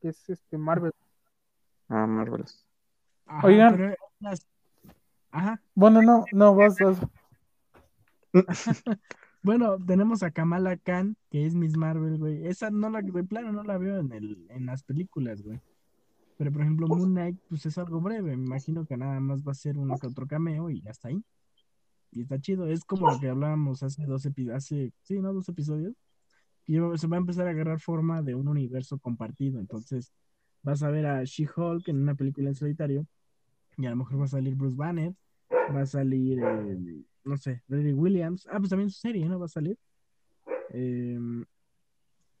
que 0.00 0.08
es 0.08 0.28
este 0.30 0.56
Marvel. 0.56 0.92
Ah, 1.90 2.06
Marvel. 2.06 2.46
Ajá, 3.26 3.46
Oigan. 3.46 3.76
pero 3.76 3.94
Ajá. 5.30 5.60
bueno, 5.74 6.00
no, 6.00 6.24
no, 6.32 6.54
vas, 6.54 6.76
vas. 6.80 7.00
Bueno, 9.42 9.76
tenemos 9.78 10.24
a 10.24 10.32
Kamala 10.32 10.76
Khan, 10.76 11.16
que 11.30 11.46
es 11.46 11.54
Miss 11.54 11.76
Marvel, 11.76 12.18
güey. 12.18 12.48
Esa 12.48 12.70
no 12.70 12.90
la, 12.90 13.00
de 13.00 13.22
plano 13.22 13.52
no 13.52 13.62
la 13.62 13.78
veo 13.78 13.98
en 14.00 14.10
el, 14.10 14.46
en 14.50 14.66
las 14.66 14.82
películas, 14.82 15.42
güey. 15.42 15.60
Pero 16.36 16.52
por 16.52 16.62
ejemplo, 16.62 16.86
Moon 16.86 17.12
Knight, 17.12 17.38
pues 17.48 17.64
es 17.66 17.78
algo 17.78 18.00
breve. 18.00 18.36
Me 18.36 18.44
imagino 18.44 18.84
que 18.84 18.96
nada 18.96 19.18
más 19.20 19.42
va 19.42 19.52
a 19.52 19.54
ser 19.54 19.78
uno 19.78 19.96
que 19.98 20.06
otro 20.06 20.26
cameo 20.26 20.68
y 20.70 20.82
ya 20.82 20.90
está 20.90 21.08
ahí. 21.08 21.22
Y 22.10 22.22
está 22.22 22.38
chido. 22.38 22.66
Es 22.66 22.84
como 22.84 23.10
lo 23.10 23.18
que 23.18 23.28
hablábamos 23.28 23.82
hace 23.82 24.04
dos 24.04 24.24
episodios, 24.26 24.56
hace, 24.56 24.92
sí, 25.02 25.18
¿no? 25.20 25.32
Dos 25.32 25.48
episodios. 25.48 25.94
Ya 26.66 26.80
se 26.96 27.06
va 27.06 27.16
a 27.16 27.20
empezar 27.20 27.46
a 27.46 27.50
agarrar 27.50 27.80
forma 27.80 28.22
de 28.22 28.34
un 28.34 28.48
universo 28.48 28.98
compartido. 28.98 29.60
Entonces, 29.60 30.12
vas 30.62 30.82
a 30.82 30.90
ver 30.90 31.06
a 31.06 31.24
She-Hulk 31.24 31.88
en 31.88 32.02
una 32.02 32.14
película 32.14 32.48
en 32.48 32.54
solitario. 32.54 33.06
Y 33.78 33.86
a 33.86 33.90
lo 33.90 33.96
mejor 33.96 34.20
va 34.20 34.24
a 34.24 34.28
salir 34.28 34.54
Bruce 34.56 34.76
Banner. 34.76 35.14
Va 35.50 35.82
a 35.82 35.86
salir, 35.86 36.38
eh, 36.38 37.04
no 37.24 37.36
sé, 37.36 37.62
Riri 37.68 37.92
Williams. 37.92 38.46
Ah, 38.50 38.58
pues 38.58 38.70
también 38.70 38.90
su 38.90 38.98
serie, 38.98 39.26
¿no? 39.26 39.38
Va 39.38 39.46
a 39.46 39.48
salir. 39.48 39.78
Eh, 40.70 41.18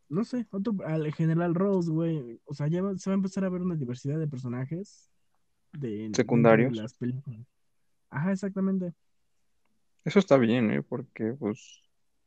no 0.08 0.24
sé, 0.24 0.46
otro, 0.50 0.74
al 0.84 1.12
General 1.12 1.54
Rose, 1.54 1.90
güey. 1.90 2.40
O 2.44 2.54
sea, 2.54 2.68
ya 2.68 2.82
va- 2.82 2.96
se 2.96 3.10
va 3.10 3.14
a 3.14 3.16
empezar 3.16 3.44
a 3.44 3.48
ver 3.48 3.62
una 3.62 3.74
diversidad 3.76 4.18
de 4.18 4.28
personajes 4.28 5.10
de, 5.72 6.10
Secundarios. 6.14 6.76
las 6.76 6.94
películas. 6.94 7.40
Ajá, 8.10 8.32
exactamente. 8.32 8.92
Eso 10.04 10.18
está 10.18 10.36
bien, 10.36 10.70
¿eh? 10.70 10.82
Porque, 10.82 11.32
pues, 11.38 11.82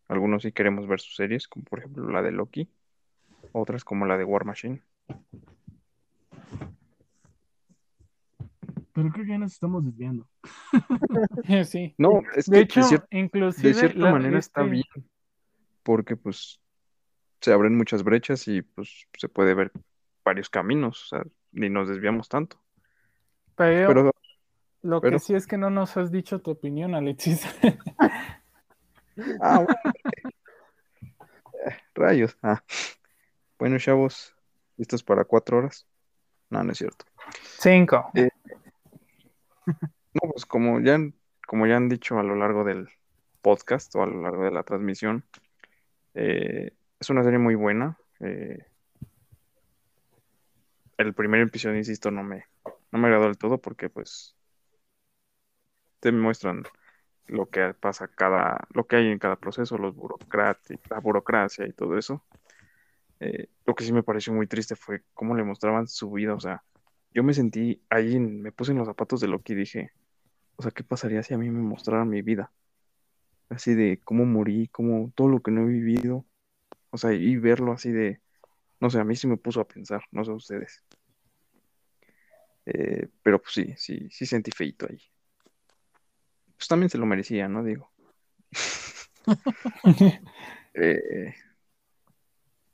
algunos 0.07 0.43
sí 0.43 0.51
queremos 0.51 0.88
ver 0.88 0.99
sus 0.99 1.15
series, 1.15 1.47
como 1.47 1.64
por 1.65 1.80
ejemplo 1.80 2.10
la 2.11 2.22
de 2.22 2.31
Loki, 2.31 2.69
otras 3.53 3.84
como 3.85 4.06
la 4.06 4.18
de 4.18 4.26
War 4.26 4.43
Machine. 4.45 4.81
Pero 8.93 9.11
creo 9.11 9.26
que 9.26 9.31
ya 9.31 9.38
nos 9.38 9.53
estamos 9.53 9.85
desviando. 9.85 10.27
Sí. 11.65 11.95
No, 11.97 12.22
es 12.35 12.45
De 12.47 12.57
que 12.57 12.64
hecho, 12.64 12.81
de, 12.81 12.85
cier- 12.88 13.07
inclusive 13.11 13.68
de 13.69 13.73
cierta 13.73 13.99
la- 13.99 14.11
manera 14.11 14.38
está 14.39 14.64
bien, 14.64 14.84
porque 15.84 16.15
pues 16.15 16.60
se 17.41 17.53
abren 17.53 17.78
muchas 17.78 18.03
brechas 18.03 18.48
y 18.48 18.61
pues 18.61 19.07
se 19.18 19.30
puede 19.30 19.53
ver 19.53 19.72
varios 20.26 20.49
caminos, 20.49 21.03
o 21.03 21.07
sea, 21.18 21.24
ni 21.52 21.70
nos 21.70 21.88
desviamos 21.88 22.30
tanto. 22.30 22.60
Pero, 23.56 23.88
Pero 23.88 24.11
lo 24.82 25.02
pero- 25.02 25.14
que 25.18 25.20
sí 25.20 25.34
es 25.36 25.48
que 25.48 25.57
no 25.57 25.70
nos 25.70 25.98
has 25.98 26.11
dicho 26.11 26.40
tu 26.40 26.52
opinión, 26.52 26.95
Alexis. 26.95 27.45
Ah, 29.41 29.57
bueno. 29.66 29.80
Eh, 31.66 31.78
Rayos. 31.94 32.38
Ah. 32.41 32.64
Bueno, 33.57 33.78
chavos, 33.80 34.34
¿listos 34.78 35.03
para 35.03 35.26
cuatro 35.26 35.57
horas? 35.57 35.86
No, 36.49 36.64
no 36.64 36.72
es 36.72 36.78
cierto. 36.78 37.06
Cinco. 37.60 38.10
No, 39.66 40.22
pues 40.32 40.45
como 40.45 40.80
ya, 40.80 40.95
han- 40.95 41.14
como 41.45 41.68
ya 41.68 41.76
han 41.78 41.90
dicho 41.90 42.18
a 42.18 42.24
lo 42.24 42.36
largo 42.36 42.64
del 42.64 42.88
podcast 43.41 43.94
o 43.95 44.03
a 44.03 44.06
lo 44.07 44.22
largo 44.22 44.45
de 44.45 44.52
la 44.52 44.64
transmisión, 44.64 45.26
eh, 46.14 46.72
es 46.99 47.09
una 47.09 47.23
serie 47.23 47.39
muy 47.39 47.55
buena. 47.55 47.97
eh, 48.19 48.59
el 50.97 51.13
primer 51.15 51.41
episodio, 51.41 51.77
insisto, 51.77 52.11
no 52.11 52.23
me, 52.23 52.45
no 52.91 52.99
me 52.99 53.07
agradó 53.07 53.26
del 53.26 53.38
todo 53.38 53.59
porque 53.59 53.89
pues 53.89 54.35
te 55.99 56.11
muestran 56.11 56.63
lo 57.27 57.49
que 57.49 57.73
pasa 57.73 58.07
cada, 58.07 58.67
lo 58.73 58.88
que 58.88 58.97
hay 58.97 59.07
en 59.09 59.19
cada 59.19 59.35
proceso, 59.38 59.77
los 59.77 59.95
la 60.89 60.99
burocracia 60.99 61.67
y 61.67 61.73
todo 61.73 61.97
eso. 61.97 62.26
Eh, 63.19 63.47
lo 63.65 63.76
que 63.76 63.84
sí 63.85 63.93
me 63.93 64.03
pareció 64.03 64.34
muy 64.34 64.47
triste 64.47 64.76
fue 64.76 65.03
cómo 65.13 65.35
le 65.35 65.43
mostraban 65.43 65.88
su 65.88 66.11
vida, 66.11 66.34
o 66.35 66.39
sea, 66.39 66.63
yo 67.13 67.23
me 67.23 67.34
sentí 67.34 67.84
ahí, 67.89 68.15
en- 68.15 68.41
me 68.41 68.51
puse 68.51 68.71
en 68.71 68.77
los 68.80 68.88
zapatos 68.88 69.21
de 69.21 69.27
Loki 69.27 69.53
y 69.53 69.57
dije, 69.57 69.91
o 70.57 70.63
sea, 70.63 70.71
¿qué 70.71 70.84
pasaría 70.84 71.23
si 71.23 71.34
a 71.35 71.38
mí 71.39 71.49
me 71.51 71.61
mostraran 71.61 72.09
mi 72.09 72.21
vida? 72.23 72.51
Así 73.49 73.76
de 73.76 73.99
cómo 74.03 74.26
morí, 74.26 74.67
cómo 74.69 75.11
todo 75.15 75.27
lo 75.30 75.41
que 75.41 75.51
no 75.51 75.61
he 75.63 75.65
vivido, 75.67 76.26
o 76.91 76.98
sea, 76.98 77.14
y 77.14 77.38
verlo 77.38 77.72
así 77.72 77.91
de, 77.91 78.22
no 78.80 78.90
sé, 78.90 78.99
a 78.99 79.03
mí 79.03 79.16
sí 79.16 79.28
me 79.28 79.38
puso 79.38 79.61
a 79.61 79.68
pensar, 79.68 80.02
no 80.11 80.24
sé 80.26 80.32
ustedes. 80.32 80.84
Eh, 82.66 83.07
pero 83.24 83.41
pues 83.41 83.53
sí, 83.53 83.74
sí, 83.78 84.10
sí 84.11 84.26
sentí 84.26 84.52
feito 84.52 84.88
ahí. 84.90 85.02
Pues 86.57 86.68
también 86.68 86.90
se 86.90 86.98
lo 86.98 87.06
merecía, 87.06 87.48
¿no? 87.48 87.64
Digo. 87.64 87.91
Eh, 90.76 91.34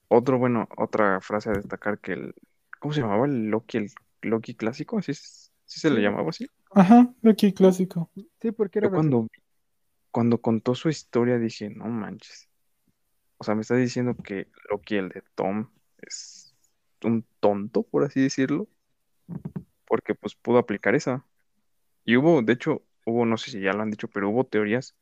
otro, 0.10 0.38
bueno, 0.38 0.68
otra 0.78 1.22
frase 1.22 1.50
a 1.50 1.54
destacar 1.54 2.00
que 2.00 2.14
el, 2.14 2.36
¿cómo 2.80 2.94
se 2.94 3.02
llamaba? 3.02 3.26
El 3.26 3.48
Loki, 3.48 3.78
el 3.78 3.92
Loki 4.22 4.54
clásico, 4.56 4.98
¿así, 4.98 5.12
es- 5.12 5.52
sí 5.66 5.80
se 5.80 5.90
le 5.90 6.02
llamaba 6.02 6.30
así? 6.30 6.48
Ajá, 6.72 7.12
Loki 7.22 7.54
clásico. 7.54 8.12
Sí, 8.42 8.52
porque 8.52 8.80
era 8.80 8.90
Yo 8.90 8.94
cuando, 8.94 9.28
cuando 10.12 10.40
contó 10.42 10.76
su 10.76 10.90
historia 10.90 11.38
dije, 11.40 11.70
no 11.70 11.86
manches. 11.86 12.48
O 13.38 13.44
sea, 13.44 13.56
me 13.56 13.62
está 13.62 13.76
diciendo 13.76 14.16
que 14.16 14.48
Loki, 14.70 14.96
el 14.96 15.10
de 15.10 15.24
Tom, 15.36 15.70
es 15.98 16.56
un 17.04 17.26
tonto, 17.40 17.84
por 17.84 18.04
así 18.04 18.22
decirlo, 18.22 18.68
porque 19.86 20.16
pues 20.16 20.36
pudo 20.36 20.58
aplicar 20.58 20.96
esa. 20.96 21.26
Y 22.06 22.18
hubo, 22.18 22.42
de 22.42 22.54
hecho, 22.54 22.84
hubo, 23.06 23.26
no 23.26 23.38
sé 23.38 23.52
si 23.52 23.62
ya 23.62 23.74
lo 23.74 23.82
han 23.82 23.92
dicho, 23.92 24.08
pero 24.08 24.30
hubo 24.30 24.46
teorías 24.46 24.96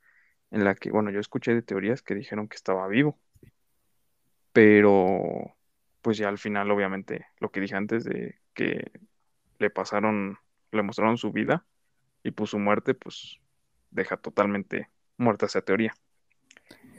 en 0.52 0.64
la 0.64 0.76
que, 0.76 0.92
bueno, 0.92 1.12
yo 1.12 1.20
escuché 1.20 1.54
de 1.54 1.62
teorías 1.62 2.02
que 2.02 2.16
dijeron 2.16 2.48
que 2.48 2.56
estaba 2.56 2.88
vivo, 2.88 3.20
pero 4.52 5.56
pues 6.02 6.18
ya 6.18 6.30
al 6.30 6.38
final, 6.38 6.70
obviamente, 6.70 7.26
lo 7.40 7.52
que 7.52 7.60
dije 7.60 7.76
antes 7.76 8.04
de 8.04 8.40
que 8.54 8.92
le 9.58 9.70
pasaron, 9.70 10.38
le 10.72 10.84
mostraron 10.84 11.18
su 11.18 11.32
vida 11.32 11.66
y 12.24 12.32
pues 12.32 12.52
su 12.52 12.60
muerte, 12.60 12.94
pues 12.94 13.40
deja 13.90 14.18
totalmente 14.18 14.90
muerta 15.18 15.46
esa 15.46 15.62
teoría. 15.62 15.94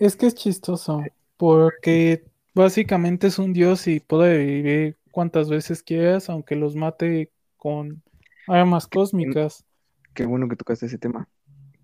Es 0.01 0.17
que 0.17 0.27
es 0.27 0.35
chistoso, 0.35 1.05
porque 1.37 2.25
básicamente 2.55 3.27
es 3.27 3.39
un 3.39 3.53
dios 3.53 3.87
y 3.87 4.01
puede 4.01 4.45
vivir 4.45 4.97
cuantas 5.11 5.49
veces 5.49 5.83
quieras, 5.83 6.29
aunque 6.31 6.57
los 6.57 6.77
mate 6.77 7.31
con 7.57 8.03
armas 8.47 8.87
cósmicas. 8.87 9.65
Qué 10.13 10.27
bueno 10.27 10.49
que 10.49 10.57
tocaste 10.57 10.87
ese 10.87 10.99
tema, 10.99 11.29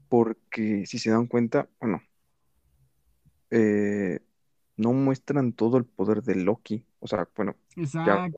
porque 0.09 0.87
si 0.87 0.99
se 0.99 1.11
dan 1.11 1.27
cuenta, 1.27 1.69
bueno, 1.81 2.03
eh, 3.51 4.21
no 4.77 4.93
muestran 4.93 5.53
todo 5.53 5.77
el 5.77 5.85
poder 5.85 6.23
de 6.23 6.37
Loki. 6.37 6.85
O 7.01 7.07
sea, 7.07 7.29
bueno, 7.37 7.57
ya 7.77 8.29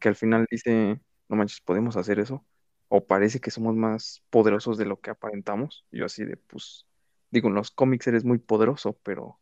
que 0.00 0.08
al 0.08 0.16
final 0.16 0.46
dice, 0.50 1.00
no 1.28 1.36
manches, 1.36 1.60
podemos 1.60 1.96
hacer 1.96 2.18
eso. 2.18 2.44
O 2.88 3.04
parece 3.04 3.40
que 3.40 3.50
somos 3.50 3.74
más 3.74 4.22
poderosos 4.30 4.78
de 4.78 4.86
lo 4.86 5.00
que 5.00 5.10
aparentamos. 5.10 5.84
Yo 5.92 6.06
así 6.06 6.24
de, 6.24 6.36
pues, 6.36 6.86
digo, 7.30 7.48
en 7.48 7.54
los 7.54 7.70
cómics 7.70 8.06
eres 8.06 8.24
muy 8.24 8.38
poderoso, 8.38 8.98
pero 9.02 9.38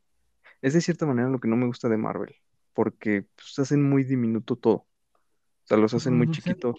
es 0.62 0.74
de 0.74 0.80
cierta 0.80 1.06
manera 1.06 1.28
lo 1.28 1.40
que 1.40 1.48
no 1.48 1.56
me 1.56 1.66
gusta 1.66 1.88
de 1.88 1.96
Marvel, 1.96 2.34
porque 2.72 3.26
pues, 3.34 3.58
hacen 3.58 3.82
muy 3.82 4.04
diminuto 4.04 4.56
todo. 4.56 4.74
O 4.74 5.68
sea, 5.68 5.76
los 5.76 5.94
hacen 5.94 6.16
muy 6.16 6.30
chiquitos. 6.30 6.76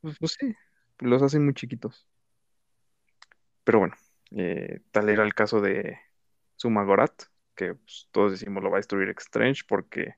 Pues, 0.00 0.18
pues 0.18 0.36
sí, 0.38 0.54
los 0.98 1.22
hacen 1.22 1.44
muy 1.44 1.54
chiquitos. 1.54 2.08
Pero 3.64 3.80
bueno, 3.80 3.94
eh, 4.32 4.80
tal 4.92 5.08
era 5.08 5.24
el 5.24 5.34
caso 5.34 5.60
de 5.60 5.98
Sumagorat, 6.56 7.24
que 7.54 7.74
pues, 7.74 8.08
todos 8.12 8.32
decimos 8.32 8.62
lo 8.62 8.70
va 8.70 8.76
a 8.76 8.78
destruir 8.78 9.08
Strange 9.18 9.62
porque 9.66 10.14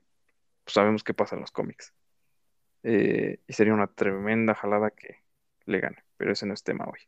pues, 0.63 0.73
sabemos 0.73 1.03
qué 1.03 1.13
pasa 1.13 1.35
en 1.35 1.41
los 1.41 1.51
cómics. 1.51 1.93
Eh, 2.83 3.39
y 3.47 3.53
sería 3.53 3.73
una 3.73 3.87
tremenda 3.87 4.55
jalada 4.55 4.91
que 4.91 5.17
le 5.65 5.79
gane, 5.79 6.03
pero 6.17 6.31
ese 6.31 6.45
no 6.45 6.53
es 6.53 6.63
tema 6.63 6.85
hoy. 6.85 6.99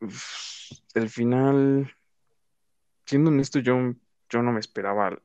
Uf, 0.00 0.63
el 0.94 1.08
final, 1.08 1.94
siendo 3.06 3.30
honesto, 3.30 3.60
yo, 3.60 3.94
yo 4.30 4.42
no 4.42 4.52
me 4.52 4.60
esperaba 4.60 5.18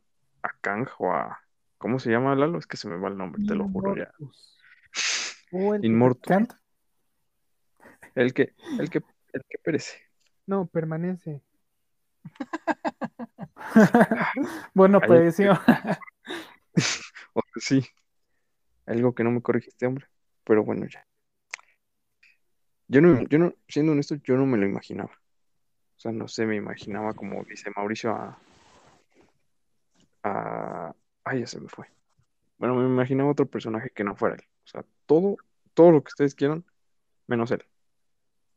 a 0.44 0.50
Kang 0.62 0.88
o 0.98 1.12
a... 1.12 1.40
¿Cómo 1.78 2.00
se 2.00 2.12
llama 2.12 2.36
Lalo? 2.36 2.60
Es 2.60 2.68
que 2.68 2.78
se 2.78 2.90
me 2.90 2.98
va 2.98 3.08
el 3.08 3.18
nombre, 3.18 3.44
te 3.46 3.56
lo 3.56 3.70
juro 3.70 3.96
ya. 3.96 4.12
Inmortus. 4.12 4.58
O 5.52 5.76
el 5.76 5.82
que-. 6.22 8.10
El 8.16 8.34
que, 8.34 8.54
el 8.80 8.90
que, 8.90 9.02
el 9.34 9.44
que 9.48 9.58
perece. 9.60 9.98
No, 10.46 10.66
permanece. 10.66 11.42
Bueno, 14.74 15.00
Ahí- 15.02 15.08
pues 15.08 15.36
sí, 17.58 17.86
algo 18.86 19.14
que 19.14 19.24
no 19.24 19.32
me 19.32 19.42
corregiste, 19.42 19.86
hombre, 19.86 20.08
pero 20.44 20.64
bueno, 20.64 20.86
ya. 20.88 21.06
Yo 22.88 23.02
no, 23.02 23.22
yo 23.28 23.38
no, 23.38 23.54
siendo 23.68 23.92
honesto, 23.92 24.16
yo 24.16 24.36
no 24.36 24.46
me 24.46 24.58
lo 24.58 24.66
imaginaba. 24.66 25.12
O 26.00 26.02
sea, 26.02 26.14
no 26.14 26.30
sé, 26.30 26.46
me 26.46 26.56
imaginaba 26.56 27.14
como 27.14 27.44
dice 27.44 27.74
Mauricio 27.76 28.12
a, 28.12 28.40
a, 30.24 30.96
ay, 31.26 31.42
ya 31.42 31.46
se 31.46 31.60
me 31.60 31.68
fue. 31.68 31.88
Bueno, 32.58 32.76
me 32.76 32.86
imaginaba 32.86 33.32
otro 33.32 33.48
personaje 33.48 33.90
que 33.90 34.06
no 34.06 34.16
fuera 34.16 34.36
él. 34.36 34.44
O 34.64 34.68
sea, 34.68 34.86
todo, 35.06 35.36
todo 35.74 35.92
lo 35.92 36.02
que 36.02 36.08
ustedes 36.08 36.36
quieran, 36.36 36.64
menos 37.28 37.52
él. 37.52 37.66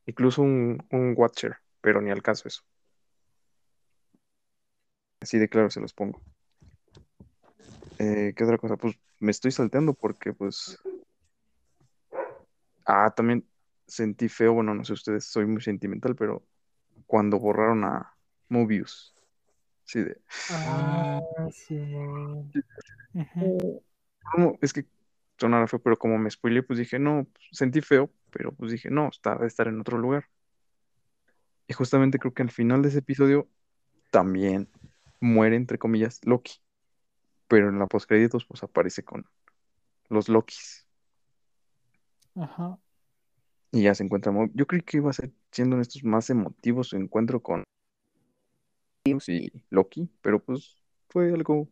Incluso 0.06 0.42
un, 0.42 0.86
un 0.92 1.14
Watcher, 1.16 1.56
pero 1.80 2.00
ni 2.00 2.12
al 2.12 2.22
caso 2.22 2.46
eso. 2.46 2.62
Así 5.20 5.36
de 5.40 5.48
claro 5.48 5.68
se 5.68 5.80
los 5.80 5.92
pongo. 5.92 6.22
Eh, 7.98 8.34
¿qué 8.36 8.44
otra 8.44 8.58
cosa? 8.58 8.76
Pues 8.76 8.96
me 9.18 9.32
estoy 9.32 9.50
salteando 9.50 9.94
porque, 9.94 10.32
pues. 10.32 10.78
Ah, 12.86 13.12
también 13.16 13.44
sentí 13.84 14.28
feo, 14.28 14.52
bueno, 14.52 14.76
no 14.76 14.84
sé 14.84 14.92
ustedes, 14.92 15.24
soy 15.24 15.46
muy 15.46 15.60
sentimental, 15.60 16.14
pero 16.14 16.44
cuando 17.06 17.38
borraron 17.38 17.84
a 17.84 18.14
Mobius. 18.48 19.14
Sí, 19.84 20.02
de. 20.02 20.20
Ah. 20.50 21.20
Ujú. 23.14 23.82
¿cómo? 24.32 24.58
Es 24.62 24.72
que 24.72 24.86
sonara 25.38 25.66
feo, 25.66 25.80
pero 25.80 25.98
como 25.98 26.18
me 26.18 26.30
spoileé, 26.30 26.62
pues 26.62 26.78
dije, 26.78 26.98
no, 26.98 27.26
sentí 27.50 27.80
feo, 27.80 28.10
pero 28.30 28.52
pues 28.52 28.72
dije, 28.72 28.90
no, 28.90 29.08
está, 29.08 29.34
debe 29.34 29.46
estar 29.46 29.68
en 29.68 29.80
otro 29.80 29.98
lugar. 29.98 30.28
Y 31.66 31.74
justamente 31.74 32.18
creo 32.18 32.34
que 32.34 32.42
al 32.42 32.50
final 32.50 32.82
de 32.82 32.88
ese 32.88 32.98
episodio 32.98 33.48
también 34.10 34.68
muere, 35.20 35.56
entre 35.56 35.78
comillas, 35.78 36.20
Loki. 36.24 36.60
Pero 37.48 37.68
en 37.68 37.78
la 37.78 37.86
postcréditos, 37.86 38.44
pues 38.46 38.62
aparece 38.62 39.04
con 39.04 39.26
los 40.08 40.28
Lokis. 40.28 40.86
Ajá. 42.36 42.78
Y 43.72 43.82
ya 43.82 43.94
se 43.94 44.04
encuentra. 44.04 44.32
Yo 44.54 44.66
creí 44.66 44.82
que 44.82 44.98
iba 44.98 45.10
a 45.10 45.14
ser, 45.14 45.32
siendo 45.50 45.80
estos 45.80 46.04
más 46.04 46.28
emotivos, 46.30 46.88
su 46.88 46.96
encuentro 46.96 47.42
con 47.42 47.64
y 49.04 49.50
Loki, 49.70 50.08
pero 50.20 50.42
pues 50.42 50.76
fue 51.08 51.32
algo, 51.32 51.68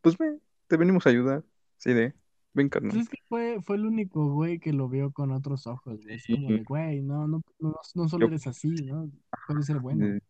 pues 0.00 0.16
ve, 0.16 0.38
te 0.66 0.76
venimos 0.76 1.06
a 1.06 1.10
ayudar. 1.10 1.44
Sí, 1.76 1.92
de, 1.92 2.14
ven, 2.54 2.68
carnal. 2.68 2.92
Pues 2.92 3.02
es 3.02 3.08
que 3.08 3.18
fue, 3.28 3.60
fue 3.62 3.76
el 3.76 3.86
único 3.86 4.32
güey 4.32 4.58
que 4.58 4.72
lo 4.72 4.88
vio 4.88 5.12
con 5.12 5.32
otros 5.32 5.66
ojos, 5.66 6.02
güey. 6.02 6.16
Es 6.16 6.26
como 6.26 6.48
de, 6.48 6.62
güey, 6.62 7.02
no, 7.02 7.28
no, 7.28 7.42
no, 7.58 7.74
no 7.94 8.08
solo 8.08 8.26
Yo- 8.26 8.28
eres 8.28 8.46
así, 8.46 8.68
¿no? 8.68 9.10
Puedes 9.46 9.66
ser 9.66 9.78
bueno. 9.78 10.06
Eh, 10.06 10.20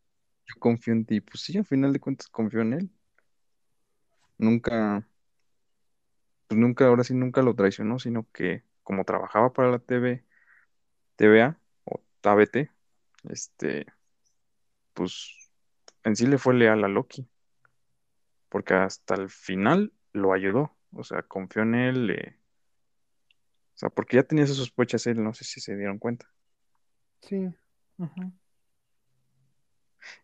Yo 0.46 0.54
confío 0.58 0.92
en 0.94 1.04
ti. 1.04 1.20
Pues 1.20 1.40
sí, 1.40 1.56
al 1.56 1.64
final 1.64 1.92
de 1.92 2.00
cuentas 2.00 2.28
confío 2.28 2.62
en 2.62 2.72
él. 2.72 2.90
Nunca, 4.38 5.06
pues 6.48 6.58
nunca, 6.58 6.86
ahora 6.86 7.04
sí, 7.04 7.14
nunca 7.14 7.42
lo 7.42 7.54
traicionó, 7.54 7.98
sino 7.98 8.26
que 8.32 8.64
como 8.82 9.04
trabajaba 9.04 9.52
para 9.52 9.70
la 9.70 9.78
TV, 9.78 10.24
TVA 11.20 11.60
o 11.84 12.00
TABT, 12.22 12.70
este, 13.28 13.84
pues 14.94 15.50
en 16.02 16.16
sí 16.16 16.26
le 16.26 16.38
fue 16.38 16.54
leal 16.54 16.82
a 16.82 16.88
Loki, 16.88 17.28
porque 18.48 18.72
hasta 18.72 19.16
el 19.16 19.28
final 19.28 19.92
lo 20.14 20.32
ayudó, 20.32 20.74
o 20.94 21.04
sea, 21.04 21.22
confió 21.22 21.60
en 21.60 21.74
él, 21.74 22.38
o 23.74 23.78
sea, 23.78 23.90
porque 23.90 24.16
ya 24.16 24.22
tenía 24.22 24.46
sus 24.46 24.56
sospechas 24.56 25.06
él, 25.06 25.22
no 25.22 25.34
sé 25.34 25.44
si 25.44 25.60
se 25.60 25.76
dieron 25.76 25.98
cuenta. 25.98 26.26
Sí. 27.20 27.50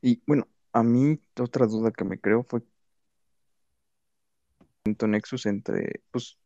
Y 0.00 0.22
bueno, 0.26 0.48
a 0.72 0.82
mí 0.82 1.20
otra 1.38 1.66
duda 1.66 1.90
que 1.90 2.04
me 2.04 2.18
creo 2.18 2.42
fue 2.42 2.62
el 4.86 4.96
nexus 5.10 5.44
entre, 5.44 6.00
pues, 6.10 6.38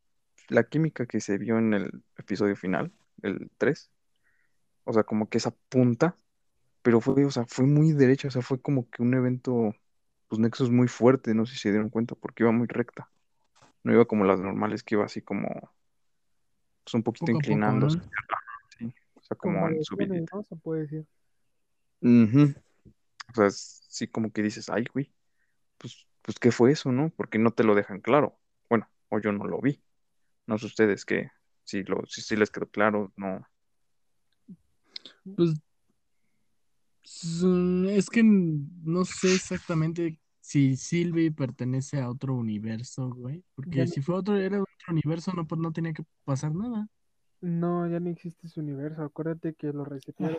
la 0.49 0.65
química 0.65 1.07
que 1.07 1.21
se 1.21 1.39
vio 1.39 1.57
en 1.59 1.73
el 1.73 2.03
episodio 2.17 2.57
final, 2.57 2.93
el 3.23 3.49
3, 3.57 3.93
o 4.91 4.93
sea, 4.93 5.05
como 5.05 5.29
que 5.29 5.39
esa 5.39 5.53
punta, 5.69 6.17
pero 6.83 7.01
fue, 7.01 7.25
o 7.25 7.31
sea, 7.31 7.45
fue 7.47 7.65
muy 7.65 7.93
derecha, 7.93 8.27
o 8.27 8.31
sea, 8.33 8.43
fue 8.43 8.61
como 8.61 8.91
que 8.91 9.03
un 9.03 9.15
evento, 9.15 9.73
pues, 10.27 10.41
nexus 10.41 10.71
muy 10.71 10.89
fuerte, 10.89 11.33
no 11.33 11.47
sé 11.47 11.55
si 11.55 11.61
se 11.61 11.71
dieron 11.71 11.91
cuenta, 11.91 12.17
porque 12.17 12.43
iba 12.43 12.51
muy 12.51 12.67
recta, 12.67 13.09
no 13.85 13.93
iba 13.93 14.05
como 14.05 14.25
las 14.25 14.41
normales, 14.41 14.83
que 14.83 14.97
iba 14.97 15.05
así 15.05 15.23
como, 15.23 15.49
pues, 16.83 16.95
un 16.95 17.05
poquito 17.05 17.31
inclinándose, 17.31 17.99
¿no? 17.99 18.05
sí, 18.77 18.93
o 19.15 19.23
sea, 19.23 19.37
como 19.37 19.61
Como 19.61 19.69
en 19.69 19.85
su 19.85 19.97
Thanos, 19.97 20.29
¿no? 20.33 20.43
Se 20.43 20.57
puede 20.57 20.81
decir. 20.83 21.07
Ujú. 22.03 22.53
O 23.31 23.35
sea, 23.35 23.51
sí 23.51 24.09
como 24.09 24.33
que 24.33 24.43
dices, 24.43 24.71
ay, 24.71 24.87
güey, 24.93 25.13
pues, 25.79 26.05
pues, 26.23 26.41
¿qué 26.41 26.51
fue 26.51 26.73
eso, 26.73 26.91
no? 26.91 27.11
Porque 27.17 27.39
no 27.39 27.53
te 27.53 27.63
lo 27.63 27.77
dejan 27.77 28.01
claro. 28.01 28.37
Bueno, 28.69 28.91
o 29.09 29.21
yo 29.21 29.31
no 29.31 29.45
lo 29.47 29.61
vi. 29.61 29.81
No 30.47 30.59
sé 30.59 30.67
ustedes 30.67 31.05
que 31.05 31.31
si 31.63 31.85
lo, 31.85 32.05
si 32.07 32.35
les 32.35 32.51
quedó 32.51 32.69
claro, 32.69 33.13
no. 33.15 33.47
Pues 35.37 35.55
es 37.05 38.11
que 38.11 38.23
no 38.23 39.05
sé 39.05 39.35
exactamente 39.35 40.19
si 40.41 40.77
Sylvie 40.77 41.31
pertenece 41.31 42.01
a 42.01 42.11
otro 42.11 42.35
universo, 42.35 43.11
güey. 43.11 43.45
Porque 43.55 43.79
Ya 43.79 43.87
si 43.87 44.01
fue 44.01 44.17
otro, 44.17 44.37
era 44.37 44.61
otro 44.61 44.87
universo, 44.89 45.33
no, 45.33 45.47
pues 45.47 45.61
no 45.61 45.73
tenía 45.73 45.93
que 45.93 46.05
pasar 46.25 46.55
nada. 46.55 46.89
No, 47.41 47.87
ya 47.87 48.01
no 48.01 48.11
existe 48.11 48.47
ese 48.47 48.61
universo. 48.61 49.03
Acuérdate 49.03 49.55
que 49.55 49.73
lo 49.73 49.85
resetearon. 49.85 50.37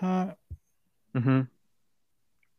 Ajá. 1.13 1.49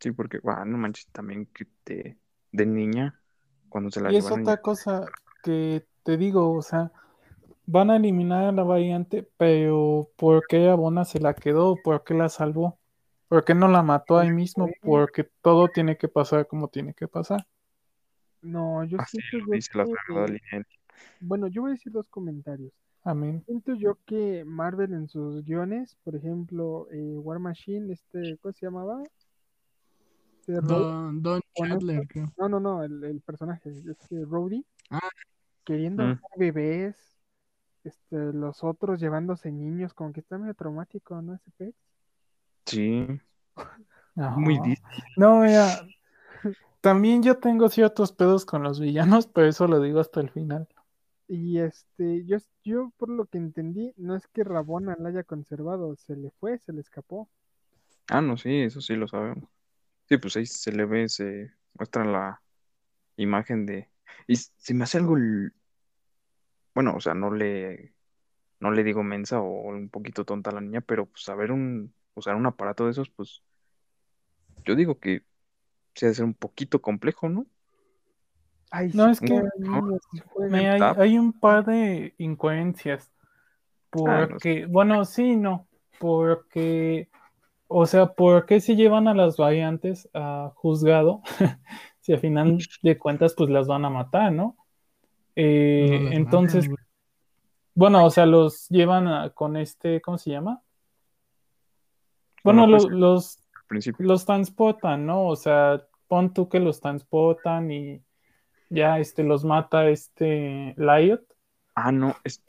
Sí, 0.00 0.10
porque, 0.10 0.40
ah, 0.44 0.64
no 0.64 0.78
manches, 0.78 1.06
también 1.12 1.46
que 1.46 1.66
te, 1.84 2.18
de 2.50 2.66
niña, 2.66 3.20
cuando 3.68 3.90
se 3.90 4.00
la 4.00 4.12
Y 4.12 4.16
es 4.16 4.30
otra 4.30 4.60
cosa 4.60 5.06
que 5.44 5.86
te 6.02 6.16
digo, 6.16 6.52
o 6.52 6.62
sea, 6.62 6.90
van 7.66 7.90
a 7.90 7.96
eliminar 7.96 8.44
a 8.44 8.52
la 8.52 8.62
variante, 8.62 9.28
pero 9.36 10.08
¿por 10.16 10.44
qué 10.48 10.68
Abona 10.68 11.04
se 11.04 11.20
la 11.20 11.34
quedó? 11.34 11.76
¿Por 11.82 12.04
qué 12.04 12.14
la 12.14 12.28
salvó? 12.28 12.78
¿Por 13.28 13.44
qué 13.44 13.54
no 13.54 13.68
la 13.68 13.82
mató 13.82 14.18
ahí 14.18 14.30
mismo? 14.30 14.68
Porque 14.82 15.28
todo 15.40 15.68
tiene 15.68 15.96
que 15.96 16.08
pasar 16.08 16.46
como 16.46 16.68
tiene 16.68 16.92
que 16.92 17.08
pasar. 17.08 17.46
No, 18.42 18.84
yo 18.84 18.98
Así 19.00 19.18
siento 19.30 19.46
lo 19.46 19.58
yo 19.58 20.26
la 20.26 20.26
que-. 20.26 20.62
Bueno, 21.20 21.46
yo 21.46 21.62
voy 21.62 21.70
a 21.70 21.74
decir 21.74 21.92
dos 21.92 22.08
comentarios. 22.08 22.72
Amén. 23.04 23.42
Siento 23.46 23.74
yo 23.74 23.96
que 24.06 24.44
Marvel 24.44 24.92
en 24.92 25.08
sus 25.08 25.44
guiones, 25.44 25.96
por 26.04 26.14
ejemplo, 26.14 26.88
eh, 26.92 27.16
War 27.18 27.38
Machine, 27.38 27.92
este, 27.92 28.36
¿cómo 28.38 28.52
se 28.52 28.66
llamaba? 28.66 29.02
Este 30.40 30.60
Don, 30.60 31.22
Don 31.22 31.40
Chandler. 31.54 32.02
No, 32.36 32.48
no, 32.48 32.60
no, 32.60 32.82
el, 32.82 33.02
el 33.04 33.20
personaje, 33.20 33.70
este 33.70 34.24
Rhodey, 34.24 34.64
Ah. 34.90 35.00
queriendo 35.64 36.04
Mm. 36.04 36.20
bebés, 36.36 37.11
este, 37.84 38.16
los 38.32 38.62
otros 38.64 39.00
llevándose 39.00 39.50
niños, 39.50 39.94
como 39.94 40.12
que 40.12 40.20
está 40.20 40.38
medio 40.38 40.54
traumático, 40.54 41.20
¿no? 41.22 41.34
Ese 41.34 41.50
pez. 41.56 41.74
Sí, 42.66 43.06
muy 44.14 44.54
Ajá. 44.54 44.62
dis- 44.62 44.82
No, 45.16 45.40
mira, 45.40 45.86
también 46.80 47.22
yo 47.22 47.38
tengo 47.38 47.68
ciertos 47.68 48.12
pedos 48.12 48.44
con 48.44 48.62
los 48.62 48.80
villanos, 48.80 49.26
pero 49.26 49.48
eso 49.48 49.66
lo 49.66 49.80
digo 49.80 50.00
hasta 50.00 50.20
el 50.20 50.30
final. 50.30 50.68
Y 51.28 51.58
este, 51.58 52.24
yo, 52.26 52.38
yo 52.64 52.92
por 52.98 53.08
lo 53.08 53.26
que 53.26 53.38
entendí, 53.38 53.94
no 53.96 54.16
es 54.16 54.26
que 54.28 54.44
Rabona 54.44 54.96
la 54.98 55.08
haya 55.10 55.24
conservado, 55.24 55.96
se 55.96 56.16
le 56.16 56.30
fue, 56.40 56.58
se 56.58 56.72
le 56.72 56.80
escapó. 56.80 57.28
Ah, 58.08 58.20
no, 58.20 58.36
sí, 58.36 58.60
eso 58.62 58.80
sí 58.80 58.94
lo 58.94 59.08
sabemos. 59.08 59.48
Sí, 60.08 60.18
pues 60.18 60.36
ahí 60.36 60.46
se 60.46 60.72
le 60.72 60.84
ve, 60.84 61.08
se 61.08 61.52
muestra 61.74 62.04
la 62.04 62.42
imagen 63.16 63.66
de... 63.66 63.88
Y 64.26 64.36
se 64.36 64.74
me 64.74 64.84
hace 64.84 64.98
algo... 64.98 65.16
Bueno, 66.74 66.94
o 66.96 67.00
sea, 67.00 67.14
no 67.14 67.30
le, 67.32 67.94
no 68.60 68.70
le 68.70 68.84
digo 68.84 69.02
mensa 69.02 69.40
o 69.40 69.68
un 69.68 69.88
poquito 69.88 70.24
tonta 70.24 70.50
a 70.50 70.54
la 70.54 70.60
niña, 70.60 70.80
pero 70.80 71.06
pues 71.06 71.24
saber 71.24 71.52
un, 71.52 71.94
usar 72.14 72.36
un 72.36 72.46
aparato 72.46 72.84
de 72.86 72.92
esos, 72.92 73.10
pues 73.10 73.42
yo 74.64 74.74
digo 74.74 74.98
que 74.98 75.22
se 75.94 76.14
ser 76.14 76.24
un 76.24 76.34
poquito 76.34 76.80
complejo, 76.80 77.28
¿no? 77.28 77.46
Ay, 78.70 78.90
No, 78.94 79.10
es 79.10 79.20
que 79.20 79.42
me- 80.48 80.70
hay, 80.70 81.18
un 81.18 81.32
par 81.32 81.64
de 81.66 82.14
incoherencias. 82.18 83.10
Ah, 84.06 84.26
no 84.26 84.38
sé. 84.38 84.48
Porque, 84.48 84.66
bueno, 84.66 85.04
sí, 85.04 85.36
no. 85.36 85.68
Porque, 86.00 87.08
o 87.68 87.84
sea, 87.86 88.06
¿por 88.14 88.46
qué 88.46 88.60
si 88.60 88.74
llevan 88.74 89.08
a 89.08 89.14
las 89.14 89.36
variantes 89.36 90.08
a 90.14 90.52
juzgado? 90.54 91.22
Si 92.00 92.12
al 92.12 92.18
final 92.18 92.58
de 92.82 92.98
cuentas, 92.98 93.32
pues 93.36 93.48
las 93.48 93.68
van 93.68 93.84
a 93.84 93.90
matar, 93.90 94.32
¿no? 94.32 94.56
Eh, 95.36 96.00
No 96.02 96.10
entonces, 96.12 96.68
bueno, 97.74 98.04
o 98.04 98.10
sea, 98.10 98.26
los 98.26 98.68
llevan 98.68 99.08
a- 99.08 99.30
con 99.30 99.56
este, 99.56 100.00
¿cómo 100.00 100.18
se 100.18 100.30
llama? 100.30 100.62
Con 102.42 102.56
Bueno, 102.56 102.66
los, 102.66 103.38
principio. 103.66 104.04
los 104.06 104.24
transportan, 104.26 105.06
¿no? 105.06 105.26
O 105.26 105.36
sea, 105.36 105.86
pon 106.08 106.34
tú 106.34 106.48
que 106.48 106.60
los 106.60 106.80
transportan 106.80 107.70
y 107.70 108.02
ya 108.68 108.98
este 108.98 109.22
los 109.22 109.44
mata 109.44 109.88
este 109.88 110.74
Lyot. 110.76 111.24
Ah, 111.74 111.92
no, 111.92 112.14
es 112.24 112.42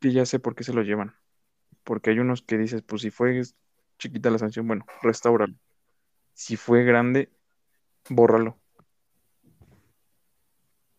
que 0.00 0.12
ya 0.12 0.26
sé 0.26 0.38
por 0.38 0.54
qué 0.54 0.64
se 0.64 0.72
lo 0.74 0.82
llevan. 0.82 1.14
Porque 1.84 2.10
hay 2.10 2.18
unos 2.18 2.42
que 2.42 2.58
dices, 2.58 2.82
pues 2.82 3.02
si 3.02 3.10
fue 3.10 3.40
chiquita 3.98 4.30
la 4.30 4.38
sanción, 4.38 4.66
bueno, 4.66 4.84
restáuralo. 5.02 5.54
Si 6.34 6.56
fue 6.56 6.84
grande, 6.84 7.30
bórralo. 8.10 8.58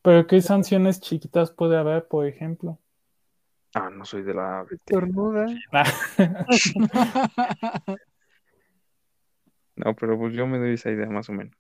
Pero 0.02 0.28
¿qué 0.28 0.42
sanciones 0.42 1.02
chiquitas 1.02 1.52
puede 1.52 1.78
haber, 1.78 2.08
por 2.08 2.26
ejemplo? 2.26 2.80
Ah, 3.74 3.90
no 3.90 4.06
soy 4.06 4.24
de 4.24 4.34
la... 4.34 4.66
Estornuda. 4.70 5.46
No, 9.80 9.96
pero 9.96 10.20
pues 10.20 10.34
yo 10.34 10.46
me 10.46 10.58
doy 10.58 10.74
esa 10.74 10.92
idea 10.92 11.10
más 11.10 11.30
o 11.30 11.32
menos. 11.32 11.56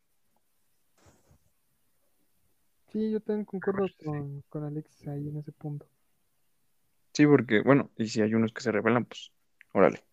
Sí, 2.92 3.12
yo 3.12 3.22
también 3.22 3.46
concuerdo 3.46 3.88
con, 4.04 4.42
con 4.50 4.66
Alexis 4.66 5.08
ahí 5.08 5.30
en 5.30 5.38
ese 5.38 5.54
punto. 5.54 5.88
Sí, 7.14 7.26
porque, 7.26 7.62
bueno, 7.62 7.92
y 7.96 8.08
si 8.08 8.22
hay 8.22 8.34
unos 8.34 8.52
que 8.52 8.62
se 8.62 8.74
rebelan, 8.74 9.06
pues, 9.06 9.32
órale. 9.72 10.04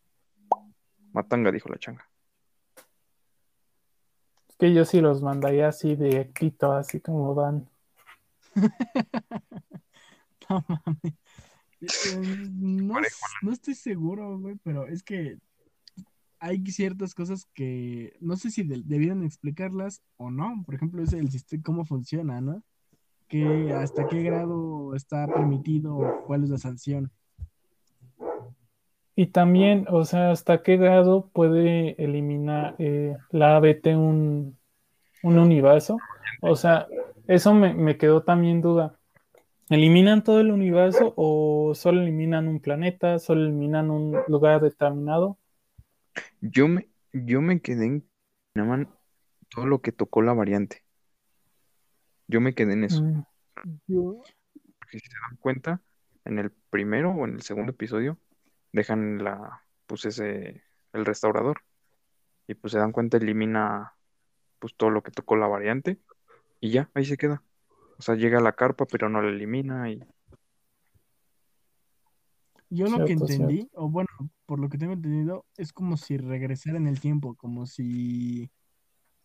Matanga, 1.12 1.50
dijo 1.50 1.68
la 1.68 1.78
changa. 1.78 2.08
Es 4.48 4.56
que 4.56 4.72
yo 4.72 4.84
sí 4.84 5.00
los 5.00 5.20
mandaría 5.20 5.68
así 5.68 5.96
directito, 5.96 6.72
así 6.72 7.00
como 7.00 7.34
van. 7.34 7.68
No 10.48 10.64
mames. 10.68 11.14
Eh, 11.80 11.88
No, 13.42 13.52
estoy 13.52 13.74
seguro, 13.74 14.38
güey, 14.38 14.56
pero 14.62 14.86
es 14.86 15.02
que 15.02 15.38
hay 16.38 16.64
ciertas 16.66 17.14
cosas 17.14 17.46
que 17.54 18.16
no 18.20 18.36
sé 18.36 18.50
si 18.50 18.62
de- 18.62 18.82
debieran 18.84 19.24
explicarlas 19.24 20.02
o 20.16 20.30
no. 20.30 20.62
Por 20.64 20.74
ejemplo, 20.74 21.02
es 21.02 21.12
el 21.12 21.30
sistema, 21.30 21.62
cómo 21.64 21.84
funciona, 21.84 22.40
¿no? 22.40 22.62
Que 23.28 23.72
hasta 23.72 24.06
qué 24.08 24.22
grado 24.22 24.94
está 24.94 25.26
permitido 25.26 25.96
o 25.96 26.24
cuál 26.26 26.44
es 26.44 26.50
la 26.50 26.58
sanción. 26.58 27.10
Y 29.16 29.26
también, 29.28 29.86
o 29.88 30.04
sea, 30.04 30.30
hasta 30.30 30.62
qué 30.62 30.76
grado 30.76 31.30
puede 31.32 32.00
eliminar 32.02 32.76
eh, 32.78 33.16
la 33.30 33.56
ABT 33.56 33.96
un, 33.96 34.58
un 35.22 35.38
universo. 35.38 35.96
O 36.42 36.54
sea, 36.54 36.86
eso 37.28 37.54
me, 37.54 37.74
me 37.74 37.98
quedó 37.98 38.22
también 38.22 38.60
duda. 38.60 38.98
¿Eliminan 39.68 40.22
todo 40.22 40.40
el 40.40 40.52
universo 40.52 41.12
o 41.16 41.72
solo 41.74 42.00
eliminan 42.00 42.46
un 42.46 42.60
planeta, 42.60 43.18
solo 43.18 43.42
eliminan 43.42 43.90
un 43.90 44.16
lugar 44.28 44.60
determinado? 44.60 45.38
Yo 46.40 46.68
me, 46.68 46.88
yo 47.12 47.40
me 47.40 47.60
quedé 47.60 47.86
en 47.86 48.08
todo 49.48 49.66
lo 49.66 49.80
que 49.80 49.90
tocó 49.90 50.22
la 50.22 50.34
variante. 50.34 50.84
Yo 52.28 52.40
me 52.40 52.54
quedé 52.54 52.74
en 52.74 52.84
eso. 52.84 53.02
Mm, 53.02 53.24
Yo, 53.88 54.22
Porque 54.78 54.98
si 54.98 55.06
se 55.06 55.16
dan 55.28 55.36
cuenta, 55.38 55.82
en 56.24 56.38
el 56.38 56.50
primero 56.70 57.10
o 57.10 57.24
en 57.24 57.34
el 57.34 57.42
segundo 57.42 57.72
episodio, 57.72 58.18
dejan 58.72 59.22
la, 59.22 59.62
pues 59.86 60.04
ese, 60.04 60.62
el 60.92 61.04
restaurador. 61.04 61.62
Y 62.46 62.54
pues 62.54 62.72
se 62.72 62.78
dan 62.78 62.92
cuenta, 62.92 63.16
elimina 63.16 63.94
pues 64.60 64.76
todo 64.76 64.90
lo 64.90 65.02
que 65.02 65.10
tocó 65.10 65.36
la 65.36 65.48
variante. 65.48 65.98
Y 66.60 66.70
ya, 66.70 66.90
ahí 66.94 67.04
se 67.04 67.16
queda. 67.16 67.42
O 67.98 68.02
sea, 68.02 68.14
llega 68.14 68.38
a 68.38 68.42
la 68.42 68.52
carpa, 68.52 68.86
pero 68.86 69.08
no 69.08 69.22
la 69.22 69.28
elimina. 69.28 69.90
Y 69.90 70.00
Yo 72.70 72.86
lo 72.86 73.04
que 73.06 73.06
Cierto, 73.06 73.24
entendí, 73.24 73.68
o 73.74 73.88
bueno, 73.88 74.08
por 74.44 74.58
lo 74.58 74.68
que 74.68 74.78
tengo 74.78 74.92
entendido, 74.92 75.44
es 75.56 75.72
como 75.72 75.96
si 75.96 76.18
regresara 76.18 76.78
en 76.78 76.86
el 76.86 77.00
tiempo, 77.00 77.34
como 77.36 77.66
si 77.66 78.50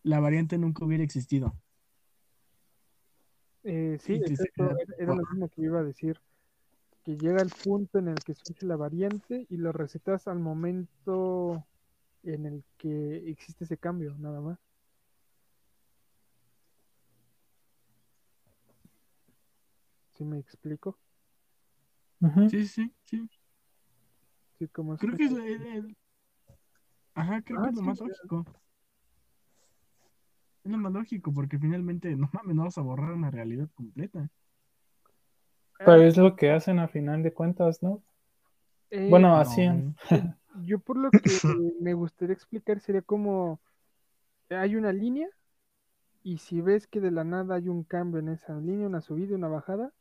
la 0.04 0.20
variante 0.20 0.58
nunca 0.58 0.86
hubiera 0.86 1.04
existido. 1.04 1.56
eh, 3.64 3.98
sí, 4.00 4.14
exacto, 4.14 4.76
era 4.98 5.14
lo 5.14 5.24
mismo 5.24 5.50
que 5.50 5.62
iba 5.62 5.80
a 5.80 5.84
decir. 5.84 6.20
Que 7.04 7.18
llega 7.18 7.42
el 7.42 7.50
punto 7.50 7.98
en 7.98 8.10
el 8.10 8.16
que 8.24 8.36
surge 8.36 8.66
la 8.66 8.76
variante 8.76 9.48
y 9.50 9.58
lo 9.58 9.72
recetas 9.72 10.28
al 10.28 10.40
momento 10.40 11.66
en 12.24 12.46
el 12.46 12.64
que 12.78 13.30
existe 13.30 13.64
ese 13.64 13.78
cambio, 13.78 14.16
nada 14.20 14.40
más. 14.40 14.60
¿Sí 20.22 20.26
me 20.26 20.38
explico? 20.38 21.00
ujú. 22.22 22.48
Sí, 22.48 22.68
sí, 22.68 22.94
sí. 23.06 23.28
Sí, 24.60 24.68
como 24.68 24.96
Creo 24.98 25.18
que 25.18 25.24
es, 25.26 25.32
la- 25.32 25.46
el- 25.48 25.66
el- 25.66 25.98
Ajá, 27.16 27.42
creo 27.42 27.60
Ah, 27.60 27.64
que 27.64 27.70
es 27.70 27.76
lo 27.76 27.82
sí, 27.82 27.88
más 27.88 27.98
claro. 27.98 28.14
lógico. 28.30 28.46
Es 30.64 30.72
lo 30.72 30.78
más 30.78 30.94
lógico, 30.94 31.34
porque 31.34 31.58
finalmente, 31.58 32.16
no 32.18 32.30
mames, 32.34 32.56
no 32.56 32.64
vas 32.66 32.78
a 32.78 32.82
borrar 32.82 33.14
una 33.14 33.32
realidad 33.32 33.68
completa. 33.74 34.30
Pero 35.80 36.04
es 36.04 36.18
lo 36.18 36.36
que 36.36 36.52
hacen 36.52 36.78
a 36.78 36.88
final 36.88 37.24
de 37.24 37.34
cuentas, 37.34 37.82
¿no? 37.82 38.04
Eh, 38.92 39.10
Bueno, 39.10 39.30
No, 39.30 39.40
hacían. 39.42 39.96
güey. 40.10 40.68
Yo 40.68 40.80
por 40.80 40.98
lo 40.98 41.10
que 41.12 41.18
me 41.82 41.94
gustaría 41.94 42.34
explicar 42.34 42.80
sería 42.80 43.02
como 43.02 43.60
hay 44.50 44.76
una 44.76 44.94
línea 44.94 45.30
y 46.24 46.40
si 46.40 46.62
ves 46.62 46.88
que 46.88 47.02
de 47.02 47.12
la 47.12 47.24
nada 47.24 47.56
hay 47.56 47.70
un 47.70 47.84
cambio 47.84 48.20
en 48.20 48.30
esa 48.30 48.56
línea, 48.60 48.88
una 48.88 49.02
subida 49.02 49.32
y 49.32 49.36
una 49.36 49.48
bajada, 49.50 49.94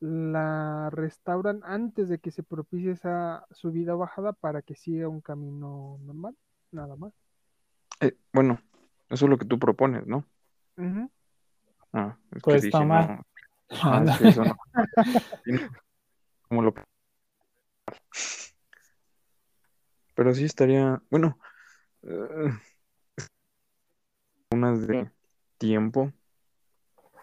la 0.00 0.90
restauran 0.90 1.60
antes 1.64 2.08
de 2.08 2.18
que 2.18 2.30
se 2.30 2.42
propicie 2.42 2.92
esa 2.92 3.46
subida 3.50 3.94
o 3.94 3.98
bajada 3.98 4.32
para 4.32 4.62
que 4.62 4.74
siga 4.74 5.08
un 5.08 5.20
camino 5.20 5.98
normal, 6.02 6.36
nada 6.70 6.96
más. 6.96 7.12
eh, 8.00 8.16
bueno, 8.32 8.60
eso 9.08 9.24
es 9.26 9.30
lo 9.30 9.38
que 9.38 9.46
tú 9.46 9.58
propones, 9.58 10.06
¿no? 10.06 10.24
Ah, 11.92 12.16
es 12.30 12.30
que 12.30 12.40
Pues 12.42 12.62
dije, 12.62 12.68
está 12.68 12.84
mal. 12.84 13.08
no. 13.08 13.22
Ah, 13.82 14.04
es 14.06 14.18
que 14.18 14.28
eso 14.28 14.44
no. 14.44 14.56
¿Cómo 16.48 16.62
lo 16.62 16.74
Pero 20.14 20.34
sí 20.34 20.44
estaría, 20.44 21.02
bueno, 21.10 21.38
eh, 22.02 22.50
unas 24.50 24.86
de 24.86 25.10
tiempo 25.58 26.12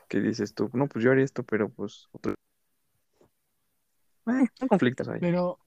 que 0.08 0.20
dices 0.20 0.54
tú, 0.54 0.70
no, 0.74 0.88
pues 0.88 1.04
yo 1.04 1.12
haría 1.12 1.24
esto, 1.24 1.44
pero 1.44 1.70
pues 1.70 2.08
otro- 2.12 2.36
Eh, 4.28 4.48
son 4.56 4.68
conflictos 4.68 5.08
ahí. 5.08 5.20
Pero 5.20 5.60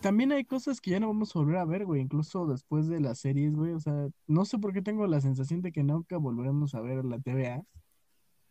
también 0.00 0.32
hay 0.32 0.44
cosas 0.44 0.80
que 0.80 0.92
ya 0.92 1.00
no 1.00 1.08
vamos 1.08 1.34
a 1.34 1.38
volver 1.38 1.56
a 1.56 1.64
ver, 1.64 1.84
güey, 1.84 2.00
incluso 2.00 2.46
después 2.46 2.88
de 2.88 3.00
las 3.00 3.18
series, 3.18 3.54
güey. 3.54 3.72
O 3.72 3.80
sea, 3.80 4.08
no 4.26 4.44
sé 4.44 4.58
por 4.58 4.72
qué 4.72 4.82
tengo 4.82 5.06
la 5.06 5.20
sensación 5.20 5.60
de 5.60 5.72
que 5.72 5.82
nunca 5.82 6.16
volveremos 6.16 6.74
a 6.74 6.80
ver 6.80 7.04
la 7.04 7.18
TVA. 7.18 7.64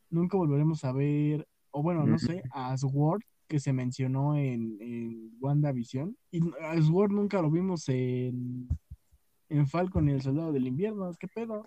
Nunca 0.10 0.38
volveremos 0.38 0.84
a 0.84 0.92
ver, 0.92 1.48
o 1.72 1.82
bueno, 1.82 2.06
no 2.06 2.20
sé, 2.20 2.44
a 2.52 2.78
Sword, 2.78 3.22
que 3.48 3.60
se 3.60 3.74
mencionó 3.74 4.36
en, 4.36 4.78
en 4.82 5.32
WandaVision. 5.40 6.18
Y 6.32 6.42
a 6.62 6.82
Sword 6.82 7.12
nunca 7.12 7.42
lo 7.42 7.50
vimos 7.50 7.88
en, 7.90 8.68
en 9.50 9.68
Falcon 9.68 10.10
y 10.10 10.12
el 10.12 10.22
Soldado 10.22 10.52
del 10.52 10.68
Invierno. 10.68 11.12
¿Qué 11.18 11.28
pedo? 11.28 11.66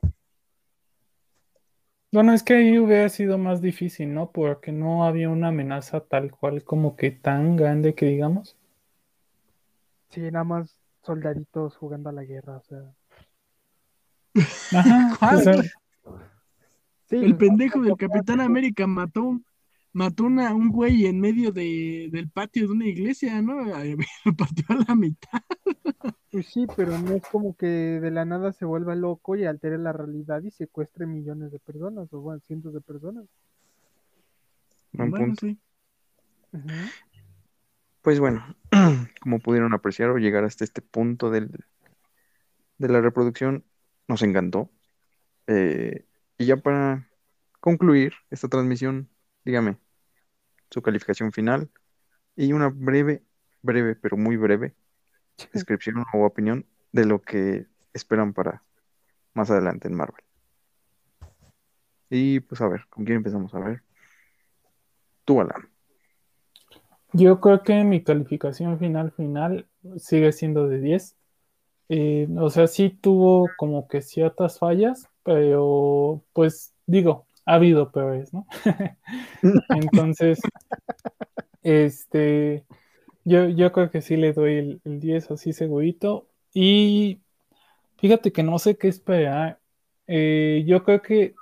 Bueno, 2.14 2.32
es 2.32 2.44
que 2.44 2.54
ahí 2.54 2.78
hubiera 2.78 3.08
sido 3.08 3.38
más 3.38 3.60
difícil, 3.60 4.14
¿no? 4.14 4.30
Porque 4.30 4.70
no 4.70 5.04
había 5.04 5.28
una 5.28 5.48
amenaza 5.48 5.98
tal 5.98 6.30
cual 6.30 6.62
como 6.62 6.94
que 6.94 7.10
tan 7.10 7.56
grande 7.56 7.96
que 7.96 8.06
digamos. 8.06 8.56
Sí, 10.10 10.20
nada 10.20 10.44
más 10.44 10.78
soldaditos 11.02 11.76
jugando 11.76 12.10
a 12.10 12.12
la 12.12 12.22
guerra, 12.22 12.58
o 12.58 12.62
sea. 12.62 12.94
Ajá, 14.78 15.18
o 15.34 15.38
sea, 15.38 15.62
Sí, 17.10 17.16
El 17.16 17.36
pendejo 17.36 17.80
del 17.80 17.96
Capitán 17.96 18.40
América 18.40 18.86
mató, 18.86 19.40
mató 19.94 20.24
una- 20.24 20.54
un 20.54 20.68
güey 20.70 21.06
en 21.06 21.20
medio 21.20 21.50
de, 21.52 22.08
del 22.12 22.28
patio 22.28 22.66
de 22.66 22.72
una 22.74 22.86
iglesia, 22.86 23.40
¿no? 23.40 23.54
Lo 24.24 24.34
partió 24.36 24.64
a 24.68 24.84
la 24.86 24.94
mitad. 24.94 25.40
Pues 26.30 26.46
sí, 26.46 26.66
pero 26.76 26.98
no 26.98 27.14
es 27.14 27.22
como 27.30 27.56
que 27.56 27.66
de 27.66 28.10
la 28.10 28.24
nada 28.24 28.52
se 28.52 28.64
vuelva 28.64 28.94
loco 28.94 29.36
y 29.36 29.44
altere 29.46 29.78
la 29.78 29.92
realidad 29.92 30.42
y 30.42 30.50
secuestre 30.50 31.06
millones 31.06 31.52
de 31.52 31.58
personas 31.60 32.12
o 32.12 32.20
bueno, 32.20 32.40
cientos 32.46 32.74
de 32.74 32.80
personas. 32.80 33.24
Buen 34.92 35.10
Bueno, 35.10 35.26
punto. 35.28 35.46
sí. 35.46 35.58
Pues 38.02 38.20
bueno, 38.20 38.44
como 39.20 39.38
pudieron 39.40 39.72
apreciar 39.74 40.10
o 40.10 40.18
llegar 40.18 40.44
hasta 40.44 40.64
este 40.64 40.82
punto 40.82 41.30
del, 41.30 41.50
de 42.78 42.88
la 42.88 43.00
reproducción, 43.00 43.64
nos 44.08 44.22
encantó. 44.22 44.70
Eh, 45.46 46.06
y 46.38 46.46
ya 46.46 46.56
para 46.58 47.08
concluir 47.60 48.14
esta 48.30 48.48
transmisión, 48.48 49.10
dígame 49.44 49.78
su 50.74 50.82
calificación 50.82 51.30
final 51.30 51.70
y 52.34 52.52
una 52.52 52.68
breve, 52.68 53.22
breve, 53.62 53.94
pero 53.94 54.16
muy 54.16 54.36
breve 54.36 54.74
descripción 55.52 56.04
o 56.12 56.24
opinión 56.24 56.66
de 56.92 57.06
lo 57.06 57.22
que 57.22 57.66
esperan 57.92 58.34
para 58.34 58.62
más 59.34 59.50
adelante 59.50 59.86
en 59.86 59.94
Marvel. 59.94 60.24
Y 62.10 62.40
pues 62.40 62.60
a 62.60 62.68
ver, 62.68 62.86
¿con 62.90 63.04
quién 63.04 63.18
empezamos? 63.18 63.54
A 63.54 63.60
ver. 63.60 63.82
Tú, 65.24 65.40
Alan. 65.40 65.68
yo 67.12 67.40
creo 67.40 67.62
que 67.62 67.82
mi 67.84 68.02
calificación 68.02 68.78
final 68.78 69.12
final 69.12 69.66
sigue 69.96 70.32
siendo 70.32 70.68
de 70.68 70.80
10. 70.80 71.16
Eh, 71.88 72.28
o 72.36 72.50
sea, 72.50 72.66
sí 72.66 72.90
tuvo 72.90 73.48
como 73.56 73.86
que 73.86 74.02
ciertas 74.02 74.58
fallas, 74.58 75.08
pero 75.22 76.22
pues 76.32 76.74
digo, 76.86 77.26
ha 77.46 77.54
habido 77.54 77.90
peores, 77.90 78.32
¿no? 78.32 78.46
Entonces, 79.70 80.40
este, 81.62 82.64
yo, 83.24 83.48
yo 83.48 83.72
creo 83.72 83.90
que 83.90 84.02
sí 84.02 84.16
le 84.16 84.32
doy 84.32 84.54
el, 84.54 84.80
el 84.84 85.00
10 85.00 85.32
así 85.32 85.52
segurito. 85.52 86.26
Y 86.52 87.20
fíjate 87.96 88.32
que 88.32 88.42
no 88.42 88.58
sé 88.58 88.76
qué 88.76 88.88
esperar. 88.88 89.58
Eh, 90.06 90.64
yo 90.66 90.84
creo 90.84 91.02
que 91.02 91.34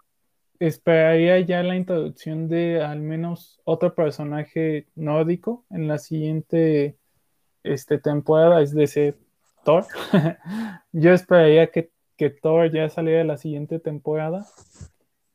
esperaría 0.58 1.40
ya 1.40 1.62
la 1.62 1.74
introducción 1.74 2.48
de 2.48 2.82
al 2.82 3.00
menos 3.00 3.60
otro 3.64 3.94
personaje 3.94 4.86
nórdico 4.94 5.64
en 5.70 5.88
la 5.88 5.98
siguiente 5.98 6.96
este, 7.64 7.98
temporada, 7.98 8.62
es 8.62 8.72
decir, 8.72 9.16
Thor. 9.64 9.84
Yo 10.92 11.12
esperaría 11.12 11.68
que, 11.68 11.90
que 12.16 12.30
Thor 12.30 12.70
ya 12.72 12.88
saliera 12.88 13.18
de 13.18 13.24
la 13.24 13.38
siguiente 13.38 13.78
temporada. 13.78 14.46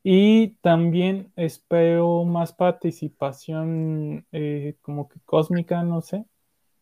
Y 0.10 0.52
también 0.62 1.34
espero 1.36 2.24
más 2.24 2.54
participación 2.54 4.26
eh, 4.32 4.78
como 4.82 5.10
que 5.10 5.20
cósmica, 5.26 5.84
no 5.84 6.02
sé. 6.02 6.24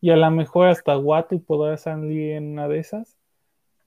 Y 0.00 0.10
a 0.10 0.16
lo 0.16 0.30
mejor 0.30 0.68
hasta 0.68 0.96
Watu 0.96 1.42
podrá 1.42 1.76
salir 1.76 2.34
en 2.34 2.52
una 2.52 2.68
de 2.68 2.78
esas. 2.78 3.16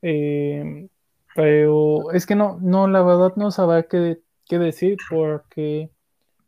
Eh, 0.02 0.90
pero 1.36 2.12
es 2.12 2.26
que 2.26 2.36
no, 2.36 2.60
no, 2.62 2.90
la 2.90 3.02
verdad 3.02 3.32
no 3.38 3.50
sabrá 3.50 3.84
qué, 3.84 4.20
qué 4.46 4.60
decir 4.60 4.98
porque 5.10 5.90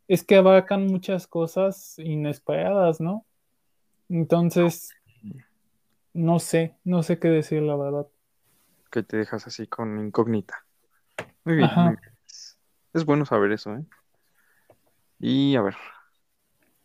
es 0.10 0.26
que 0.26 0.36
abarcan 0.36 0.86
muchas 0.86 1.28
cosas 1.28 1.98
inesperadas, 1.98 3.00
¿no? 3.00 3.26
Entonces, 4.10 4.92
no 6.14 6.40
sé, 6.40 6.76
no 6.84 7.04
sé 7.04 7.20
qué 7.20 7.30
decir, 7.30 7.62
la 7.62 7.78
verdad. 7.78 8.08
que 8.92 9.02
te 9.02 9.16
dejas 9.16 9.48
así 9.48 9.66
con 9.66 9.98
incógnita. 9.98 10.66
Muy 11.46 11.56
bien, 11.56 11.70
Ajá. 11.70 11.84
muy 11.84 11.96
bien. 11.96 12.11
Es 12.94 13.06
bueno 13.06 13.26
saber 13.26 13.52
eso, 13.52 13.76
¿eh? 13.76 13.86
Y 15.20 15.56
a 15.56 15.62
ver, 15.62 15.76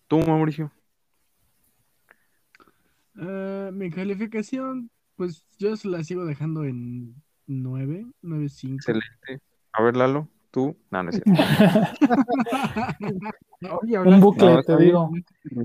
tú, 0.09 0.19
Mauricio. 0.21 0.71
Ah, 3.17 3.71
mi 3.73 3.91
calificación, 3.91 4.91
pues 5.17 5.45
yo 5.59 5.77
se 5.77 5.89
la 5.89 6.05
sigo 6.05 6.25
dejando 6.27 6.65
en 6.65 7.15
9, 7.47 8.07
9.5. 8.23 8.75
Excelente. 8.77 9.41
A 9.73 9.83
ver, 9.83 9.97
Lalo, 9.97 10.29
tú. 10.51 10.77
No, 10.91 11.03
no 11.03 11.11
es 11.11 11.17
cierto. 11.23 11.33
Oye, 13.83 13.99
Un 13.99 14.21
bucle, 14.21 14.53
No, 14.53 14.63
te 14.63 14.77
bien. 14.77 14.87
digo. 14.89 15.11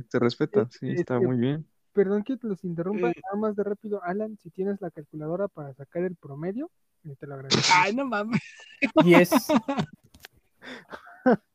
Te 0.09 0.19
respeta, 0.19 0.67
sí, 0.69 0.87
Eh, 0.89 0.93
está 0.93 1.15
este- 1.15 1.27
muy 1.27 1.37
bien. 1.37 1.65
Perdón 1.93 2.23
que 2.23 2.37
los 2.41 2.63
interrumpa, 2.63 3.09
Eh. 3.09 3.15
nada 3.25 3.35
más 3.41 3.55
de 3.57 3.65
rápido. 3.65 4.01
Alan, 4.03 4.37
si 4.37 4.49
tienes 4.49 4.79
la 4.79 4.91
calculadora 4.91 5.49
para 5.49 5.73
sacar 5.73 6.03
el 6.03 6.15
promedio, 6.15 6.71
eh, 7.03 7.15
te 7.19 7.27
lo 7.27 7.35
agradezco. 7.35 7.73
Ay, 7.75 7.93
no 7.93 8.05
mames. 8.05 8.41
Yes. 9.03 9.29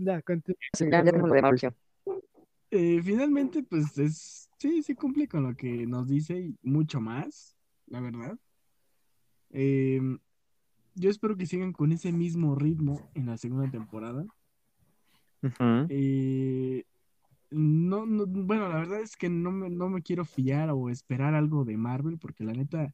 Ya, 0.00 0.22
de. 0.22 1.72
Eh, 2.70 3.00
finalmente, 3.02 3.62
pues 3.64 3.98
es, 3.98 4.48
sí, 4.58 4.82
sí 4.82 4.94
cumple 4.94 5.26
con 5.26 5.42
lo 5.42 5.56
que 5.56 5.86
nos 5.86 6.06
dice 6.06 6.38
y 6.38 6.56
mucho 6.62 7.00
más, 7.00 7.56
la 7.86 8.00
verdad. 8.00 8.38
Em, 9.50 10.18
yo 10.94 11.10
espero 11.10 11.36
que 11.36 11.46
sigan 11.46 11.72
con 11.72 11.92
ese 11.92 12.12
mismo 12.12 12.54
ritmo 12.54 13.10
en 13.14 13.26
la 13.26 13.36
segunda 13.38 13.70
temporada. 13.70 14.24
Eh, 15.88 16.84
no, 17.50 18.04
no, 18.04 18.26
bueno, 18.26 18.68
la 18.68 18.76
verdad 18.76 19.00
es 19.00 19.16
que 19.16 19.28
no 19.28 19.50
me, 19.50 19.70
no 19.70 19.88
me 19.88 20.02
quiero 20.02 20.24
fiar 20.24 20.70
o 20.70 20.90
esperar 20.90 21.34
algo 21.34 21.64
de 21.64 21.76
Marvel, 21.76 22.18
porque 22.18 22.44
la 22.44 22.52
neta, 22.52 22.92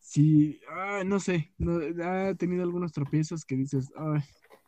sí, 0.00 0.60
ah, 0.70 1.02
no 1.06 1.20
sé, 1.20 1.52
no, 1.58 1.78
ha 2.04 2.34
tenido 2.34 2.64
algunos 2.64 2.92
tropiezos 2.92 3.44
que 3.44 3.56
dices, 3.56 3.92
ay, 3.96 4.22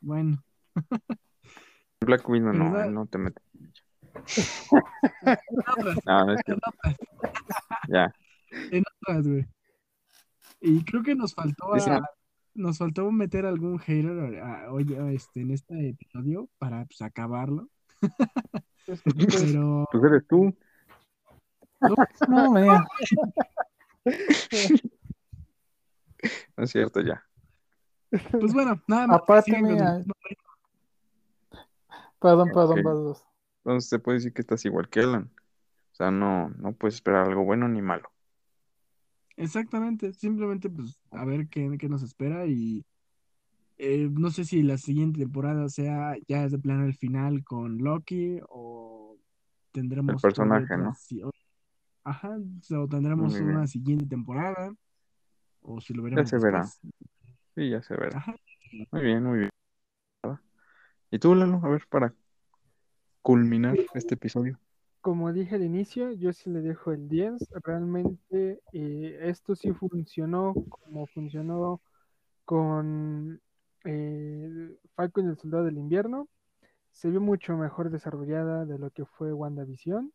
bueno, 0.05 0.43
Black 2.01 2.29
Widow, 2.29 2.53
no, 2.53 2.71
¿Verdad? 2.73 2.91
no 2.91 3.07
te 3.07 3.19
metes. 3.19 3.43
otras, 4.71 5.99
No, 6.07 6.25
no 6.27 6.33
es 6.35 6.41
Ya. 7.89 8.13
en 8.71 8.85
otras, 9.03 9.27
güey. 9.27 9.47
Y 10.61 10.85
creo 10.85 11.03
que 11.03 11.15
nos 11.15 11.35
faltó, 11.35 11.75
a- 11.75 12.11
nos 12.55 12.79
faltó 12.79 13.11
meter 13.11 13.47
algún 13.47 13.79
hater 13.79 14.39
a- 14.43 14.65
a- 14.67 14.73
hoy, 14.73 14.95
a 14.95 15.11
este, 15.13 15.41
en 15.41 15.51
este 15.51 15.89
episodio 15.91 16.49
para 16.59 16.85
pues, 16.85 17.03
acabarlo, 17.03 17.69
pues, 18.87 19.03
pero 19.41 19.89
Pues 19.91 20.05
eres 20.05 20.27
tú. 20.29 20.57
No, 22.29 22.51
mira. 22.53 22.85
No 26.57 26.65
es 26.65 26.71
cierto, 26.71 27.01
ya. 27.01 27.23
Pues 28.31 28.53
bueno, 28.53 28.83
nada 28.87 29.07
más. 29.07 29.21
Aparte, 29.23 29.63
mira, 29.63 30.03
Perdón, 32.21 32.53
perdón, 32.53 32.83
vos. 32.83 33.25
Entonces 33.65 33.91
se 33.91 33.99
puede 33.99 34.19
decir 34.19 34.33
que 34.33 34.43
estás 34.43 34.65
igual 34.65 34.89
que 34.89 35.01
Alan. 35.01 35.31
O 35.93 35.95
sea, 35.95 36.11
no, 36.11 36.49
no 36.51 36.73
puedes 36.73 36.95
esperar 36.97 37.29
algo 37.29 37.45
bueno 37.45 37.69
ni 37.69 37.83
malo. 37.83 38.09
Exactamente, 39.37 40.13
simplemente 40.13 40.71
pues 40.71 40.99
a 41.11 41.25
ver 41.25 41.49
qué, 41.49 41.77
qué 41.79 41.89
nos 41.89 42.03
espera 42.03 42.47
y 42.47 42.85
eh, 43.79 44.09
no 44.11 44.31
sé 44.31 44.45
si 44.45 44.63
la 44.63 44.79
siguiente 44.79 45.19
temporada 45.19 45.69
sea 45.69 46.17
ya 46.29 46.49
de 46.49 46.59
plano 46.59 46.85
el 46.85 46.95
final 46.95 47.43
con 47.43 47.79
Loki 47.79 48.39
o 48.49 49.17
tendremos 49.73 50.15
ahí 50.25 50.31
personaje, 50.31 50.77
¿no? 50.77 50.95
Ajá, 52.05 52.39
o 52.77 52.89
tendremos 52.89 53.35
una 53.41 53.67
siguiente 53.67 54.07
temporada 54.07 54.75
o 55.63 55.81
si 55.81 55.95
lo 55.95 56.03
Ya 56.03 56.05
veremos 56.05 56.31
se 56.31 56.39
verá. 56.39 56.61
después. 56.63 56.95
Sí, 57.55 57.71
ya 57.71 57.83
se 57.83 57.97
verá. 57.97 58.25
Muy 58.91 59.03
bien, 59.03 59.23
muy 59.25 59.39
bien. 59.41 59.51
¿Y 61.11 61.19
tú, 61.19 61.35
Lalo? 61.35 61.61
A 61.63 61.69
ver, 61.69 61.87
para 61.89 62.15
culminar 63.23 63.77
este 63.95 64.15
episodio. 64.15 64.59
como 65.01 65.33
dije 65.33 65.57
al 65.57 65.63
inicio, 65.65 66.13
yo 66.13 66.33
sí 66.33 66.51
le 66.51 66.61
dejo 66.63 66.93
el 66.93 67.09
10. 67.09 67.49
Realmente 67.63 68.61
eh, 68.73 69.19
esto 69.23 69.55
sí 69.55 69.73
funcionó 69.73 70.55
como 70.69 71.07
funcionó 71.07 71.81
con 72.45 73.41
eh, 73.85 74.77
Falcon 74.97 75.27
y 75.27 75.29
el 75.31 75.39
Soldado 75.39 75.65
del 75.65 75.79
Invierno. 75.79 76.29
Se 76.93 77.11
vio 77.11 77.21
mucho 77.21 77.57
mejor 77.57 77.91
desarrollada 77.91 78.65
de 78.67 78.79
lo 78.79 78.91
que 78.91 79.05
fue 79.05 79.33
WandaVision. 79.33 80.13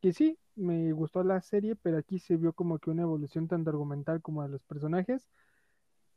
que 0.00 0.12
sí, 0.12 0.38
me 0.56 0.92
gustó 0.92 1.24
la 1.24 1.40
serie, 1.42 1.76
pero 1.76 1.98
aquí 1.98 2.18
se 2.18 2.36
vio 2.36 2.52
como 2.52 2.78
que 2.78 2.90
una 2.90 3.02
evolución 3.02 3.48
tanto 3.48 3.70
argumental 3.70 4.22
como 4.22 4.42
de 4.42 4.50
los 4.50 4.62
personajes. 4.64 5.28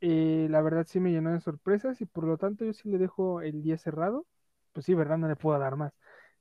Eh, 0.00 0.46
la 0.50 0.62
verdad 0.62 0.86
sí 0.88 1.00
me 1.00 1.12
llenó 1.12 1.32
de 1.32 1.40
sorpresas 1.40 2.00
y 2.00 2.06
por 2.06 2.24
lo 2.24 2.36
tanto 2.38 2.64
yo 2.64 2.72
sí 2.72 2.88
le 2.90 2.98
dejo 2.98 3.40
el 3.42 3.62
10 3.62 3.80
cerrado. 3.82 4.26
Pues 4.72 4.86
sí, 4.86 4.94
¿verdad? 4.94 5.18
No 5.18 5.28
le 5.28 5.36
puedo 5.36 5.58
dar 5.58 5.76
más. 5.76 5.92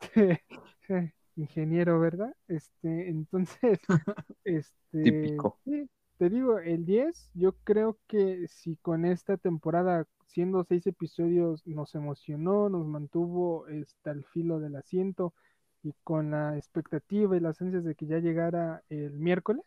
ingeniero, 1.36 2.00
¿verdad? 2.00 2.34
Este, 2.48 3.08
entonces, 3.08 3.80
este, 4.44 4.70
típico. 5.02 5.58
sí, 5.64 5.90
te 6.18 6.30
digo, 6.30 6.58
el 6.58 6.84
10, 6.86 7.30
yo 7.34 7.52
creo 7.64 7.98
que 8.08 8.46
si 8.48 8.76
con 8.76 9.04
esta 9.04 9.36
temporada, 9.36 10.06
siendo 10.26 10.64
seis 10.64 10.86
episodios, 10.86 11.66
nos 11.66 11.94
emocionó, 11.94 12.68
nos 12.68 12.86
mantuvo 12.86 13.66
este, 13.68 14.10
al 14.10 14.24
filo 14.24 14.60
del 14.60 14.76
asiento 14.76 15.34
y 15.82 15.92
con 16.04 16.30
la 16.30 16.56
expectativa 16.56 17.36
y 17.36 17.40
las 17.40 17.60
ansias 17.62 17.84
de 17.84 17.94
que 17.94 18.06
ya 18.06 18.18
llegara 18.18 18.82
el 18.88 19.12
miércoles, 19.18 19.64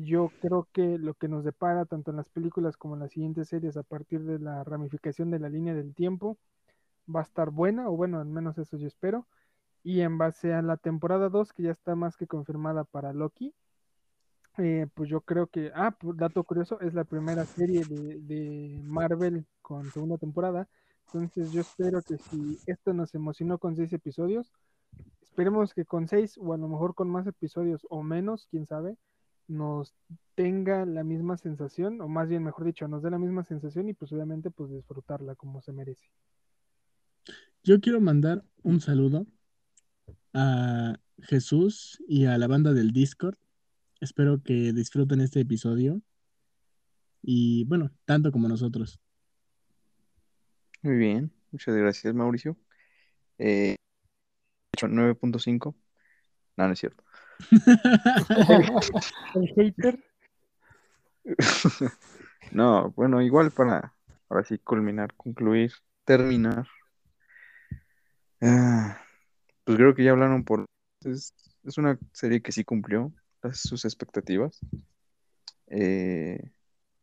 yo 0.00 0.30
creo 0.40 0.68
que 0.72 0.98
lo 0.98 1.14
que 1.14 1.28
nos 1.28 1.44
depara 1.44 1.84
tanto 1.84 2.10
en 2.10 2.16
las 2.16 2.28
películas 2.28 2.76
como 2.76 2.94
en 2.94 3.00
las 3.00 3.12
siguientes 3.12 3.48
series 3.48 3.76
a 3.76 3.82
partir 3.82 4.22
de 4.24 4.38
la 4.38 4.64
ramificación 4.64 5.30
de 5.30 5.38
la 5.38 5.48
línea 5.48 5.74
del 5.74 5.94
tiempo 5.94 6.38
va 7.14 7.20
a 7.20 7.24
estar 7.24 7.50
buena, 7.50 7.88
o 7.88 7.96
bueno, 7.96 8.20
al 8.20 8.26
menos 8.26 8.58
eso 8.58 8.76
yo 8.76 8.86
espero. 8.86 9.26
Y 9.82 10.00
en 10.00 10.18
base 10.18 10.54
a 10.54 10.62
la 10.62 10.76
temporada 10.76 11.28
2, 11.28 11.52
que 11.52 11.64
ya 11.64 11.72
está 11.72 11.94
más 11.96 12.16
que 12.16 12.26
confirmada 12.26 12.84
para 12.84 13.12
Loki, 13.12 13.54
eh, 14.58 14.86
pues 14.94 15.08
yo 15.08 15.22
creo 15.22 15.46
que, 15.48 15.72
ah, 15.74 15.92
pues, 15.98 16.16
dato 16.16 16.44
curioso, 16.44 16.80
es 16.80 16.94
la 16.94 17.04
primera 17.04 17.44
serie 17.44 17.84
de, 17.84 18.20
de 18.20 18.80
Marvel 18.84 19.46
con 19.62 19.90
segunda 19.90 20.18
temporada. 20.18 20.68
Entonces 21.06 21.52
yo 21.52 21.60
espero 21.62 22.00
que 22.02 22.18
si 22.18 22.58
esto 22.66 22.92
nos 22.92 23.14
emocionó 23.14 23.58
con 23.58 23.76
seis 23.76 23.92
episodios, 23.92 24.52
esperemos 25.22 25.74
que 25.74 25.84
con 25.84 26.08
seis 26.08 26.38
o 26.38 26.52
a 26.52 26.56
lo 26.58 26.68
mejor 26.68 26.94
con 26.94 27.10
más 27.10 27.26
episodios 27.26 27.86
o 27.90 28.02
menos, 28.02 28.46
quién 28.50 28.66
sabe, 28.66 28.96
nos 29.52 29.94
tenga 30.34 30.86
la 30.86 31.04
misma 31.04 31.36
sensación, 31.36 32.00
o 32.00 32.08
más 32.08 32.28
bien, 32.28 32.42
mejor 32.42 32.64
dicho, 32.64 32.88
nos 32.88 33.02
dé 33.02 33.10
la 33.10 33.18
misma 33.18 33.44
sensación 33.44 33.88
y 33.88 33.94
pues 33.94 34.12
obviamente 34.12 34.50
pues 34.50 34.70
disfrutarla 34.70 35.34
como 35.34 35.60
se 35.60 35.72
merece. 35.72 36.06
Yo 37.62 37.80
quiero 37.80 38.00
mandar 38.00 38.44
un 38.62 38.80
saludo 38.80 39.26
a 40.34 40.98
Jesús 41.20 42.02
y 42.08 42.24
a 42.24 42.36
la 42.38 42.48
banda 42.48 42.72
del 42.72 42.92
Discord. 42.92 43.36
Espero 44.00 44.42
que 44.42 44.72
disfruten 44.72 45.20
este 45.20 45.40
episodio. 45.40 46.02
Y 47.22 47.64
bueno, 47.66 47.92
tanto 48.04 48.32
como 48.32 48.48
nosotros. 48.48 48.98
Muy 50.80 50.96
bien, 50.96 51.32
muchas 51.52 51.76
gracias, 51.76 52.12
Mauricio. 52.12 52.56
Eh, 53.38 53.76
hecho 54.72 54.88
9.5. 54.88 55.76
No, 56.56 56.66
no 56.66 56.72
es 56.72 56.78
cierto. 56.80 57.04
El 59.34 59.48
hater, 59.56 59.98
No, 62.52 62.90
bueno, 62.90 63.22
igual 63.22 63.50
para 63.50 63.94
ahora 64.28 64.44
sí 64.44 64.58
culminar, 64.58 65.14
concluir, 65.14 65.72
terminar. 66.04 66.66
Ah, 68.40 68.98
pues 69.64 69.76
creo 69.76 69.94
que 69.94 70.04
ya 70.04 70.10
hablaron 70.10 70.44
por... 70.44 70.66
Es, 71.04 71.34
una 71.76 71.98
serie 72.12 72.42
que 72.42 72.52
sí 72.52 72.64
cumplió 72.64 73.12
sus 73.52 73.84
expectativas. 73.84 74.60
Eh, 75.68 76.40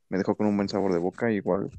me 0.09 0.17
dejó 0.17 0.35
con 0.35 0.47
un 0.47 0.57
buen 0.57 0.69
sabor 0.69 0.93
de 0.93 0.99
boca. 0.99 1.31
Igual 1.31 1.71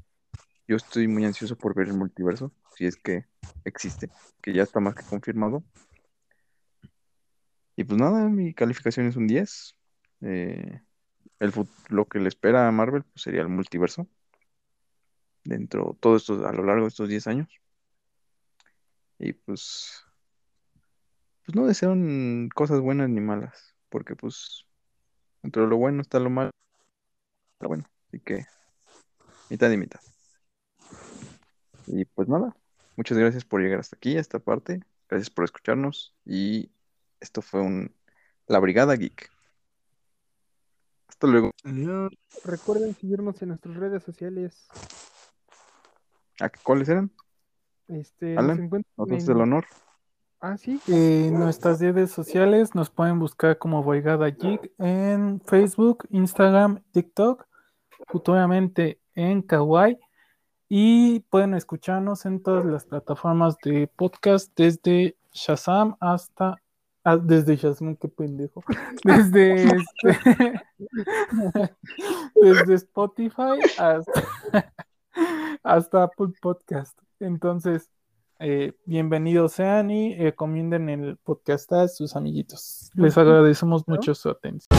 yo 0.67 0.75
estoy 0.75 1.07
muy 1.07 1.25
ansioso 1.25 1.55
por 1.55 1.75
ver 1.75 1.87
el 1.87 1.93
multiverso, 1.93 2.51
si 2.75 2.85
es 2.85 2.95
que 2.97 3.25
existe, 3.65 4.09
que 4.41 4.53
ya 4.53 4.63
está 4.63 4.79
más 4.79 4.95
que 4.95 5.03
confirmado. 5.03 5.63
Y 7.75 7.83
pues 7.83 7.99
nada, 7.99 8.27
mi 8.29 8.53
calificación 8.53 9.07
es 9.07 9.15
un 9.15 9.27
10. 9.27 9.75
Eh, 10.21 10.81
el, 11.39 11.53
lo 11.89 12.05
que 12.05 12.19
le 12.19 12.27
espera 12.27 12.67
a 12.67 12.71
Marvel 12.71 13.03
pues, 13.03 13.23
sería 13.23 13.41
el 13.41 13.49
multiverso 13.49 14.07
dentro 15.43 15.97
todo 15.99 16.15
esto 16.15 16.45
a 16.47 16.53
lo 16.53 16.63
largo 16.63 16.83
de 16.83 16.89
estos 16.89 17.09
10 17.09 17.27
años. 17.27 17.49
Y 19.19 19.33
pues, 19.33 20.03
pues 21.45 21.55
no 21.55 21.65
desean 21.65 22.49
cosas 22.49 22.79
buenas 22.79 23.09
ni 23.09 23.21
malas, 23.21 23.75
porque 23.89 24.15
pues 24.15 24.65
entre 25.43 25.67
lo 25.67 25.77
bueno 25.77 26.01
está 26.01 26.19
lo 26.19 26.29
malo, 26.29 26.51
está 27.53 27.67
bueno, 27.67 27.83
así 28.07 28.19
que 28.19 28.45
mitad 29.49 29.69
y 29.71 29.77
mitad. 29.77 29.99
Y 31.87 32.05
pues 32.05 32.27
nada, 32.27 32.55
muchas 32.95 33.17
gracias 33.17 33.45
por 33.45 33.61
llegar 33.61 33.79
hasta 33.79 33.95
aquí, 33.95 34.17
a 34.17 34.21
esta 34.21 34.39
parte, 34.39 34.81
gracias 35.07 35.29
por 35.29 35.45
escucharnos 35.45 36.15
y 36.25 36.71
esto 37.21 37.41
fue 37.41 37.61
un 37.61 37.95
La 38.47 38.59
Brigada 38.59 38.95
Geek. 38.95 39.29
Hasta 41.07 41.27
luego. 41.27 41.51
Adiós. 41.63 42.11
recuerden 42.43 42.95
seguirnos 42.95 43.41
en 43.41 43.49
nuestras 43.49 43.75
redes 43.77 44.03
sociales. 44.03 44.67
¿A 46.39 46.49
qué- 46.49 46.59
¿Cuáles 46.63 46.89
eran? 46.89 47.11
Este, 47.87 48.37
Alan, 48.37 48.57
nos 48.57 48.65
encuentran 48.65 48.93
¿Nos 48.97 49.11
haces 49.11 49.29
en- 49.29 49.35
el 49.35 49.41
honor? 49.41 49.65
Ah, 50.39 50.57
sí, 50.57 50.81
En 50.87 51.35
nuestras 51.39 51.79
redes 51.79 52.09
sociales 52.11 52.73
nos 52.73 52.89
pueden 52.89 53.19
buscar 53.19 53.59
como 53.59 53.83
Boigada 53.83 54.27
Geek 54.29 54.71
en 54.79 55.39
Facebook, 55.41 56.07
Instagram, 56.09 56.81
TikTok, 56.91 57.45
futuramente 58.07 58.99
en 59.13 59.43
Kawaii 59.43 59.99
y 60.67 61.19
pueden 61.29 61.53
escucharnos 61.53 62.25
en 62.25 62.41
todas 62.41 62.65
las 62.65 62.85
plataformas 62.85 63.55
de 63.63 63.85
podcast 63.95 64.51
desde 64.57 65.15
Shazam 65.31 65.95
hasta 65.99 66.55
ah, 67.03 67.17
desde 67.17 67.55
Shazam, 67.55 67.95
qué 67.95 68.07
pendejo. 68.07 68.63
Desde 69.03 69.63
este- 69.63 70.61
desde 72.35 72.73
Spotify 72.75 73.59
hasta 73.77 74.23
hasta 75.63 76.03
Apple 76.03 76.33
Podcast. 76.41 76.97
Entonces, 77.19 77.89
eh, 78.39 78.73
bienvenidos 78.85 79.53
sean 79.53 79.91
y 79.91 80.15
recomienden 80.15 80.89
el 80.89 81.17
podcast 81.17 81.71
a 81.73 81.87
sus 81.87 82.15
amiguitos. 82.15 82.89
Les 82.95 83.17
agradecemos 83.17 83.87
mucho 83.87 84.15
su 84.15 84.29
atención. 84.29 84.69